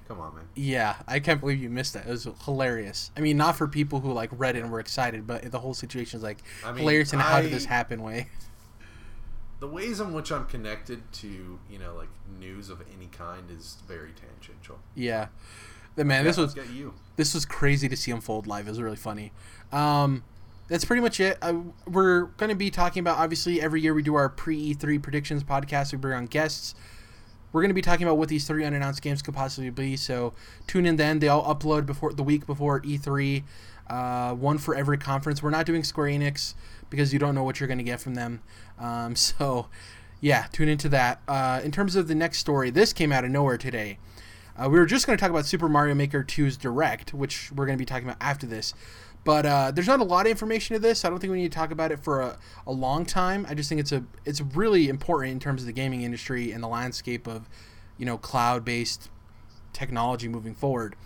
come 0.06 0.20
on 0.20 0.34
man 0.34 0.44
yeah. 0.54 0.96
I 1.06 1.20
can't 1.20 1.38
believe 1.38 1.62
you 1.62 1.68
missed 1.68 1.92
that. 1.94 2.06
It 2.06 2.10
was 2.10 2.26
hilarious. 2.44 3.10
I 3.16 3.20
mean, 3.20 3.36
not 3.36 3.56
for 3.56 3.68
people 3.68 4.00
who 4.00 4.12
like 4.12 4.30
read 4.32 4.56
it 4.56 4.62
and 4.62 4.72
were 4.72 4.80
excited, 4.80 5.26
but 5.26 5.50
the 5.52 5.58
whole 5.58 5.74
situation 5.74 6.16
is 6.16 6.22
like 6.22 6.38
I 6.64 6.68
mean, 6.72 6.78
hilarious 6.78 7.12
and 7.12 7.20
how 7.20 7.42
did 7.42 7.52
this 7.52 7.66
happen 7.66 8.02
way. 8.02 8.28
the 9.60 9.66
ways 9.66 10.00
in 10.00 10.12
which 10.12 10.30
i'm 10.30 10.46
connected 10.46 11.00
to 11.12 11.58
you 11.68 11.78
know 11.78 11.94
like 11.96 12.08
news 12.38 12.70
of 12.70 12.80
any 12.96 13.06
kind 13.06 13.50
is 13.50 13.78
very 13.86 14.12
tangential 14.12 14.78
Yeah, 14.94 15.28
the 15.96 16.04
man. 16.04 16.24
Yeah, 16.24 16.30
This 16.30 16.36
was 16.36 16.56
this 17.16 17.34
was 17.34 17.44
crazy 17.44 17.88
to 17.88 17.96
see 17.96 18.10
unfold 18.10 18.46
live. 18.46 18.66
It 18.66 18.70
was 18.70 18.80
really 18.80 18.96
funny. 18.96 19.32
Um, 19.72 20.22
that's 20.68 20.84
pretty 20.84 21.02
much 21.02 21.18
it. 21.18 21.38
Uh, 21.42 21.54
we're 21.86 22.24
going 22.36 22.50
to 22.50 22.56
be 22.56 22.70
talking 22.70 23.00
about 23.00 23.18
obviously 23.18 23.60
every 23.60 23.80
year 23.80 23.94
we 23.94 24.02
do 24.02 24.14
our 24.14 24.28
pre 24.28 24.74
E3 24.74 25.02
predictions 25.02 25.42
podcast. 25.42 25.92
We 25.92 25.98
bring 25.98 26.16
on 26.16 26.26
guests. 26.26 26.74
We're 27.50 27.62
going 27.62 27.70
to 27.70 27.74
be 27.74 27.82
talking 27.82 28.06
about 28.06 28.18
what 28.18 28.28
these 28.28 28.46
three 28.46 28.64
unannounced 28.64 29.00
games 29.00 29.22
could 29.22 29.34
possibly 29.34 29.70
be. 29.70 29.96
So 29.96 30.34
tune 30.66 30.84
in 30.84 30.96
then. 30.96 31.18
They 31.18 31.28
all 31.28 31.42
upload 31.42 31.86
before 31.86 32.12
the 32.12 32.22
week 32.22 32.46
before 32.46 32.80
E3. 32.82 33.42
Uh, 33.88 34.34
one 34.34 34.58
for 34.58 34.74
every 34.74 34.98
conference. 34.98 35.42
We're 35.42 35.48
not 35.50 35.64
doing 35.64 35.82
Square 35.82 36.08
Enix 36.08 36.52
because 36.90 37.12
you 37.14 37.18
don't 37.18 37.34
know 37.34 37.42
what 37.42 37.58
you're 37.58 37.66
going 37.66 37.78
to 37.78 37.84
get 37.84 38.00
from 38.00 38.14
them. 38.14 38.42
Um, 38.78 39.16
so 39.16 39.68
yeah, 40.20 40.46
tune 40.52 40.68
into 40.68 40.90
that. 40.90 41.22
Uh, 41.26 41.60
in 41.64 41.70
terms 41.70 41.96
of 41.96 42.08
the 42.08 42.14
next 42.14 42.38
story, 42.38 42.68
this 42.68 42.92
came 42.92 43.12
out 43.12 43.24
of 43.24 43.30
nowhere 43.30 43.56
today. 43.56 43.98
Uh, 44.58 44.68
we 44.68 44.78
were 44.78 44.86
just 44.86 45.06
going 45.06 45.16
to 45.16 45.20
talk 45.20 45.30
about 45.30 45.46
Super 45.46 45.68
Mario 45.68 45.94
Maker 45.94 46.24
2's 46.24 46.56
Direct, 46.56 47.14
which 47.14 47.52
we're 47.52 47.64
going 47.64 47.78
to 47.78 47.80
be 47.80 47.86
talking 47.86 48.08
about 48.08 48.16
after 48.20 48.44
this. 48.44 48.74
But 49.28 49.44
uh, 49.44 49.70
there's 49.72 49.86
not 49.86 50.00
a 50.00 50.04
lot 50.04 50.24
of 50.24 50.30
information 50.30 50.72
to 50.72 50.80
this. 50.80 51.04
I 51.04 51.10
don't 51.10 51.18
think 51.18 51.30
we 51.30 51.36
need 51.36 51.52
to 51.52 51.58
talk 51.58 51.70
about 51.70 51.92
it 51.92 52.02
for 52.02 52.22
a, 52.22 52.38
a 52.66 52.72
long 52.72 53.04
time. 53.04 53.44
I 53.46 53.52
just 53.52 53.68
think 53.68 53.78
it's 53.78 53.92
a 53.92 54.02
it's 54.24 54.40
really 54.40 54.88
important 54.88 55.32
in 55.32 55.38
terms 55.38 55.60
of 55.60 55.66
the 55.66 55.72
gaming 55.74 56.00
industry 56.00 56.50
and 56.50 56.64
the 56.64 56.66
landscape 56.66 57.26
of, 57.26 57.46
you 57.98 58.06
know, 58.06 58.16
cloud-based 58.16 59.10
technology 59.74 60.28
moving 60.28 60.54
forward. 60.54 60.96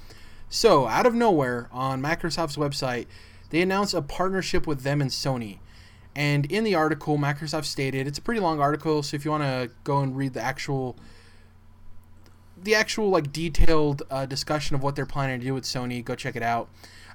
So 0.49 0.87
out 0.87 1.05
of 1.05 1.15
nowhere 1.17 1.69
on 1.73 2.01
Microsoft's 2.01 2.55
website, 2.55 3.07
they 3.51 3.61
announced 3.61 3.93
a 3.93 4.01
partnership 4.01 4.69
with 4.69 4.83
them 4.83 5.01
and 5.01 5.11
Sony. 5.11 5.59
And 6.15 6.47
in 6.47 6.63
the 6.63 6.77
article, 6.77 7.19
Microsoft 7.19 7.65
stated 7.65 8.07
it's 8.07 8.19
a 8.19 8.23
pretty 8.23 8.41
long 8.41 8.61
article, 8.61 9.03
so 9.03 9.17
if 9.17 9.25
you 9.25 9.33
want 9.33 9.43
to 9.43 9.69
go 9.83 9.99
and 9.99 10.17
read 10.17 10.35
the 10.35 10.41
actual 10.41 10.97
the 12.57 12.77
actual 12.77 13.09
like 13.09 13.33
detailed 13.33 14.05
uh, 14.13 14.27
discussion 14.27 14.77
of 14.77 14.83
what 14.85 14.95
they're 14.95 15.07
planning 15.07 15.41
to 15.41 15.47
do 15.47 15.55
with 15.55 15.65
Sony, 15.65 16.05
go 16.05 16.15
check 16.15 16.37
it 16.37 16.43
out. 16.45 16.69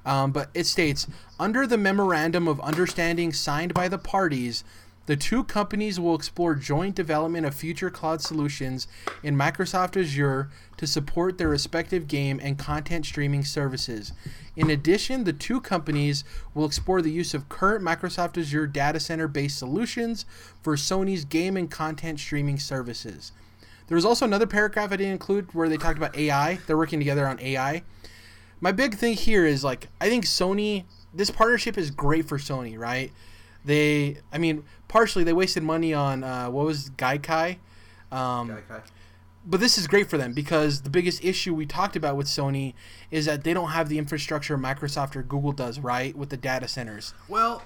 Um, 0.06 0.32
but 0.32 0.50
it 0.54 0.66
states 0.66 1.08
under 1.40 1.68
the 1.68 1.78
memorandum 1.78 2.48
of 2.48 2.60
understanding 2.62 3.34
signed 3.34 3.74
by 3.74 3.88
the 3.88 3.98
parties, 3.98 4.64
the 5.08 5.16
two 5.16 5.46
companies 5.46 6.02
will 6.02 6.16
explore 6.16 6.54
joint 6.54 6.94
development 6.94 7.46
of 7.46 7.56
future 7.56 7.90
cloud 7.90 8.22
solutions 8.22 8.90
in 9.24 9.38
Microsoft 9.38 9.96
Azure 9.96 10.50
to 10.76 10.86
support 10.86 11.38
their 11.38 11.48
respective 11.48 12.10
game 12.10 12.42
and 12.44 12.58
content 12.58 13.06
streaming 13.06 13.46
services. 13.46 14.12
In 14.58 14.70
addition, 14.70 15.24
the 15.24 15.32
two 15.32 15.62
companies 15.62 16.26
will 16.54 16.66
explore 16.66 17.02
the 17.02 17.12
use 17.12 17.34
of 17.34 17.48
current 17.48 17.86
Microsoft 17.86 18.38
Azure 18.38 18.68
data 18.68 19.00
center 19.00 19.30
based 19.30 19.58
solutions 19.58 20.26
for 20.62 20.76
Sony's 20.76 21.24
game 21.24 21.56
and 21.56 21.72
content 21.72 22.20
streaming 22.20 22.60
services. 22.60 23.32
There 23.88 23.96
was 23.96 24.04
also 24.04 24.26
another 24.26 24.46
paragraph 24.46 24.92
I 24.92 24.98
didn't 24.98 25.14
include 25.14 25.54
where 25.54 25.70
they 25.70 25.78
talked 25.78 25.98
about 25.98 26.18
AI. 26.18 26.60
They're 26.68 26.76
working 26.76 27.00
together 27.00 27.26
on 27.26 27.40
AI. 27.40 27.84
My 28.60 28.72
big 28.72 28.96
thing 28.96 29.14
here 29.14 29.46
is 29.46 29.64
like 29.64 29.88
I 30.02 30.10
think 30.10 30.26
Sony. 30.26 30.86
This 31.14 31.32
partnership 31.32 31.78
is 31.78 31.90
great 31.90 32.28
for 32.28 32.38
Sony, 32.38 32.78
right? 32.78 33.12
They, 33.66 34.20
I 34.32 34.38
mean, 34.38 34.64
partially 34.88 35.24
they 35.24 35.34
wasted 35.34 35.62
money 35.62 35.94
on 35.94 36.24
uh, 36.24 36.50
what 36.50 36.66
was 36.66 36.90
Gaikai, 36.92 37.58
um, 38.12 38.50
Gaikai. 38.50 38.82
but 39.46 39.60
this 39.60 39.78
is 39.78 39.88
great 39.88 40.10
for 40.10 40.18
them 40.18 40.34
because 40.34 40.84
the 40.84 40.90
biggest 40.90 41.24
issue 41.24 41.54
we 41.54 41.66
talked 41.66 41.96
about 41.96 42.16
with 42.16 42.28
Sony 42.28 42.76
is 43.12 43.26
that 43.26 43.44
they 43.44 43.54
don't 43.54 43.72
have 43.72 43.90
the 43.90 43.98
infrastructure 43.98 44.58
Microsoft 44.58 45.16
or 45.16 45.22
Google 45.24 45.52
does, 45.52 45.80
right, 45.80 46.16
with 46.16 46.30
the 46.30 46.38
data 46.38 46.68
centers. 46.68 47.14
Well, 47.28 47.64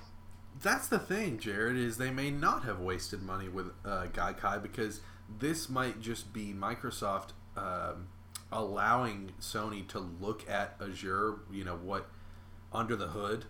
that's 0.61 0.87
the 0.87 0.99
thing, 0.99 1.37
Jared, 1.37 1.77
is 1.77 1.97
they 1.97 2.11
may 2.11 2.31
not 2.31 2.63
have 2.63 2.79
wasted 2.79 3.21
money 3.21 3.47
with 3.47 3.67
uh, 3.85 4.07
Gaikai 4.11 4.61
because 4.61 5.01
this 5.39 5.69
might 5.69 6.01
just 6.01 6.33
be 6.33 6.53
Microsoft 6.53 7.29
um, 7.55 8.07
allowing 8.51 9.31
Sony 9.39 9.87
to 9.87 9.99
look 9.99 10.49
at 10.49 10.75
Azure, 10.81 11.35
you 11.51 11.63
know, 11.63 11.75
what 11.75 12.07
under 12.73 12.95
the 12.95 13.07
hood, 13.07 13.45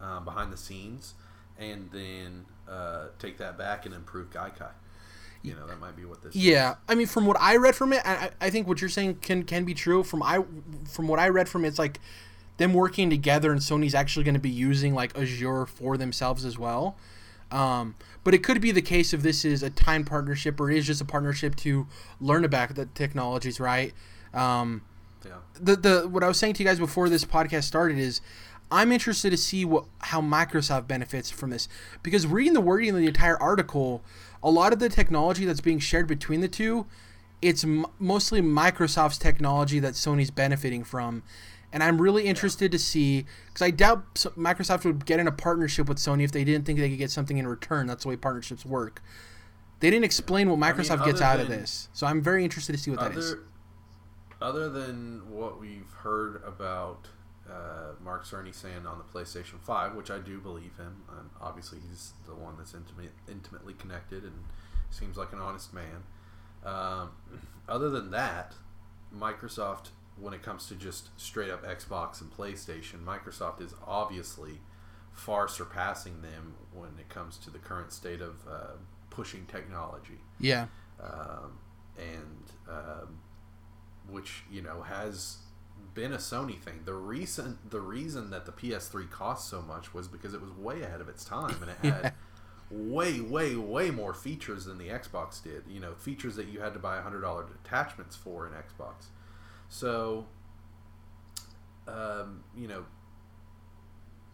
uh, 0.00 0.20
behind 0.20 0.52
the 0.52 0.56
scenes, 0.56 1.14
and 1.58 1.90
then 1.92 2.46
uh, 2.68 3.06
take 3.18 3.38
that 3.38 3.56
back 3.56 3.86
and 3.86 3.94
improve 3.94 4.30
Gaikai. 4.30 4.70
You 5.42 5.54
know, 5.54 5.66
that 5.66 5.80
might 5.80 5.96
be 5.96 6.04
what 6.04 6.22
this. 6.22 6.36
Yeah, 6.36 6.72
is. 6.72 6.76
I 6.88 6.94
mean, 6.94 7.08
from 7.08 7.26
what 7.26 7.36
I 7.40 7.56
read 7.56 7.74
from 7.74 7.92
it, 7.92 8.02
I, 8.04 8.30
I 8.40 8.50
think 8.50 8.68
what 8.68 8.80
you're 8.80 8.90
saying 8.90 9.16
can 9.16 9.42
can 9.42 9.64
be 9.64 9.74
true. 9.74 10.04
From 10.04 10.22
I 10.22 10.44
from 10.88 11.08
what 11.08 11.18
I 11.18 11.28
read 11.28 11.48
from 11.48 11.64
it, 11.64 11.68
it's 11.68 11.78
like 11.80 11.98
them 12.58 12.74
working 12.74 13.10
together, 13.10 13.50
and 13.50 13.60
Sony's 13.60 13.94
actually 13.94 14.24
going 14.24 14.34
to 14.34 14.40
be 14.40 14.50
using 14.50 14.94
like 14.94 15.16
Azure 15.18 15.66
for 15.66 15.96
themselves 15.96 16.44
as 16.44 16.58
well. 16.58 16.96
Um, 17.50 17.96
but 18.24 18.34
it 18.34 18.42
could 18.42 18.60
be 18.60 18.70
the 18.70 18.82
case 18.82 19.12
if 19.12 19.22
this 19.22 19.44
is 19.44 19.62
a 19.62 19.68
time 19.68 20.04
partnership 20.04 20.58
or 20.60 20.70
is 20.70 20.86
just 20.86 21.00
a 21.00 21.04
partnership 21.04 21.54
to 21.56 21.86
learn 22.20 22.44
about 22.44 22.74
the 22.74 22.86
technologies, 22.86 23.60
right? 23.60 23.92
Um, 24.34 24.82
yeah. 25.24 25.32
The 25.60 25.76
the 25.76 26.08
what 26.08 26.22
I 26.22 26.28
was 26.28 26.38
saying 26.38 26.54
to 26.54 26.62
you 26.62 26.68
guys 26.68 26.78
before 26.78 27.08
this 27.08 27.24
podcast 27.24 27.64
started 27.64 27.98
is. 27.98 28.20
I'm 28.74 28.90
interested 28.90 29.28
to 29.28 29.36
see 29.36 29.66
what 29.66 29.84
how 29.98 30.22
Microsoft 30.22 30.88
benefits 30.88 31.30
from 31.30 31.50
this 31.50 31.68
because 32.02 32.26
reading 32.26 32.54
the 32.54 32.60
wording 32.62 32.88
of 32.88 32.96
the 32.96 33.06
entire 33.06 33.36
article, 33.36 34.02
a 34.42 34.50
lot 34.50 34.72
of 34.72 34.78
the 34.78 34.88
technology 34.88 35.44
that's 35.44 35.60
being 35.60 35.78
shared 35.78 36.06
between 36.06 36.40
the 36.40 36.48
two, 36.48 36.86
it's 37.42 37.64
m- 37.64 37.84
mostly 37.98 38.40
Microsoft's 38.40 39.18
technology 39.18 39.78
that 39.80 39.92
Sony's 39.92 40.30
benefiting 40.30 40.84
from. 40.84 41.22
And 41.70 41.82
I'm 41.82 42.00
really 42.00 42.24
interested 42.24 42.72
to 42.72 42.78
see 42.78 43.26
because 43.46 43.62
I 43.62 43.70
doubt 43.70 44.14
Microsoft 44.14 44.84
would 44.86 45.04
get 45.04 45.20
in 45.20 45.26
a 45.26 45.32
partnership 45.32 45.86
with 45.88 45.98
Sony 45.98 46.24
if 46.24 46.32
they 46.32 46.44
didn't 46.44 46.64
think 46.64 46.78
they 46.78 46.88
could 46.88 46.98
get 46.98 47.10
something 47.10 47.36
in 47.36 47.46
return. 47.46 47.86
That's 47.86 48.04
the 48.04 48.08
way 48.10 48.16
partnerships 48.16 48.64
work. 48.64 49.02
They 49.80 49.90
didn't 49.90 50.04
explain 50.04 50.48
what 50.48 50.58
Microsoft 50.58 50.92
I 50.92 50.96
mean, 50.96 51.06
gets 51.06 51.20
out 51.20 51.40
of 51.40 51.48
this, 51.48 51.88
so 51.92 52.06
I'm 52.06 52.22
very 52.22 52.44
interested 52.44 52.72
to 52.72 52.78
see 52.78 52.90
what 52.90 53.00
other, 53.00 53.14
that 53.14 53.18
is. 53.18 53.36
Other 54.42 54.68
than 54.68 55.30
what 55.30 55.60
we've 55.60 55.92
heard 55.98 56.42
about 56.44 57.06
uh, 57.48 57.92
Mark 58.02 58.24
Cerny 58.24 58.54
saying 58.54 58.86
on 58.86 58.98
the 58.98 59.04
PlayStation 59.04 59.60
5, 59.60 59.94
which 59.94 60.10
I 60.10 60.18
do 60.18 60.40
believe 60.40 60.76
him, 60.76 61.02
and 61.18 61.30
obviously 61.40 61.78
he's 61.88 62.12
the 62.26 62.34
one 62.34 62.56
that's 62.58 62.74
intimate, 62.74 63.12
intimately 63.30 63.74
connected 63.74 64.24
and 64.24 64.44
seems 64.90 65.16
like 65.16 65.32
an 65.32 65.38
honest 65.38 65.72
man. 65.72 66.04
Um, 66.64 67.10
other 67.68 67.88
than 67.90 68.10
that, 68.10 68.54
Microsoft, 69.16 69.88
when 70.20 70.34
it 70.34 70.42
comes 70.42 70.66
to 70.66 70.74
just 70.74 71.08
straight 71.20 71.50
up 71.50 71.64
Xbox 71.64 72.20
and 72.20 72.30
PlayStation, 72.30 73.04
Microsoft 73.04 73.60
is 73.60 73.74
obviously 73.86 74.60
far 75.12 75.48
surpassing 75.48 76.22
them 76.22 76.54
when 76.72 76.90
it 76.98 77.08
comes 77.08 77.36
to 77.38 77.50
the 77.50 77.58
current 77.58 77.92
state 77.92 78.20
of 78.20 78.36
uh, 78.48 78.72
pushing 79.10 79.46
technology. 79.46 80.20
Yeah. 80.40 80.66
Um, 81.00 81.58
and 81.98 82.52
um, 82.68 83.18
which 84.08 84.44
you 84.50 84.62
know 84.62 84.82
has 84.82 85.38
been 85.94 86.12
a 86.12 86.18
Sony 86.18 86.60
thing. 86.60 86.80
The 86.84 86.94
recent 86.94 87.70
the 87.70 87.80
reason 87.80 88.30
that 88.30 88.46
the 88.46 88.52
PS3 88.52 89.10
cost 89.10 89.48
so 89.48 89.62
much 89.62 89.92
was 89.92 90.08
because 90.08 90.34
it 90.34 90.40
was 90.40 90.50
way 90.50 90.82
ahead 90.82 91.00
of 91.00 91.08
its 91.08 91.24
time 91.24 91.56
and 91.60 91.70
it 91.70 91.76
had 92.02 92.14
way 92.70 93.20
way 93.20 93.54
way 93.56 93.90
more 93.90 94.14
features 94.14 94.64
than 94.64 94.78
the 94.78 94.88
Xbox 94.88 95.42
did. 95.42 95.64
You 95.68 95.80
know, 95.80 95.94
features 95.94 96.36
that 96.36 96.48
you 96.48 96.60
had 96.60 96.72
to 96.74 96.78
buy 96.78 96.98
$100 96.98 97.46
attachments 97.64 98.16
for 98.16 98.46
in 98.46 98.52
Xbox. 98.52 99.06
So 99.68 100.26
um, 101.86 102.44
you 102.56 102.68
know, 102.68 102.84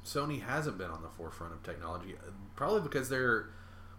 Sony 0.05 0.43
hasn't 0.43 0.79
been 0.79 0.91
on 0.91 1.03
the 1.03 1.09
forefront 1.09 1.55
of 1.55 1.63
technology 1.63 2.15
probably 2.57 2.81
because 2.81 3.09
they're 3.09 3.51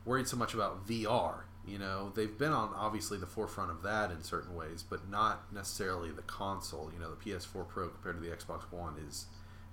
worried 0.05 0.27
so 0.27 0.37
much 0.37 0.53
about 0.53 0.87
VR 0.87 1.41
you 1.69 1.77
know, 1.77 2.11
they've 2.15 2.37
been 2.37 2.51
on 2.51 2.73
obviously 2.75 3.17
the 3.17 3.27
forefront 3.27 3.71
of 3.71 3.83
that 3.83 4.11
in 4.11 4.23
certain 4.23 4.55
ways, 4.55 4.83
but 4.87 5.09
not 5.09 5.53
necessarily 5.53 6.11
the 6.11 6.21
console. 6.23 6.91
You 6.93 6.99
know, 6.99 7.11
the 7.11 7.31
PS4 7.31 7.67
Pro 7.67 7.89
compared 7.89 8.21
to 8.21 8.27
the 8.27 8.35
Xbox 8.35 8.63
One 8.71 8.95
is 9.07 9.25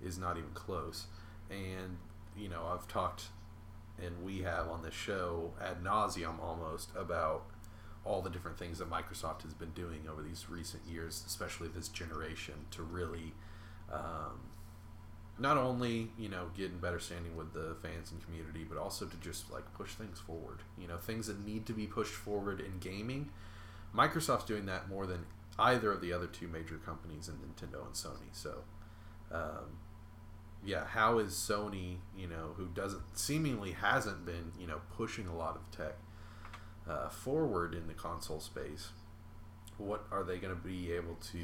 is 0.03 0.19
not 0.19 0.37
even 0.37 0.51
close. 0.51 1.07
And 1.51 1.99
you 2.37 2.49
know, 2.49 2.67
I've 2.73 2.87
talked, 2.87 3.25
and 4.03 4.23
we 4.23 4.43
have 4.43 4.69
on 4.69 4.83
this 4.83 4.95
show 4.95 5.53
ad 5.61 5.83
nauseum 5.83 6.41
almost 6.43 6.91
about 6.97 7.45
all 8.05 8.23
the 8.23 8.31
different 8.31 8.59
things 8.59 8.79
that 8.79 8.89
Microsoft 8.89 9.43
has 9.43 9.55
been 9.55 9.71
doing 9.71 10.07
over 10.11 10.23
these 10.23 10.47
recent 10.49 10.83
years, 10.89 11.25
especially 11.27 11.69
this 11.69 11.89
generation, 11.89 12.55
to 12.71 12.83
really 12.83 13.33
um, 13.93 14.41
not 15.39 15.57
only 15.57 16.11
you 16.19 16.29
know 16.29 16.47
getting 16.57 16.79
better 16.79 16.99
standing 16.99 17.37
with 17.37 17.53
the 17.53 17.77
fans 17.83 18.11
and 18.11 18.25
community, 18.25 18.65
but 18.69 18.79
also 18.79 19.07
to 19.07 19.17
just 19.19 19.51
like 19.51 19.73
push 19.75 19.93
things 19.93 20.19
forward. 20.19 20.61
You 20.79 20.89
know, 20.89 20.97
things 20.97 21.27
that 21.27 21.45
need 21.45 21.67
to 21.67 21.73
be 21.73 21.87
pushed 21.87 22.15
forward 22.15 22.61
in 22.61 22.79
gaming. 22.79 23.31
Microsoft's 23.95 24.45
doing 24.45 24.67
that 24.67 24.89
more 24.89 25.07
than 25.07 25.27
either 25.59 25.93
of 25.93 26.01
the 26.01 26.13
other 26.13 26.27
two 26.27 26.49
major 26.49 26.77
companies 26.77 27.29
in 27.29 27.35
Nintendo 27.37 27.85
and 27.87 27.95
Sony. 27.95 28.29
So, 28.33 28.59
um, 29.33 29.79
yeah, 30.65 30.85
how 30.87 31.19
is 31.19 31.33
Sony, 31.33 31.97
you 32.17 32.27
know, 32.27 32.53
who 32.57 32.67
doesn't 32.67 33.17
seemingly 33.17 33.73
hasn't 33.73 34.27
been, 34.27 34.53
you 34.59 34.67
know, 34.67 34.81
pushing 34.97 35.27
a 35.27 35.35
lot 35.35 35.57
of 35.57 35.71
tech 35.77 35.95
uh, 36.89 37.09
forward 37.09 37.75
in 37.75 37.87
the 37.87 37.95
console 37.95 38.41
space? 38.41 38.91
What 39.79 40.05
are 40.11 40.25
they 40.25 40.39
going 40.39 40.55
to 40.55 40.61
be 40.61 40.93
able 40.93 41.17
to? 41.33 41.39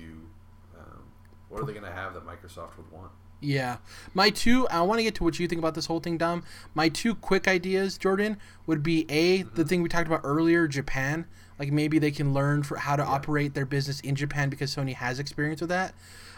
Um, 0.78 1.04
what 1.48 1.62
are 1.62 1.66
they 1.66 1.74
going 1.74 1.84
to 1.84 1.92
have 1.92 2.14
that 2.14 2.26
Microsoft 2.26 2.76
would 2.78 2.90
want? 2.90 3.12
Yeah. 3.42 3.78
My 4.14 4.30
two, 4.30 4.68
I 4.68 4.80
want 4.82 5.00
to 5.00 5.02
get 5.02 5.16
to 5.16 5.24
what 5.24 5.38
you 5.38 5.48
think 5.48 5.58
about 5.58 5.74
this 5.74 5.86
whole 5.86 6.00
thing, 6.00 6.16
Dom. 6.16 6.44
My 6.74 6.88
two 6.88 7.14
quick 7.14 7.48
ideas, 7.48 7.98
Jordan, 7.98 8.38
would 8.66 8.82
be 8.82 9.04
A, 9.08 9.40
mm-hmm. 9.40 9.54
the 9.54 9.64
thing 9.64 9.82
we 9.82 9.88
talked 9.88 10.06
about 10.06 10.20
earlier, 10.24 10.68
Japan. 10.68 11.26
Like 11.58 11.72
maybe 11.72 11.98
they 11.98 12.10
can 12.10 12.32
learn 12.32 12.62
for 12.62 12.76
how 12.76 12.96
to 12.96 13.02
yeah. 13.02 13.08
operate 13.08 13.54
their 13.54 13.66
business 13.66 14.00
in 14.00 14.14
Japan 14.14 14.48
because 14.48 14.74
Sony 14.74 14.94
has 14.94 15.18
experience 15.18 15.60
with 15.60 15.70
that. 15.70 15.94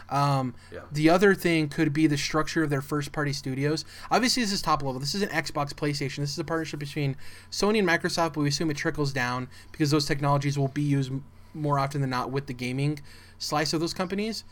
Um, 0.09 0.53
yeah. 0.71 0.81
The 0.91 1.09
other 1.09 1.33
thing 1.33 1.69
could 1.69 1.93
be 1.93 2.07
the 2.07 2.17
structure 2.17 2.63
of 2.63 2.69
their 2.69 2.81
first 2.81 3.11
party 3.11 3.33
studios. 3.33 3.85
Obviously, 4.11 4.43
this 4.43 4.51
is 4.51 4.61
top 4.61 4.83
level. 4.83 4.99
This 4.99 5.15
is 5.15 5.21
an 5.21 5.29
Xbox, 5.29 5.73
PlayStation. 5.73 6.17
This 6.17 6.31
is 6.31 6.39
a 6.39 6.43
partnership 6.43 6.79
between 6.79 7.15
Sony 7.51 7.79
and 7.79 7.87
Microsoft, 7.87 8.33
but 8.33 8.41
we 8.41 8.49
assume 8.49 8.69
it 8.69 8.77
trickles 8.77 9.13
down 9.13 9.47
because 9.71 9.91
those 9.91 10.05
technologies 10.05 10.59
will 10.59 10.67
be 10.67 10.83
used 10.83 11.11
more 11.53 11.79
often 11.79 12.01
than 12.01 12.09
not 12.09 12.31
with 12.31 12.47
the 12.47 12.53
gaming 12.53 12.99
slice 13.37 13.73
of 13.73 13.79
those 13.79 13.93
companies 13.93 14.43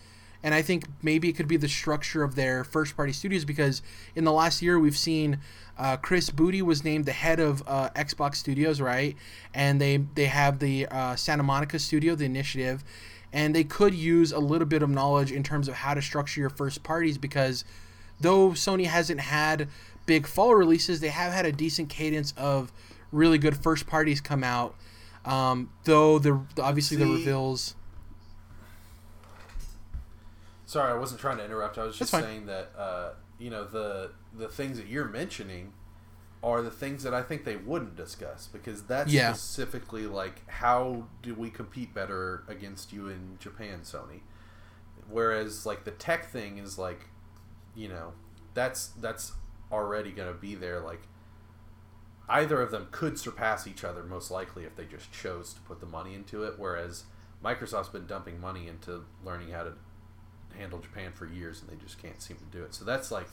and 0.44 0.54
I 0.54 0.62
think 0.62 0.86
maybe 1.02 1.30
it 1.30 1.34
could 1.34 1.48
be 1.48 1.58
the 1.58 1.70
structure 1.70 2.22
of 2.22 2.36
their 2.36 2.64
first 2.64 2.96
party 2.96 3.14
studios 3.14 3.46
because 3.46 3.82
in 4.14 4.26
the 4.26 4.32
last 4.32 4.62
year 4.62 4.78
we've 4.78 4.98
seen 4.98 5.40
uh, 5.78 5.98
Chris 5.98 6.30
Booty 6.30 6.62
was 6.62 6.84
named 6.84 7.06
the 7.06 7.14
head 7.14 7.40
of 7.40 7.64
uh, 7.66 7.90
Xbox 7.96 8.36
Studios, 8.36 8.80
right? 8.80 9.16
And 9.54 9.82
they 9.82 9.98
they 9.98 10.26
have 10.26 10.60
the 10.60 10.86
uh, 10.88 11.16
Santa 11.16 11.44
Monica 11.44 11.80
studio, 11.80 12.14
the 12.14 12.26
initiative, 12.26 12.84
and 13.32 13.56
they 13.56 13.64
could 13.64 13.96
use 13.96 14.32
a 14.32 14.40
little 14.40 14.68
bit 14.68 14.84
of 14.84 14.90
knowledge 14.90 15.32
in 15.32 15.42
terms 15.42 15.68
of 15.68 15.76
how 15.76 15.94
to 15.94 16.02
structure 16.02 16.42
your 16.42 16.52
first 16.52 16.84
parties 16.84 17.18
because 17.18 17.66
though 18.20 18.50
Sony 18.50 18.86
hasn't 18.86 19.22
had 19.22 19.68
big 20.06 20.28
fall 20.28 20.54
releases, 20.54 21.00
they 21.00 21.08
have 21.08 21.34
had 21.34 21.46
a 21.46 21.52
decent 21.52 21.90
cadence 21.90 22.34
of 22.38 22.72
really 23.12 23.38
good 23.38 23.56
first 23.56 23.88
parties 23.88 24.22
come 24.22 24.44
out. 24.44 24.76
Um, 25.26 25.70
though 25.86 26.20
the 26.20 26.42
obviously 26.62 26.98
See, 26.98 27.04
the 27.04 27.10
reveals 27.10 27.76
Sorry, 30.74 30.92
I 30.92 30.96
wasn't 30.96 31.22
trying 31.22 31.38
to 31.38 31.46
interrupt. 31.46 31.78
I 31.78 31.84
was 31.84 31.96
just 31.96 32.10
saying 32.10 32.48
that 32.48 32.72
uh, 32.76 33.10
you 33.38 33.52
know 33.52 33.64
the 33.64 34.10
the 34.36 34.48
things 34.48 34.78
that 34.78 34.88
you're 34.88 35.08
mentioning 35.08 35.72
are 36.42 36.64
the 36.64 36.72
things 36.72 37.04
that 37.04 37.14
I 37.14 37.22
think 37.22 37.46
they 37.46 37.58
wouldn't 37.58 37.96
discuss 37.96 38.48
because 38.48 38.82
that's 38.82 39.14
yeah. 39.14 39.34
specifically 39.34 40.08
like 40.08 40.50
how 40.50 41.06
do 41.22 41.36
we 41.36 41.52
compete 41.52 41.94
better 41.94 42.44
against 42.48 42.92
you 42.92 43.08
in 43.08 43.38
Japan, 43.40 43.82
Sony? 43.84 44.22
Whereas 45.08 45.64
like 45.64 45.84
the 45.84 45.92
tech 45.92 46.32
thing 46.32 46.58
is 46.58 46.80
like, 46.80 47.02
you 47.76 47.88
know, 47.88 48.14
that's 48.56 48.88
that's 49.00 49.34
already 49.72 50.10
going 50.10 50.34
to 50.34 50.40
be 50.40 50.56
there. 50.56 50.80
Like 50.80 51.04
either 52.28 52.60
of 52.64 52.72
them 52.72 52.88
could 52.90 53.20
surpass 53.20 53.68
each 53.68 53.84
other 53.84 54.02
most 54.02 54.32
likely 54.32 54.64
if 54.64 54.76
they 54.76 54.86
just 54.86 55.12
chose 55.12 55.54
to 55.54 55.62
put 55.62 55.80
the 55.82 55.86
money 55.86 56.16
into 56.16 56.42
it. 56.46 56.56
Whereas 56.58 57.04
Microsoft's 57.44 57.90
been 57.90 58.08
dumping 58.08 58.42
money 58.42 58.68
into 58.68 59.06
learning 59.24 59.50
how 59.50 59.66
to 59.66 59.74
handle 60.58 60.80
Japan 60.80 61.12
for 61.14 61.26
years, 61.26 61.62
and 61.62 61.70
they 61.70 61.82
just 61.84 62.02
can't 62.02 62.22
seem 62.22 62.38
to 62.38 62.58
do 62.58 62.64
it. 62.64 62.74
So 62.74 62.86
that's 62.86 63.12
like 63.12 63.28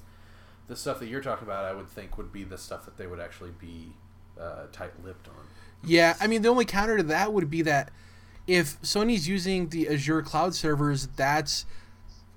the 0.69 0.77
stuff 0.77 0.99
that 1.01 1.09
you're 1.09 1.21
talking 1.21 1.47
about. 1.47 1.65
I 1.65 1.73
would 1.73 1.89
think 1.89 2.17
would 2.17 2.33
be 2.33 2.45
the 2.45 2.59
stuff 2.59 2.85
that 2.85 2.97
they 2.97 3.07
would 3.07 3.21
actually 3.21 3.53
be 3.59 3.93
uh, 4.41 4.67
tight-lipped 4.73 5.29
on. 5.29 5.47
Yeah, 5.85 6.17
I 6.21 6.27
mean 6.27 6.43
the 6.43 6.49
only 6.49 6.65
counter 6.65 6.97
to 6.97 7.03
that 7.05 7.33
would 7.33 7.51
be 7.51 7.63
that 7.63 7.91
if 8.47 8.81
Sony's 8.83 9.29
using 9.29 9.69
the 9.69 9.89
Azure 9.89 10.23
cloud 10.23 10.55
servers, 10.55 11.07
that's 11.17 11.67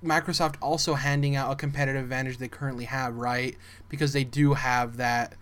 Microsoft 0.02 0.56
also 0.60 0.94
handing 0.94 1.34
out 1.34 1.50
a 1.50 1.56
competitive 1.56 2.02
advantage 2.02 2.38
they 2.38 2.48
currently 2.48 2.84
have, 2.84 3.16
right? 3.16 3.56
Because 3.88 4.12
they 4.12 4.24
do 4.24 4.54
have 4.54 4.96
that 4.98 5.34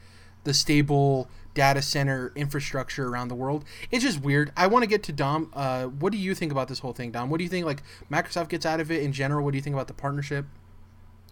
the 0.45 0.55
stable 0.55 1.29
data 1.55 1.83
center 1.83 2.33
infrastructure 2.35 3.09
around 3.09 3.29
the 3.29 3.35
world. 3.35 3.65
It's 3.91 4.03
just 4.03 4.23
weird. 4.23 4.53
I 4.57 4.67
want 4.67 4.83
to 4.83 4.89
get 4.89 5.03
to 5.05 5.13
Dom. 5.13 5.51
Uh, 5.55 5.85
what 5.87 6.13
do 6.13 6.19
you 6.19 6.35
think 6.35 6.53
about 6.53 6.69
this 6.69 6.79
whole 6.79 6.93
thing, 6.93 7.11
Dom? 7.11 7.31
What 7.31 7.39
do 7.39 7.45
you 7.45 7.51
think 7.51 7.67
like 7.67 7.83
Microsoft 8.11 8.49
gets 8.49 8.65
out 8.65 8.81
of 8.81 8.91
it 8.91 9.03
in 9.03 9.13
general? 9.13 9.45
What 9.45 9.53
do 9.53 9.59
you 9.59 9.63
think 9.63 9.75
about 9.75 9.89
the 9.89 9.95
partnership? 9.95 10.47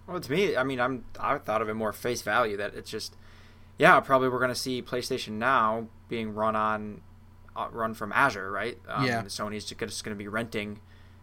Well, 0.07 0.21
to 0.21 0.33
me, 0.33 0.57
I 0.57 0.63
mean, 0.63 0.81
I'm 0.81 1.05
I 1.19 1.39
thought 1.39 1.63
of 1.63 1.69
it 1.69 1.75
more 1.75 1.93
face 1.93 2.23
value 2.23 2.57
that 2.57 2.75
it's 2.75 2.91
just, 2.91 3.17
yeah, 3.79 4.01
probably 4.01 4.29
we're 4.29 4.39
going 4.39 4.51
to 4.51 4.55
see 4.55 4.83
PlayStation 4.83 5.33
Now 5.33 5.87
being 6.09 6.35
run 6.35 6.57
on, 6.57 7.03
uh, 7.55 7.69
run 7.71 7.95
from 7.95 8.13
Azure, 8.13 8.51
right? 8.51 8.79
Um, 8.89 9.07
yeah. 9.07 9.23
Sony's 9.23 9.65
just 9.65 10.05
going 10.05 10.17
to 10.17 10.19
be 10.19 10.29
renting 10.29 10.81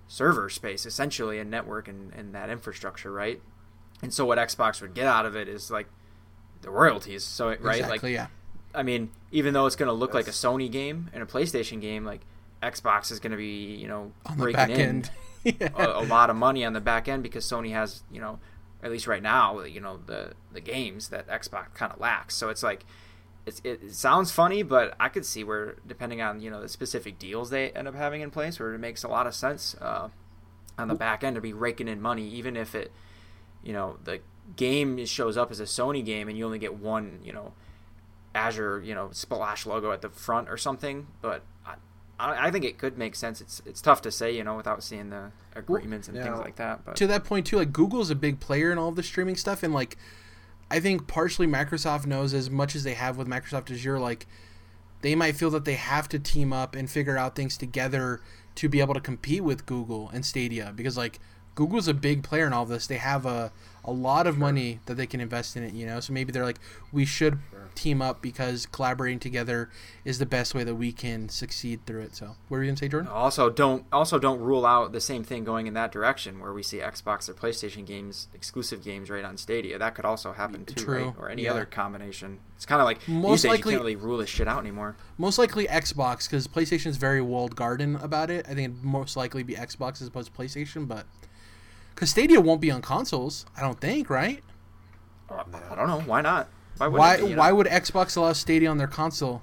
server 0.07 0.49
space 0.49 0.85
essentially 0.85 1.37
and 1.37 1.51
network 1.51 1.89
and, 1.89 2.13
and 2.13 2.33
that 2.33 2.49
infrastructure, 2.49 3.11
right? 3.11 3.41
And 4.01 4.13
so 4.13 4.25
what 4.25 4.37
Xbox 4.37 4.81
would 4.81 4.93
get 4.93 5.05
out 5.05 5.25
of 5.25 5.35
it 5.35 5.47
is 5.49 5.69
like 5.69 5.87
the 6.61 6.69
royalties. 6.69 7.23
So 7.23 7.47
right, 7.47 7.79
exactly, 7.79 7.89
like 7.89 8.03
yeah. 8.03 8.27
I 8.77 8.83
mean, 8.83 9.09
even 9.31 9.55
though 9.55 9.65
it's 9.65 9.75
going 9.75 9.87
to 9.87 9.93
look 9.93 10.13
like 10.13 10.27
a 10.27 10.31
Sony 10.31 10.71
game 10.71 11.09
and 11.11 11.23
a 11.23 11.25
PlayStation 11.25 11.81
game, 11.81 12.05
like 12.05 12.21
Xbox 12.61 13.11
is 13.11 13.19
going 13.19 13.31
to 13.31 13.37
be, 13.37 13.75
you 13.75 13.87
know, 13.87 14.11
On 14.27 14.37
breaking 14.37 14.69
in 14.69 15.03
yeah. 15.43 15.69
a, 15.75 15.99
a 15.99 16.05
lot 16.05 16.29
of 16.29 16.35
money 16.35 16.63
on 16.63 16.73
the 16.73 16.79
back 16.79 17.07
end 17.07 17.23
because 17.23 17.43
Sony 17.43 17.71
has, 17.71 18.03
you 18.11 18.21
know, 18.21 18.39
at 18.83 18.91
least 18.91 19.07
right 19.07 19.23
now, 19.23 19.61
you 19.63 19.81
know, 19.81 19.99
the 20.05 20.33
the 20.53 20.61
games 20.61 21.09
that 21.09 21.27
Xbox 21.27 21.73
kind 21.73 21.91
of 21.91 21.99
lacks. 21.99 22.35
So 22.35 22.49
it's 22.49 22.61
like, 22.61 22.85
it's, 23.47 23.59
it, 23.63 23.81
it 23.83 23.95
sounds 23.95 24.31
funny, 24.31 24.61
but 24.61 24.95
I 24.99 25.09
could 25.09 25.25
see 25.25 25.43
where 25.43 25.77
depending 25.85 26.21
on 26.21 26.39
you 26.41 26.51
know 26.51 26.61
the 26.61 26.69
specific 26.69 27.17
deals 27.17 27.49
they 27.49 27.71
end 27.71 27.87
up 27.87 27.95
having 27.95 28.21
in 28.21 28.29
place, 28.29 28.59
where 28.59 28.75
it 28.75 28.79
makes 28.79 29.03
a 29.03 29.07
lot 29.07 29.25
of 29.25 29.33
sense 29.33 29.75
uh, 29.81 30.09
on 30.77 30.87
the 30.87 30.95
back 30.95 31.23
end 31.23 31.35
to 31.35 31.41
be 31.41 31.53
raking 31.53 31.87
in 31.87 31.99
money, 31.99 32.27
even 32.29 32.55
if 32.55 32.75
it, 32.75 32.91
you 33.63 33.73
know, 33.73 33.97
the 34.03 34.19
game 34.55 35.03
shows 35.05 35.35
up 35.35 35.49
as 35.49 35.59
a 35.59 35.63
Sony 35.63 36.05
game 36.05 36.29
and 36.29 36.37
you 36.37 36.45
only 36.45 36.59
get 36.59 36.75
one, 36.75 37.19
you 37.23 37.33
know, 37.33 37.53
Azure, 38.37 38.81
you 38.85 38.95
know, 38.95 39.09
splash 39.11 39.65
logo 39.65 39.91
at 39.91 40.01
the 40.01 40.09
front 40.09 40.49
or 40.49 40.57
something. 40.57 41.07
But 41.21 41.43
I, 41.65 41.75
I 42.19 42.47
I 42.47 42.51
think 42.51 42.63
it 42.63 42.77
could 42.77 42.97
make 42.97 43.15
sense. 43.15 43.41
It's 43.41 43.61
it's 43.65 43.81
tough 43.81 44.01
to 44.03 44.11
say, 44.11 44.35
you 44.35 44.43
know, 44.43 44.55
without 44.55 44.83
seeing 44.83 45.09
the 45.09 45.31
agreements 45.57 46.07
and 46.07 46.15
yeah. 46.15 46.23
things 46.23 46.39
like 46.39 46.55
that. 46.55 46.85
But 46.85 46.95
to 46.97 47.07
that 47.07 47.23
point 47.23 47.47
too 47.47 47.57
like 47.57 47.73
google's 47.73 48.09
a 48.09 48.15
big 48.15 48.39
player 48.39 48.71
in 48.71 48.77
all 48.77 48.89
of 48.89 48.95
the 48.95 49.03
streaming 49.03 49.35
stuff 49.35 49.63
and 49.63 49.73
like 49.73 49.97
i 50.69 50.79
think 50.79 51.07
partially 51.07 51.47
microsoft 51.47 52.05
knows 52.05 52.33
as 52.33 52.49
much 52.49 52.75
as 52.75 52.83
they 52.83 52.93
have 52.93 53.17
with 53.17 53.27
microsoft 53.27 53.71
azure 53.71 53.99
like 53.99 54.27
they 55.01 55.15
might 55.15 55.35
feel 55.35 55.49
that 55.49 55.65
they 55.65 55.75
have 55.75 56.07
to 56.09 56.19
team 56.19 56.53
up 56.53 56.75
and 56.75 56.89
figure 56.89 57.17
out 57.17 57.35
things 57.35 57.57
together 57.57 58.21
to 58.55 58.67
be 58.69 58.79
able 58.79 58.93
to 58.93 59.01
compete 59.01 59.43
with 59.43 59.65
google 59.65 60.09
and 60.13 60.25
stadia 60.25 60.71
because 60.75 60.97
like 60.97 61.19
google's 61.55 61.87
a 61.87 61.93
big 61.93 62.23
player 62.23 62.45
in 62.45 62.53
all 62.53 62.65
this 62.65 62.87
they 62.87 62.97
have 62.97 63.25
a, 63.25 63.51
a 63.83 63.91
lot 63.91 64.27
of 64.27 64.37
money 64.37 64.79
that 64.85 64.95
they 64.95 65.07
can 65.07 65.19
invest 65.19 65.55
in 65.55 65.63
it 65.63 65.73
you 65.73 65.85
know 65.85 65.99
so 65.99 66.13
maybe 66.13 66.31
they're 66.31 66.45
like 66.45 66.59
we 66.91 67.05
should 67.05 67.39
team 67.77 68.01
up 68.01 68.21
because 68.21 68.65
collaborating 68.65 69.19
together 69.19 69.69
is 70.03 70.19
the 70.19 70.25
best 70.25 70.53
way 70.53 70.63
that 70.63 70.75
we 70.75 70.91
can 70.91 71.29
succeed 71.29 71.85
through 71.85 72.01
it 72.01 72.15
so 72.15 72.25
what 72.47 72.57
were 72.57 72.63
you 72.63 72.69
gonna 72.69 72.77
say 72.77 72.87
jordan 72.87 73.09
also 73.09 73.49
don't 73.49 73.85
also 73.91 74.19
don't 74.19 74.39
rule 74.39 74.65
out 74.65 74.91
the 74.91 75.01
same 75.01 75.23
thing 75.23 75.43
going 75.43 75.67
in 75.67 75.73
that 75.73 75.91
direction 75.91 76.39
where 76.39 76.53
we 76.53 76.63
see 76.63 76.79
Xbox 76.79 77.29
or 77.29 77.33
PlayStation 77.33 77.85
games 77.85 78.27
exclusive 78.33 78.83
games 78.83 79.09
right 79.09 79.23
on 79.23 79.37
Stadia. 79.37 79.77
That 79.77 79.95
could 79.95 80.05
also 80.05 80.33
happen 80.33 80.65
too, 80.65 80.83
True, 80.83 81.05
right? 81.05 81.13
Or 81.17 81.29
any 81.29 81.43
yeah. 81.43 81.51
other 81.51 81.65
combination. 81.65 82.39
It's 82.55 82.65
kind 82.65 82.81
of 82.81 82.85
like 82.85 83.07
Most 83.07 83.45
likely- 83.45 83.73
you 83.73 83.77
can't 83.77 83.85
really 83.85 83.95
rule 83.95 84.17
this 84.17 84.29
shit 84.29 84.47
out 84.47 84.59
anymore. 84.59 84.95
Most 85.17 85.37
likely 85.37 85.67
Xbox 85.67 86.29
because 86.29 86.47
PlayStation's 86.47 86.97
very 86.97 87.21
walled 87.21 87.55
garden 87.55 87.95
about 87.97 88.29
it. 88.29 88.45
I 88.45 88.49
think 88.49 88.71
it'd 88.71 88.83
most 88.83 89.15
likely 89.15 89.43
be 89.43 89.53
Xbox 89.55 90.01
as 90.01 90.07
opposed 90.07 90.33
to 90.33 90.39
PlayStation, 90.39 90.87
but 90.87 91.05
because 91.93 92.09
Stadia 92.09 92.39
won't 92.39 92.61
be 92.61 92.71
on 92.71 92.81
consoles, 92.81 93.45
I 93.55 93.61
don't 93.61 93.79
think, 93.79 94.09
right? 94.09 94.43
Uh, 95.29 95.43
I 95.71 95.75
don't 95.75 95.87
know 95.87 96.01
why 96.01 96.21
not. 96.21 96.47
Why 96.77 96.87
would 96.87 96.99
Why 96.99 97.15
it 97.15 97.21
be, 97.21 97.29
know? 97.31 97.37
why 97.37 97.51
would 97.51 97.67
Xbox 97.67 98.15
allow 98.17 98.33
Stadia 98.33 98.69
on 98.69 98.77
their 98.77 98.87
console, 98.87 99.41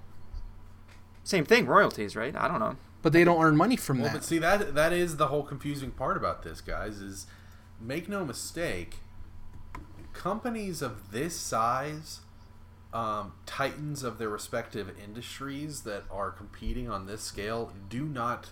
Same 1.24 1.44
thing, 1.44 1.66
royalties, 1.66 2.14
right? 2.16 2.34
I 2.36 2.48
don't 2.48 2.60
know. 2.60 2.76
but 3.02 3.12
they 3.12 3.24
don't 3.24 3.42
earn 3.42 3.56
money 3.56 3.76
from 3.76 3.98
Well, 4.00 4.08
that? 4.08 4.14
but 4.14 4.24
see 4.24 4.38
that 4.38 4.74
that 4.74 4.92
is 4.92 5.16
the 5.16 5.26
whole 5.28 5.42
confusing 5.42 5.90
part 5.90 6.16
about 6.16 6.42
this, 6.42 6.60
guys. 6.60 7.00
Is 7.00 7.26
make 7.80 8.08
no 8.08 8.24
mistake, 8.24 8.98
companies 10.12 10.80
of 10.82 11.10
this 11.12 11.36
size, 11.36 12.20
um, 12.92 13.32
titans 13.46 14.02
of 14.02 14.18
their 14.18 14.28
respective 14.28 14.94
industries 15.02 15.82
that 15.82 16.04
are 16.10 16.30
competing 16.30 16.88
on 16.88 17.06
this 17.06 17.22
scale, 17.22 17.72
do 17.88 18.04
not 18.04 18.50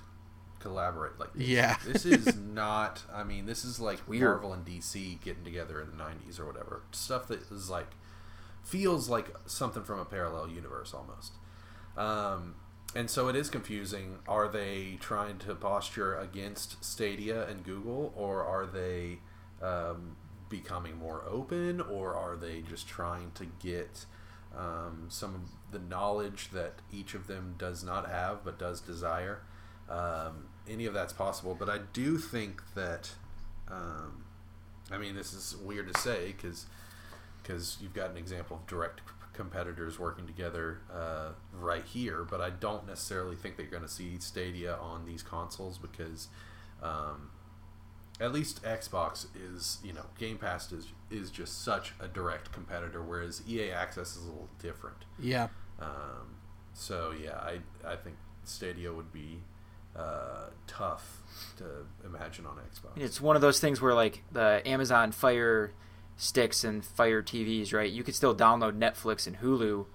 collaborate 0.58 1.18
like 1.18 1.32
this. 1.34 1.46
Yeah. 1.48 1.76
this 1.86 2.04
is 2.04 2.36
not. 2.36 3.02
I 3.12 3.24
mean, 3.24 3.46
this 3.46 3.64
is 3.64 3.80
like 3.80 4.06
Weird. 4.08 4.22
Marvel 4.42 4.52
and 4.52 4.64
DC 4.66 5.20
getting 5.22 5.44
together 5.44 5.80
in 5.80 5.96
the 5.96 6.02
'90s 6.02 6.38
or 6.40 6.46
whatever. 6.46 6.82
Stuff 6.92 7.28
that 7.28 7.50
is 7.50 7.70
like 7.70 7.88
feels 8.64 9.08
like 9.08 9.28
something 9.46 9.82
from 9.82 9.98
a 9.98 10.04
parallel 10.04 10.48
universe 10.48 10.94
almost. 10.94 11.32
Um, 11.96 12.54
and 12.94 13.10
so 13.10 13.28
it 13.28 13.36
is 13.36 13.48
confusing. 13.48 14.18
Are 14.28 14.48
they 14.48 14.98
trying 15.00 15.38
to 15.38 15.54
posture 15.54 16.16
against 16.18 16.84
Stadia 16.84 17.46
and 17.48 17.64
Google, 17.64 18.12
or 18.16 18.44
are 18.44 18.66
they 18.66 19.18
um, 19.62 20.16
becoming 20.48 20.98
more 20.98 21.22
open, 21.28 21.80
or 21.80 22.14
are 22.14 22.36
they 22.36 22.60
just 22.60 22.86
trying 22.86 23.32
to 23.32 23.46
get 23.60 24.04
um, 24.56 25.06
some 25.08 25.34
of 25.34 25.40
the 25.70 25.78
knowledge 25.78 26.50
that 26.50 26.74
each 26.92 27.14
of 27.14 27.26
them 27.26 27.54
does 27.58 27.82
not 27.82 28.10
have 28.10 28.44
but 28.44 28.58
does 28.58 28.80
desire? 28.80 29.40
Um, 29.88 30.48
any 30.68 30.86
of 30.86 30.94
that's 30.94 31.12
possible, 31.12 31.56
but 31.58 31.68
I 31.68 31.78
do 31.92 32.18
think 32.18 32.62
that. 32.74 33.10
Um, 33.68 34.24
I 34.90 34.98
mean, 34.98 35.14
this 35.14 35.32
is 35.32 35.56
weird 35.56 35.92
to 35.92 35.98
say 36.00 36.34
because 36.36 36.66
because 37.42 37.78
you've 37.80 37.94
got 37.94 38.10
an 38.10 38.16
example 38.16 38.56
of 38.56 38.66
direct 38.66 39.00
c- 39.00 39.04
competitors 39.32 39.98
working 39.98 40.26
together 40.26 40.80
uh, 40.92 41.30
right 41.52 41.84
here, 41.84 42.24
but 42.28 42.40
I 42.40 42.50
don't 42.50 42.86
necessarily 42.86 43.36
think 43.36 43.56
that 43.56 43.62
you're 43.64 43.70
going 43.70 43.82
to 43.82 43.88
see 43.88 44.18
Stadia 44.18 44.76
on 44.76 45.04
these 45.06 45.22
consoles 45.22 45.78
because 45.78 46.28
um, 46.82 47.30
at 48.20 48.32
least 48.32 48.62
Xbox 48.62 49.26
is, 49.34 49.78
you 49.82 49.92
know, 49.92 50.04
Game 50.18 50.38
Pass 50.38 50.70
is 50.72 50.86
is 51.10 51.30
just 51.30 51.62
such 51.64 51.92
a 52.00 52.08
direct 52.08 52.52
competitor, 52.52 53.02
whereas 53.02 53.42
EA 53.48 53.70
Access 53.70 54.16
is 54.16 54.22
a 54.24 54.28
little 54.28 54.48
different. 54.60 54.98
yeah, 55.18 55.48
Um, 55.80 56.36
so 56.74 57.12
yeah, 57.22 57.36
I 57.38 57.58
I 57.86 57.96
think 57.96 58.16
Stadia 58.44 58.92
would 58.92 59.12
be 59.12 59.40
uh, 59.96 60.46
tough 60.66 61.22
to 61.58 61.64
imagine 62.04 62.46
on 62.46 62.56
Xbox. 62.56 62.96
It's 63.02 63.20
one 63.20 63.36
of 63.36 63.42
those 63.42 63.60
things 63.60 63.80
where 63.80 63.94
like 63.94 64.22
the 64.32 64.62
Amazon 64.66 65.12
Fire 65.12 65.72
sticks 66.16 66.64
and 66.64 66.84
Fire 66.84 67.22
TVs, 67.22 67.72
right? 67.72 67.90
You 67.90 68.02
could 68.02 68.14
still 68.14 68.34
download 68.34 68.78
Netflix 68.78 69.26
and 69.26 69.38
Hulu 69.38 69.86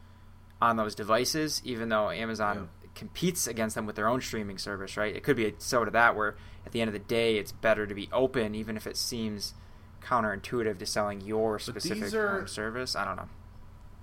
on 0.61 0.75
those 0.77 0.95
devices, 0.95 1.61
even 1.63 1.89
though 1.89 2.09
Amazon 2.09 2.69
competes 2.95 3.45
against 3.47 3.75
them 3.75 3.85
with 3.85 3.95
their 3.95 4.07
own 4.07 4.19
streaming 4.21 4.57
service, 4.57 4.97
right? 4.97 5.15
It 5.15 5.23
could 5.23 5.35
be 5.37 5.45
a 5.45 5.53
sort 5.59 5.87
of 5.87 5.93
that 5.93 6.15
where 6.15 6.35
at 6.65 6.71
the 6.71 6.81
end 6.81 6.89
of 6.89 6.93
the 6.93 6.99
day, 6.99 7.37
it's 7.37 7.51
better 7.51 7.85
to 7.85 7.93
be 7.93 8.09
open, 8.11 8.55
even 8.55 8.75
if 8.75 8.87
it 8.87 8.97
seems 8.97 9.53
counterintuitive 10.01 10.77
to 10.79 10.85
selling 10.85 11.21
your 11.21 11.59
specific 11.59 12.13
are- 12.13 12.39
home 12.39 12.47
service. 12.47 12.95
I 12.95 13.05
don't 13.05 13.15
know. 13.17 13.29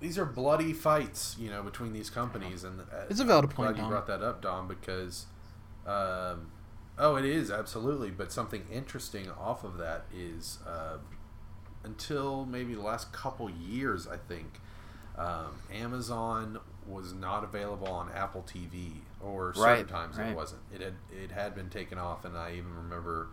these 0.01 0.19
are 0.19 0.25
bloody 0.25 0.73
fights, 0.73 1.35
you 1.39 1.51
know, 1.51 1.63
between 1.63 1.93
these 1.93 2.11
companies, 2.11 2.63
and 2.63 2.81
uh, 2.81 2.85
It's 3.11 3.21
a 3.21 3.25
valid 3.25 3.47
I'm 3.47 3.51
point, 3.51 3.69
Glad 3.71 3.77
you 3.77 3.83
Dom. 3.83 3.91
brought 3.91 4.07
that 4.07 4.23
up, 4.23 4.43
Dom, 4.43 4.69
because, 4.69 5.27
um, 5.87 6.51
oh, 6.99 7.17
it 7.17 7.25
is 7.25 7.51
absolutely. 7.51 8.11
But 8.11 8.31
something 8.33 8.65
interesting 8.71 9.31
off 9.31 9.65
of 9.65 9.79
that 9.79 10.05
is, 10.15 10.59
uh, 10.67 10.99
until 11.85 12.45
maybe 12.47 12.75
the 12.75 12.81
last 12.83 13.13
couple 13.13 13.49
years, 13.51 14.07
I 14.09 14.17
think, 14.17 14.61
um, 15.17 15.61
Amazon 15.73 16.59
was 16.87 17.13
not 17.13 17.45
available 17.45 17.89
on 17.89 18.11
Apple 18.13 18.43
TV, 18.47 18.91
or 19.21 19.55
certain 19.55 19.63
Right, 19.71 19.89
times 19.89 20.19
right. 20.19 20.31
it 20.31 20.37
wasn't. 20.37 20.63
It 20.75 20.81
had 20.81 20.95
it 21.13 21.31
had 21.31 21.55
been 21.55 21.71
taken 21.71 21.99
off, 21.99 22.25
and 22.25 22.37
I 22.37 22.53
even 22.53 22.75
remember 22.77 23.29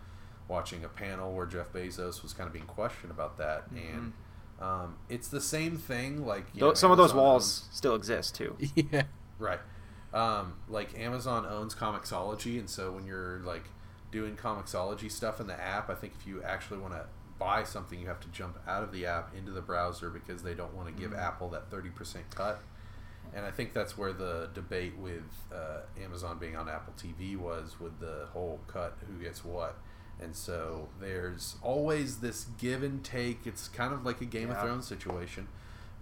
watching 0.47 0.83
a 0.83 0.89
panel 0.89 1.33
where 1.33 1.45
Jeff 1.45 1.71
Bezos 1.73 2.21
was 2.23 2.33
kind 2.33 2.47
of 2.47 2.53
being 2.53 2.65
questioned 2.65 3.11
about 3.11 3.37
that, 3.37 3.65
and. 3.71 4.13
Um, 4.59 4.97
it's 5.09 5.27
the 5.27 5.41
same 5.41 5.75
thing, 5.79 6.23
like 6.23 6.45
you 6.53 6.59
Tho- 6.59 6.67
know, 6.67 6.73
Some 6.75 6.91
of 6.91 6.97
those 6.97 7.09
Amazon 7.13 7.23
walls 7.25 7.67
still 7.71 7.95
exist 7.95 8.35
too. 8.35 8.55
yeah, 8.75 9.05
Right. 9.39 9.57
Um, 10.13 10.53
like 10.69 10.95
Amazon 10.99 11.47
owns 11.49 11.73
Comixology, 11.73 12.59
and 12.59 12.69
so 12.69 12.91
when 12.91 13.07
you're 13.07 13.39
like 13.39 13.63
doing 14.11 14.35
Comixology 14.35 15.11
stuff 15.11 15.39
in 15.41 15.47
the 15.47 15.59
app, 15.59 15.89
I 15.89 15.95
think 15.95 16.13
if 16.19 16.27
you 16.27 16.43
actually 16.43 16.77
want 16.79 16.93
to 16.93 17.05
buy 17.41 17.63
something, 17.63 17.99
you 17.99 18.07
have 18.07 18.19
to 18.19 18.27
jump 18.27 18.57
out 18.67 18.83
of 18.83 18.91
the 18.91 19.05
app 19.05 19.35
into 19.35 19.51
the 19.51 19.61
browser 19.61 20.09
because 20.09 20.43
they 20.43 20.53
don't 20.53 20.73
want 20.75 20.95
to 20.95 21.01
give 21.01 21.13
Apple 21.13 21.49
that 21.49 21.71
thirty 21.71 21.89
percent 21.89 22.25
cut. 22.35 22.61
And 23.33 23.45
I 23.45 23.51
think 23.51 23.73
that's 23.73 23.97
where 23.97 24.13
the 24.13 24.49
debate 24.53 24.97
with 24.97 25.23
uh, 25.53 25.81
Amazon 26.03 26.37
being 26.37 26.55
on 26.55 26.67
Apple 26.69 26.93
TV 26.97 27.37
was 27.37 27.79
with 27.79 27.99
the 27.99 28.27
whole 28.33 28.59
cut 28.67 28.97
who 29.07 29.23
gets 29.23 29.43
what. 29.43 29.77
And 30.21 30.35
so 30.35 30.89
there's 30.99 31.55
always 31.63 32.17
this 32.17 32.45
give 32.59 32.83
and 32.83 33.03
take. 33.03 33.47
It's 33.47 33.67
kind 33.69 33.93
of 33.93 34.05
like 34.05 34.21
a 34.21 34.25
Game 34.25 34.51
of 34.51 34.59
Thrones 34.59 34.87
situation 34.87 35.47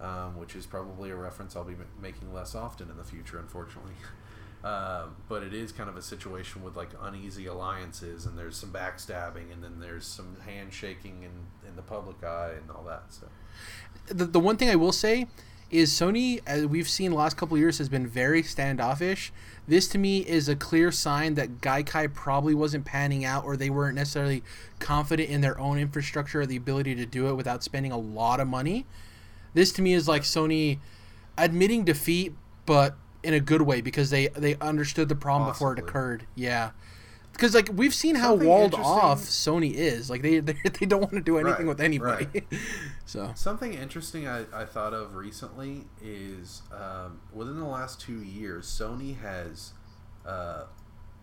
um, 0.00 0.36
which 0.38 0.56
is 0.56 0.66
probably 0.66 1.10
a 1.10 1.16
reference 1.16 1.54
I'll 1.54 1.64
be 1.64 1.74
ma- 1.74 1.84
making 2.00 2.32
less 2.32 2.54
often 2.54 2.90
in 2.90 2.96
the 2.96 3.04
future, 3.04 3.38
unfortunately. 3.38 3.92
Um, 4.62 5.16
but 5.26 5.42
it 5.42 5.54
is 5.54 5.72
kind 5.72 5.88
of 5.88 5.96
a 5.96 6.02
situation 6.02 6.62
with 6.62 6.76
like 6.76 6.90
uneasy 7.00 7.46
alliances, 7.46 8.26
and 8.26 8.36
there's 8.38 8.56
some 8.56 8.70
backstabbing, 8.70 9.50
and 9.52 9.64
then 9.64 9.80
there's 9.80 10.06
some 10.06 10.36
handshaking 10.44 11.22
in, 11.22 11.68
in 11.68 11.76
the 11.76 11.82
public 11.82 12.22
eye, 12.22 12.52
and 12.60 12.70
all 12.70 12.84
that. 12.84 13.04
So 13.08 13.28
the, 14.06 14.26
the 14.26 14.40
one 14.40 14.58
thing 14.58 14.68
I 14.68 14.76
will 14.76 14.92
say 14.92 15.26
is 15.70 15.90
Sony, 15.92 16.40
as 16.46 16.66
we've 16.66 16.88
seen 16.88 17.12
the 17.12 17.16
last 17.16 17.36
couple 17.36 17.54
of 17.54 17.60
years, 17.60 17.78
has 17.78 17.88
been 17.88 18.06
very 18.06 18.42
standoffish. 18.42 19.32
This 19.68 19.86
to 19.88 19.98
me 19.98 20.18
is 20.18 20.48
a 20.48 20.56
clear 20.56 20.90
sign 20.90 21.34
that 21.34 21.60
Gaikai 21.60 22.12
probably 22.12 22.54
wasn't 22.54 22.84
panning 22.84 23.24
out, 23.24 23.44
or 23.44 23.56
they 23.56 23.70
weren't 23.70 23.94
necessarily 23.94 24.42
confident 24.78 25.30
in 25.30 25.40
their 25.40 25.58
own 25.58 25.78
infrastructure 25.78 26.40
or 26.40 26.46
the 26.46 26.56
ability 26.56 26.96
to 26.96 27.06
do 27.06 27.28
it 27.28 27.34
without 27.34 27.62
spending 27.62 27.92
a 27.92 27.98
lot 27.98 28.40
of 28.40 28.48
money. 28.48 28.84
This 29.54 29.72
to 29.72 29.82
me 29.82 29.94
is 29.94 30.08
like 30.08 30.22
Sony 30.22 30.80
admitting 31.38 31.84
defeat, 31.84 32.34
but 32.66 32.96
in 33.22 33.34
a 33.34 33.40
good 33.40 33.62
way 33.62 33.80
because 33.80 34.10
they 34.10 34.28
they 34.28 34.56
understood 34.56 35.08
the 35.08 35.14
problem 35.16 35.50
before 35.50 35.72
it 35.72 35.78
occurred. 35.78 36.26
Yeah. 36.34 36.70
because 37.32 37.54
like 37.54 37.68
we've 37.72 37.94
seen 37.94 38.14
how 38.16 38.34
walled 38.34 38.74
off 38.74 39.20
Sony 39.20 39.72
is. 39.74 40.08
Like 40.10 40.22
they 40.22 40.40
they, 40.40 40.56
they 40.78 40.86
don't 40.86 41.00
want 41.00 41.12
to 41.14 41.20
do 41.20 41.38
anything 41.38 41.66
Right, 41.66 41.76
with 41.76 41.80
anybody. 41.80 42.42
so 43.06 43.32
Something 43.34 43.74
interesting 43.74 44.26
I, 44.28 44.44
I 44.54 44.64
thought 44.64 44.94
of 44.94 45.14
recently 45.14 45.84
is 46.02 46.62
um, 46.72 47.20
within 47.32 47.58
the 47.58 47.66
last 47.66 48.00
two 48.00 48.22
years, 48.22 48.66
Sony 48.66 49.18
has, 49.20 49.72
uh, 50.26 50.64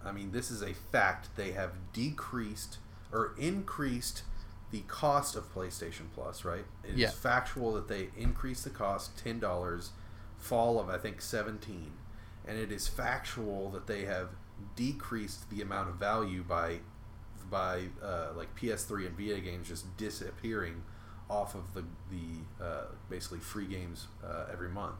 I 0.06 0.12
mean, 0.12 0.32
this 0.32 0.52
is 0.52 0.62
a 0.62 0.74
fact, 0.74 1.36
they 1.36 1.52
have 1.52 1.72
decreased 1.94 2.78
or 3.12 3.34
increased 3.38 4.24
the 4.70 4.82
cost 4.82 5.36
of 5.38 5.54
PlayStation 5.56 6.08
Plus, 6.14 6.44
right? 6.44 6.66
It 6.84 6.92
is 6.92 6.98
Yeah. 6.98 7.10
factual 7.10 7.74
that 7.76 7.88
they 7.88 8.10
increased 8.18 8.66
the 8.66 8.70
cost 8.70 9.12
$10 9.24 9.90
fall 10.38 10.80
of, 10.80 10.90
I 10.90 10.98
think, 10.98 11.22
17. 11.22 11.92
And 12.48 12.58
it 12.58 12.72
is 12.72 12.88
factual 12.88 13.70
that 13.72 13.88
they 13.88 14.06
have 14.06 14.30
decreased 14.76 15.50
the 15.50 15.62
amount 15.62 15.90
of 15.90 15.96
value 15.96 16.44
by 16.44 16.80
by 17.50 17.84
uh, 18.04 18.28
like 18.36 18.54
PS3 18.58 19.08
and 19.08 19.18
Vita 19.18 19.40
games 19.40 19.70
just 19.70 19.96
disappearing 19.96 20.84
off 21.30 21.56
of 21.56 21.74
the 21.74 21.84
the 22.10 22.64
uh, 22.64 22.86
basically 23.10 23.40
free 23.40 23.66
games 23.66 24.08
uh, 24.26 24.46
every 24.52 24.70
month, 24.70 24.98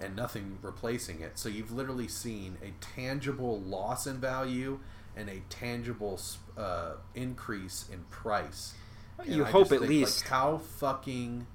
and 0.00 0.16
nothing 0.16 0.58
replacing 0.62 1.20
it. 1.20 1.38
So 1.38 1.48
you've 1.48 1.72
literally 1.72 2.08
seen 2.08 2.58
a 2.62 2.72
tangible 2.94 3.60
loss 3.60 4.06
in 4.06 4.18
value 4.18 4.80
and 5.16 5.28
a 5.28 5.42
tangible 5.48 6.20
uh, 6.56 6.92
increase 7.14 7.86
in 7.92 8.00
price. 8.04 8.74
You 9.26 9.44
hope 9.44 9.64
at 9.64 9.80
think, 9.80 9.82
least. 9.82 10.24
like, 10.24 10.30
how 10.30 10.58
fucking 10.58 11.46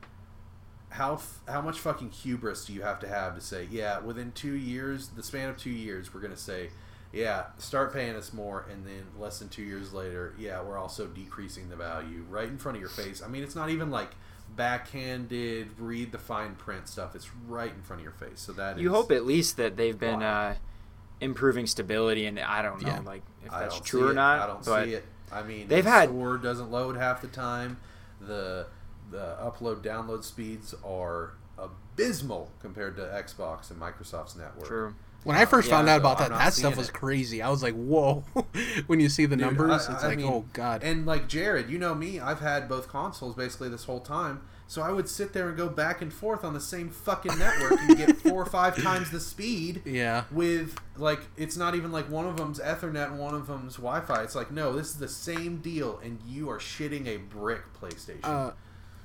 how 0.96 1.14
f- 1.16 1.40
how 1.48 1.62
much 1.62 1.80
fucking 1.80 2.10
hubris 2.10 2.66
do 2.66 2.74
you 2.74 2.82
have 2.82 3.00
to 3.00 3.08
have 3.08 3.36
to 3.36 3.42
say 3.42 3.68
yeah 3.72 4.00
within 4.00 4.32
two 4.34 4.54
years 4.54 5.10
the 5.10 5.24
span 5.24 5.50
of 5.50 5.58
two 5.58 5.70
years 5.70 6.14
we're 6.14 6.20
gonna 6.22 6.36
say 6.36 6.70
yeah 7.14 7.46
start 7.58 7.94
paying 7.94 8.16
us 8.16 8.34
more 8.34 8.66
and 8.72 8.86
then 8.86 9.04
less 9.20 9.40
than 9.40 9.48
two 9.50 9.62
years 9.64 9.94
later 9.94 10.34
yeah 10.38 10.62
we're 10.62 10.78
also 10.78 11.06
decreasing 11.08 11.70
the 11.70 11.76
value 11.76 12.24
right 12.30 12.48
in 12.50 12.58
front 12.58 12.76
of 12.76 12.82
your 12.82 12.90
face 12.90 13.22
i 13.24 13.28
mean 13.28 13.44
it's 13.44 13.56
not 13.56 13.70
even 13.70 13.90
like 13.92 14.10
backhanded 14.56 15.68
read 15.80 16.12
the 16.12 16.18
fine 16.18 16.56
print 16.56 16.88
stuff 16.88 17.16
it's 17.16 17.30
right 17.48 17.72
in 17.74 17.82
front 17.82 18.00
of 18.00 18.04
your 18.04 18.14
face 18.14 18.40
so 18.40 18.52
that 18.54 18.78
You 18.80 18.90
is- 18.90 18.96
hope 18.96 19.12
at 19.12 19.26
least 19.26 19.58
that 19.58 19.78
they've 19.78 19.98
been 19.98 20.22
uh, 20.24 20.56
improving 21.22 21.66
stability, 21.66 22.26
and 22.26 22.38
I 22.40 22.62
don't 22.62 22.82
know, 22.82 22.90
Yeah. 22.90 23.00
like 23.06 23.22
if 23.46 23.52
that's 23.52 23.80
true 23.80 24.08
or 24.10 24.12
it. 24.12 24.16
not. 24.16 24.40
I 24.42 24.48
don't 24.48 24.66
but 24.66 24.86
see 24.86 24.94
it. 24.96 25.06
I 25.32 25.44
mean, 25.44 25.68
they've 25.70 25.84
the 25.84 25.90
had- 25.90 26.10
store 26.10 26.38
doesn't 26.38 26.72
load 26.72 26.98
half 26.98 27.22
the 27.22 27.28
time. 27.30 27.78
The 28.20 28.68
the 29.11 29.36
upload 29.41 29.82
download 29.84 30.23
speeds 30.23 30.73
are 30.86 31.34
abysmal 31.57 32.52
compared 32.61 32.95
to 32.98 33.02
Xbox 33.03 33.72
and 33.72 33.80
Microsoft's 33.80 34.36
network. 34.36 34.68
true. 34.68 34.95
when 35.23 35.36
I 35.36 35.45
first 35.45 35.69
Yeah, 35.69 35.77
found 35.77 35.90
out 35.90 36.02
about 36.02 36.22
I'm 36.22 36.30
that, 36.32 36.38
that 36.38 36.53
stuff 36.53 36.76
was 36.77 36.90
it. 36.90 36.94
crazy. 36.94 37.41
I 37.41 37.49
was 37.49 37.64
like, 37.64 37.73
whoa. 37.73 38.23
when 38.88 38.99
you 38.99 39.10
see 39.10 39.26
the 39.26 39.36
Dude, 39.36 39.45
numbers, 39.45 39.88
I- 39.88 39.94
it's 39.94 40.03
I 40.03 40.07
like, 40.10 40.18
mean, 40.18 40.27
oh 40.27 40.45
god. 40.53 40.84
And 40.84 41.06
like 41.06 41.27
Jared, 41.27 41.69
you 41.69 41.77
know 41.80 41.95
me, 41.95 42.19
I've 42.19 42.41
had 42.41 42.68
both 42.69 42.88
consoles 42.90 43.36
basically 43.36 43.69
this 43.69 43.86
whole 43.86 44.02
time. 44.02 44.41
So 44.68 44.82
I 44.82 44.90
would 44.91 45.07
sit 45.07 45.32
there 45.34 45.48
and 45.48 45.56
go 45.56 45.69
back 45.69 46.02
and 46.02 46.11
forth 46.11 46.44
on 46.44 46.56
the 46.56 46.60
same 46.60 46.90
fucking 46.90 47.38
network 47.38 47.80
and 47.82 47.98
get 47.98 48.18
four 48.18 48.41
or 48.41 48.45
five 48.48 48.76
times 48.82 49.11
the 49.11 49.19
speed. 49.19 49.84
yeah. 49.86 50.23
With 50.32 50.76
like, 50.98 51.22
it's 51.38 51.56
not 51.56 51.76
even 51.76 51.91
like 51.91 52.10
one 52.10 52.26
of 52.26 52.36
them's 52.38 52.60
Ethernet 52.60 53.11
and 53.11 53.19
one 53.19 53.36
of 53.36 53.45
them's 53.45 53.76
Wi-Fi. 53.76 54.23
It's 54.23 54.34
like, 54.34 54.49
no, 54.52 54.73
this 54.73 54.88
is 54.88 54.95
the 54.95 55.07
same 55.07 55.57
deal, 55.57 55.99
and 56.03 56.19
you 56.27 56.49
are 56.49 56.57
shitting 56.57 57.06
a 57.07 57.18
brick 57.18 57.61
PlayStation. 57.80 58.23
Uh, 58.23 58.52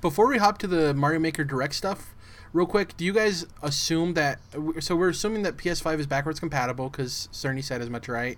before 0.01 0.27
we 0.27 0.37
hop 0.37 0.57
to 0.59 0.67
the 0.67 0.93
Mario 0.93 1.19
Maker 1.19 1.43
Direct 1.43 1.73
stuff, 1.75 2.13
real 2.53 2.65
quick, 2.65 2.97
do 2.97 3.05
you 3.05 3.13
guys 3.13 3.45
assume 3.61 4.13
that? 4.15 4.39
So 4.79 4.95
we're 4.95 5.09
assuming 5.09 5.43
that 5.43 5.57
PS5 5.57 5.99
is 5.99 6.07
backwards 6.07 6.39
compatible 6.39 6.89
because 6.89 7.29
Cerny 7.31 7.63
said 7.63 7.81
as 7.81 7.89
much, 7.89 8.07
right? 8.07 8.37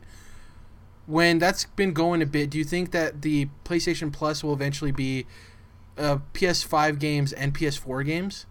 When 1.05 1.39
that's 1.39 1.65
been 1.65 1.93
going 1.93 2.21
a 2.21 2.25
bit, 2.25 2.49
do 2.49 2.57
you 2.57 2.63
think 2.63 2.91
that 2.91 3.21
the 3.21 3.49
PlayStation 3.65 4.11
Plus 4.11 4.43
will 4.43 4.53
eventually 4.53 4.91
be 4.91 5.25
uh, 5.97 6.17
PS5 6.33 6.97
games 6.99 7.33
and 7.33 7.53
PS4 7.53 8.05
games? 8.05 8.45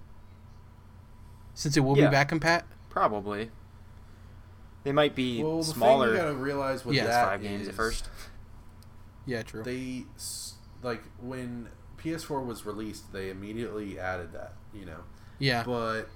Since 1.55 1.77
it 1.77 1.81
will 1.81 1.97
Yeah. 1.97 2.09
be 2.09 2.13
back 2.13 2.31
compat. 2.31 2.63
Probably. 2.91 3.51
They 4.85 4.93
might 4.93 5.15
be 5.15 5.43
well, 5.43 5.59
the 5.59 5.65
smaller 5.65 6.07
thing 6.09 6.17
you 6.17 6.23
gotta 6.23 6.35
realize 6.35 6.85
with 6.85 6.97
Yeah, 6.97 7.05
PS5 7.05 7.41
that 7.41 7.43
games 7.43 7.69
at 7.69 7.75
first. 7.75 8.09
Yeah, 9.27 9.43
true. 9.43 9.63
They 9.63 10.05
like 10.83 11.03
when 11.21 11.69
PS4 12.05 12.45
was 12.45 12.67
released, 12.67 13.13
they 13.13 13.31
immediately 13.31 13.99
added 13.99 14.33
that. 14.33 14.55
You 14.75 14.87
know, 14.87 15.01
yeah. 15.39 15.63
but 15.65 16.09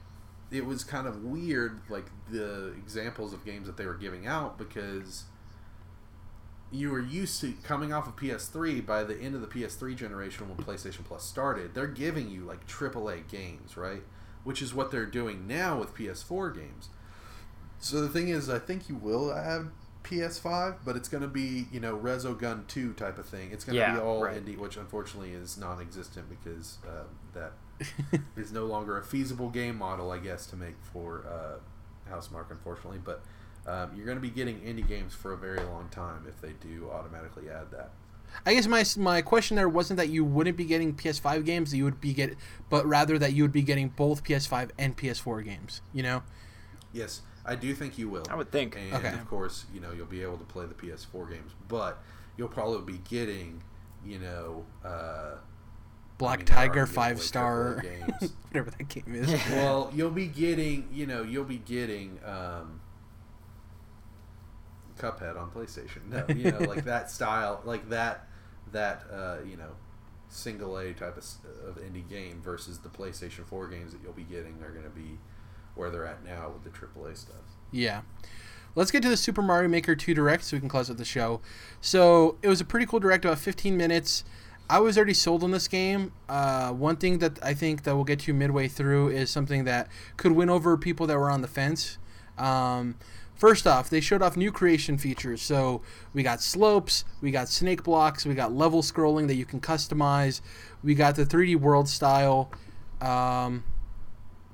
it 0.50 0.64
was 0.64 0.84
kind 0.84 1.06
of 1.06 1.24
weird, 1.24 1.80
like 1.88 2.06
the 2.30 2.68
examples 2.78 3.32
of 3.32 3.44
games 3.44 3.66
that 3.66 3.76
they 3.76 3.86
were 3.86 3.94
giving 3.94 4.26
out 4.26 4.58
because 4.58 5.24
you 6.70 6.90
were 6.90 7.00
used 7.00 7.40
to 7.40 7.52
coming 7.62 7.92
off 7.92 8.06
of 8.06 8.16
PS3 8.16 8.84
by 8.84 9.04
the 9.04 9.16
end 9.16 9.34
of 9.34 9.40
the 9.40 9.46
PS3 9.46 9.96
generation 9.96 10.48
when 10.48 10.56
PlayStation 10.58 11.04
Plus 11.04 11.24
started. 11.24 11.74
They're 11.74 11.86
giving 11.86 12.30
you 12.30 12.42
like 12.42 12.66
AAA 12.66 13.28
games, 13.28 13.76
right? 13.76 14.02
Which 14.44 14.62
is 14.62 14.74
what 14.74 14.90
they're 14.90 15.06
doing 15.06 15.46
now 15.46 15.78
with 15.78 15.94
PS4 15.94 16.54
games. 16.54 16.88
So 17.78 18.00
the 18.00 18.08
thing 18.08 18.28
is, 18.28 18.48
I 18.48 18.58
think 18.58 18.88
you 18.88 18.96
will 18.96 19.34
have 19.34 19.68
PS5, 20.06 20.76
but 20.84 20.96
it's 20.96 21.08
going 21.08 21.22
to 21.22 21.28
be 21.28 21.66
you 21.72 21.80
know 21.80 21.96
Resogun 21.96 22.66
2 22.68 22.92
type 22.94 23.18
of 23.18 23.26
thing. 23.26 23.50
It's 23.52 23.64
going 23.64 23.74
to 23.74 23.80
Yeah, 23.80 23.94
be 23.94 24.00
all 24.00 24.22
right. 24.22 24.44
indie, 24.44 24.56
which 24.56 24.76
unfortunately 24.76 25.32
is 25.32 25.58
non-existent 25.58 26.26
because 26.28 26.78
uh, 26.86 27.04
that 27.34 27.52
is 28.36 28.52
no 28.52 28.64
longer 28.66 28.96
a 28.98 29.02
feasible 29.04 29.50
game 29.50 29.76
model, 29.76 30.10
I 30.10 30.18
guess, 30.18 30.46
to 30.46 30.56
make 30.56 30.76
for 30.92 31.24
uh, 31.28 32.10
Housemarque, 32.12 32.50
unfortunately. 32.50 33.00
But 33.04 33.22
um, 33.66 33.90
you're 33.96 34.06
going 34.06 34.16
to 34.18 34.22
be 34.22 34.30
getting 34.30 34.60
indie 34.60 34.86
games 34.86 35.14
for 35.14 35.32
a 35.32 35.36
very 35.36 35.60
long 35.60 35.88
time 35.90 36.24
if 36.28 36.40
they 36.40 36.52
do 36.60 36.88
automatically 36.90 37.50
add 37.50 37.70
that. 37.72 37.90
I 38.44 38.54
guess 38.54 38.66
my 38.66 38.84
my 38.98 39.22
question 39.22 39.56
there 39.56 39.68
wasn't 39.68 39.98
that 39.98 40.08
you 40.08 40.24
wouldn't 40.24 40.56
be 40.56 40.64
getting 40.64 40.94
PS5 40.94 41.44
games, 41.44 41.70
that 41.70 41.76
you 41.78 41.84
would 41.84 42.00
be 42.00 42.12
get, 42.12 42.34
but 42.68 42.84
rather 42.86 43.18
that 43.18 43.32
you 43.32 43.42
would 43.44 43.52
be 43.52 43.62
getting 43.62 43.88
both 43.88 44.24
PS5 44.24 44.70
and 44.78 44.96
PS4 44.96 45.44
games. 45.44 45.80
You 45.92 46.02
know. 46.02 46.22
Yes, 46.92 47.20
I 47.46 47.54
do 47.54 47.74
think 47.74 47.96
you 47.98 48.08
will. 48.08 48.24
I 48.28 48.34
would 48.34 48.50
think. 48.50 48.76
And 48.76 48.92
Okay. 48.94 49.12
of 49.14 49.26
course, 49.28 49.64
you 49.72 49.80
know, 49.80 49.92
you'll 49.92 50.06
be 50.06 50.22
able 50.22 50.38
to 50.38 50.44
play 50.44 50.66
the 50.66 50.74
PS4 50.74 51.30
games, 51.30 51.52
but 51.68 52.02
you'll 52.36 52.48
probably 52.48 52.92
be 52.94 52.98
getting, 53.08 53.62
you 54.04 54.18
know, 54.18 54.64
uh, 54.84 55.36
Black 56.18 56.38
I 56.38 56.38
mean, 56.38 56.46
Tiger 56.46 56.86
five 56.86 57.20
star, 57.20 57.80
games. 57.82 58.32
whatever 58.48 58.70
that 58.70 58.88
game 58.88 59.04
is. 59.14 59.30
Well, 59.50 59.90
you'll 59.94 60.10
be 60.10 60.26
getting, 60.26 60.88
you 60.92 61.06
know, 61.06 61.22
you'll 61.22 61.44
be 61.44 61.58
getting 61.58 62.18
um, 62.24 62.80
Cuphead 64.98 65.36
on 65.38 65.50
PlayStation. 65.50 66.08
No, 66.08 66.24
you 66.34 66.50
know, 66.50 66.60
like 66.60 66.84
that 66.84 67.10
style, 67.10 67.60
like 67.64 67.90
that, 67.90 68.26
that, 68.72 69.04
uh, 69.12 69.36
you 69.46 69.56
know, 69.56 69.72
single 70.28 70.78
A 70.78 70.92
type 70.94 71.16
of, 71.18 71.24
of 71.68 71.76
indie 71.82 72.08
game 72.08 72.40
versus 72.42 72.78
the 72.78 72.88
PlayStation 72.88 73.44
4 73.46 73.68
games 73.68 73.92
that 73.92 74.02
you'll 74.02 74.12
be 74.14 74.24
getting 74.24 74.62
are 74.62 74.70
going 74.70 74.84
to 74.84 74.90
be 74.90 75.18
where 75.76 75.90
they're 75.90 76.06
at 76.06 76.24
now 76.24 76.50
with 76.50 76.64
the 76.64 76.70
AAA 76.70 77.16
stuff. 77.16 77.36
Yeah. 77.70 78.02
Let's 78.74 78.90
get 78.90 79.02
to 79.04 79.08
the 79.08 79.16
Super 79.16 79.40
Mario 79.40 79.68
Maker 79.68 79.96
2 79.96 80.12
Direct 80.12 80.44
so 80.44 80.56
we 80.56 80.60
can 80.60 80.68
close 80.68 80.90
out 80.90 80.98
the 80.98 81.04
show. 81.04 81.40
So, 81.80 82.36
it 82.42 82.48
was 82.48 82.60
a 82.60 82.64
pretty 82.64 82.84
cool 82.84 83.00
direct, 83.00 83.24
about 83.24 83.38
15 83.38 83.74
minutes. 83.74 84.22
I 84.68 84.80
was 84.80 84.98
already 84.98 85.14
sold 85.14 85.42
on 85.42 85.50
this 85.50 85.66
game. 85.66 86.12
Uh, 86.28 86.72
one 86.72 86.96
thing 86.96 87.18
that 87.20 87.42
I 87.42 87.54
think 87.54 87.84
that 87.84 87.94
we'll 87.94 88.04
get 88.04 88.20
to 88.20 88.34
midway 88.34 88.68
through 88.68 89.08
is 89.08 89.30
something 89.30 89.64
that 89.64 89.88
could 90.16 90.32
win 90.32 90.50
over 90.50 90.76
people 90.76 91.06
that 91.06 91.16
were 91.16 91.30
on 91.30 91.40
the 91.40 91.48
fence. 91.48 91.96
Um, 92.36 92.96
first 93.34 93.66
off, 93.66 93.88
they 93.88 94.00
showed 94.00 94.20
off 94.20 94.36
new 94.36 94.52
creation 94.52 94.98
features. 94.98 95.40
So, 95.40 95.80
we 96.12 96.22
got 96.22 96.42
slopes, 96.42 97.06
we 97.22 97.30
got 97.30 97.48
snake 97.48 97.82
blocks, 97.82 98.26
we 98.26 98.34
got 98.34 98.52
level 98.52 98.82
scrolling 98.82 99.26
that 99.28 99.36
you 99.36 99.46
can 99.46 99.60
customize, 99.60 100.42
we 100.84 100.94
got 100.94 101.16
the 101.16 101.24
3D 101.24 101.56
world 101.56 101.88
style. 101.88 102.50
Um, 103.00 103.64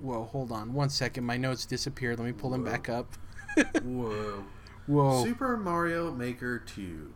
whoa, 0.02 0.24
hold 0.24 0.52
on 0.52 0.74
one 0.74 0.90
second. 0.90 1.24
My 1.24 1.36
notes 1.36 1.64
disappeared. 1.64 2.18
Let 2.18 2.26
me 2.26 2.32
pull 2.32 2.50
them 2.50 2.64
back 2.64 2.88
up. 2.88 3.14
Whoa. 3.82 4.44
Whoa. 4.86 5.24
Super 5.24 5.56
Mario 5.56 6.10
Maker 6.10 6.58
2. 6.58 7.12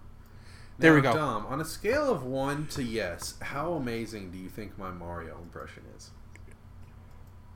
There 0.78 0.94
we 0.94 1.00
go. 1.00 1.14
Dom, 1.14 1.46
on 1.46 1.60
a 1.60 1.64
scale 1.64 2.10
of 2.10 2.22
1 2.22 2.66
to 2.68 2.82
yes, 2.82 3.34
how 3.40 3.72
amazing 3.72 4.30
do 4.30 4.38
you 4.38 4.48
think 4.48 4.78
my 4.78 4.90
Mario 4.90 5.38
impression 5.42 5.82
is? 5.96 6.10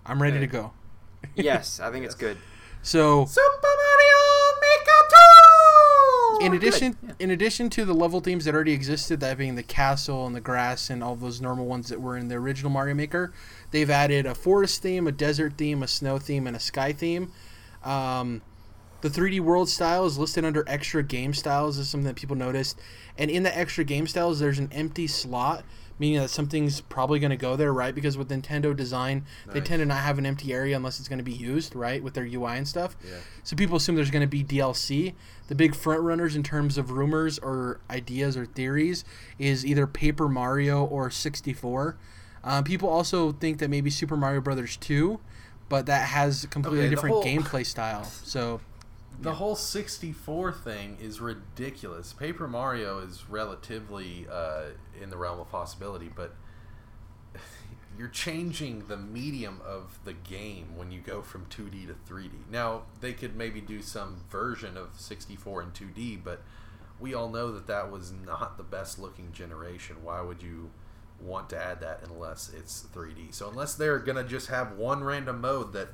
I'm 0.07 0.21
ready 0.21 0.41
to 0.41 0.47
go. 0.47 0.73
yes, 1.35 1.79
I 1.81 1.91
think 1.93 2.07
it's 2.07 2.15
good. 2.15 2.39
So, 2.83 3.27
Super 3.27 3.43
Mario 3.63 4.61
Maker 4.63 5.15
2! 6.41 6.47
in 6.47 6.55
addition, 6.55 6.97
Yeah. 7.07 7.13
in 7.19 7.31
addition 7.31 7.69
to 7.71 7.85
the 7.85 7.93
level 7.93 8.21
themes 8.21 8.47
that 8.47 8.55
already 8.55 8.73
existed, 8.73 9.21
that 9.21 9.37
being 9.37 9.55
the 9.57 9.63
castle 9.63 10.27
and 10.27 10.35
the 10.35 10.41
grass 10.41 10.89
and 10.89 11.05
all 11.05 11.15
those 11.15 11.43
normal 11.43 11.67
ones 11.67 11.89
that 11.91 12.01
were 12.01 12.17
in 12.17 12.29
the 12.29 12.37
original 12.37 12.71
Mario 12.71 12.95
Maker, 12.95 13.35
they've 13.71 13.91
added 13.91 14.27
a 14.27 14.35
forest 14.35 14.83
theme, 14.83 15.07
a 15.07 15.13
desert 15.13 15.55
theme, 15.57 15.83
a 15.83 15.89
snow 15.89 16.19
theme, 16.19 16.47
and 16.47 16.57
a 16.57 16.61
sky 16.61 16.93
theme. 16.93 17.33
Um, 17.85 18.43
the 19.01 19.09
3D 19.09 19.41
world 19.41 19.69
style 19.69 20.05
is 20.05 20.19
listed 20.19 20.45
under 20.45 20.65
extra 20.67 21.03
game 21.03 21.33
styles. 21.33 21.77
This 21.77 21.87
is 21.87 21.91
something 21.91 22.07
that 22.07 22.17
people 22.17 22.37
noticed. 22.37 22.79
And 23.17 23.31
in 23.31 23.43
the 23.43 23.57
extra 23.57 23.85
game 23.85 24.07
styles, 24.07 24.41
there's 24.41 24.59
an 24.59 24.71
empty 24.73 25.07
slot 25.07 25.65
meaning 26.01 26.19
that 26.19 26.31
something's 26.31 26.81
probably 26.81 27.21
going 27.21 27.31
to 27.31 27.37
go 27.37 27.57
there, 27.57 27.75
right? 27.75 27.95
Because 27.95 28.17
with 28.17 28.31
Nintendo 28.31 28.75
design, 28.75 29.27
they 29.53 29.61
tend 29.61 29.81
to 29.81 29.87
not 29.87 29.99
have 29.99 30.17
an 30.17 30.25
empty 30.25 30.51
area 30.51 30.75
unless 30.75 30.99
it's 30.99 31.11
going 31.11 31.19
to 31.19 31.25
be 31.25 31.31
used, 31.31 31.77
right, 31.77 32.03
with 32.03 32.15
their 32.15 32.25
UI 32.25 32.57
and 32.57 32.67
stuff. 32.67 32.97
Yeah. 33.05 33.19
So 33.45 33.55
people 33.55 33.77
assume 33.77 33.97
there's 33.97 34.11
going 34.11 34.23
to 34.23 34.27
be 34.27 34.43
DLC. 34.43 35.15
The 35.49 35.55
big 35.55 35.75
front 35.75 36.01
runners 36.01 36.35
in 36.35 36.43
terms 36.43 36.79
of 36.79 36.91
rumors 36.91 37.39
or 37.39 37.81
ideas 37.91 38.35
or 38.35 38.47
theories 38.47 39.05
is 39.39 39.67
either 39.67 39.87
Paper 39.87 40.27
Mario 40.27 40.85
or 40.85 41.11
64. 41.11 41.99
Um, 42.43 42.65
people 42.65 42.89
also 42.89 43.33
think 43.33 43.59
that 43.59 43.69
maybe 43.71 43.91
Super 43.91 44.17
Mario 44.17 44.41
Brothers 44.41 44.77
2, 44.79 45.21
but 45.69 45.87
that 45.87 46.09
has 46.09 46.45
a 46.45 46.49
completely 46.49 46.81
Okay, 46.87 46.91
different 46.91 47.15
whole- 47.15 47.25
gameplay 47.25 47.65
style. 47.67 48.05
So 48.05 48.61
The 49.21 49.35
whole 49.35 49.55
64 49.57 50.51
thing 50.53 50.97
is 50.99 51.21
ridiculous. 51.21 52.15
Paper 52.15 52.49
Mario 52.49 53.01
is 53.01 53.29
relatively 53.29 54.27
uh, 54.33 54.71
in 55.01 55.11
the 55.11 55.19
realm 55.19 55.39
of 55.41 55.51
possibility, 55.51 56.09
but 56.15 56.35
you're 57.99 58.09
changing 58.09 58.85
the 58.89 58.97
medium 58.97 59.61
of 59.67 59.99
the 60.05 60.15
game 60.15 60.69
when 60.77 60.91
you 60.91 61.01
go 61.01 61.21
from 61.21 61.45
2D 61.47 61.87
to 61.89 61.95
3D. 62.11 62.31
Now, 62.51 62.83
they 63.03 63.13
could 63.13 63.37
maybe 63.37 63.61
do 63.61 63.83
some 63.83 64.23
version 64.31 64.79
of 64.79 64.99
64 64.99 65.63
in 65.65 65.71
2D, 65.73 66.21
but 66.25 66.43
we 66.99 67.13
all 67.13 67.29
know 67.29 67.53
that 67.53 67.67
that 67.67 67.91
was 67.91 68.13
not 68.13 68.57
the 68.57 68.63
best 68.63 68.99
looking 68.99 69.33
generation. 69.33 69.97
Why 70.03 70.23
would 70.23 70.43
you 70.43 70.71
want 71.21 71.51
to 71.51 71.63
add 71.63 71.81
that 71.81 72.01
unless 72.05 72.51
it's 72.57 72.87
3D? 72.95 73.35
So, 73.35 73.49
unless 73.49 73.75
they're 73.75 73.99
to 73.99 74.25
just 74.25 74.49
have 74.49 74.73
one 74.73 75.05
random 75.05 75.41
mode 75.41 75.73
that 75.73 75.89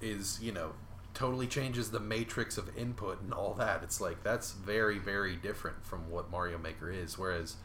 is 0.00 0.38
you 0.42 0.52
know 0.52 0.72
totally 1.14 1.46
changes 1.46 1.90
the 1.90 2.00
matrix 2.00 2.56
of 2.58 2.76
input 2.76 3.20
and 3.20 3.32
all 3.32 3.54
that 3.54 3.82
it's 3.82 4.00
like 4.00 4.22
that's 4.22 4.52
very 4.52 4.98
very 4.98 5.36
different 5.36 5.84
from 5.84 6.10
what 6.10 6.30
mario 6.30 6.58
maker 6.58 6.90
is 6.90 7.18
whereas 7.18 7.56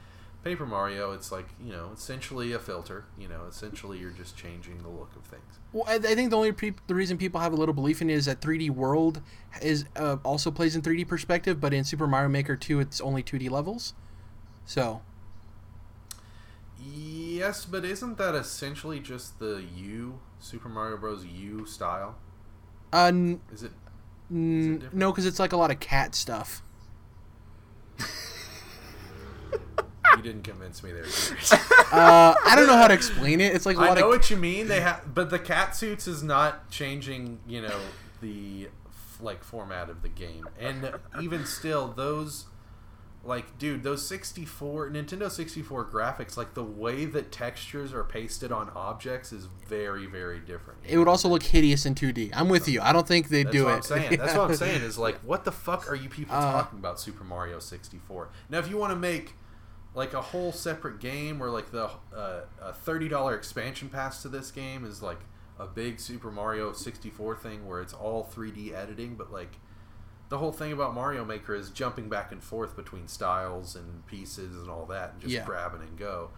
paper 0.44 0.66
mario 0.66 1.14
it's 1.14 1.32
like 1.32 1.48
you 1.64 1.72
know 1.72 1.90
essentially 1.94 2.52
a 2.52 2.60
filter 2.60 3.06
you 3.18 3.28
know 3.28 3.46
essentially 3.50 3.98
you're 3.98 4.12
just 4.12 4.36
changing 4.38 4.78
the 4.84 4.90
look 4.90 5.16
of 5.16 5.24
things 5.24 5.60
Well, 5.74 5.86
I, 5.88 5.96
I 5.96 6.16
think 6.16 6.30
the 6.30 6.38
only 6.38 6.52
pe- 6.52 6.74
the 6.88 6.96
reason 6.96 7.18
people 7.18 7.40
have 7.42 7.54
a 7.54 7.56
little 7.56 7.74
belief 7.74 8.02
in 8.02 8.10
it 8.10 8.14
is 8.14 8.26
that 8.26 8.40
3D 8.42 8.70
World 8.70 9.22
is 9.62 9.86
uh, 9.96 10.18
also 10.24 10.52
plays 10.52 10.76
in 10.76 10.82
3D 10.82 11.08
perspective, 11.08 11.60
but 11.60 11.74
in 11.74 11.84
Super 11.84 12.08
Mario 12.08 12.30
Maker 12.30 12.56
2, 12.56 12.80
it's 12.80 13.02
only 13.02 13.22
2D 13.22 13.50
levels. 13.50 13.94
So 14.66 15.02
yes 16.94 17.66
but 17.66 17.84
isn't 17.84 18.18
that 18.18 18.36
essentially 18.36 19.00
just 19.00 19.40
the 19.40 19.64
u 19.76 20.20
super 20.40 20.70
mario 20.70 20.98
bros 20.98 21.26
u 21.26 21.66
style 21.66 22.16
uh, 22.94 23.08
n- 23.08 23.42
is 23.52 23.64
it 23.64 23.72
n- 24.32 24.76
different? 24.80 24.96
no, 24.96 25.12
because 25.12 25.26
it's 25.26 25.40
like 25.40 25.52
a 25.52 25.58
lot 25.58 25.72
of 25.72 25.80
cat 25.82 26.16
stuff. 26.16 26.64
you 30.16 30.22
didn't 30.24 30.44
convince 30.44 30.82
me 30.84 30.92
there 30.94 31.04
Uh, 31.92 32.34
I 32.46 32.54
don't 32.56 32.68
know 32.68 32.78
how 32.78 32.88
to 32.88 32.94
explain 32.94 33.40
it. 33.42 33.54
It's 33.56 33.66
like 33.66 33.78
a 33.78 33.82
I 33.82 33.88
lot 33.90 33.98
know 33.98 34.06
of 34.06 34.10
what 34.10 34.30
you 34.30 34.38
mean. 34.38 34.68
They 34.68 34.82
have, 34.82 35.14
but 35.14 35.30
the 35.30 35.40
cat 35.40 35.76
suits 35.76 36.08
is 36.08 36.22
not 36.24 36.70
changing. 36.70 37.40
You 37.48 37.62
know 37.64 37.80
the 38.22 38.70
like 39.22 39.44
format 39.44 39.90
of 39.90 40.02
the 40.02 40.10
game, 40.10 40.48
and 40.60 40.92
even 41.22 41.46
still, 41.46 41.88
those 41.90 42.46
like, 43.28 43.58
dude, 43.60 43.84
those 43.84 44.08
sixty 44.08 44.46
four 44.46 44.90
Nintendo 44.90 45.30
sixty 45.30 45.62
four 45.62 45.86
graphics, 45.86 46.38
like 46.38 46.54
the 46.56 46.64
way 46.64 47.06
that 47.06 47.32
textures 47.32 47.94
are 47.94 48.04
pasted 48.04 48.52
on 48.52 48.72
objects 48.76 49.32
is 49.32 49.46
very, 49.68 50.06
very 50.08 50.40
different. 50.40 50.80
it 50.88 50.98
would 50.98 51.08
also 51.08 51.28
look 51.30 51.44
hideous 51.44 51.86
in 51.86 51.94
2D. 51.94 52.32
I'm 52.34 52.48
with 52.50 52.68
you. 52.68 52.80
I 52.82 52.94
don't 52.94 53.08
think 53.08 53.28
they 53.30 53.44
That's 53.44 53.56
do 53.56 53.66
what 53.66 53.72
it. 53.72 53.76
I'm 53.76 53.82
saying. 53.84 54.18
That's 54.18 54.34
what 54.34 54.50
I'm 54.52 54.56
saying. 54.66 54.82
Is 54.82 54.98
like, 54.98 55.20
what 55.20 55.44
the 55.46 55.52
fuck 55.52 55.92
are 55.92 55.96
you 55.96 56.10
people 56.10 56.36
Uh, 56.36 56.52
talking 56.54 56.80
about? 56.80 57.00
Super 57.00 57.24
Mario 57.24 57.60
64. 57.60 58.30
Now, 58.50 58.60
if 58.60 58.70
you 58.70 58.78
want 58.78 58.92
to 58.92 58.96
make 58.98 59.34
like 59.94 60.14
a 60.14 60.22
whole 60.22 60.52
separate 60.52 61.00
game, 61.00 61.38
where 61.40 61.50
like 61.50 61.72
the 61.72 61.90
uh, 62.16 62.42
a 62.62 62.72
thirty 62.74 63.08
dollar 63.10 63.36
expansion 63.36 63.90
pass 63.90 64.22
to 64.22 64.30
this 64.30 64.52
game 64.52 64.86
is 64.86 65.02
like 65.02 65.20
a 65.60 65.66
big 65.68 66.00
Super 66.00 66.32
Mario 66.32 66.72
64 66.72 67.36
thing, 67.36 67.68
where 67.68 67.82
it's 67.82 67.94
all 67.94 68.30
3D 68.34 68.74
editing, 68.74 69.16
but 69.16 69.32
like 69.34 69.58
the 70.30 70.38
whole 70.38 70.52
thing 70.52 70.72
about 70.74 70.94
Mario 70.94 71.24
Maker 71.24 71.56
is 71.56 71.70
jumping 71.70 72.10
back 72.10 72.32
and 72.32 72.44
forth 72.44 72.76
between 72.76 73.08
styles 73.08 73.76
and 73.76 74.06
pieces 74.08 74.56
and 74.62 74.70
all 74.70 74.86
that, 74.88 75.14
and 75.14 75.22
just 75.22 75.34
Yeah. 75.34 75.46
grabbing 75.46 75.82
and 75.82 75.98
go. 75.98 76.30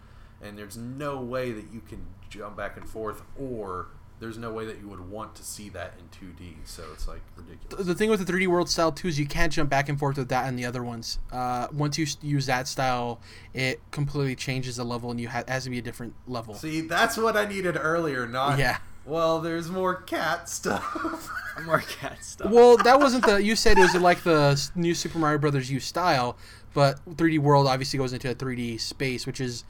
And 0.42 0.58
there's 0.58 0.78
no 0.78 1.20
way 1.22 1.52
that 1.52 1.72
you 1.72 1.82
can 1.82 2.06
jump 2.30 2.56
back 2.56 2.78
and 2.78 2.88
forth, 2.88 3.24
or 3.38 3.88
there's 4.20 4.38
no 4.38 4.52
way 4.52 4.66
that 4.66 4.80
you 4.80 4.88
would 4.90 5.00
want 5.10 5.34
to 5.34 5.44
see 5.44 5.70
that 5.70 5.94
in 5.98 6.06
2D. 6.10 6.58
So 6.66 6.84
it's 6.94 7.08
like 7.08 7.22
ridiculous. 7.38 7.86
the 7.88 7.96
thing 7.96 8.10
with 8.10 8.20
the 8.26 8.32
3D 8.32 8.48
World 8.48 8.70
style 8.70 8.92
too 8.92 9.08
is 9.08 9.18
you 9.18 9.26
can't 9.26 9.52
jump 9.52 9.70
back 9.70 9.88
and 9.90 9.98
forth 9.98 10.18
with 10.18 10.28
that 10.30 10.46
and 10.46 10.60
the 10.60 10.66
other 10.66 10.84
ones. 10.84 11.20
Uh, 11.32 11.68
once 11.72 11.98
you 11.98 12.06
use 12.22 12.46
that 12.48 12.68
style, 12.68 13.22
it 13.54 13.82
completely 13.92 14.36
changes 14.36 14.76
the 14.76 14.84
level, 14.84 15.10
and 15.10 15.20
you 15.22 15.30
ha- 15.30 15.46
has 15.48 15.64
to 15.64 15.70
be 15.70 15.80
a 15.80 15.82
different 15.82 16.14
level. 16.28 16.54
See, 16.54 16.82
that's 16.82 17.18
what 17.18 17.38
I 17.38 17.46
needed 17.46 17.78
earlier. 17.80 18.28
Not 18.28 18.60
Yeah. 18.60 18.80
Well, 19.10 19.42
there's 19.42 19.70
more 19.70 19.96
cat 19.96 20.48
stuff. 20.48 21.30
More 21.66 21.80
cat 21.80 22.24
stuff. 22.24 22.52
Well, 22.52 22.78
that 22.78 23.02
wasn't 23.02 23.26
the. 23.26 23.44
You 23.44 23.54
said 23.54 23.78
it 23.78 23.82
was 23.82 23.94
like 23.96 24.24
the 24.24 24.70
new 24.76 24.96
Super 24.96 25.20
Mario 25.20 25.40
Brothers 25.40 25.70
U 25.70 25.82
style, 25.82 26.38
but 26.74 27.00
3D 27.18 27.40
World 27.40 27.68
obviously 27.68 28.00
goes 28.00 28.14
into 28.14 28.30
a 28.30 28.36
3D 28.36 28.80
space, 28.80 29.28
which 29.28 29.42
is, 29.42 29.66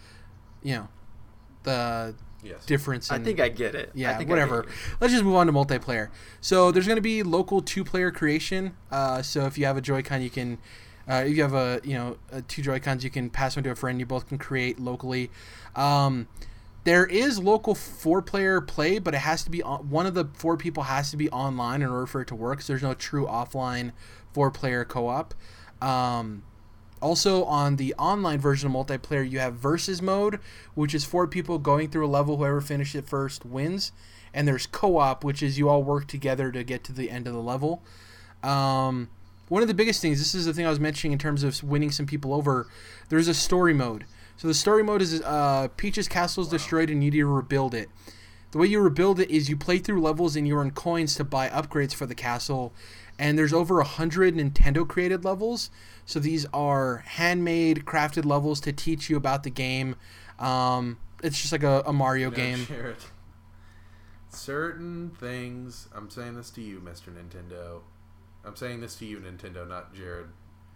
you 0.62 0.76
know, 0.76 0.88
the 1.64 2.14
yes. 2.44 2.64
difference. 2.66 3.10
In, 3.10 3.20
I 3.20 3.24
think 3.24 3.40
I 3.40 3.50
get 3.50 3.74
it. 3.74 3.90
I 3.90 3.92
yeah, 3.96 4.18
think 4.18 4.30
I 4.30 4.34
whatever. 4.34 4.62
get 4.62 4.70
you. 4.70 4.78
Let's 5.00 5.14
just 5.14 5.26
move 5.26 5.36
on 5.36 5.48
to 5.48 5.54
multiplayer. 5.54 6.10
So 6.42 6.72
there's 6.72 6.86
going 6.86 6.98
to 6.98 7.02
be 7.02 7.24
local 7.24 7.60
two-player 7.60 8.12
creation. 8.12 8.76
Uh, 8.92 9.24
so 9.24 9.48
if 9.48 9.58
you 9.58 9.66
have 9.66 9.78
a 9.78 9.82
Joy-Con, 9.82 10.22
you 10.22 10.30
can. 10.30 10.60
Uh, 11.10 11.24
if 11.26 11.36
you 11.36 11.42
have 11.42 11.56
a 11.56 11.82
you 11.84 11.96
know 11.96 12.18
uh, 12.32 12.42
two 12.48 12.62
Joy 12.62 12.80
Cons, 12.80 13.04
you 13.04 13.10
can 13.10 13.32
pass 13.32 13.56
them 13.56 13.64
to 13.64 13.72
a 13.72 13.76
friend. 13.76 14.00
You 14.00 14.06
both 14.06 14.28
can 14.28 14.38
create 14.38 14.80
locally. 14.80 15.32
Um, 15.76 16.28
there 16.84 17.06
is 17.06 17.40
local 17.40 17.76
four-player 17.76 18.62
play, 18.62 19.00
but 19.00 19.14
it 19.14 19.20
has 19.20 19.44
to 19.44 19.50
be 19.50 19.62
on, 19.62 19.90
one 19.90 20.06
of 20.06 20.14
the 20.14 20.26
four 20.34 20.58
people 20.58 20.84
has 20.84 21.12
to 21.12 21.18
be 21.18 21.30
online 21.30 21.82
in 21.82 21.90
order 21.90 22.06
for 22.06 22.22
it 22.22 22.28
to 22.30 22.36
work. 22.36 22.62
So 22.62 22.74
there's 22.74 22.84
no 22.84 22.94
true 22.94 23.26
offline 23.26 23.92
four-player 24.34 24.86
co-op. 24.86 25.34
Um, 25.82 26.44
also, 27.02 27.44
on 27.46 27.78
the 27.78 27.94
online 27.96 28.40
version 28.40 28.74
of 28.74 28.74
multiplayer, 28.74 29.30
you 29.30 29.40
have 29.40 29.56
versus 29.56 30.02
mode, 30.02 30.40
which 30.74 30.94
is 30.94 31.06
four 31.06 31.28
people 31.28 31.58
going 31.58 31.90
through 31.90 32.06
a 32.06 32.10
level. 32.10 32.38
Whoever 32.38 32.62
finishes 32.62 32.96
it 32.96 33.08
first 33.08 33.46
wins. 33.46 33.92
And 34.34 34.48
there's 34.48 34.68
co-op, 34.68 35.24
which 35.24 35.42
is 35.42 35.58
you 35.58 35.70
all 35.70 35.84
work 35.84 36.08
together 36.08 36.52
to 36.52 36.64
get 36.64 36.84
to 36.86 36.94
the 36.94 37.10
end 37.10 37.28
of 37.28 37.34
the 37.34 37.42
level. 37.42 37.82
Um, 38.44 39.10
one 39.48 39.62
of 39.62 39.68
the 39.68 39.74
biggest 39.74 40.02
things, 40.02 40.20
this 40.20 40.36
is 40.36 40.46
the 40.46 40.54
thing 40.54 40.66
I 40.66 40.70
was 40.70 40.80
mentioning 40.80 41.14
in 41.14 41.20
terms 41.20 41.44
of 41.44 41.64
winning 41.64 41.92
some 41.92 42.06
people 42.06 42.34
over. 42.34 42.68
There's 43.10 43.28
a 43.28 43.34
story 43.34 43.74
mode. 43.74 44.06
So 44.40 44.48
the 44.48 44.54
story 44.54 44.84
mode 44.86 45.02
is 45.02 45.22
uh, 45.22 45.68
Peach's 45.76 46.08
castle 46.08 46.42
is 46.44 46.48
destroyed 46.50 46.90
and 46.90 47.04
you 47.04 47.12
need 47.12 47.18
to 47.18 47.26
rebuild 47.26 47.74
it. 47.74 47.90
The 48.52 48.58
way 48.58 48.68
you 48.68 48.80
rebuild 48.80 49.20
it 49.20 49.30
is 49.30 49.50
you 49.50 49.58
play 49.58 49.80
through 49.80 50.00
levels 50.00 50.38
and 50.38 50.48
you 50.48 50.56
earn 50.58 50.72
coins 50.72 51.16
to 51.16 51.26
buy 51.26 51.50
upgrades 51.50 51.94
for 51.94 52.06
the 52.06 52.16
castle. 52.16 52.72
And 53.20 53.38
there's 53.38 53.52
over 53.52 53.82
a 53.82 53.84
hundred 53.84 54.36
Nintendo 54.36 54.88
created 54.88 55.26
levels. 55.26 55.70
So 56.06 56.22
these 56.22 56.46
are 56.54 57.04
handmade, 57.06 57.84
crafted 57.84 58.24
levels 58.24 58.62
to 58.62 58.72
teach 58.72 59.10
you 59.10 59.18
about 59.18 59.44
the 59.44 59.50
game. 59.50 59.98
Um, 60.40 61.00
it's 61.22 61.38
just 61.38 61.52
like 61.52 61.64
a, 61.64 61.84
a 61.86 61.92
Mario 61.92 62.30
No, 62.30 62.36
game. 62.38 62.66
Jared. 62.66 62.96
Certain 64.30 65.10
things. 65.20 65.90
I'm 65.94 66.10
saying 66.10 66.36
this 66.36 66.50
to 66.52 66.62
you, 66.62 66.80
Mr. 66.80 67.14
Nintendo. 67.14 67.82
I'm 68.46 68.56
saying 68.56 68.80
this 68.80 68.96
to 69.00 69.06
you, 69.06 69.18
Nintendo, 69.18 69.68
not 69.68 69.94
Jared, 69.94 70.28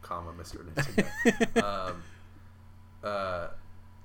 comma 0.02 0.34
Mr. 0.34 0.66
Nintendo. 0.66 1.64
um, 1.90 2.04
uh, 3.04 3.48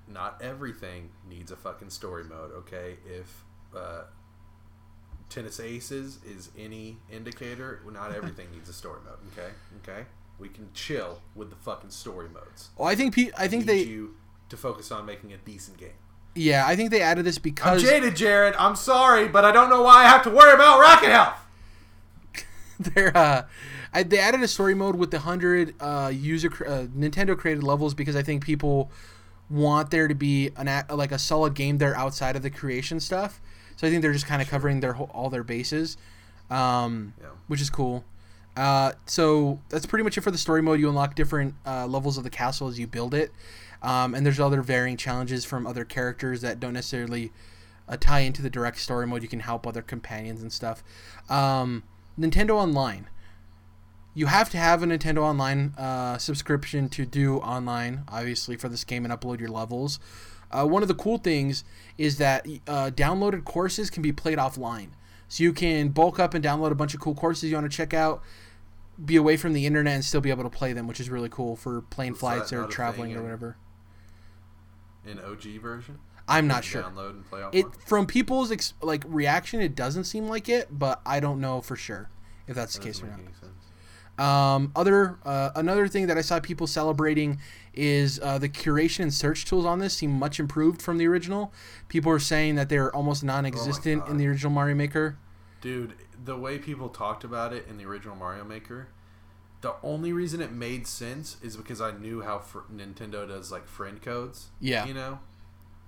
not 0.06 0.40
everything 0.42 1.10
needs 1.28 1.50
a 1.50 1.56
fucking 1.56 1.90
story 1.90 2.24
mode. 2.24 2.52
Okay, 2.52 2.96
if 3.06 3.44
uh, 3.76 4.02
Tennis 5.28 5.60
Aces 5.60 6.20
is 6.24 6.50
any 6.58 6.96
indicator, 7.10 7.80
not 7.92 8.14
everything 8.14 8.50
needs 8.52 8.68
a 8.68 8.72
story 8.72 9.00
mode. 9.04 9.18
Okay, 9.32 9.50
okay, 9.82 10.06
we 10.38 10.48
can 10.48 10.68
chill 10.72 11.20
with 11.34 11.50
the 11.50 11.56
fucking 11.56 11.90
story 11.90 12.28
modes. 12.28 12.70
Well, 12.76 12.88
I 12.88 12.94
think 12.94 13.14
pe- 13.14 13.30
I 13.36 13.48
think 13.48 13.66
they 13.66 13.82
you 13.82 14.14
to 14.48 14.56
focus 14.56 14.90
on 14.90 15.04
making 15.04 15.32
a 15.32 15.36
decent 15.36 15.76
game. 15.76 15.90
yeah 16.34 16.66
I 16.66 16.74
think 16.76 16.90
they 16.90 17.02
added 17.02 17.24
this 17.26 17.36
I'm 17.36 17.42
because 17.42 17.82
jaded, 17.82 18.16
Jared. 18.16 18.54
I'm 18.58 18.76
sorry, 18.76 19.28
but 19.28 19.44
I 19.44 19.52
don't 19.52 19.68
know 19.68 19.82
why 19.82 20.04
I 20.04 20.08
have 20.08 20.22
to 20.24 20.30
worry 20.30 20.54
about 20.54 20.80
rocket 20.80 21.10
health. 21.10 21.38
they're 22.94 23.16
uh, 23.16 23.44
I, 23.92 24.02
they 24.02 24.18
added 24.18 24.42
a 24.42 24.48
story 24.48 24.74
mode 24.74 24.96
with 24.96 25.10
the 25.10 25.20
hundred 25.20 25.74
uh, 25.80 26.12
user 26.14 26.48
cr- 26.48 26.66
uh, 26.66 26.86
Nintendo 26.96 27.36
created 27.36 27.62
levels 27.64 27.94
because 27.94 28.14
I 28.16 28.22
think 28.22 28.44
people 28.44 28.90
want 29.50 29.90
there 29.90 30.06
to 30.08 30.14
be 30.14 30.50
an 30.56 30.68
a- 30.68 30.84
like 30.94 31.10
a 31.12 31.18
solid 31.18 31.54
game 31.54 31.78
there 31.78 31.96
outside 31.96 32.36
of 32.36 32.42
the 32.42 32.50
creation 32.50 33.00
stuff. 33.00 33.40
So 33.76 33.86
I 33.86 33.90
think 33.90 34.02
they're 34.02 34.12
just 34.12 34.26
kind 34.26 34.42
of 34.42 34.48
covering 34.48 34.80
their 34.80 34.92
whole, 34.94 35.10
all 35.14 35.30
their 35.30 35.44
bases, 35.44 35.96
um, 36.50 37.14
Yeah. 37.20 37.28
which 37.46 37.60
is 37.60 37.70
cool. 37.70 38.04
Uh, 38.56 38.92
so 39.06 39.60
that's 39.68 39.86
pretty 39.86 40.02
much 40.02 40.18
it 40.18 40.20
for 40.22 40.30
the 40.32 40.38
story 40.38 40.60
mode. 40.62 40.80
You 40.80 40.88
unlock 40.88 41.14
different 41.14 41.54
uh, 41.64 41.86
levels 41.86 42.18
of 42.18 42.24
the 42.24 42.30
castle 42.30 42.66
as 42.68 42.78
you 42.78 42.86
build 42.88 43.14
it, 43.14 43.32
um, 43.82 44.14
and 44.16 44.26
there's 44.26 44.40
other 44.40 44.62
varying 44.62 44.96
challenges 44.96 45.44
from 45.44 45.64
other 45.66 45.84
characters 45.84 46.40
that 46.40 46.58
don't 46.58 46.72
necessarily 46.72 47.30
uh, 47.88 47.96
tie 48.00 48.20
into 48.20 48.42
the 48.42 48.50
direct 48.50 48.78
story 48.78 49.06
mode. 49.06 49.22
You 49.22 49.28
can 49.28 49.40
help 49.40 49.64
other 49.66 49.80
companions 49.82 50.42
and 50.42 50.52
stuff. 50.52 50.82
Um, 51.30 51.84
Nintendo 52.18 52.50
Online. 52.50 53.08
You 54.14 54.26
have 54.26 54.50
to 54.50 54.58
have 54.58 54.82
a 54.82 54.86
Nintendo 54.86 55.18
Online 55.18 55.74
uh, 55.78 56.18
subscription 56.18 56.88
to 56.90 57.06
do 57.06 57.36
online, 57.38 58.02
obviously, 58.08 58.56
for 58.56 58.68
this 58.68 58.82
game 58.82 59.04
and 59.04 59.14
upload 59.14 59.38
your 59.38 59.50
levels. 59.50 60.00
Uh, 60.50 60.66
one 60.66 60.82
of 60.82 60.88
the 60.88 60.94
cool 60.94 61.18
things 61.18 61.62
is 61.98 62.18
that 62.18 62.46
uh, 62.66 62.90
downloaded 62.92 63.44
courses 63.44 63.90
can 63.90 64.02
be 64.02 64.12
played 64.12 64.38
offline. 64.38 64.88
So 65.28 65.44
you 65.44 65.52
can 65.52 65.90
bulk 65.90 66.18
up 66.18 66.34
and 66.34 66.42
download 66.44 66.72
a 66.72 66.74
bunch 66.74 66.94
of 66.94 67.00
cool 67.00 67.14
courses 67.14 67.50
you 67.50 67.56
want 67.56 67.70
to 67.70 67.76
check 67.76 67.92
out, 67.92 68.22
be 69.04 69.16
away 69.16 69.36
from 69.36 69.52
the 69.52 69.66
internet, 69.66 69.94
and 69.94 70.04
still 70.04 70.22
be 70.22 70.30
able 70.30 70.44
to 70.44 70.50
play 70.50 70.72
them, 70.72 70.88
which 70.88 71.00
is 71.00 71.10
really 71.10 71.28
cool 71.28 71.54
for 71.54 71.82
plane 71.82 72.14
Is 72.14 72.18
flights 72.18 72.50
that 72.50 72.56
or 72.56 72.60
not 72.62 72.70
a 72.70 72.72
traveling 72.72 73.10
thing 73.10 73.16
or 73.16 73.18
in- 73.18 73.24
whatever. 73.24 73.56
In 75.06 75.18
OG 75.20 75.60
version. 75.60 75.98
I'm 76.28 76.46
not 76.46 76.64
sure. 76.64 76.82
Download 76.82 77.10
and 77.10 77.24
play. 77.28 77.42
It 77.52 77.66
from 77.86 78.06
people's 78.06 78.52
ex- 78.52 78.74
like 78.82 79.02
reaction, 79.06 79.60
it 79.60 79.74
doesn't 79.74 80.04
seem 80.04 80.28
like 80.28 80.48
it, 80.48 80.68
but 80.70 81.00
I 81.06 81.20
don't 81.20 81.40
know 81.40 81.60
for 81.60 81.76
sure 81.76 82.10
if 82.46 82.54
that's 82.54 82.74
That 82.74 82.80
the 82.80 82.86
case 82.86 83.02
or 83.02 83.06
not. 83.06 83.18
Um, 84.18 84.72
other 84.74 85.18
uh, 85.24 85.50
another 85.54 85.86
thing 85.86 86.08
that 86.08 86.18
I 86.18 86.22
saw 86.22 86.40
people 86.40 86.66
celebrating 86.66 87.38
is 87.72 88.18
uh, 88.20 88.38
the 88.38 88.48
curation 88.48 89.00
and 89.00 89.14
search 89.14 89.44
tools 89.44 89.64
on 89.64 89.78
this 89.78 89.94
seem 89.94 90.10
much 90.10 90.40
improved 90.40 90.82
from 90.82 90.98
the 90.98 91.06
original. 91.06 91.52
People 91.88 92.10
are 92.10 92.18
saying 92.18 92.56
that 92.56 92.68
they're 92.68 92.94
almost 92.94 93.22
non-existent 93.22 94.08
in 94.08 94.16
the 94.16 94.26
original 94.26 94.52
Mario 94.52 94.74
Maker. 94.74 95.16
Dude, 95.60 95.94
the 96.24 96.36
way 96.36 96.58
people 96.58 96.88
talked 96.88 97.22
about 97.22 97.52
it 97.52 97.66
in 97.68 97.78
the 97.78 97.84
original 97.84 98.16
Mario 98.16 98.42
Maker, 98.42 98.88
the 99.60 99.74
only 99.84 100.12
reason 100.12 100.40
it 100.40 100.50
made 100.50 100.88
sense 100.88 101.36
is 101.42 101.56
because 101.56 101.80
I 101.80 101.92
knew 101.92 102.22
how 102.22 102.40
fr- 102.40 102.60
Nintendo 102.72 103.26
does 103.26 103.52
like 103.52 103.68
friend 103.68 104.02
codes. 104.02 104.48
Yeah. 104.60 104.84
You 104.86 104.94
know? 104.94 105.20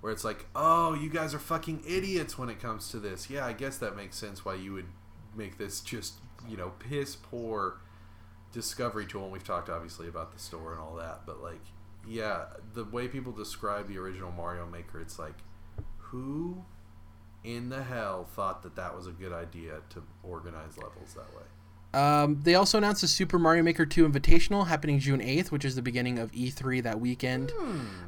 Where 0.01 0.11
it's 0.11 0.23
like, 0.23 0.47
oh, 0.55 0.95
you 0.95 1.09
guys 1.09 1.33
are 1.33 1.39
fucking 1.39 1.83
idiots 1.87 2.37
when 2.37 2.49
it 2.49 2.59
comes 2.59 2.89
to 2.89 2.99
this. 2.99 3.29
Yeah, 3.29 3.45
I 3.45 3.53
guess 3.53 3.77
that 3.77 3.95
makes 3.95 4.17
sense 4.17 4.43
why 4.43 4.55
you 4.55 4.73
would 4.73 4.87
make 5.35 5.57
this 5.57 5.79
just, 5.79 6.15
you 6.49 6.57
know, 6.57 6.71
piss 6.79 7.15
poor 7.15 7.79
discovery 8.51 9.05
tool. 9.05 9.23
And 9.23 9.31
we've 9.31 9.43
talked 9.43 9.69
obviously 9.69 10.07
about 10.07 10.33
the 10.33 10.39
store 10.39 10.73
and 10.73 10.81
all 10.81 10.95
that. 10.95 11.21
But 11.25 11.41
like, 11.41 11.61
yeah, 12.07 12.45
the 12.73 12.83
way 12.83 13.07
people 13.07 13.31
describe 13.31 13.87
the 13.87 13.99
original 13.99 14.31
Mario 14.31 14.65
Maker, 14.65 14.99
it's 14.99 15.19
like, 15.19 15.35
who 15.97 16.65
in 17.43 17.69
the 17.69 17.83
hell 17.83 18.25
thought 18.25 18.63
that 18.63 18.75
that 18.75 18.95
was 18.95 19.07
a 19.07 19.11
good 19.11 19.31
idea 19.31 19.81
to 19.91 20.03
organize 20.23 20.77
levels 20.77 21.13
that 21.13 21.33
way? 21.35 21.43
Um, 21.93 22.39
they 22.43 22.55
also 22.55 22.77
announced 22.77 23.01
the 23.01 23.07
Super 23.07 23.37
Mario 23.37 23.63
Maker 23.63 23.85
2 23.85 24.07
Invitational 24.07 24.67
happening 24.67 24.97
June 24.99 25.19
8th, 25.19 25.51
which 25.51 25.65
is 25.65 25.75
the 25.75 25.81
beginning 25.81 26.19
of 26.19 26.31
E3 26.31 26.81
that 26.83 26.99
weekend. 27.01 27.51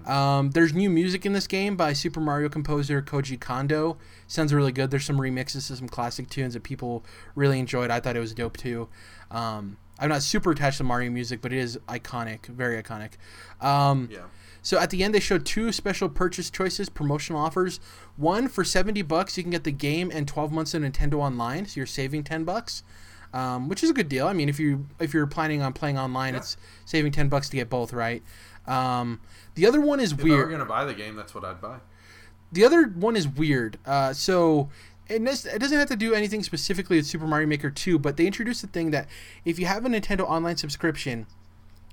Um, 0.05 0.51
there's 0.51 0.73
new 0.73 0.89
music 0.89 1.25
in 1.25 1.33
this 1.33 1.47
game 1.47 1.75
by 1.75 1.91
Super 1.93 2.21
Mario 2.21 2.47
composer 2.49 3.01
Koji 3.01 3.39
Kondo. 3.39 3.97
Sounds 4.27 4.53
really 4.53 4.71
good. 4.71 4.89
There's 4.89 5.05
some 5.05 5.17
remixes 5.17 5.67
to 5.67 5.75
some 5.75 5.89
classic 5.89 6.29
tunes 6.29 6.53
that 6.53 6.63
people 6.63 7.03
really 7.35 7.59
enjoyed. 7.59 7.91
I 7.91 7.99
thought 7.99 8.15
it 8.15 8.21
was 8.21 8.33
dope 8.33 8.55
too. 8.57 8.87
Um, 9.29 9.77
I'm 9.99 10.09
not 10.09 10.23
super 10.23 10.51
attached 10.51 10.77
to 10.77 10.83
Mario 10.83 11.11
music, 11.11 11.41
but 11.41 11.51
it 11.53 11.59
is 11.59 11.77
iconic, 11.87 12.45
very 12.47 12.81
iconic. 12.81 13.11
Um, 13.61 14.07
Yeah. 14.11 14.19
so 14.61 14.79
at 14.79 14.89
the 14.89 15.03
end, 15.03 15.13
they 15.13 15.19
showed 15.19 15.45
two 15.45 15.71
special 15.71 16.09
purchase 16.09 16.49
choices, 16.49 16.89
promotional 16.89 17.39
offers. 17.41 17.79
One 18.15 18.47
for 18.47 18.63
seventy 18.63 19.01
bucks, 19.01 19.37
you 19.37 19.43
can 19.43 19.51
get 19.51 19.65
the 19.65 19.71
game 19.71 20.09
and 20.13 20.27
twelve 20.27 20.51
months 20.51 20.73
of 20.73 20.81
Nintendo 20.83 21.15
Online, 21.15 21.65
so 21.65 21.79
you're 21.79 21.85
saving 21.85 22.23
ten 22.23 22.43
bucks, 22.43 22.83
um, 23.33 23.67
which 23.67 23.83
is 23.83 23.89
a 23.89 23.93
good 23.93 24.09
deal. 24.09 24.27
I 24.27 24.33
mean, 24.33 24.49
if 24.49 24.59
you 24.59 24.85
if 24.99 25.13
you're 25.13 25.27
planning 25.27 25.61
on 25.61 25.73
playing 25.73 25.97
online, 25.97 26.33
Yeah. 26.33 26.39
it's 26.41 26.57
saving 26.85 27.11
ten 27.11 27.29
bucks 27.29 27.49
to 27.49 27.57
get 27.57 27.69
both, 27.69 27.91
right? 27.93 28.23
Um, 28.67 29.19
the 29.55 29.65
other 29.65 29.81
one 29.81 29.99
is 29.99 30.13
If 30.13 30.19
I 30.19 30.23
were 30.23 30.29
weird. 30.29 30.51
gonna 30.51 30.65
buy 30.65 30.85
the 30.85 30.93
game, 30.93 31.15
that's 31.15 31.35
what 31.35 31.43
I'd 31.43 31.59
buy. 31.61 31.77
The 32.51 32.63
other 32.65 32.83
one 32.87 33.15
is 33.15 33.27
weird. 33.27 33.77
Uh, 33.85 34.13
so 34.13 34.69
and 35.09 35.27
this, 35.27 35.45
it 35.45 35.59
doesn't 35.59 35.77
have 35.77 35.89
to 35.89 35.95
do 35.97 36.13
anything 36.13 36.43
specifically 36.43 36.95
with 36.95 37.05
Super 37.05 37.27
Mario 37.27 37.45
Maker 37.45 37.69
2, 37.69 37.99
but 37.99 38.15
they 38.15 38.25
introduced 38.25 38.61
the 38.61 38.67
thing 38.67 38.91
that 38.91 39.09
if 39.43 39.59
you 39.59 39.65
have 39.65 39.85
a 39.85 39.89
Nintendo 39.89 40.21
Online 40.21 40.55
subscription, 40.55 41.25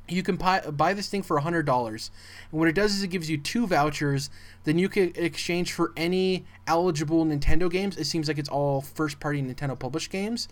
you 0.08 0.22
can 0.22 0.36
buy, 0.36 0.60
buy 0.60 0.94
this 0.94 1.08
thing 1.08 1.22
for 1.22 1.40
$100. 1.40 2.10
And 2.52 2.58
what 2.60 2.68
it 2.68 2.74
does 2.74 2.94
is 2.94 3.02
it 3.02 3.08
gives 3.08 3.28
you 3.28 3.36
two 3.36 3.66
vouchers. 3.66 4.30
Then 4.62 4.78
you 4.78 4.88
can 4.88 5.12
exchange 5.16 5.72
for 5.72 5.92
any 5.96 6.44
eligible 6.68 7.24
Nintendo 7.26 7.68
games. 7.68 7.96
It 7.96 8.04
seems 8.04 8.28
like 8.28 8.38
it's 8.38 8.48
all 8.48 8.80
first 8.80 9.18
party 9.18 9.42
Nintendo 9.42 9.76
published 9.78 10.10
games. 10.10 10.46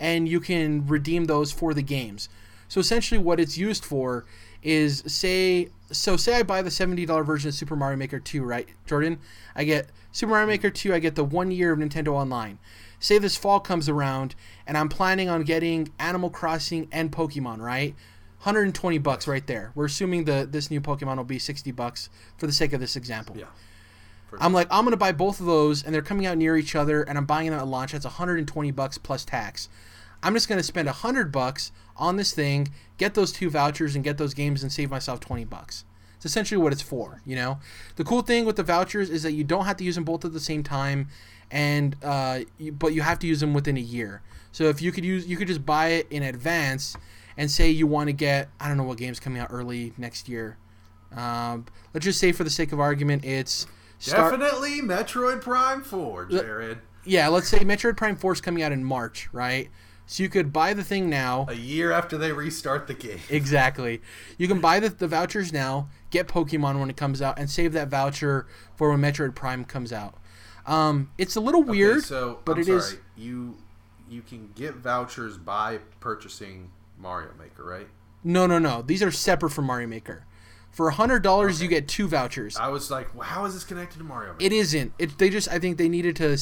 And 0.00 0.28
you 0.28 0.40
can 0.40 0.86
redeem 0.86 1.24
those 1.24 1.52
for 1.52 1.72
the 1.74 1.82
games. 1.82 2.28
So 2.68 2.80
essentially, 2.80 3.18
what 3.18 3.38
it's 3.38 3.56
used 3.56 3.84
for 3.84 4.24
is 4.62 5.04
say, 5.06 5.68
so 5.90 6.16
say 6.16 6.36
I 6.36 6.42
buy 6.42 6.62
the 6.62 6.70
$70 6.70 7.24
version 7.24 7.48
of 7.48 7.54
Super 7.54 7.76
Mario 7.76 7.96
Maker 7.96 8.18
2, 8.18 8.42
right, 8.42 8.68
Jordan? 8.86 9.18
I 9.54 9.64
get 9.64 9.88
Super 10.10 10.30
Mario 10.30 10.46
Maker 10.46 10.70
2, 10.70 10.94
I 10.94 10.98
get 10.98 11.14
the 11.14 11.24
one 11.24 11.50
year 11.50 11.72
of 11.72 11.78
Nintendo 11.78 12.08
Online. 12.08 12.58
Say 12.98 13.18
this 13.18 13.36
fall 13.36 13.60
comes 13.60 13.88
around 13.88 14.34
and 14.66 14.78
I'm 14.78 14.88
planning 14.88 15.28
on 15.28 15.42
getting 15.42 15.92
Animal 15.98 16.30
Crossing 16.30 16.88
and 16.90 17.12
Pokemon, 17.12 17.58
right? 17.58 17.94
120 18.38 18.98
bucks 18.98 19.28
right 19.28 19.46
there. 19.46 19.72
We're 19.74 19.86
assuming 19.86 20.24
the 20.24 20.46
this 20.50 20.70
new 20.70 20.80
Pokemon 20.80 21.16
will 21.16 21.24
be 21.24 21.38
60 21.38 21.70
bucks 21.72 22.08
for 22.36 22.46
the 22.46 22.52
sake 22.52 22.72
of 22.72 22.80
this 22.80 22.96
example. 22.96 23.36
Yeah. 23.36 23.46
For 24.36 24.42
I'm 24.42 24.52
like, 24.52 24.68
I'm 24.70 24.84
gonna 24.84 24.96
buy 24.96 25.12
both 25.12 25.40
of 25.40 25.46
those, 25.46 25.82
and 25.82 25.94
they're 25.94 26.02
coming 26.02 26.26
out 26.26 26.38
near 26.38 26.56
each 26.56 26.74
other, 26.74 27.02
and 27.02 27.18
I'm 27.18 27.26
buying 27.26 27.50
them 27.50 27.58
at 27.58 27.66
launch. 27.66 27.92
That's 27.92 28.04
120 28.04 28.70
bucks 28.70 28.98
plus 28.98 29.24
tax. 29.24 29.68
I'm 30.22 30.34
just 30.34 30.48
gonna 30.48 30.62
spend 30.62 30.86
100 30.86 31.30
bucks 31.30 31.72
on 31.96 32.16
this 32.16 32.32
thing, 32.32 32.68
get 32.98 33.14
those 33.14 33.32
two 33.32 33.50
vouchers, 33.50 33.94
and 33.94 34.04
get 34.04 34.18
those 34.18 34.34
games, 34.34 34.62
and 34.62 34.72
save 34.72 34.90
myself 34.90 35.20
20 35.20 35.44
bucks. 35.44 35.84
It's 36.16 36.26
essentially 36.26 36.60
what 36.60 36.72
it's 36.72 36.82
for. 36.82 37.20
You 37.24 37.36
know, 37.36 37.58
the 37.96 38.04
cool 38.04 38.22
thing 38.22 38.44
with 38.44 38.56
the 38.56 38.62
vouchers 38.62 39.10
is 39.10 39.22
that 39.22 39.32
you 39.32 39.44
don't 39.44 39.66
have 39.66 39.76
to 39.78 39.84
use 39.84 39.94
them 39.94 40.04
both 40.04 40.24
at 40.24 40.32
the 40.32 40.40
same 40.40 40.62
time, 40.62 41.08
and 41.50 41.96
uh, 42.02 42.40
you, 42.58 42.72
but 42.72 42.94
you 42.94 43.02
have 43.02 43.18
to 43.20 43.26
use 43.26 43.40
them 43.40 43.54
within 43.54 43.76
a 43.76 43.80
year. 43.80 44.22
So 44.52 44.64
if 44.64 44.80
you 44.80 44.92
could 44.92 45.04
use, 45.04 45.26
you 45.26 45.36
could 45.36 45.48
just 45.48 45.66
buy 45.66 45.88
it 45.88 46.06
in 46.10 46.22
advance, 46.22 46.96
and 47.36 47.50
say 47.50 47.70
you 47.70 47.86
want 47.86 48.08
to 48.08 48.12
get, 48.12 48.48
I 48.60 48.68
don't 48.68 48.76
know 48.76 48.84
what 48.84 48.98
games 48.98 49.20
coming 49.20 49.40
out 49.40 49.48
early 49.50 49.92
next 49.98 50.28
year. 50.28 50.56
Um, 51.12 51.66
let's 51.92 52.04
just 52.04 52.18
say, 52.18 52.32
for 52.32 52.44
the 52.44 52.50
sake 52.50 52.72
of 52.72 52.80
argument, 52.80 53.24
it's 53.24 53.66
Definitely 54.10 54.80
Metroid 54.82 55.40
Prime 55.40 55.82
4, 55.82 56.26
Jared. 56.26 56.78
yeah, 57.04 57.28
let's 57.28 57.48
say 57.48 57.58
Metroid 57.60 57.96
Prime 57.96 58.16
4 58.16 58.32
is 58.34 58.40
coming 58.40 58.62
out 58.62 58.72
in 58.72 58.84
March, 58.84 59.28
right? 59.32 59.70
So 60.06 60.22
you 60.22 60.28
could 60.28 60.52
buy 60.52 60.74
the 60.74 60.84
thing 60.84 61.08
now. 61.08 61.46
A 61.48 61.54
year 61.54 61.90
after 61.90 62.18
they 62.18 62.30
restart 62.32 62.86
the 62.86 62.94
game. 62.94 63.20
Exactly. 63.30 64.02
You 64.36 64.46
can 64.48 64.60
buy 64.60 64.78
the, 64.80 64.90
the 64.90 65.08
vouchers 65.08 65.52
now, 65.52 65.88
get 66.10 66.28
Pokemon 66.28 66.78
when 66.78 66.90
it 66.90 66.96
comes 66.96 67.22
out, 67.22 67.38
and 67.38 67.48
save 67.50 67.72
that 67.72 67.88
voucher 67.88 68.46
for 68.76 68.90
when 68.90 69.00
Metroid 69.00 69.34
Prime 69.34 69.64
comes 69.64 69.92
out. 69.92 70.14
Um, 70.66 71.10
it's 71.18 71.36
a 71.36 71.40
little 71.40 71.62
Okay, 71.62 71.70
weird, 71.70 72.04
so 72.04 72.40
but 72.44 72.52
I'm 72.56 72.60
it 72.60 72.64
sorry. 72.66 72.78
is- 72.78 72.96
You 73.16 73.56
you 74.10 74.20
can 74.22 74.50
get 74.54 74.74
vouchers 74.76 75.38
by 75.38 75.78
purchasing 76.00 76.70
Mario 76.98 77.30
Maker, 77.38 77.64
right? 77.64 77.88
No, 78.22 78.46
no, 78.46 78.58
no. 78.58 78.82
These 78.82 79.02
are 79.02 79.10
separate 79.10 79.50
from 79.50 79.64
Mario 79.64 79.88
Maker. 79.88 80.24
For 80.74 80.90
hundred 80.90 81.22
dollars, 81.22 81.62
you 81.62 81.68
get 81.68 81.88
two 81.88 82.08
vouchers. 82.08 82.56
I 82.56 82.68
was 82.68 82.90
like, 82.90 83.14
well, 83.14 83.26
how 83.26 83.44
is 83.44 83.54
this 83.54 83.64
connected 83.64 83.98
to 83.98 84.04
Mario 84.04 84.32
Maker? 84.32 84.44
It 84.44 84.52
isn't. 84.52 84.92
It. 84.98 85.18
They 85.18 85.30
just. 85.30 85.48
I 85.48 85.58
think 85.58 85.78
they 85.78 85.88
needed 85.88 86.16
to 86.16 86.36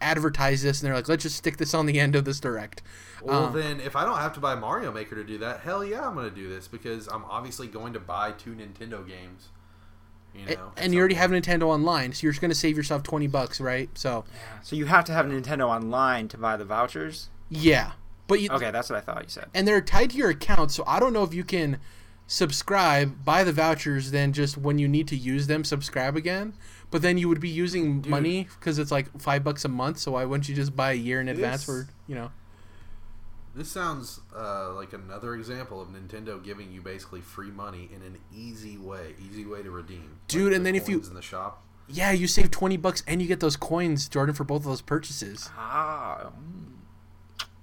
advertise 0.00 0.62
this, 0.62 0.80
and 0.80 0.86
they're 0.88 0.94
like, 0.94 1.08
let's 1.08 1.22
just 1.22 1.36
stick 1.36 1.56
this 1.58 1.74
on 1.74 1.86
the 1.86 2.00
end 2.00 2.16
of 2.16 2.24
this 2.24 2.40
direct. 2.40 2.82
Well, 3.22 3.44
Um, 3.46 3.54
then, 3.54 3.80
if 3.80 3.96
I 3.96 4.04
don't 4.04 4.18
have 4.18 4.32
to 4.34 4.40
buy 4.40 4.54
Mario 4.54 4.92
Maker 4.92 5.14
to 5.14 5.24
do 5.24 5.38
that, 5.38 5.60
hell 5.60 5.84
yeah, 5.84 6.06
I'm 6.06 6.14
going 6.14 6.28
to 6.28 6.34
do 6.34 6.48
this 6.48 6.68
because 6.68 7.06
I'm 7.08 7.24
obviously 7.26 7.66
going 7.66 7.92
to 7.94 8.00
buy 8.00 8.32
two 8.32 8.50
Nintendo 8.54 9.06
games. 9.06 9.48
You 10.34 10.44
A- 10.48 10.54
know, 10.54 10.72
and 10.76 10.92
you 10.92 10.98
already 10.98 11.14
have 11.14 11.30
Nintendo 11.30 11.62
Online, 11.64 12.12
so 12.12 12.22
you're 12.24 12.32
just 12.32 12.42
gonna 12.42 12.54
save 12.54 12.76
yourself 12.76 13.02
twenty 13.02 13.26
bucks, 13.26 13.58
right? 13.60 13.88
So, 13.96 14.24
So 14.62 14.76
you 14.76 14.84
have 14.86 15.04
to 15.06 15.12
have 15.12 15.24
Nintendo 15.26 15.66
Online 15.66 16.28
to 16.28 16.36
buy 16.38 16.56
the 16.58 16.64
vouchers. 16.66 17.30
yeah. 17.48 17.92
But 18.28 18.40
you, 18.40 18.50
Okay, 18.50 18.70
that's 18.72 18.90
what 18.90 18.96
I 18.98 19.00
thought 19.00 19.22
you 19.22 19.28
said. 19.30 19.46
and 19.54 19.66
they're 19.68 19.80
tied 19.80 20.10
to 20.10 20.16
your 20.16 20.30
account, 20.30 20.72
so 20.72 20.82
I 20.86 20.98
don't 21.00 21.12
know 21.14 21.22
if 21.22 21.32
you 21.32 21.44
can 21.44 21.78
subscribe, 22.26 23.24
buy 23.24 23.44
the 23.44 23.52
vouchers, 23.52 24.10
then 24.10 24.32
just 24.32 24.56
when 24.58 24.78
you 24.78 24.88
need 24.88 25.08
to 25.08 25.16
use 25.16 25.46
them, 25.46 25.64
subscribe 25.64 26.16
again. 26.16 26.54
But 26.90 27.02
then 27.02 27.18
you 27.18 27.28
would 27.28 27.40
be 27.40 27.48
using 27.48 28.04
money 28.08 28.48
because 28.58 28.78
it's 28.78 28.90
like 28.90 29.20
five 29.20 29.42
bucks 29.44 29.64
a 29.64 29.68
month. 29.68 29.98
So 29.98 30.12
why 30.12 30.24
wouldn't 30.24 30.48
you 30.48 30.54
just 30.54 30.74
buy 30.76 30.92
a 30.92 30.94
year 30.94 31.20
in 31.20 31.28
advance 31.28 31.64
for 31.64 31.88
you 32.06 32.14
know? 32.14 32.30
This 33.54 33.68
sounds 33.70 34.20
uh, 34.36 34.72
like 34.74 34.92
another 34.92 35.34
example 35.34 35.80
of 35.80 35.88
Nintendo 35.88 36.42
giving 36.44 36.70
you 36.70 36.82
basically 36.82 37.22
free 37.22 37.50
money 37.50 37.88
in 37.94 38.02
an 38.02 38.18
easy 38.34 38.76
way, 38.76 39.14
easy 39.30 39.46
way 39.46 39.62
to 39.62 39.70
redeem. 39.70 40.18
Dude, 40.28 40.48
Like 40.52 40.56
and 40.56 40.66
the 40.66 40.68
then 40.72 40.74
if 40.76 40.88
you- 40.88 41.00
in 41.00 41.14
the 41.14 41.22
shop, 41.22 41.62
Yeah, 41.88 42.10
you 42.12 42.26
save 42.28 42.50
twenty 42.50 42.76
bucks 42.76 43.02
and 43.06 43.22
you 43.22 43.28
get 43.28 43.40
those 43.40 43.56
coins, 43.56 44.08
Jordan, 44.08 44.34
for 44.34 44.44
both 44.44 44.58
of 44.62 44.64
those 44.66 44.82
purchases. 44.82 45.48
Ah, 45.56 46.30
mm. 46.36 46.74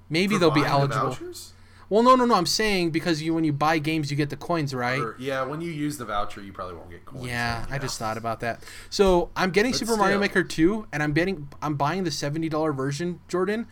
Maybe 0.09 0.35
For 0.35 0.39
they'll 0.39 0.51
be 0.51 0.61
the 0.61 0.67
eligible. 0.67 1.09
vouchers? 1.09 1.53
Well, 1.93 2.01
no, 2.01 2.15
no, 2.15 2.25
no. 2.25 2.33
I'm 2.33 2.47
saying 2.47 2.89
because 2.89 3.21
you 3.21 3.35
when 3.35 3.43
you 3.43 3.53
buy 3.53 3.77
games, 3.77 4.09
you 4.09 4.17
get 4.17 4.31
the 4.31 4.35
coins, 4.35 4.73
right? 4.73 4.99
Or, 4.99 5.15
yeah, 5.19 5.43
when 5.43 5.61
you 5.61 5.69
use 5.69 5.99
the 5.99 6.05
voucher, 6.05 6.41
you 6.41 6.51
probably 6.51 6.73
won't 6.73 6.89
get 6.89 7.05
coins. 7.05 7.27
Yeah, 7.27 7.67
I 7.69 7.77
just 7.77 7.99
thought 7.99 8.17
about 8.17 8.39
that. 8.39 8.63
So 8.89 9.29
I'm 9.35 9.51
getting 9.51 9.73
But 9.73 9.77
Super 9.77 9.95
Mario. 9.95 10.17
Maker 10.17 10.43
2, 10.43 10.87
and 10.91 11.03
I'm 11.03 11.13
getting 11.13 11.49
I'm 11.61 11.75
buying 11.75 12.03
the 12.03 12.09
seventy 12.09 12.49
dollar 12.49 12.73
version, 12.73 13.19
Jordan, 13.27 13.67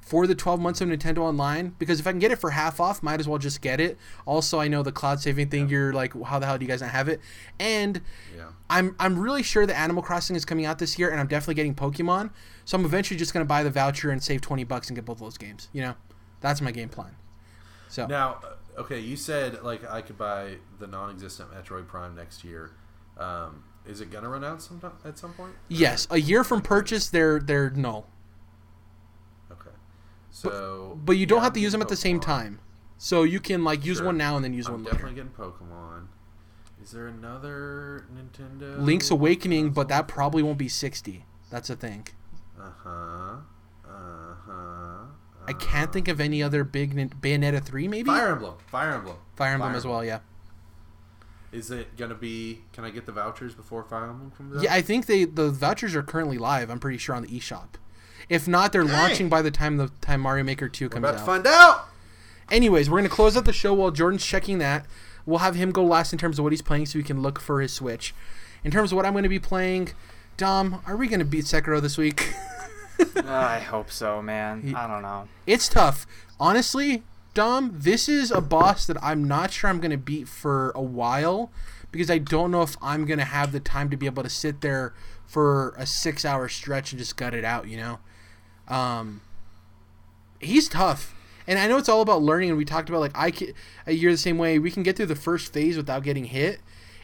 for 0.00 0.28
the 0.28 0.36
twelve 0.36 0.60
months 0.60 0.80
of 0.82 0.88
Nintendo 0.88 1.18
Online 1.18 1.74
because 1.80 1.98
if 1.98 2.06
I 2.06 2.12
can 2.12 2.20
get 2.20 2.30
it 2.30 2.36
for 2.36 2.50
half 2.50 2.78
off, 2.78 3.02
might 3.02 3.18
as 3.18 3.26
well 3.26 3.38
just 3.38 3.60
get 3.60 3.80
it. 3.80 3.98
Also, 4.24 4.60
I 4.60 4.68
know 4.68 4.84
the 4.84 4.92
cloud 4.92 5.18
saving 5.18 5.48
thing. 5.48 5.68
You're 5.68 5.92
like, 5.92 6.12
how 6.26 6.38
the 6.38 6.46
hell 6.46 6.56
do 6.56 6.64
you 6.64 6.68
guys 6.70 6.80
not 6.80 6.90
have 6.90 7.08
it? 7.08 7.20
And 7.58 8.00
Yeah. 8.36 8.44
I'm 8.70 8.94
I'm 9.00 9.18
really 9.18 9.42
sure 9.42 9.66
that 9.66 9.76
Animal 9.76 10.04
Crossing 10.04 10.36
is 10.36 10.44
coming 10.44 10.64
out 10.64 10.78
this 10.78 10.96
year, 10.96 11.10
and 11.10 11.18
I'm 11.18 11.26
definitely 11.26 11.54
getting 11.54 11.74
Pokemon. 11.74 12.30
So 12.66 12.78
I'm 12.78 12.84
eventually 12.84 13.18
just 13.18 13.32
gonna 13.32 13.44
buy 13.44 13.64
the 13.64 13.70
voucher 13.70 14.10
and 14.12 14.22
save 14.22 14.42
twenty 14.42 14.62
bucks 14.62 14.86
and 14.90 14.94
get 14.96 15.04
both 15.04 15.16
of 15.16 15.22
those 15.22 15.38
games. 15.38 15.70
You 15.72 15.82
know, 15.82 15.94
that's 16.40 16.60
my 16.60 16.70
game 16.70 16.88
plan. 16.88 17.16
So 17.94 18.06
Now, 18.08 18.40
uh, 18.42 18.80
okay, 18.80 18.98
you 18.98 19.16
said 19.16 19.62
like 19.62 19.88
I 19.88 20.02
could 20.02 20.18
buy 20.18 20.56
the 20.80 20.86
non-existent 20.88 21.50
Metroid 21.52 21.86
Prime 21.86 22.16
next 22.16 22.42
year. 22.42 22.72
Um, 23.16 23.62
is 23.86 24.00
it 24.00 24.10
gonna 24.10 24.28
run 24.28 24.42
out 24.42 24.60
sometime 24.60 24.94
at 25.04 25.16
some 25.16 25.32
point? 25.32 25.52
Yes, 25.68 26.08
a 26.10 26.18
year 26.18 26.42
from 26.42 26.60
purchase, 26.60 27.08
they're 27.08 27.38
they're 27.38 27.70
null. 27.70 28.08
Okay. 29.52 29.70
So, 30.30 30.98
But 31.04 31.12
you 31.18 31.26
don't 31.26 31.36
yeah, 31.38 31.42
have 31.44 31.50
I'm 31.52 31.54
to 31.54 31.60
use 31.60 31.70
them 31.72 31.82
at 31.82 31.88
the 31.88 31.94
same 31.96 32.18
time. 32.18 32.58
So 32.98 33.22
you 33.22 33.38
can 33.38 33.62
like 33.62 33.84
use 33.84 33.98
Sure. 33.98 34.06
one 34.06 34.16
now 34.16 34.34
and 34.34 34.44
then 34.44 34.52
use 34.54 34.66
I'm 34.66 34.72
one 34.72 34.82
later. 34.84 34.96
definitely 34.96 35.14
getting 35.16 35.30
Pokemon. 35.30 36.08
Is 36.82 36.90
there 36.90 37.06
another 37.06 38.06
Nintendo? 38.12 38.80
Link's 38.80 39.10
Awakening, 39.12 39.70
but 39.70 39.86
that 39.88 40.08
probably 40.08 40.42
won't 40.42 40.58
be 40.58 40.68
60. 40.68 41.24
That's 41.48 41.70
a 41.70 41.76
thing. 41.76 42.08
Uh 42.60 42.70
huh. 42.82 43.36
Uh 43.88 44.34
huh. 44.46 45.04
I 45.46 45.52
can't 45.52 45.92
think 45.92 46.08
of 46.08 46.20
any 46.20 46.42
other 46.42 46.64
big 46.64 46.94
Bayonetta 47.20 47.62
3 47.62 47.88
maybe? 47.88 48.06
Fire 48.06 48.32
Emblem. 48.32 48.54
Fire 48.66 48.92
Emblem. 48.92 49.16
Fire 49.36 49.52
Emblem 49.52 49.70
Fire 49.70 49.76
as 49.76 49.86
well, 49.86 50.04
yeah. 50.04 50.20
Is 51.52 51.70
it 51.70 51.96
gonna 51.96 52.14
be? 52.16 52.62
Can 52.72 52.84
I 52.84 52.90
get 52.90 53.06
the 53.06 53.12
vouchers 53.12 53.54
before 53.54 53.84
Fire 53.84 54.08
Emblem 54.08 54.32
comes 54.36 54.56
out? 54.56 54.62
Yeah, 54.64 54.74
I 54.74 54.82
think 54.82 55.06
they 55.06 55.24
the 55.24 55.50
vouchers 55.50 55.94
are 55.94 56.02
currently 56.02 56.36
live. 56.38 56.68
I'm 56.68 56.80
pretty 56.80 56.98
sure 56.98 57.14
on 57.14 57.22
the 57.22 57.28
eShop. 57.28 57.74
If 58.28 58.48
not, 58.48 58.72
they're 58.72 58.82
Dang. 58.82 58.92
launching 58.92 59.28
by 59.28 59.40
the 59.42 59.50
time 59.50 59.76
the 59.76 59.88
time 60.00 60.20
Mario 60.20 60.42
Maker 60.44 60.68
2 60.68 60.86
We're 60.86 60.88
comes 60.88 60.98
about 61.04 61.14
out. 61.14 61.18
to 61.18 61.24
find 61.24 61.46
out. 61.46 61.88
Anyways, 62.50 62.90
we're 62.90 62.98
gonna 62.98 63.08
close 63.08 63.36
out 63.36 63.44
the 63.44 63.52
show 63.52 63.72
while 63.72 63.90
Jordan's 63.92 64.24
checking 64.24 64.58
that. 64.58 64.86
We'll 65.26 65.38
have 65.38 65.54
him 65.54 65.70
go 65.70 65.84
last 65.84 66.12
in 66.12 66.18
terms 66.18 66.38
of 66.38 66.42
what 66.42 66.52
he's 66.52 66.60
playing, 66.62 66.86
so 66.86 66.98
we 66.98 67.02
can 67.04 67.22
look 67.22 67.38
for 67.40 67.60
his 67.60 67.72
Switch. 67.72 68.14
In 68.64 68.70
terms 68.70 68.90
of 68.92 68.96
what 68.96 69.06
I'm 69.06 69.14
gonna 69.14 69.28
be 69.28 69.38
playing, 69.38 69.90
Dom, 70.36 70.82
are 70.86 70.96
we 70.96 71.06
gonna 71.06 71.24
beat 71.24 71.44
Sekiro 71.44 71.80
this 71.80 71.96
week? 71.96 72.34
I 73.24 73.58
hope 73.60 73.90
so, 73.90 74.22
man. 74.22 74.74
I 74.76 74.86
don't 74.86 75.02
know. 75.02 75.28
it's 75.46 75.68
tough, 75.68 76.06
honestly. 76.38 77.02
Dom, 77.34 77.72
this 77.74 78.08
is 78.08 78.30
a 78.30 78.40
boss 78.40 78.86
that 78.86 78.96
I'm 79.02 79.24
not 79.24 79.50
sure 79.50 79.68
I'm 79.68 79.80
gonna 79.80 79.96
beat 79.98 80.28
for 80.28 80.70
a 80.76 80.82
while 80.82 81.50
because 81.90 82.08
I 82.08 82.18
don't 82.18 82.52
know 82.52 82.62
if 82.62 82.76
I'm 82.80 83.06
gonna 83.06 83.24
have 83.24 83.50
the 83.50 83.58
time 83.58 83.90
to 83.90 83.96
be 83.96 84.06
able 84.06 84.22
to 84.22 84.28
sit 84.28 84.60
there 84.60 84.94
for 85.26 85.74
a 85.76 85.84
six 85.84 86.24
hour 86.24 86.48
stretch 86.48 86.92
and 86.92 86.98
just 87.00 87.16
gut 87.16 87.34
it 87.34 87.44
out. 87.44 87.66
You 87.66 87.76
know, 87.78 87.98
um, 88.68 89.20
he's 90.38 90.68
tough, 90.68 91.12
and 91.46 91.58
I 91.58 91.66
know 91.66 91.76
it's 91.76 91.88
all 91.88 92.02
about 92.02 92.22
learning. 92.22 92.50
And 92.50 92.58
we 92.58 92.64
talked 92.64 92.88
about 92.88 93.00
like 93.00 93.16
I 93.16 93.32
can, 93.32 93.52
you're 93.88 94.12
the 94.12 94.18
same 94.18 94.38
way. 94.38 94.60
We 94.60 94.70
can 94.70 94.84
get 94.84 94.96
through 94.96 95.06
the 95.06 95.16
first 95.16 95.52
phase 95.52 95.76
without 95.76 96.04
getting 96.04 96.26
hit. 96.26 96.60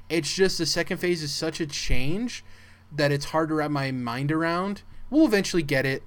It's 0.09 0.33
just 0.33 0.59
the 0.59 0.67
second 0.67 0.99
phase 0.99 1.23
is 1.25 1.35
such 1.35 1.61
a 1.61 1.67
change 1.67 2.45
that 2.93 3.11
it's 3.13 3.27
hard 3.27 3.49
to 3.49 3.57
wrap 3.57 3.71
my 3.71 3.91
mind 3.91 4.31
around. 4.31 4.83
We'll 5.11 5.27
eventually 5.27 5.63
get 5.63 5.85
it. 5.85 6.03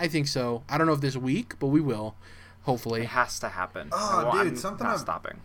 I 0.00 0.08
think 0.08 0.26
so. 0.26 0.64
I 0.68 0.78
don't 0.78 0.86
know 0.86 0.94
if 0.94 1.00
this 1.00 1.16
week, 1.16 1.58
but 1.58 1.68
we 1.68 1.80
will. 1.80 2.16
Hopefully. 2.62 3.02
It 3.02 3.08
has 3.08 3.38
to 3.40 3.50
happen. 3.50 3.88
Oh, 3.92 4.30
Well, 4.32 4.44
dude, 4.44 4.52
I'm 4.52 4.56
something 4.56 4.84
not 4.86 4.94
I've- 4.94 5.00
stopping. 5.02 5.40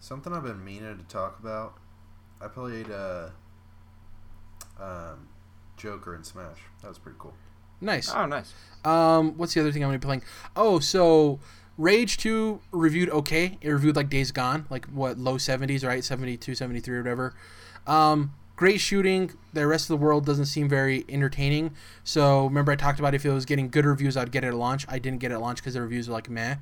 Something 0.00 0.32
I've 0.32 0.42
been 0.44 0.64
meaning 0.64 0.96
to 0.98 1.04
talk 1.04 1.38
about. 1.38 1.74
I 2.40 2.46
played 2.48 2.90
uh, 2.90 3.30
um, 4.80 5.28
Joker 5.76 6.14
in 6.14 6.22
Smash. 6.24 6.58
That 6.82 6.88
was 6.88 6.98
pretty 6.98 7.16
cool. 7.18 7.34
Nice. 7.80 8.10
Oh, 8.14 8.26
nice. 8.26 8.54
Um, 8.84 9.36
what's 9.36 9.54
the 9.54 9.60
other 9.60 9.72
thing 9.72 9.82
I'm 9.82 9.88
gonna 9.88 9.98
be 9.98 10.04
playing? 10.06 10.22
Oh, 10.56 10.78
so 10.78 11.40
Rage 11.76 12.16
2 12.18 12.60
reviewed 12.72 13.10
okay. 13.10 13.58
It 13.60 13.68
reviewed 13.70 13.96
like 13.96 14.08
Days 14.08 14.30
Gone, 14.32 14.66
like 14.70 14.86
what 14.86 15.18
low 15.18 15.34
70s, 15.36 15.86
right? 15.86 16.02
72, 16.02 16.54
73 16.54 16.96
or 16.96 17.02
whatever. 17.02 17.34
Um, 17.86 18.34
great 18.58 18.80
shooting. 18.80 19.30
The 19.52 19.64
rest 19.68 19.84
of 19.88 19.96
the 19.98 20.04
world 20.04 20.26
doesn't 20.26 20.46
seem 20.46 20.68
very 20.68 21.04
entertaining. 21.08 21.70
So 22.02 22.44
remember 22.46 22.72
I 22.72 22.76
talked 22.76 22.98
about 22.98 23.14
if 23.14 23.24
it 23.24 23.30
was 23.30 23.44
getting 23.44 23.68
good 23.70 23.84
reviews, 23.86 24.16
I'd 24.16 24.32
get 24.32 24.42
it 24.42 24.48
at 24.48 24.54
launch. 24.54 24.84
I 24.88 24.98
didn't 24.98 25.20
get 25.20 25.30
it 25.30 25.34
at 25.34 25.40
launch 25.40 25.58
because 25.58 25.74
the 25.74 25.80
reviews 25.80 26.08
were 26.08 26.14
like 26.14 26.28
meh. 26.28 26.56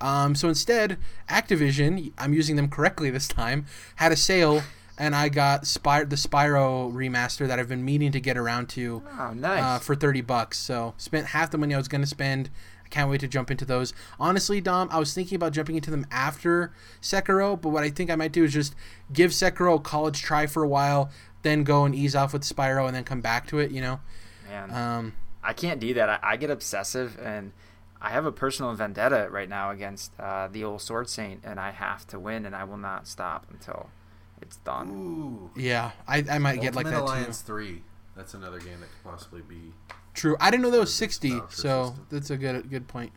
Um, 0.00 0.34
so 0.34 0.48
instead, 0.48 0.96
Activision, 1.28 2.12
I'm 2.16 2.32
using 2.32 2.56
them 2.56 2.68
correctly 2.68 3.10
this 3.10 3.28
time, 3.28 3.66
had 3.96 4.12
a 4.12 4.16
sale. 4.16 4.62
And 4.98 5.14
I 5.14 5.28
got 5.30 5.66
Spy- 5.66 6.04
the 6.04 6.16
Spyro 6.16 6.92
remaster 6.92 7.46
that 7.48 7.58
I've 7.58 7.68
been 7.68 7.84
meaning 7.84 8.12
to 8.12 8.20
get 8.20 8.36
around 8.36 8.68
to 8.70 9.02
Oh, 9.18 9.32
nice. 9.34 9.62
uh, 9.62 9.78
for 9.78 9.94
30 9.94 10.20
bucks. 10.20 10.58
So 10.58 10.94
spent 10.96 11.28
half 11.28 11.50
the 11.50 11.58
money 11.58 11.74
I 11.74 11.78
was 11.78 11.88
going 11.88 12.02
to 12.02 12.06
spend. 12.06 12.50
I 12.84 12.88
can't 12.88 13.08
wait 13.10 13.20
to 13.20 13.28
jump 13.28 13.50
into 13.50 13.64
those. 13.64 13.94
Honestly, 14.20 14.60
Dom, 14.60 14.88
I 14.92 14.98
was 14.98 15.14
thinking 15.14 15.36
about 15.36 15.52
jumping 15.52 15.76
into 15.76 15.90
them 15.90 16.06
after 16.10 16.72
Sekiro, 17.00 17.58
but 17.60 17.70
what 17.70 17.82
I 17.82 17.88
think 17.90 18.10
I 18.10 18.16
might 18.16 18.32
do 18.32 18.44
is 18.44 18.52
just 18.52 18.74
give 19.12 19.30
Sekiro 19.30 19.76
a 19.76 19.80
college 19.80 20.20
try 20.20 20.46
for 20.46 20.62
a 20.62 20.68
while, 20.68 21.10
then 21.42 21.64
go 21.64 21.84
and 21.84 21.94
ease 21.94 22.14
off 22.16 22.32
with 22.32 22.42
Spyro 22.42 22.86
and 22.86 22.94
then 22.94 23.04
come 23.04 23.20
back 23.20 23.46
to 23.48 23.58
it, 23.58 23.70
you 23.70 23.80
know? 23.80 24.00
man, 24.48 24.70
Um, 24.70 25.14
I 25.42 25.52
can't 25.52 25.80
do 25.80 25.94
that. 25.94 26.08
I, 26.08 26.18
I 26.22 26.36
get 26.36 26.50
obsessive, 26.50 27.18
and 27.20 27.52
I 28.00 28.10
have 28.10 28.26
a 28.26 28.32
personal 28.32 28.72
vendetta 28.74 29.28
right 29.30 29.48
now 29.48 29.70
against 29.70 30.12
uh, 30.18 30.48
the 30.48 30.64
old 30.64 30.82
Sword 30.82 31.08
Saint, 31.08 31.40
and 31.44 31.58
I 31.58 31.70
have 31.70 32.06
to 32.08 32.18
win, 32.18 32.46
and 32.46 32.54
I 32.54 32.64
will 32.64 32.76
not 32.76 33.08
stop 33.08 33.46
until 33.50 33.90
it's 34.40 34.56
done. 34.58 34.90
Ooh. 34.90 35.50
yeah, 35.60 35.92
I, 36.06 36.24
I 36.30 36.38
might 36.38 36.60
get 36.60 36.74
like 36.74 36.86
Ultimate 36.86 37.06
that 37.06 37.12
Alliance 37.12 37.42
too. 37.42 37.46
3. 37.46 37.82
That's 38.16 38.34
another 38.34 38.58
game 38.58 38.80
that 38.80 38.88
could 38.90 39.10
possibly 39.10 39.40
be. 39.42 39.72
True. 40.14 40.36
I 40.38 40.50
didn't 40.50 40.62
know 40.62 40.70
that 40.70 40.78
was 40.80 40.94
60, 40.94 41.30
so 41.30 41.84
system. 41.86 42.06
that's 42.10 42.30
a 42.30 42.36
good 42.36 42.68
good 42.70 42.86
point. 42.86 43.12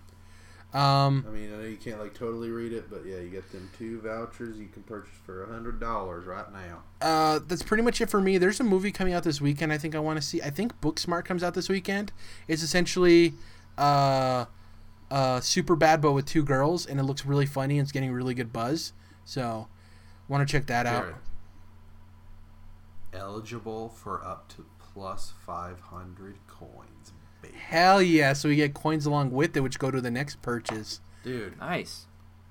Um, 0.75 1.25
I 1.25 1.31
mean, 1.31 1.53
I 1.53 1.57
know 1.57 1.63
you 1.63 1.77
can't 1.77 1.99
like 2.01 2.13
totally 2.13 2.49
read 2.49 2.73
it, 2.73 2.89
but 2.89 3.05
yeah, 3.05 3.15
you 3.17 3.29
get 3.29 3.49
them 3.53 3.69
two 3.77 4.01
vouchers 4.01 4.57
you 4.57 4.67
can 4.67 4.83
purchase 4.83 5.13
for 5.25 5.43
a 5.45 5.47
hundred 5.47 5.79
dollars 5.79 6.25
right 6.25 6.51
now. 6.51 6.83
uh, 7.01 7.39
that's 7.47 7.63
pretty 7.63 7.81
much 7.81 8.01
it 8.01 8.09
for 8.09 8.19
me. 8.19 8.37
There's 8.37 8.59
a 8.59 8.63
movie 8.65 8.91
coming 8.91 9.13
out 9.13 9.23
this 9.23 9.39
weekend. 9.39 9.71
I 9.71 9.77
think 9.77 9.95
I 9.95 9.99
want 9.99 10.17
to 10.17 10.21
see. 10.21 10.41
I 10.41 10.49
think 10.49 10.81
Booksmart 10.81 11.23
comes 11.23 11.43
out 11.43 11.53
this 11.53 11.69
weekend. 11.69 12.11
It's 12.49 12.61
essentially 12.61 13.35
uh, 13.77 14.45
uh, 15.09 15.39
Superbad, 15.39 16.01
but 16.01 16.11
with 16.11 16.25
two 16.25 16.43
girls, 16.43 16.85
and 16.85 16.99
it 16.99 17.03
looks 17.03 17.25
really 17.25 17.45
funny. 17.45 17.79
and 17.79 17.85
It's 17.85 17.93
getting 17.93 18.11
really 18.11 18.33
good 18.33 18.51
buzz. 18.51 18.91
So, 19.23 19.69
want 20.27 20.45
to 20.45 20.51
check 20.51 20.67
that 20.67 20.85
out. 20.85 21.05
Eligible 23.13 23.87
for 23.89 24.21
up 24.25 24.49
to 24.49 24.65
plus 24.77 25.31
five 25.45 25.79
hundred 25.79 26.35
coins. 26.47 27.13
Hell 27.67 28.01
yeah! 28.01 28.33
So 28.33 28.49
we 28.49 28.55
get 28.57 28.73
coins 28.73 29.05
along 29.05 29.31
with 29.31 29.55
it, 29.57 29.61
which 29.61 29.79
go 29.79 29.89
to 29.91 29.99
the 30.01 30.11
next 30.11 30.41
purchase. 30.41 30.99
Dude, 31.23 31.57
Nice. 31.59 32.05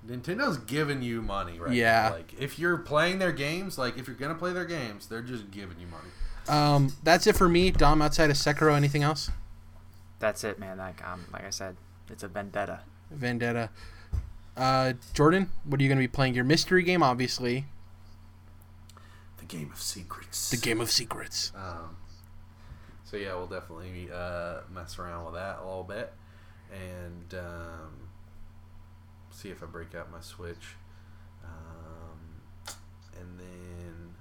Nintendo's 0.07 0.59
giving 0.59 1.01
you 1.01 1.23
money 1.23 1.59
right 1.59 1.73
Yeah. 1.73 2.09
now. 2.11 2.17
Like 2.17 2.35
if 2.39 2.59
you're 2.59 2.77
playing 2.77 3.21
their 3.21 3.33
games, 3.33 3.79
like 3.79 3.97
if 3.97 4.07
you're 4.07 4.17
gonna 4.17 4.35
play 4.35 4.53
their 4.53 4.67
games, 4.67 5.07
they're 5.07 5.23
just 5.23 5.51
giving 5.51 5.79
you 5.81 5.87
money. 5.87 6.09
Um, 6.47 6.93
that's 7.03 7.27
it 7.27 7.37
for 7.37 7.49
me, 7.49 7.71
Dom. 7.71 8.03
Outside 8.03 8.29
of 8.29 8.37
Sekiro, 8.37 8.75
anything 8.77 9.03
else? 9.03 9.31
That's 10.19 10.45
it, 10.45 10.59
man. 10.59 10.77
Like, 10.77 11.03
um, 11.07 11.25
like 11.33 11.45
I 11.47 11.51
said, 11.51 11.77
it's 12.11 12.23
a 12.23 12.29
vendetta. 12.29 12.81
Vendetta. 13.11 13.71
Uh, 14.57 14.93
Jordan, 15.15 15.51
what 15.65 15.81
are 15.81 15.83
you 15.83 15.89
going 15.89 15.99
to 15.99 16.03
be 16.03 16.09
playing? 16.09 16.35
Your 16.35 16.45
mystery 16.45 16.83
game, 16.83 17.03
obviously. 17.03 17.65
The 19.39 19.45
game 19.47 19.71
of 19.73 19.81
secrets. 19.81 20.51
The 20.51 20.57
Game 20.57 20.81
of 20.81 20.91
Secrets. 20.91 21.51
Um, 21.57 21.97
so 23.15 23.21
yeah, 23.21 23.35
we'll 23.37 23.47
definitely 23.47 24.09
uh, 24.13 24.63
mess 24.75 24.99
around 24.99 25.25
with 25.27 25.35
that 25.35 25.61
a 25.61 25.65
little 25.65 25.85
bit, 25.85 26.13
and 26.73 27.33
um, 27.39 28.09
see 29.31 29.51
if 29.51 29.63
I 29.63 29.67
break 29.67 29.95
out 29.95 30.11
my 30.11 30.19
Switch. 30.21 30.75
Um, 31.45 32.75
and 33.21 33.39
then 33.39 34.15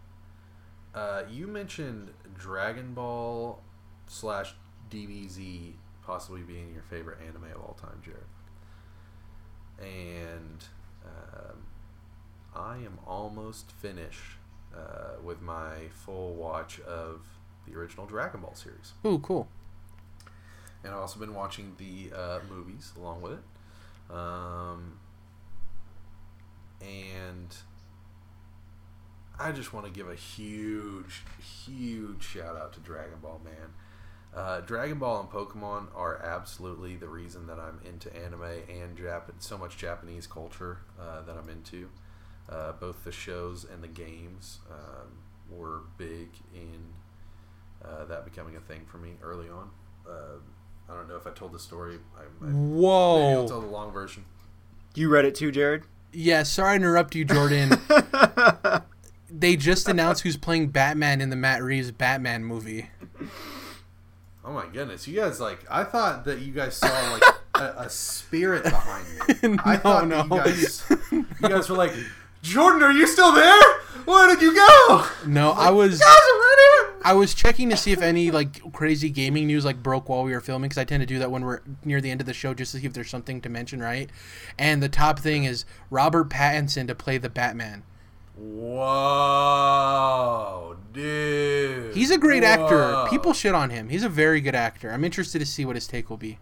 uh, 0.93 1.23
you 1.27 1.47
mentioned 1.47 2.11
Dragon 2.37 2.93
Ball 2.93 3.63
slash 4.05 4.53
DBZ 4.91 5.73
possibly 6.05 6.41
being 6.41 6.71
your 6.71 6.83
favorite 6.83 7.17
anime 7.27 7.45
of 7.45 7.63
all 7.63 7.77
time, 7.81 7.99
Jared. 8.03 8.21
And 9.79 10.63
um, 11.03 11.63
I 12.55 12.75
am 12.75 12.99
almost 13.07 13.71
finished 13.71 14.37
uh, 14.71 15.19
with 15.23 15.41
my 15.41 15.87
full 16.05 16.35
watch 16.35 16.79
of 16.81 17.21
the 17.67 17.77
original 17.77 18.05
Dragon 18.05 18.41
Ball 18.41 18.55
series. 18.55 18.93
Ooh, 19.05 19.19
cool. 19.19 19.47
And 20.83 20.93
I've 20.93 20.99
also 20.99 21.19
been 21.19 21.33
watching 21.33 21.75
the 21.77 22.15
uh, 22.15 22.39
movies 22.49 22.91
along 22.97 23.21
with 23.21 23.33
it. 23.33 24.13
Um, 24.13 24.99
and 26.81 27.55
I 29.39 29.51
just 29.51 29.73
want 29.73 29.85
to 29.85 29.91
give 29.91 30.09
a 30.09 30.15
huge, 30.15 31.23
huge 31.65 32.23
shout 32.23 32.57
out 32.57 32.73
to 32.73 32.79
Dragon 32.79 33.19
Ball, 33.21 33.41
man. 33.43 33.73
Uh, 34.35 34.61
Dragon 34.61 34.97
Ball 34.97 35.21
and 35.21 35.29
Pokemon 35.29 35.87
are 35.95 36.19
absolutely 36.23 36.95
the 36.95 37.07
reason 37.07 37.47
that 37.47 37.59
I'm 37.59 37.79
into 37.87 38.13
anime 38.15 38.41
and 38.41 38.97
Jap- 38.97 39.31
so 39.39 39.57
much 39.57 39.77
Japanese 39.77 40.25
culture 40.27 40.79
uh, 40.99 41.21
that 41.21 41.37
I'm 41.37 41.49
into. 41.49 41.89
Uh, 42.49 42.73
both 42.73 43.03
the 43.03 43.11
shows 43.11 43.63
and 43.63 43.81
the 43.83 43.87
games 43.87 44.59
um, 44.69 45.19
were 45.49 45.81
big 45.97 46.29
in 46.53 46.93
uh, 47.85 48.05
that 48.05 48.25
becoming 48.25 48.55
a 48.55 48.59
thing 48.61 48.85
for 48.85 48.97
me 48.97 49.11
early 49.21 49.49
on. 49.49 49.69
Uh, 50.07 50.37
I 50.89 50.95
don't 50.95 51.07
know 51.07 51.15
if 51.15 51.25
I 51.27 51.31
told 51.31 51.53
the 51.53 51.59
story. 51.59 51.97
I, 52.17 52.21
I, 52.45 52.47
maybe 52.49 52.85
I'll 52.85 53.47
tell 53.47 53.61
the 53.61 53.67
long 53.67 53.91
version. 53.91 54.25
You 54.95 55.09
read 55.09 55.25
it 55.25 55.35
too, 55.35 55.51
Jared? 55.51 55.83
Yeah, 56.11 56.43
sorry 56.43 56.77
to 56.77 56.83
interrupt 56.85 57.15
you, 57.15 57.25
Jordan. 57.25 57.71
they 59.29 59.55
just 59.55 59.87
announced 59.89 60.21
who's 60.23 60.37
playing 60.37 60.67
Batman 60.69 61.21
in 61.21 61.29
the 61.29 61.35
Matt 61.35 61.63
Reeves 61.63 61.91
Batman 61.91 62.43
movie. 62.43 62.89
Oh 64.45 64.51
my 64.53 64.65
goodness, 64.67 65.07
you 65.07 65.15
guys 65.19 65.39
like 65.39 65.59
I 65.71 65.83
thought 65.83 66.25
that 66.25 66.39
you 66.39 66.51
guys 66.53 66.75
saw 66.75 66.87
like 67.13 67.23
a, 67.55 67.83
a 67.85 67.89
spirit 67.89 68.63
behind 68.63 69.05
me. 69.07 69.57
I 69.65 69.75
No, 69.75 69.79
thought 69.79 70.07
no. 70.07 70.23
you 70.23 70.29
guys 70.29 70.83
you 71.11 71.25
guys 71.41 71.69
were 71.69 71.77
like, 71.77 71.93
Jordan, 72.43 72.83
are 72.83 72.91
you 72.91 73.07
still 73.07 73.31
there? 73.31 73.61
Where 74.03 74.27
did 74.35 74.41
you 74.41 74.53
go? 74.53 75.07
No, 75.25 75.51
I 75.51 75.69
was 75.71 75.97
Guys, 75.97 76.09
I'm 76.09 76.39
right 76.39 76.57
here. 76.59 76.95
I 77.05 77.13
was 77.13 77.33
checking 77.33 77.69
to 77.69 77.77
see 77.77 77.93
if 77.93 78.01
any 78.01 78.31
like 78.31 78.73
crazy 78.73 79.09
gaming 79.09 79.47
news 79.47 79.63
like 79.63 79.81
broke 79.81 80.09
while 80.09 80.23
we 80.23 80.33
were 80.33 80.41
filming 80.41 80.67
because 80.67 80.77
I 80.77 80.83
tend 80.83 80.99
to 80.99 81.07
do 81.07 81.19
that 81.19 81.31
when 81.31 81.45
we're 81.45 81.61
near 81.85 82.01
the 82.01 82.11
end 82.11 82.19
of 82.19 82.27
the 82.27 82.33
show 82.33 82.53
just 82.53 82.73
to 82.73 82.79
see 82.79 82.85
if 82.85 82.91
there's 82.91 83.09
something 83.09 83.39
to 83.39 83.47
mention, 83.47 83.79
right? 83.79 84.09
And 84.59 84.83
the 84.83 84.89
top 84.89 85.19
thing 85.19 85.45
is 85.45 85.63
Robert 85.89 86.29
Pattinson 86.29 86.85
to 86.87 86.95
play 86.95 87.17
the 87.17 87.29
Batman. 87.29 87.83
Whoa, 88.35 88.75
dude. 90.91 91.95
He's 91.95 92.11
a 92.11 92.17
great 92.17 92.43
actor. 92.43 93.05
People 93.09 93.31
shit 93.31 93.55
on 93.55 93.69
him. 93.69 93.87
He's 93.87 94.03
a 94.03 94.09
very 94.09 94.41
good 94.41 94.55
actor. 94.55 94.91
I'm 94.91 95.05
interested 95.05 95.39
to 95.39 95.45
see 95.45 95.63
what 95.63 95.77
his 95.77 95.87
take 95.87 96.09
will 96.09 96.17
be. 96.17 96.39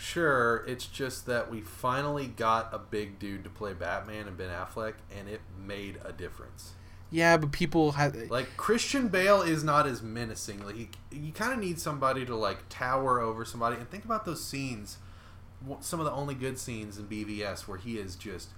Sure, 0.00 0.64
it's 0.68 0.86
just 0.86 1.26
that 1.26 1.50
we 1.50 1.60
finally 1.60 2.28
got 2.28 2.72
a 2.72 2.78
big 2.78 3.18
dude 3.18 3.42
to 3.42 3.50
play 3.50 3.72
Batman 3.72 4.28
and 4.28 4.36
Ben 4.36 4.48
Affleck, 4.48 4.94
and 5.18 5.28
it 5.28 5.40
made 5.60 5.98
a 6.04 6.12
difference. 6.12 6.74
Yeah, 7.10 7.36
but 7.36 7.50
people 7.50 7.92
have 7.92 8.14
Like 8.30 8.56
Christian 8.56 9.08
Bale 9.08 9.42
is 9.42 9.64
not 9.64 9.88
as 9.88 10.00
menacing. 10.00 10.64
Like 10.64 10.76
he, 10.76 10.88
you 11.10 11.32
kind 11.32 11.52
of 11.52 11.58
need 11.58 11.80
somebody 11.80 12.24
to 12.26 12.36
like 12.36 12.68
tower 12.68 13.18
over 13.18 13.44
somebody. 13.44 13.74
And 13.74 13.90
think 13.90 14.04
about 14.04 14.24
those 14.24 14.44
scenes, 14.44 14.98
some 15.80 15.98
of 15.98 16.06
the 16.06 16.12
only 16.12 16.36
good 16.36 16.60
scenes 16.60 16.96
in 16.96 17.06
BVS 17.06 17.66
where 17.66 17.78
he 17.78 17.98
is 17.98 18.14
just 18.14 18.50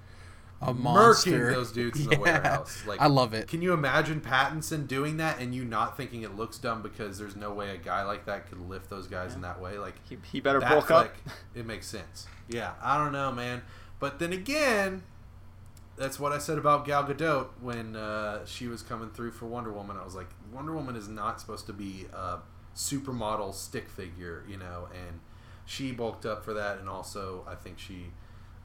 a 0.62 0.74
murking 0.74 0.78
monster. 0.78 1.52
those 1.54 1.72
dudes 1.72 1.98
in 2.00 2.06
the 2.06 2.10
Yeah. 2.16 2.18
warehouse. 2.18 2.82
Like 2.86 3.00
I 3.00 3.06
love 3.06 3.32
it. 3.32 3.48
Can 3.48 3.62
you 3.62 3.72
imagine 3.72 4.20
Pattinson 4.20 4.86
doing 4.86 5.16
that 5.16 5.38
and 5.40 5.54
you 5.54 5.64
not 5.64 5.96
thinking 5.96 6.22
it 6.22 6.36
looks 6.36 6.58
dumb 6.58 6.82
because 6.82 7.18
there's 7.18 7.34
no 7.36 7.52
way 7.52 7.70
a 7.70 7.78
guy 7.78 8.02
like 8.04 8.26
that 8.26 8.48
could 8.48 8.60
lift 8.68 8.90
those 8.90 9.06
guys 9.06 9.34
in 9.34 9.40
that 9.40 9.60
way? 9.60 9.78
Like 9.78 9.94
He, 10.08 10.18
he 10.30 10.40
better 10.40 10.60
that 10.60 10.70
bulk 10.70 10.90
up. 10.90 11.06
flick, 11.06 11.34
it 11.54 11.64
makes 11.66 11.86
sense. 11.86 12.26
Yeah, 12.48 12.72
I 12.82 12.98
don't 13.02 13.12
know, 13.12 13.32
man. 13.32 13.62
But 14.00 14.18
then 14.18 14.32
again, 14.32 15.02
that's 15.96 16.18
what 16.20 16.32
I 16.32 16.38
said 16.38 16.58
about 16.58 16.84
Gal 16.84 17.04
Gadot 17.04 17.48
when 17.60 17.96
uh, 17.96 18.44
she 18.46 18.66
was 18.66 18.82
coming 18.82 19.10
through 19.10 19.30
for 19.32 19.46
Wonder 19.46 19.72
Woman. 19.72 19.96
I 20.00 20.04
was 20.04 20.14
like, 20.14 20.28
Wonder 20.52 20.72
Woman 20.74 20.96
is 20.96 21.08
not 21.08 21.40
supposed 21.40 21.66
to 21.66 21.72
be 21.72 22.06
a 22.12 22.38
supermodel 22.76 23.54
stick 23.54 23.88
figure, 23.88 24.44
you 24.48 24.56
know, 24.56 24.88
and 24.92 25.20
she 25.66 25.92
bulked 25.92 26.24
up 26.26 26.44
for 26.44 26.52
that, 26.54 26.78
and 26.78 26.88
also 26.88 27.44
I 27.48 27.54
think 27.54 27.78
she. 27.78 28.10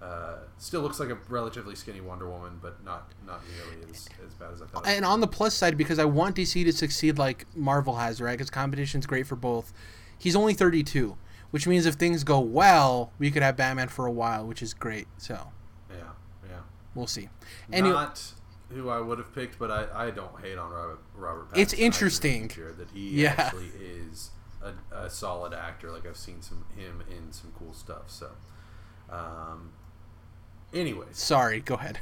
Uh, 0.02 0.36
still 0.58 0.82
looks 0.82 1.00
like 1.00 1.10
a 1.10 1.18
relatively 1.30 1.74
skinny 1.76 2.02
Wonder 2.02 2.30
Woman, 2.30 2.60
but 2.62 2.84
not 2.84 3.12
not 3.26 3.42
nearly 3.56 3.90
as, 3.90 4.08
as 4.26 4.34
bad 4.36 4.52
as 4.54 4.62
I 4.62 4.66
thought. 4.66 4.86
And 4.88 5.06
on 5.06 5.20
the 5.22 5.28
plus 5.28 5.56
side, 5.56 5.78
because 5.78 6.00
I 6.00 6.06
want 6.06 6.36
DC 6.36 6.64
to 6.66 6.72
succeed 6.74 7.18
like 7.18 7.46
Marvel 7.56 7.96
has, 7.96 8.22
right? 8.22 8.34
Because 8.38 8.50
competition's 8.50 9.06
great 9.06 9.26
for 9.26 9.36
both. 9.36 9.74
He's 10.18 10.36
only 10.36 10.54
32, 10.54 11.18
which 11.52 11.66
means 11.66 11.86
if 11.86 11.96
things 11.96 12.24
go 12.24 12.40
well, 12.40 13.12
we 13.20 13.32
could 13.32 13.42
have 13.42 13.56
Batman 13.58 13.88
for 13.88 14.06
a 14.06 14.12
while, 14.12 14.46
which 14.46 14.62
is 14.62 14.74
great. 14.74 15.08
So 15.18 15.40
yeah, 15.90 15.98
yeah. 16.50 16.58
we'll 16.94 17.08
see. 17.08 17.30
Not 17.70 18.22
who 18.70 18.90
I 18.90 19.00
would 19.00 19.18
have 19.18 19.34
picked, 19.34 19.58
but 19.58 19.72
I, 19.72 20.08
I 20.08 20.12
don't 20.12 20.40
hate 20.42 20.58
on 20.58 20.72
Robert 20.72 21.00
Robert. 21.16 21.52
Pattinson. 21.52 21.58
It's 21.62 21.74
I 21.74 21.76
agree 21.78 21.86
with 21.88 21.94
interesting. 21.96 22.48
that 22.78 22.88
he 22.94 23.22
Yeah. 23.24 23.36
actually 23.38 23.72
is 23.80 24.32
a, 24.62 24.74
a 24.96 25.10
solid 25.10 25.54
actor. 25.54 25.92
Like 25.92 26.06
I've 26.06 26.18
seen 26.18 26.42
some 26.42 26.66
him 26.76 27.02
in 27.10 27.32
some 27.32 27.54
cool 27.58 27.74
stuff. 27.74 28.10
So, 28.10 28.32
um, 29.10 29.72
anyways, 30.76 31.18
sorry, 31.18 31.60
go 31.62 31.76
ahead. 31.76 32.00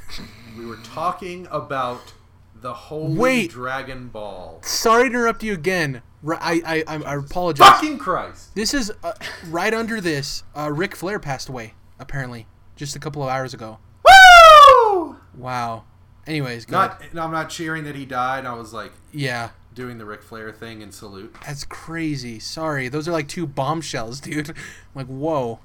we 0.57 0.65
were 0.65 0.77
talking 0.83 1.47
about 1.51 2.13
the 2.55 2.73
holy 2.73 3.15
Wait. 3.17 3.51
Dragon 3.51 4.07
Ball. 4.09 4.59
sorry 4.63 5.03
to 5.03 5.15
interrupt 5.15 5.43
you 5.43 5.53
again. 5.53 6.01
I 6.27 6.61
I, 6.65 6.95
I, 6.95 7.03
I 7.03 7.15
apologize. 7.15 7.67
Fucking 7.67 7.97
Christ! 7.97 8.55
This 8.55 8.73
is 8.73 8.91
uh, 9.03 9.13
right 9.49 9.73
under 9.73 9.99
this. 10.01 10.43
Uh, 10.55 10.71
Ric 10.71 10.95
Flair 10.95 11.19
passed 11.19 11.49
away 11.49 11.73
apparently 11.99 12.47
just 12.75 12.95
a 12.95 12.99
couple 12.99 13.21
of 13.23 13.29
hours 13.29 13.53
ago. 13.53 13.77
Woo! 14.05 15.17
Wow. 15.35 15.83
Anyways, 16.25 16.65
go 16.65 16.79
ahead. 16.79 17.13
Not, 17.13 17.25
I'm 17.25 17.31
not 17.31 17.49
cheering 17.49 17.83
that 17.83 17.95
he 17.95 18.05
died. 18.05 18.45
I 18.45 18.53
was 18.53 18.71
like 18.73 18.93
Yeah. 19.11 19.49
doing 19.73 19.97
the 19.97 20.05
Ric 20.05 20.23
Flair 20.23 20.51
thing 20.53 20.81
and 20.81 20.93
salute. 20.93 21.35
That's 21.45 21.65
crazy. 21.65 22.39
Sorry. 22.39 22.87
Those 22.87 23.07
are 23.09 23.11
like 23.11 23.27
two 23.27 23.45
bombshells, 23.45 24.19
dude. 24.21 24.49
I'm 24.51 24.55
like, 24.95 25.07
whoa. 25.07 25.59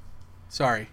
Sorry. 0.49 0.89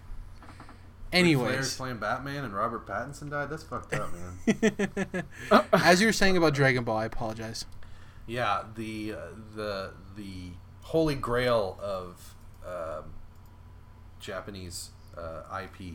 Anyways, 1.16 1.78
playing 1.78 1.98
Batman 1.98 2.44
and 2.44 2.54
Robert 2.54 2.86
Pattinson 2.86 3.30
died. 3.30 3.50
That's 3.50 3.64
fucked 3.64 3.94
up, 3.94 4.10
man. 4.14 5.24
as 5.74 6.02
you 6.02 6.08
were 6.08 6.14
saying 6.14 6.36
about 6.38 6.54
Dragon 6.54 6.84
Ball, 6.84 6.98
I 6.98 7.06
apologize. 7.06 7.66
Yeah, 8.28 8.64
the 8.76 9.14
uh, 9.14 9.18
the 9.56 9.92
the 10.18 10.52
holy 10.82 11.16
grail 11.16 11.80
of 11.82 12.36
um, 12.66 13.14
Japanese 14.20 14.90
uh, 15.18 15.44
IP, 15.64 15.94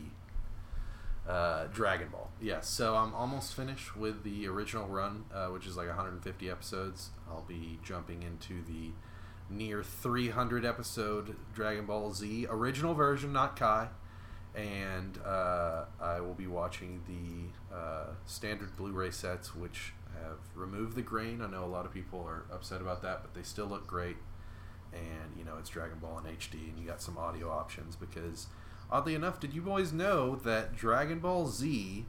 uh, 1.27 1.65
Dragon 1.67 2.09
Ball. 2.09 2.29
Yes, 2.41 2.67
so 2.67 2.95
I'm 2.95 3.13
almost 3.13 3.53
finished 3.53 3.95
with 3.95 4.23
the 4.23 4.47
original 4.47 4.87
run, 4.87 5.25
uh, 5.33 5.47
which 5.47 5.67
is 5.67 5.77
like 5.77 5.87
150 5.87 6.49
episodes. 6.49 7.11
I'll 7.29 7.45
be 7.47 7.79
jumping 7.83 8.23
into 8.23 8.63
the 8.63 8.91
near 9.49 9.83
300 9.83 10.65
episode 10.65 11.35
Dragon 11.53 11.85
Ball 11.85 12.11
Z 12.13 12.47
original 12.49 12.93
version, 12.93 13.33
not 13.33 13.55
Kai. 13.55 13.89
And 14.55 15.17
uh, 15.25 15.85
I 16.01 16.19
will 16.19 16.33
be 16.33 16.47
watching 16.47 17.01
the 17.07 17.75
uh, 17.75 18.07
standard 18.25 18.75
Blu-ray 18.75 19.11
sets, 19.11 19.55
which 19.55 19.93
have 20.13 20.39
removed 20.55 20.95
the 20.95 21.01
grain. 21.01 21.41
I 21.41 21.47
know 21.47 21.63
a 21.63 21.65
lot 21.65 21.85
of 21.85 21.93
people 21.93 22.19
are 22.27 22.43
upset 22.53 22.81
about 22.81 23.01
that, 23.03 23.21
but 23.21 23.33
they 23.33 23.43
still 23.43 23.67
look 23.67 23.87
great. 23.87 24.17
And 24.93 25.37
you 25.37 25.45
know 25.45 25.53
it's 25.57 25.69
Dragon 25.69 25.99
Ball 25.99 26.19
in 26.19 26.35
HD, 26.35 26.69
and 26.69 26.77
you 26.77 26.85
got 26.85 27.01
some 27.01 27.17
audio 27.17 27.49
options 27.49 27.95
because, 27.95 28.47
oddly 28.91 29.15
enough, 29.15 29.39
did 29.39 29.53
you 29.53 29.61
boys 29.61 29.93
know 29.93 30.35
that 30.35 30.75
Dragon 30.75 31.19
Ball 31.19 31.47
Z 31.47 32.05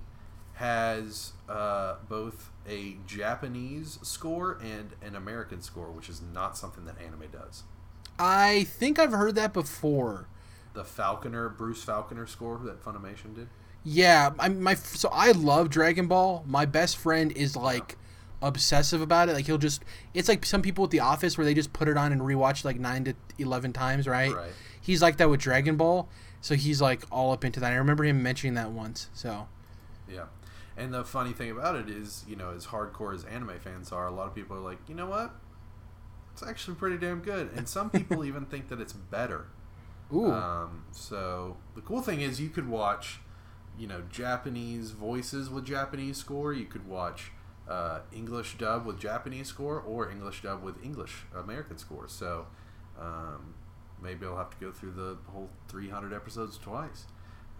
has 0.54 1.32
uh, 1.48 1.96
both 2.08 2.50
a 2.68 2.96
Japanese 3.06 3.98
score 4.02 4.58
and 4.62 4.90
an 5.02 5.16
American 5.16 5.62
score, 5.62 5.90
which 5.90 6.08
is 6.08 6.20
not 6.22 6.56
something 6.56 6.84
that 6.84 6.96
anime 7.00 7.24
does. 7.32 7.64
I 8.18 8.64
think 8.64 8.98
I've 8.98 9.12
heard 9.12 9.34
that 9.36 9.52
before. 9.52 10.28
The 10.74 10.84
Faulconer, 10.84 11.56
Bruce 11.56 11.84
Faulconer 11.84 12.28
score 12.28 12.58
that 12.64 12.82
Funimation 12.82 13.34
did. 13.34 13.48
Yeah, 13.84 14.30
I 14.38 14.48
my 14.48 14.74
so 14.74 15.08
I 15.12 15.32
love 15.32 15.70
Dragon 15.70 16.06
Ball. 16.06 16.44
My 16.46 16.66
best 16.66 16.96
friend 16.96 17.32
is 17.32 17.56
like 17.56 17.96
obsessive 18.40 19.00
about 19.00 19.28
it. 19.28 19.34
Like 19.34 19.46
he'll 19.46 19.58
just 19.58 19.84
it's 20.14 20.28
like 20.28 20.44
some 20.44 20.62
people 20.62 20.84
at 20.84 20.90
the 20.90 21.00
office 21.00 21.36
where 21.36 21.44
they 21.44 21.54
just 21.54 21.72
put 21.72 21.88
it 21.88 21.96
on 21.96 22.12
and 22.12 22.20
rewatch 22.20 22.64
like 22.64 22.78
9 22.78 23.04
to 23.04 23.14
11 23.38 23.72
times, 23.72 24.06
right? 24.06 24.32
Right. 24.32 24.52
He's 24.80 25.02
like 25.02 25.16
that 25.18 25.30
with 25.30 25.40
Dragon 25.40 25.76
Ball. 25.76 26.08
So 26.40 26.54
he's 26.56 26.80
like 26.80 27.04
all 27.10 27.32
up 27.32 27.44
into 27.44 27.60
that. 27.60 27.72
I 27.72 27.76
remember 27.76 28.04
him 28.04 28.22
mentioning 28.22 28.54
that 28.54 28.70
once. 28.70 29.08
So, 29.14 29.48
Yeah. 30.08 30.24
And 30.76 30.92
the 30.92 31.04
funny 31.04 31.32
thing 31.32 31.50
about 31.50 31.76
it 31.76 31.88
is, 31.88 32.24
you 32.26 32.34
know, 32.34 32.50
as 32.50 32.66
hardcore 32.66 33.14
as 33.14 33.24
anime 33.24 33.58
fans 33.60 33.92
are, 33.92 34.06
a 34.06 34.10
lot 34.10 34.26
of 34.26 34.34
people 34.34 34.56
are 34.56 34.60
like, 34.60 34.78
you 34.88 34.94
know 34.94 35.06
what? 35.06 35.32
It's 36.32 36.42
actually 36.42 36.76
pretty 36.76 36.96
damn 36.96 37.20
good. 37.20 37.50
And 37.54 37.68
some 37.68 37.90
people 37.90 38.24
even 38.24 38.46
think 38.46 38.68
that 38.70 38.80
it's 38.80 38.92
better. 38.92 39.46
Ooh. 40.12 40.30
Um, 40.30 40.84
so 40.92 41.56
the 41.74 41.80
cool 41.80 42.02
thing 42.02 42.20
is 42.20 42.40
you 42.40 42.48
could 42.48 42.68
watch, 42.68 43.20
you 43.78 43.86
know, 43.86 44.02
Japanese 44.10 44.90
voices 44.92 45.50
with 45.50 45.64
Japanese 45.64 46.16
score. 46.16 46.52
You 46.52 46.66
could 46.66 46.86
watch 46.86 47.32
uh, 47.68 48.00
English 48.12 48.58
dub 48.58 48.84
with 48.86 48.98
Japanese 48.98 49.48
score 49.48 49.80
or 49.80 50.10
English 50.10 50.42
dub 50.42 50.62
with 50.62 50.82
English 50.84 51.24
American 51.34 51.78
score. 51.78 52.08
So 52.08 52.46
um, 53.00 53.54
maybe 54.02 54.26
I'll 54.26 54.36
have 54.36 54.50
to 54.50 54.56
go 54.64 54.72
through 54.72 54.92
the 54.92 55.16
whole 55.30 55.50
300 55.68 56.12
episodes 56.12 56.58
twice. 56.58 57.06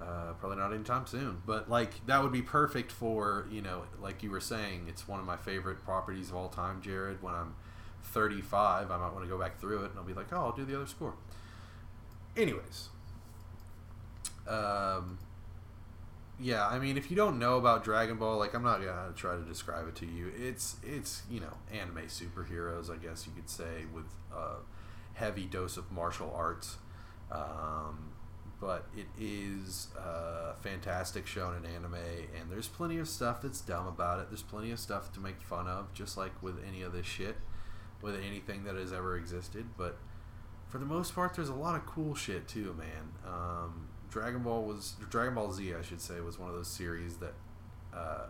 Uh, 0.01 0.33
probably 0.41 0.59
not 0.59 0.73
anytime 0.73 1.07
soon, 1.07 1.43
but 1.47 1.71
like 1.71 2.05
that 2.07 2.23
would 2.23 2.33
be 2.33 2.43
perfect 2.43 2.91
for 2.91 3.47
you 3.53 3.63
know, 3.63 3.85
like 4.01 4.23
you 4.23 4.31
were 4.31 4.41
saying, 4.41 4.87
it's 4.89 5.07
one 5.07 5.21
of 5.21 5.27
my 5.27 5.37
favorite 5.37 5.85
properties 5.85 6.31
of 6.31 6.37
all 6.37 6.49
time, 6.49 6.81
Jared. 6.83 7.23
When 7.23 7.35
I'm 7.35 7.55
35, 8.03 8.91
I 8.91 8.97
might 8.97 9.13
want 9.13 9.23
to 9.23 9.29
go 9.29 9.39
back 9.39 9.61
through 9.61 9.85
it, 9.85 9.91
and 9.91 9.99
I'll 9.99 10.05
be 10.05 10.15
like, 10.15 10.33
oh, 10.33 10.37
I'll 10.37 10.57
do 10.57 10.65
the 10.65 10.75
other 10.75 10.87
score. 10.87 11.15
Anyways, 12.37 12.89
um, 14.49 15.19
yeah, 16.41 16.67
I 16.67 16.79
mean, 16.79 16.97
if 16.97 17.11
you 17.11 17.17
don't 17.17 17.39
know 17.39 17.57
about 17.57 17.85
Dragon 17.85 18.17
Ball, 18.17 18.39
like 18.39 18.55
I'm 18.55 18.63
not 18.63 18.83
gonna 18.83 19.13
try 19.15 19.37
to 19.37 19.43
describe 19.43 19.87
it 19.89 19.95
to 19.97 20.07
you. 20.07 20.33
It's 20.37 20.77
it's 20.83 21.23
you 21.31 21.41
know 21.41 21.57
anime 21.73 22.09
superheroes, 22.09 22.91
I 22.91 22.97
guess 22.97 23.27
you 23.27 23.33
could 23.35 23.51
say, 23.51 23.85
with 23.93 24.07
a 24.35 24.57
heavy 25.15 25.45
dose 25.45 25.77
of 25.77 25.91
martial 25.93 26.33
arts. 26.35 26.77
Um, 27.31 28.13
but 28.61 28.87
it 28.97 29.07
is 29.21 29.89
a 29.99 30.55
fantastic 30.63 31.27
show 31.27 31.53
in 31.53 31.67
anime, 31.67 31.95
and 31.95 32.51
there's 32.51 32.69
plenty 32.69 32.99
of 32.99 33.09
stuff 33.09 33.43
that's 33.43 33.61
dumb 33.61 33.87
about 33.87 34.21
it. 34.21 34.27
There's 34.31 34.43
plenty 34.43 34.71
of 34.71 34.79
stuff 34.79 35.13
to 35.15 35.21
make 35.21 35.43
fun 35.43 35.67
of, 35.67 35.93
just 35.95 36.17
like 36.17 36.31
with 36.43 36.57
any 36.67 36.83
of 36.83 36.93
this 36.93 37.07
shit, 37.07 37.37
with 38.01 38.15
anything 38.17 38.65
that 38.65 38.77
has 38.77 38.93
ever 38.93 39.17
existed. 39.17 39.67
But 39.77 39.99
for 40.73 40.79
the 40.79 40.87
most 40.87 41.15
part, 41.15 41.35
there's 41.35 41.51
a 41.51 41.55
lot 41.55 41.75
of 41.75 41.85
cool 41.85 42.15
shit 42.15 42.49
too, 42.49 42.75
man. 42.79 43.13
Um, 43.31 43.89
Dragon 44.09 44.43
Ball 44.43 44.63
was 44.63 44.95
Dragon 45.11 45.35
Ball 45.35 45.53
Z, 45.53 45.75
I 45.75 45.83
should 45.83 46.01
say, 46.01 46.19
was 46.21 46.39
one 46.39 46.49
of 46.49 46.55
those 46.55 46.69
series 46.69 47.19
that 47.19 47.35
uh, 47.95 48.29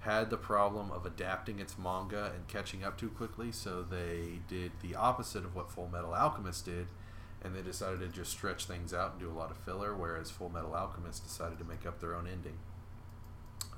had 0.00 0.28
the 0.28 0.36
problem 0.36 0.90
of 0.90 1.06
adapting 1.06 1.60
its 1.60 1.78
manga 1.78 2.32
and 2.34 2.48
catching 2.48 2.82
up 2.82 2.98
too 2.98 3.10
quickly. 3.10 3.52
So 3.52 3.84
they 3.84 4.40
did 4.48 4.72
the 4.82 4.96
opposite 4.96 5.44
of 5.44 5.54
what 5.54 5.70
Full 5.70 5.88
Metal 5.88 6.14
Alchemist 6.14 6.64
did, 6.64 6.88
and 7.44 7.54
they 7.54 7.62
decided 7.62 8.00
to 8.00 8.08
just 8.08 8.32
stretch 8.32 8.64
things 8.64 8.92
out 8.92 9.12
and 9.12 9.20
do 9.20 9.30
a 9.30 9.38
lot 9.38 9.52
of 9.52 9.56
filler. 9.58 9.94
Whereas 9.94 10.32
Full 10.32 10.48
Metal 10.48 10.74
Alchemist 10.74 11.22
decided 11.22 11.60
to 11.60 11.64
make 11.64 11.86
up 11.86 12.00
their 12.00 12.16
own 12.16 12.26
ending. 12.26 12.58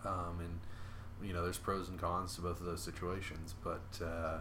Um, 0.06 0.39
and 0.40 1.28
you 1.28 1.35
know, 1.35 1.43
there's 1.43 1.59
pros 1.59 1.90
and 1.90 2.01
cons 2.01 2.35
to 2.36 2.40
both 2.40 2.60
of 2.60 2.66
those 2.66 2.82
situations. 2.82 3.55
But 3.62 4.02
uh, 4.02 4.39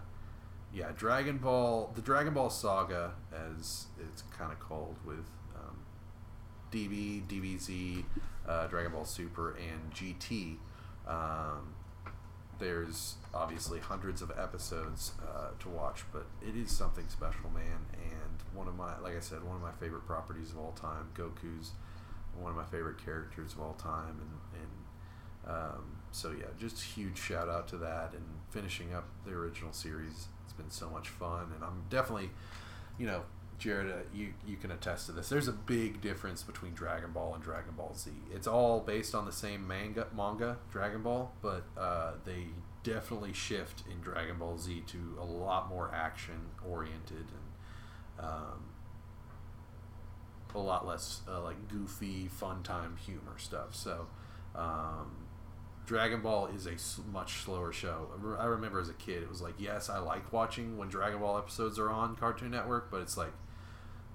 yeah, 0.73 0.91
Dragon 0.95 1.37
Ball, 1.37 1.91
the 1.95 2.01
Dragon 2.01 2.33
Ball 2.33 2.49
Saga, 2.49 3.13
as 3.33 3.87
it's 3.99 4.23
kind 4.37 4.51
of 4.51 4.59
called 4.59 4.95
with 5.05 5.25
um, 5.55 5.77
DB, 6.71 7.25
DBZ, 7.27 8.03
uh, 8.47 8.67
Dragon 8.67 8.91
Ball 8.91 9.05
Super, 9.05 9.55
and 9.57 9.93
GT. 9.93 10.57
Um, 11.07 11.73
there's 12.59 13.15
obviously 13.33 13.79
hundreds 13.79 14.21
of 14.21 14.31
episodes 14.37 15.13
uh, 15.27 15.49
to 15.59 15.69
watch, 15.69 16.03
but 16.11 16.27
it 16.41 16.55
is 16.55 16.71
something 16.71 17.07
special, 17.07 17.49
man. 17.53 17.85
And 17.93 18.43
one 18.53 18.67
of 18.67 18.75
my, 18.75 18.99
like 18.99 19.15
I 19.15 19.21
said, 19.21 19.43
one 19.43 19.55
of 19.55 19.61
my 19.61 19.71
favorite 19.71 20.05
properties 20.05 20.51
of 20.51 20.59
all 20.59 20.73
time. 20.73 21.09
Goku's 21.15 21.71
one 22.37 22.51
of 22.51 22.57
my 22.57 22.65
favorite 22.65 23.03
characters 23.03 23.53
of 23.53 23.61
all 23.61 23.73
time, 23.73 24.19
and, 24.21 24.61
and 24.61 25.55
um, 25.55 25.97
so 26.11 26.31
yeah, 26.31 26.45
just 26.59 26.81
huge 26.81 27.17
shout 27.17 27.49
out 27.49 27.67
to 27.69 27.77
that 27.77 28.13
and 28.13 28.23
finishing 28.51 28.93
up 28.93 29.05
the 29.25 29.31
original 29.31 29.73
series. 29.73 30.27
Been 30.59 30.69
so 30.69 30.89
much 30.89 31.07
fun, 31.09 31.51
and 31.55 31.63
I'm 31.63 31.83
definitely, 31.89 32.31
you 32.97 33.07
know, 33.07 33.23
Jared, 33.57 33.89
uh, 33.91 33.95
you 34.13 34.33
you 34.45 34.57
can 34.57 34.71
attest 34.71 35.05
to 35.05 35.13
this. 35.13 35.29
There's 35.29 35.47
a 35.47 35.53
big 35.53 36.01
difference 36.01 36.43
between 36.43 36.73
Dragon 36.73 37.11
Ball 37.13 37.33
and 37.33 37.43
Dragon 37.43 37.73
Ball 37.77 37.93
Z. 37.95 38.11
It's 38.33 38.45
all 38.45 38.81
based 38.81 39.15
on 39.15 39.25
the 39.25 39.31
same 39.31 39.65
manga, 39.65 40.07
manga 40.15 40.57
Dragon 40.69 41.01
Ball, 41.01 41.31
but 41.41 41.63
uh, 41.77 42.11
they 42.25 42.47
definitely 42.83 43.31
shift 43.31 43.83
in 43.89 44.01
Dragon 44.01 44.37
Ball 44.37 44.57
Z 44.57 44.83
to 44.87 45.17
a 45.19 45.25
lot 45.25 45.69
more 45.69 45.89
action 45.93 46.49
oriented 46.67 47.25
and 48.19 48.25
um, 48.27 48.63
a 50.53 50.59
lot 50.59 50.85
less 50.85 51.21
uh, 51.27 51.41
like 51.41 51.69
goofy, 51.69 52.27
fun 52.27 52.63
time 52.63 52.97
humor 52.97 53.37
stuff. 53.37 53.75
So. 53.75 54.07
Um, 54.55 55.28
Dragon 55.89 56.21
Ball 56.21 56.45
is 56.55 56.67
a 56.67 56.75
much 57.11 57.43
slower 57.43 57.73
show. 57.73 58.09
I 58.39 58.45
remember 58.45 58.79
as 58.79 58.89
a 58.89 58.93
kid, 58.93 59.23
it 59.23 59.27
was 59.27 59.41
like, 59.41 59.55
yes, 59.57 59.89
I 59.89 59.97
like 59.97 60.31
watching 60.31 60.77
when 60.77 60.87
Dragon 60.87 61.19
Ball 61.19 61.35
episodes 61.35 61.79
are 61.79 61.89
on 61.89 62.15
Cartoon 62.15 62.51
Network, 62.51 62.91
but 62.91 63.01
it's 63.01 63.17
like 63.17 63.31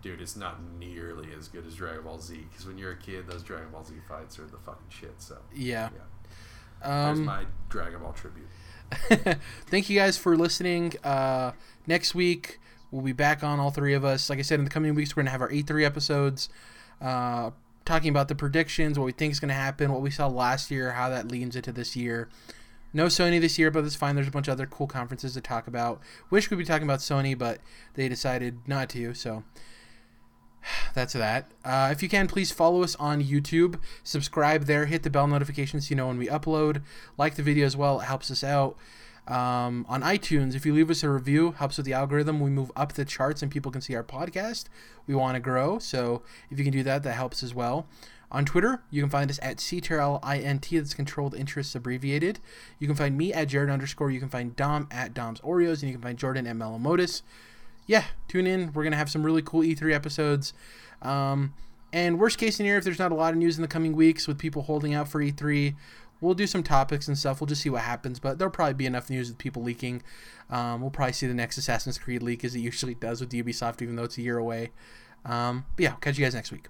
dude, 0.00 0.20
it's 0.20 0.36
not 0.36 0.58
nearly 0.78 1.30
as 1.36 1.48
good 1.48 1.66
as 1.66 1.74
Dragon 1.74 2.04
Ball 2.04 2.20
Z. 2.20 2.46
Because 2.48 2.64
when 2.64 2.78
you're 2.78 2.92
a 2.92 2.96
kid, 2.96 3.26
those 3.26 3.42
Dragon 3.42 3.70
Ball 3.72 3.82
Z 3.82 3.92
fights 4.06 4.38
are 4.38 4.44
the 4.46 4.58
fucking 4.58 4.86
shit. 4.88 5.14
So 5.18 5.38
yeah, 5.52 5.88
yeah. 5.92 7.08
Um, 7.08 7.16
There's 7.16 7.26
my 7.26 7.44
Dragon 7.70 7.98
Ball 7.98 8.12
tribute. 8.12 8.46
Thank 9.66 9.90
you 9.90 9.98
guys 9.98 10.16
for 10.16 10.36
listening. 10.36 10.92
Uh, 11.02 11.54
next 11.88 12.14
week 12.14 12.60
we'll 12.92 13.02
be 13.02 13.12
back 13.12 13.42
on 13.42 13.58
all 13.58 13.72
three 13.72 13.94
of 13.94 14.04
us. 14.04 14.30
Like 14.30 14.38
I 14.38 14.42
said, 14.42 14.60
in 14.60 14.64
the 14.64 14.70
coming 14.70 14.94
weeks 14.94 15.16
we're 15.16 15.24
gonna 15.24 15.32
have 15.32 15.42
our 15.42 15.50
E3 15.50 15.84
episodes. 15.84 16.48
Uh, 17.00 17.50
talking 17.84 18.08
about 18.08 18.28
the 18.28 18.34
predictions, 18.34 18.98
what 18.98 19.04
we 19.04 19.12
think 19.12 19.32
is 19.32 19.40
going 19.40 19.48
to 19.48 19.54
happen, 19.54 19.92
what 19.92 20.02
we 20.02 20.10
saw 20.10 20.26
last 20.26 20.70
year, 20.70 20.92
how 20.92 21.08
that 21.10 21.30
leans 21.30 21.56
into 21.56 21.72
this 21.72 21.96
year. 21.96 22.28
No 22.92 23.06
Sony 23.06 23.40
this 23.40 23.58
year, 23.58 23.70
but 23.70 23.82
that's 23.82 23.96
fine. 23.96 24.14
There's 24.14 24.28
a 24.28 24.30
bunch 24.30 24.46
of 24.46 24.52
other 24.52 24.66
cool 24.66 24.86
conferences 24.86 25.34
to 25.34 25.40
talk 25.40 25.66
about. 25.66 26.00
Wish 26.30 26.50
we'd 26.50 26.56
be 26.56 26.64
talking 26.64 26.84
about 26.84 27.00
Sony, 27.00 27.36
but 27.36 27.58
they 27.94 28.08
decided 28.08 28.60
not 28.68 28.88
to. 28.90 29.14
So 29.14 29.42
that's 30.94 31.12
that. 31.14 31.50
Uh, 31.64 31.88
if 31.90 32.02
you 32.02 32.08
can, 32.08 32.28
please 32.28 32.52
follow 32.52 32.82
us 32.82 32.94
on 32.96 33.22
YouTube. 33.22 33.80
Subscribe 34.04 34.64
there. 34.64 34.86
Hit 34.86 35.02
the 35.02 35.10
bell 35.10 35.26
notification 35.26 35.80
so 35.80 35.90
you 35.90 35.96
know 35.96 36.06
when 36.06 36.18
we 36.18 36.28
upload. 36.28 36.82
Like 37.18 37.34
the 37.34 37.42
video 37.42 37.66
as 37.66 37.76
well. 37.76 38.00
It 38.00 38.04
helps 38.04 38.30
us 38.30 38.44
out. 38.44 38.76
Um, 39.26 39.86
on 39.88 40.02
iTunes, 40.02 40.54
if 40.54 40.66
you 40.66 40.74
leave 40.74 40.90
us 40.90 41.02
a 41.02 41.08
review, 41.08 41.52
helps 41.52 41.76
with 41.78 41.86
the 41.86 41.94
algorithm. 41.94 42.40
We 42.40 42.50
move 42.50 42.70
up 42.76 42.92
the 42.92 43.04
charts 43.04 43.42
and 43.42 43.50
people 43.50 43.72
can 43.72 43.80
see 43.80 43.94
our 43.94 44.04
podcast. 44.04 44.66
We 45.06 45.14
want 45.14 45.36
to 45.36 45.40
grow, 45.40 45.78
so 45.78 46.22
if 46.50 46.58
you 46.58 46.64
can 46.64 46.72
do 46.72 46.82
that, 46.82 47.02
that 47.02 47.14
helps 47.14 47.42
as 47.42 47.54
well. 47.54 47.86
On 48.30 48.44
Twitter, 48.44 48.82
you 48.90 49.00
can 49.00 49.10
find 49.10 49.30
us 49.30 49.38
at 49.42 49.58
CTRLINT, 49.58 50.70
that's 50.70 50.94
controlled 50.94 51.34
interests 51.34 51.74
abbreviated. 51.74 52.40
You 52.78 52.86
can 52.86 52.96
find 52.96 53.16
me 53.16 53.32
at 53.32 53.48
Jared 53.48 53.70
underscore. 53.70 54.10
You 54.10 54.18
can 54.18 54.28
find 54.28 54.56
Dom 54.56 54.88
at 54.90 55.14
Dom's 55.14 55.40
Oreos, 55.40 55.82
and 55.82 55.84
you 55.84 55.92
can 55.92 56.02
find 56.02 56.18
Jordan 56.18 56.46
at 56.46 56.56
Melomotus 56.56 57.22
yeah, 57.86 58.04
tune 58.28 58.46
in. 58.46 58.72
We're 58.72 58.84
gonna 58.84 58.96
have 58.96 59.10
some 59.10 59.22
really 59.22 59.42
cool 59.42 59.62
E3 59.62 59.92
episodes. 59.92 60.52
Um, 61.02 61.54
and 61.92 62.18
worst 62.18 62.38
case 62.38 62.56
scenario, 62.56 62.78
if 62.78 62.84
there's 62.84 62.98
not 62.98 63.12
a 63.12 63.14
lot 63.14 63.32
of 63.32 63.38
news 63.38 63.56
in 63.56 63.62
the 63.62 63.68
coming 63.68 63.94
weeks 63.94 64.26
with 64.26 64.38
people 64.38 64.62
holding 64.62 64.94
out 64.94 65.08
for 65.08 65.20
E3, 65.20 65.74
we'll 66.24 66.34
do 66.34 66.46
some 66.46 66.62
topics 66.62 67.08
and 67.08 67.16
stuff. 67.16 67.40
We'll 67.40 67.46
just 67.46 67.62
see 67.62 67.70
what 67.70 67.82
happens. 67.82 68.18
But 68.18 68.38
there'll 68.38 68.52
probably 68.52 68.74
be 68.74 68.86
enough 68.86 69.10
news 69.10 69.28
with 69.28 69.38
people 69.38 69.62
leaking. 69.62 70.02
Um, 70.50 70.80
we'll 70.80 70.90
probably 70.90 71.12
see 71.12 71.26
the 71.26 71.34
next 71.34 71.58
Assassin's 71.58 71.98
Creed 71.98 72.22
leak 72.22 72.44
as 72.44 72.54
it 72.54 72.60
usually 72.60 72.94
does 72.94 73.20
with 73.20 73.30
Ubisoft, 73.30 73.82
even 73.82 73.96
though 73.96 74.04
it's 74.04 74.18
a 74.18 74.22
year 74.22 74.38
away. 74.38 74.70
Um, 75.24 75.66
but 75.76 75.82
yeah, 75.82 75.92
catch 76.00 76.18
you 76.18 76.24
guys 76.24 76.34
next 76.34 76.52
week. 76.52 76.68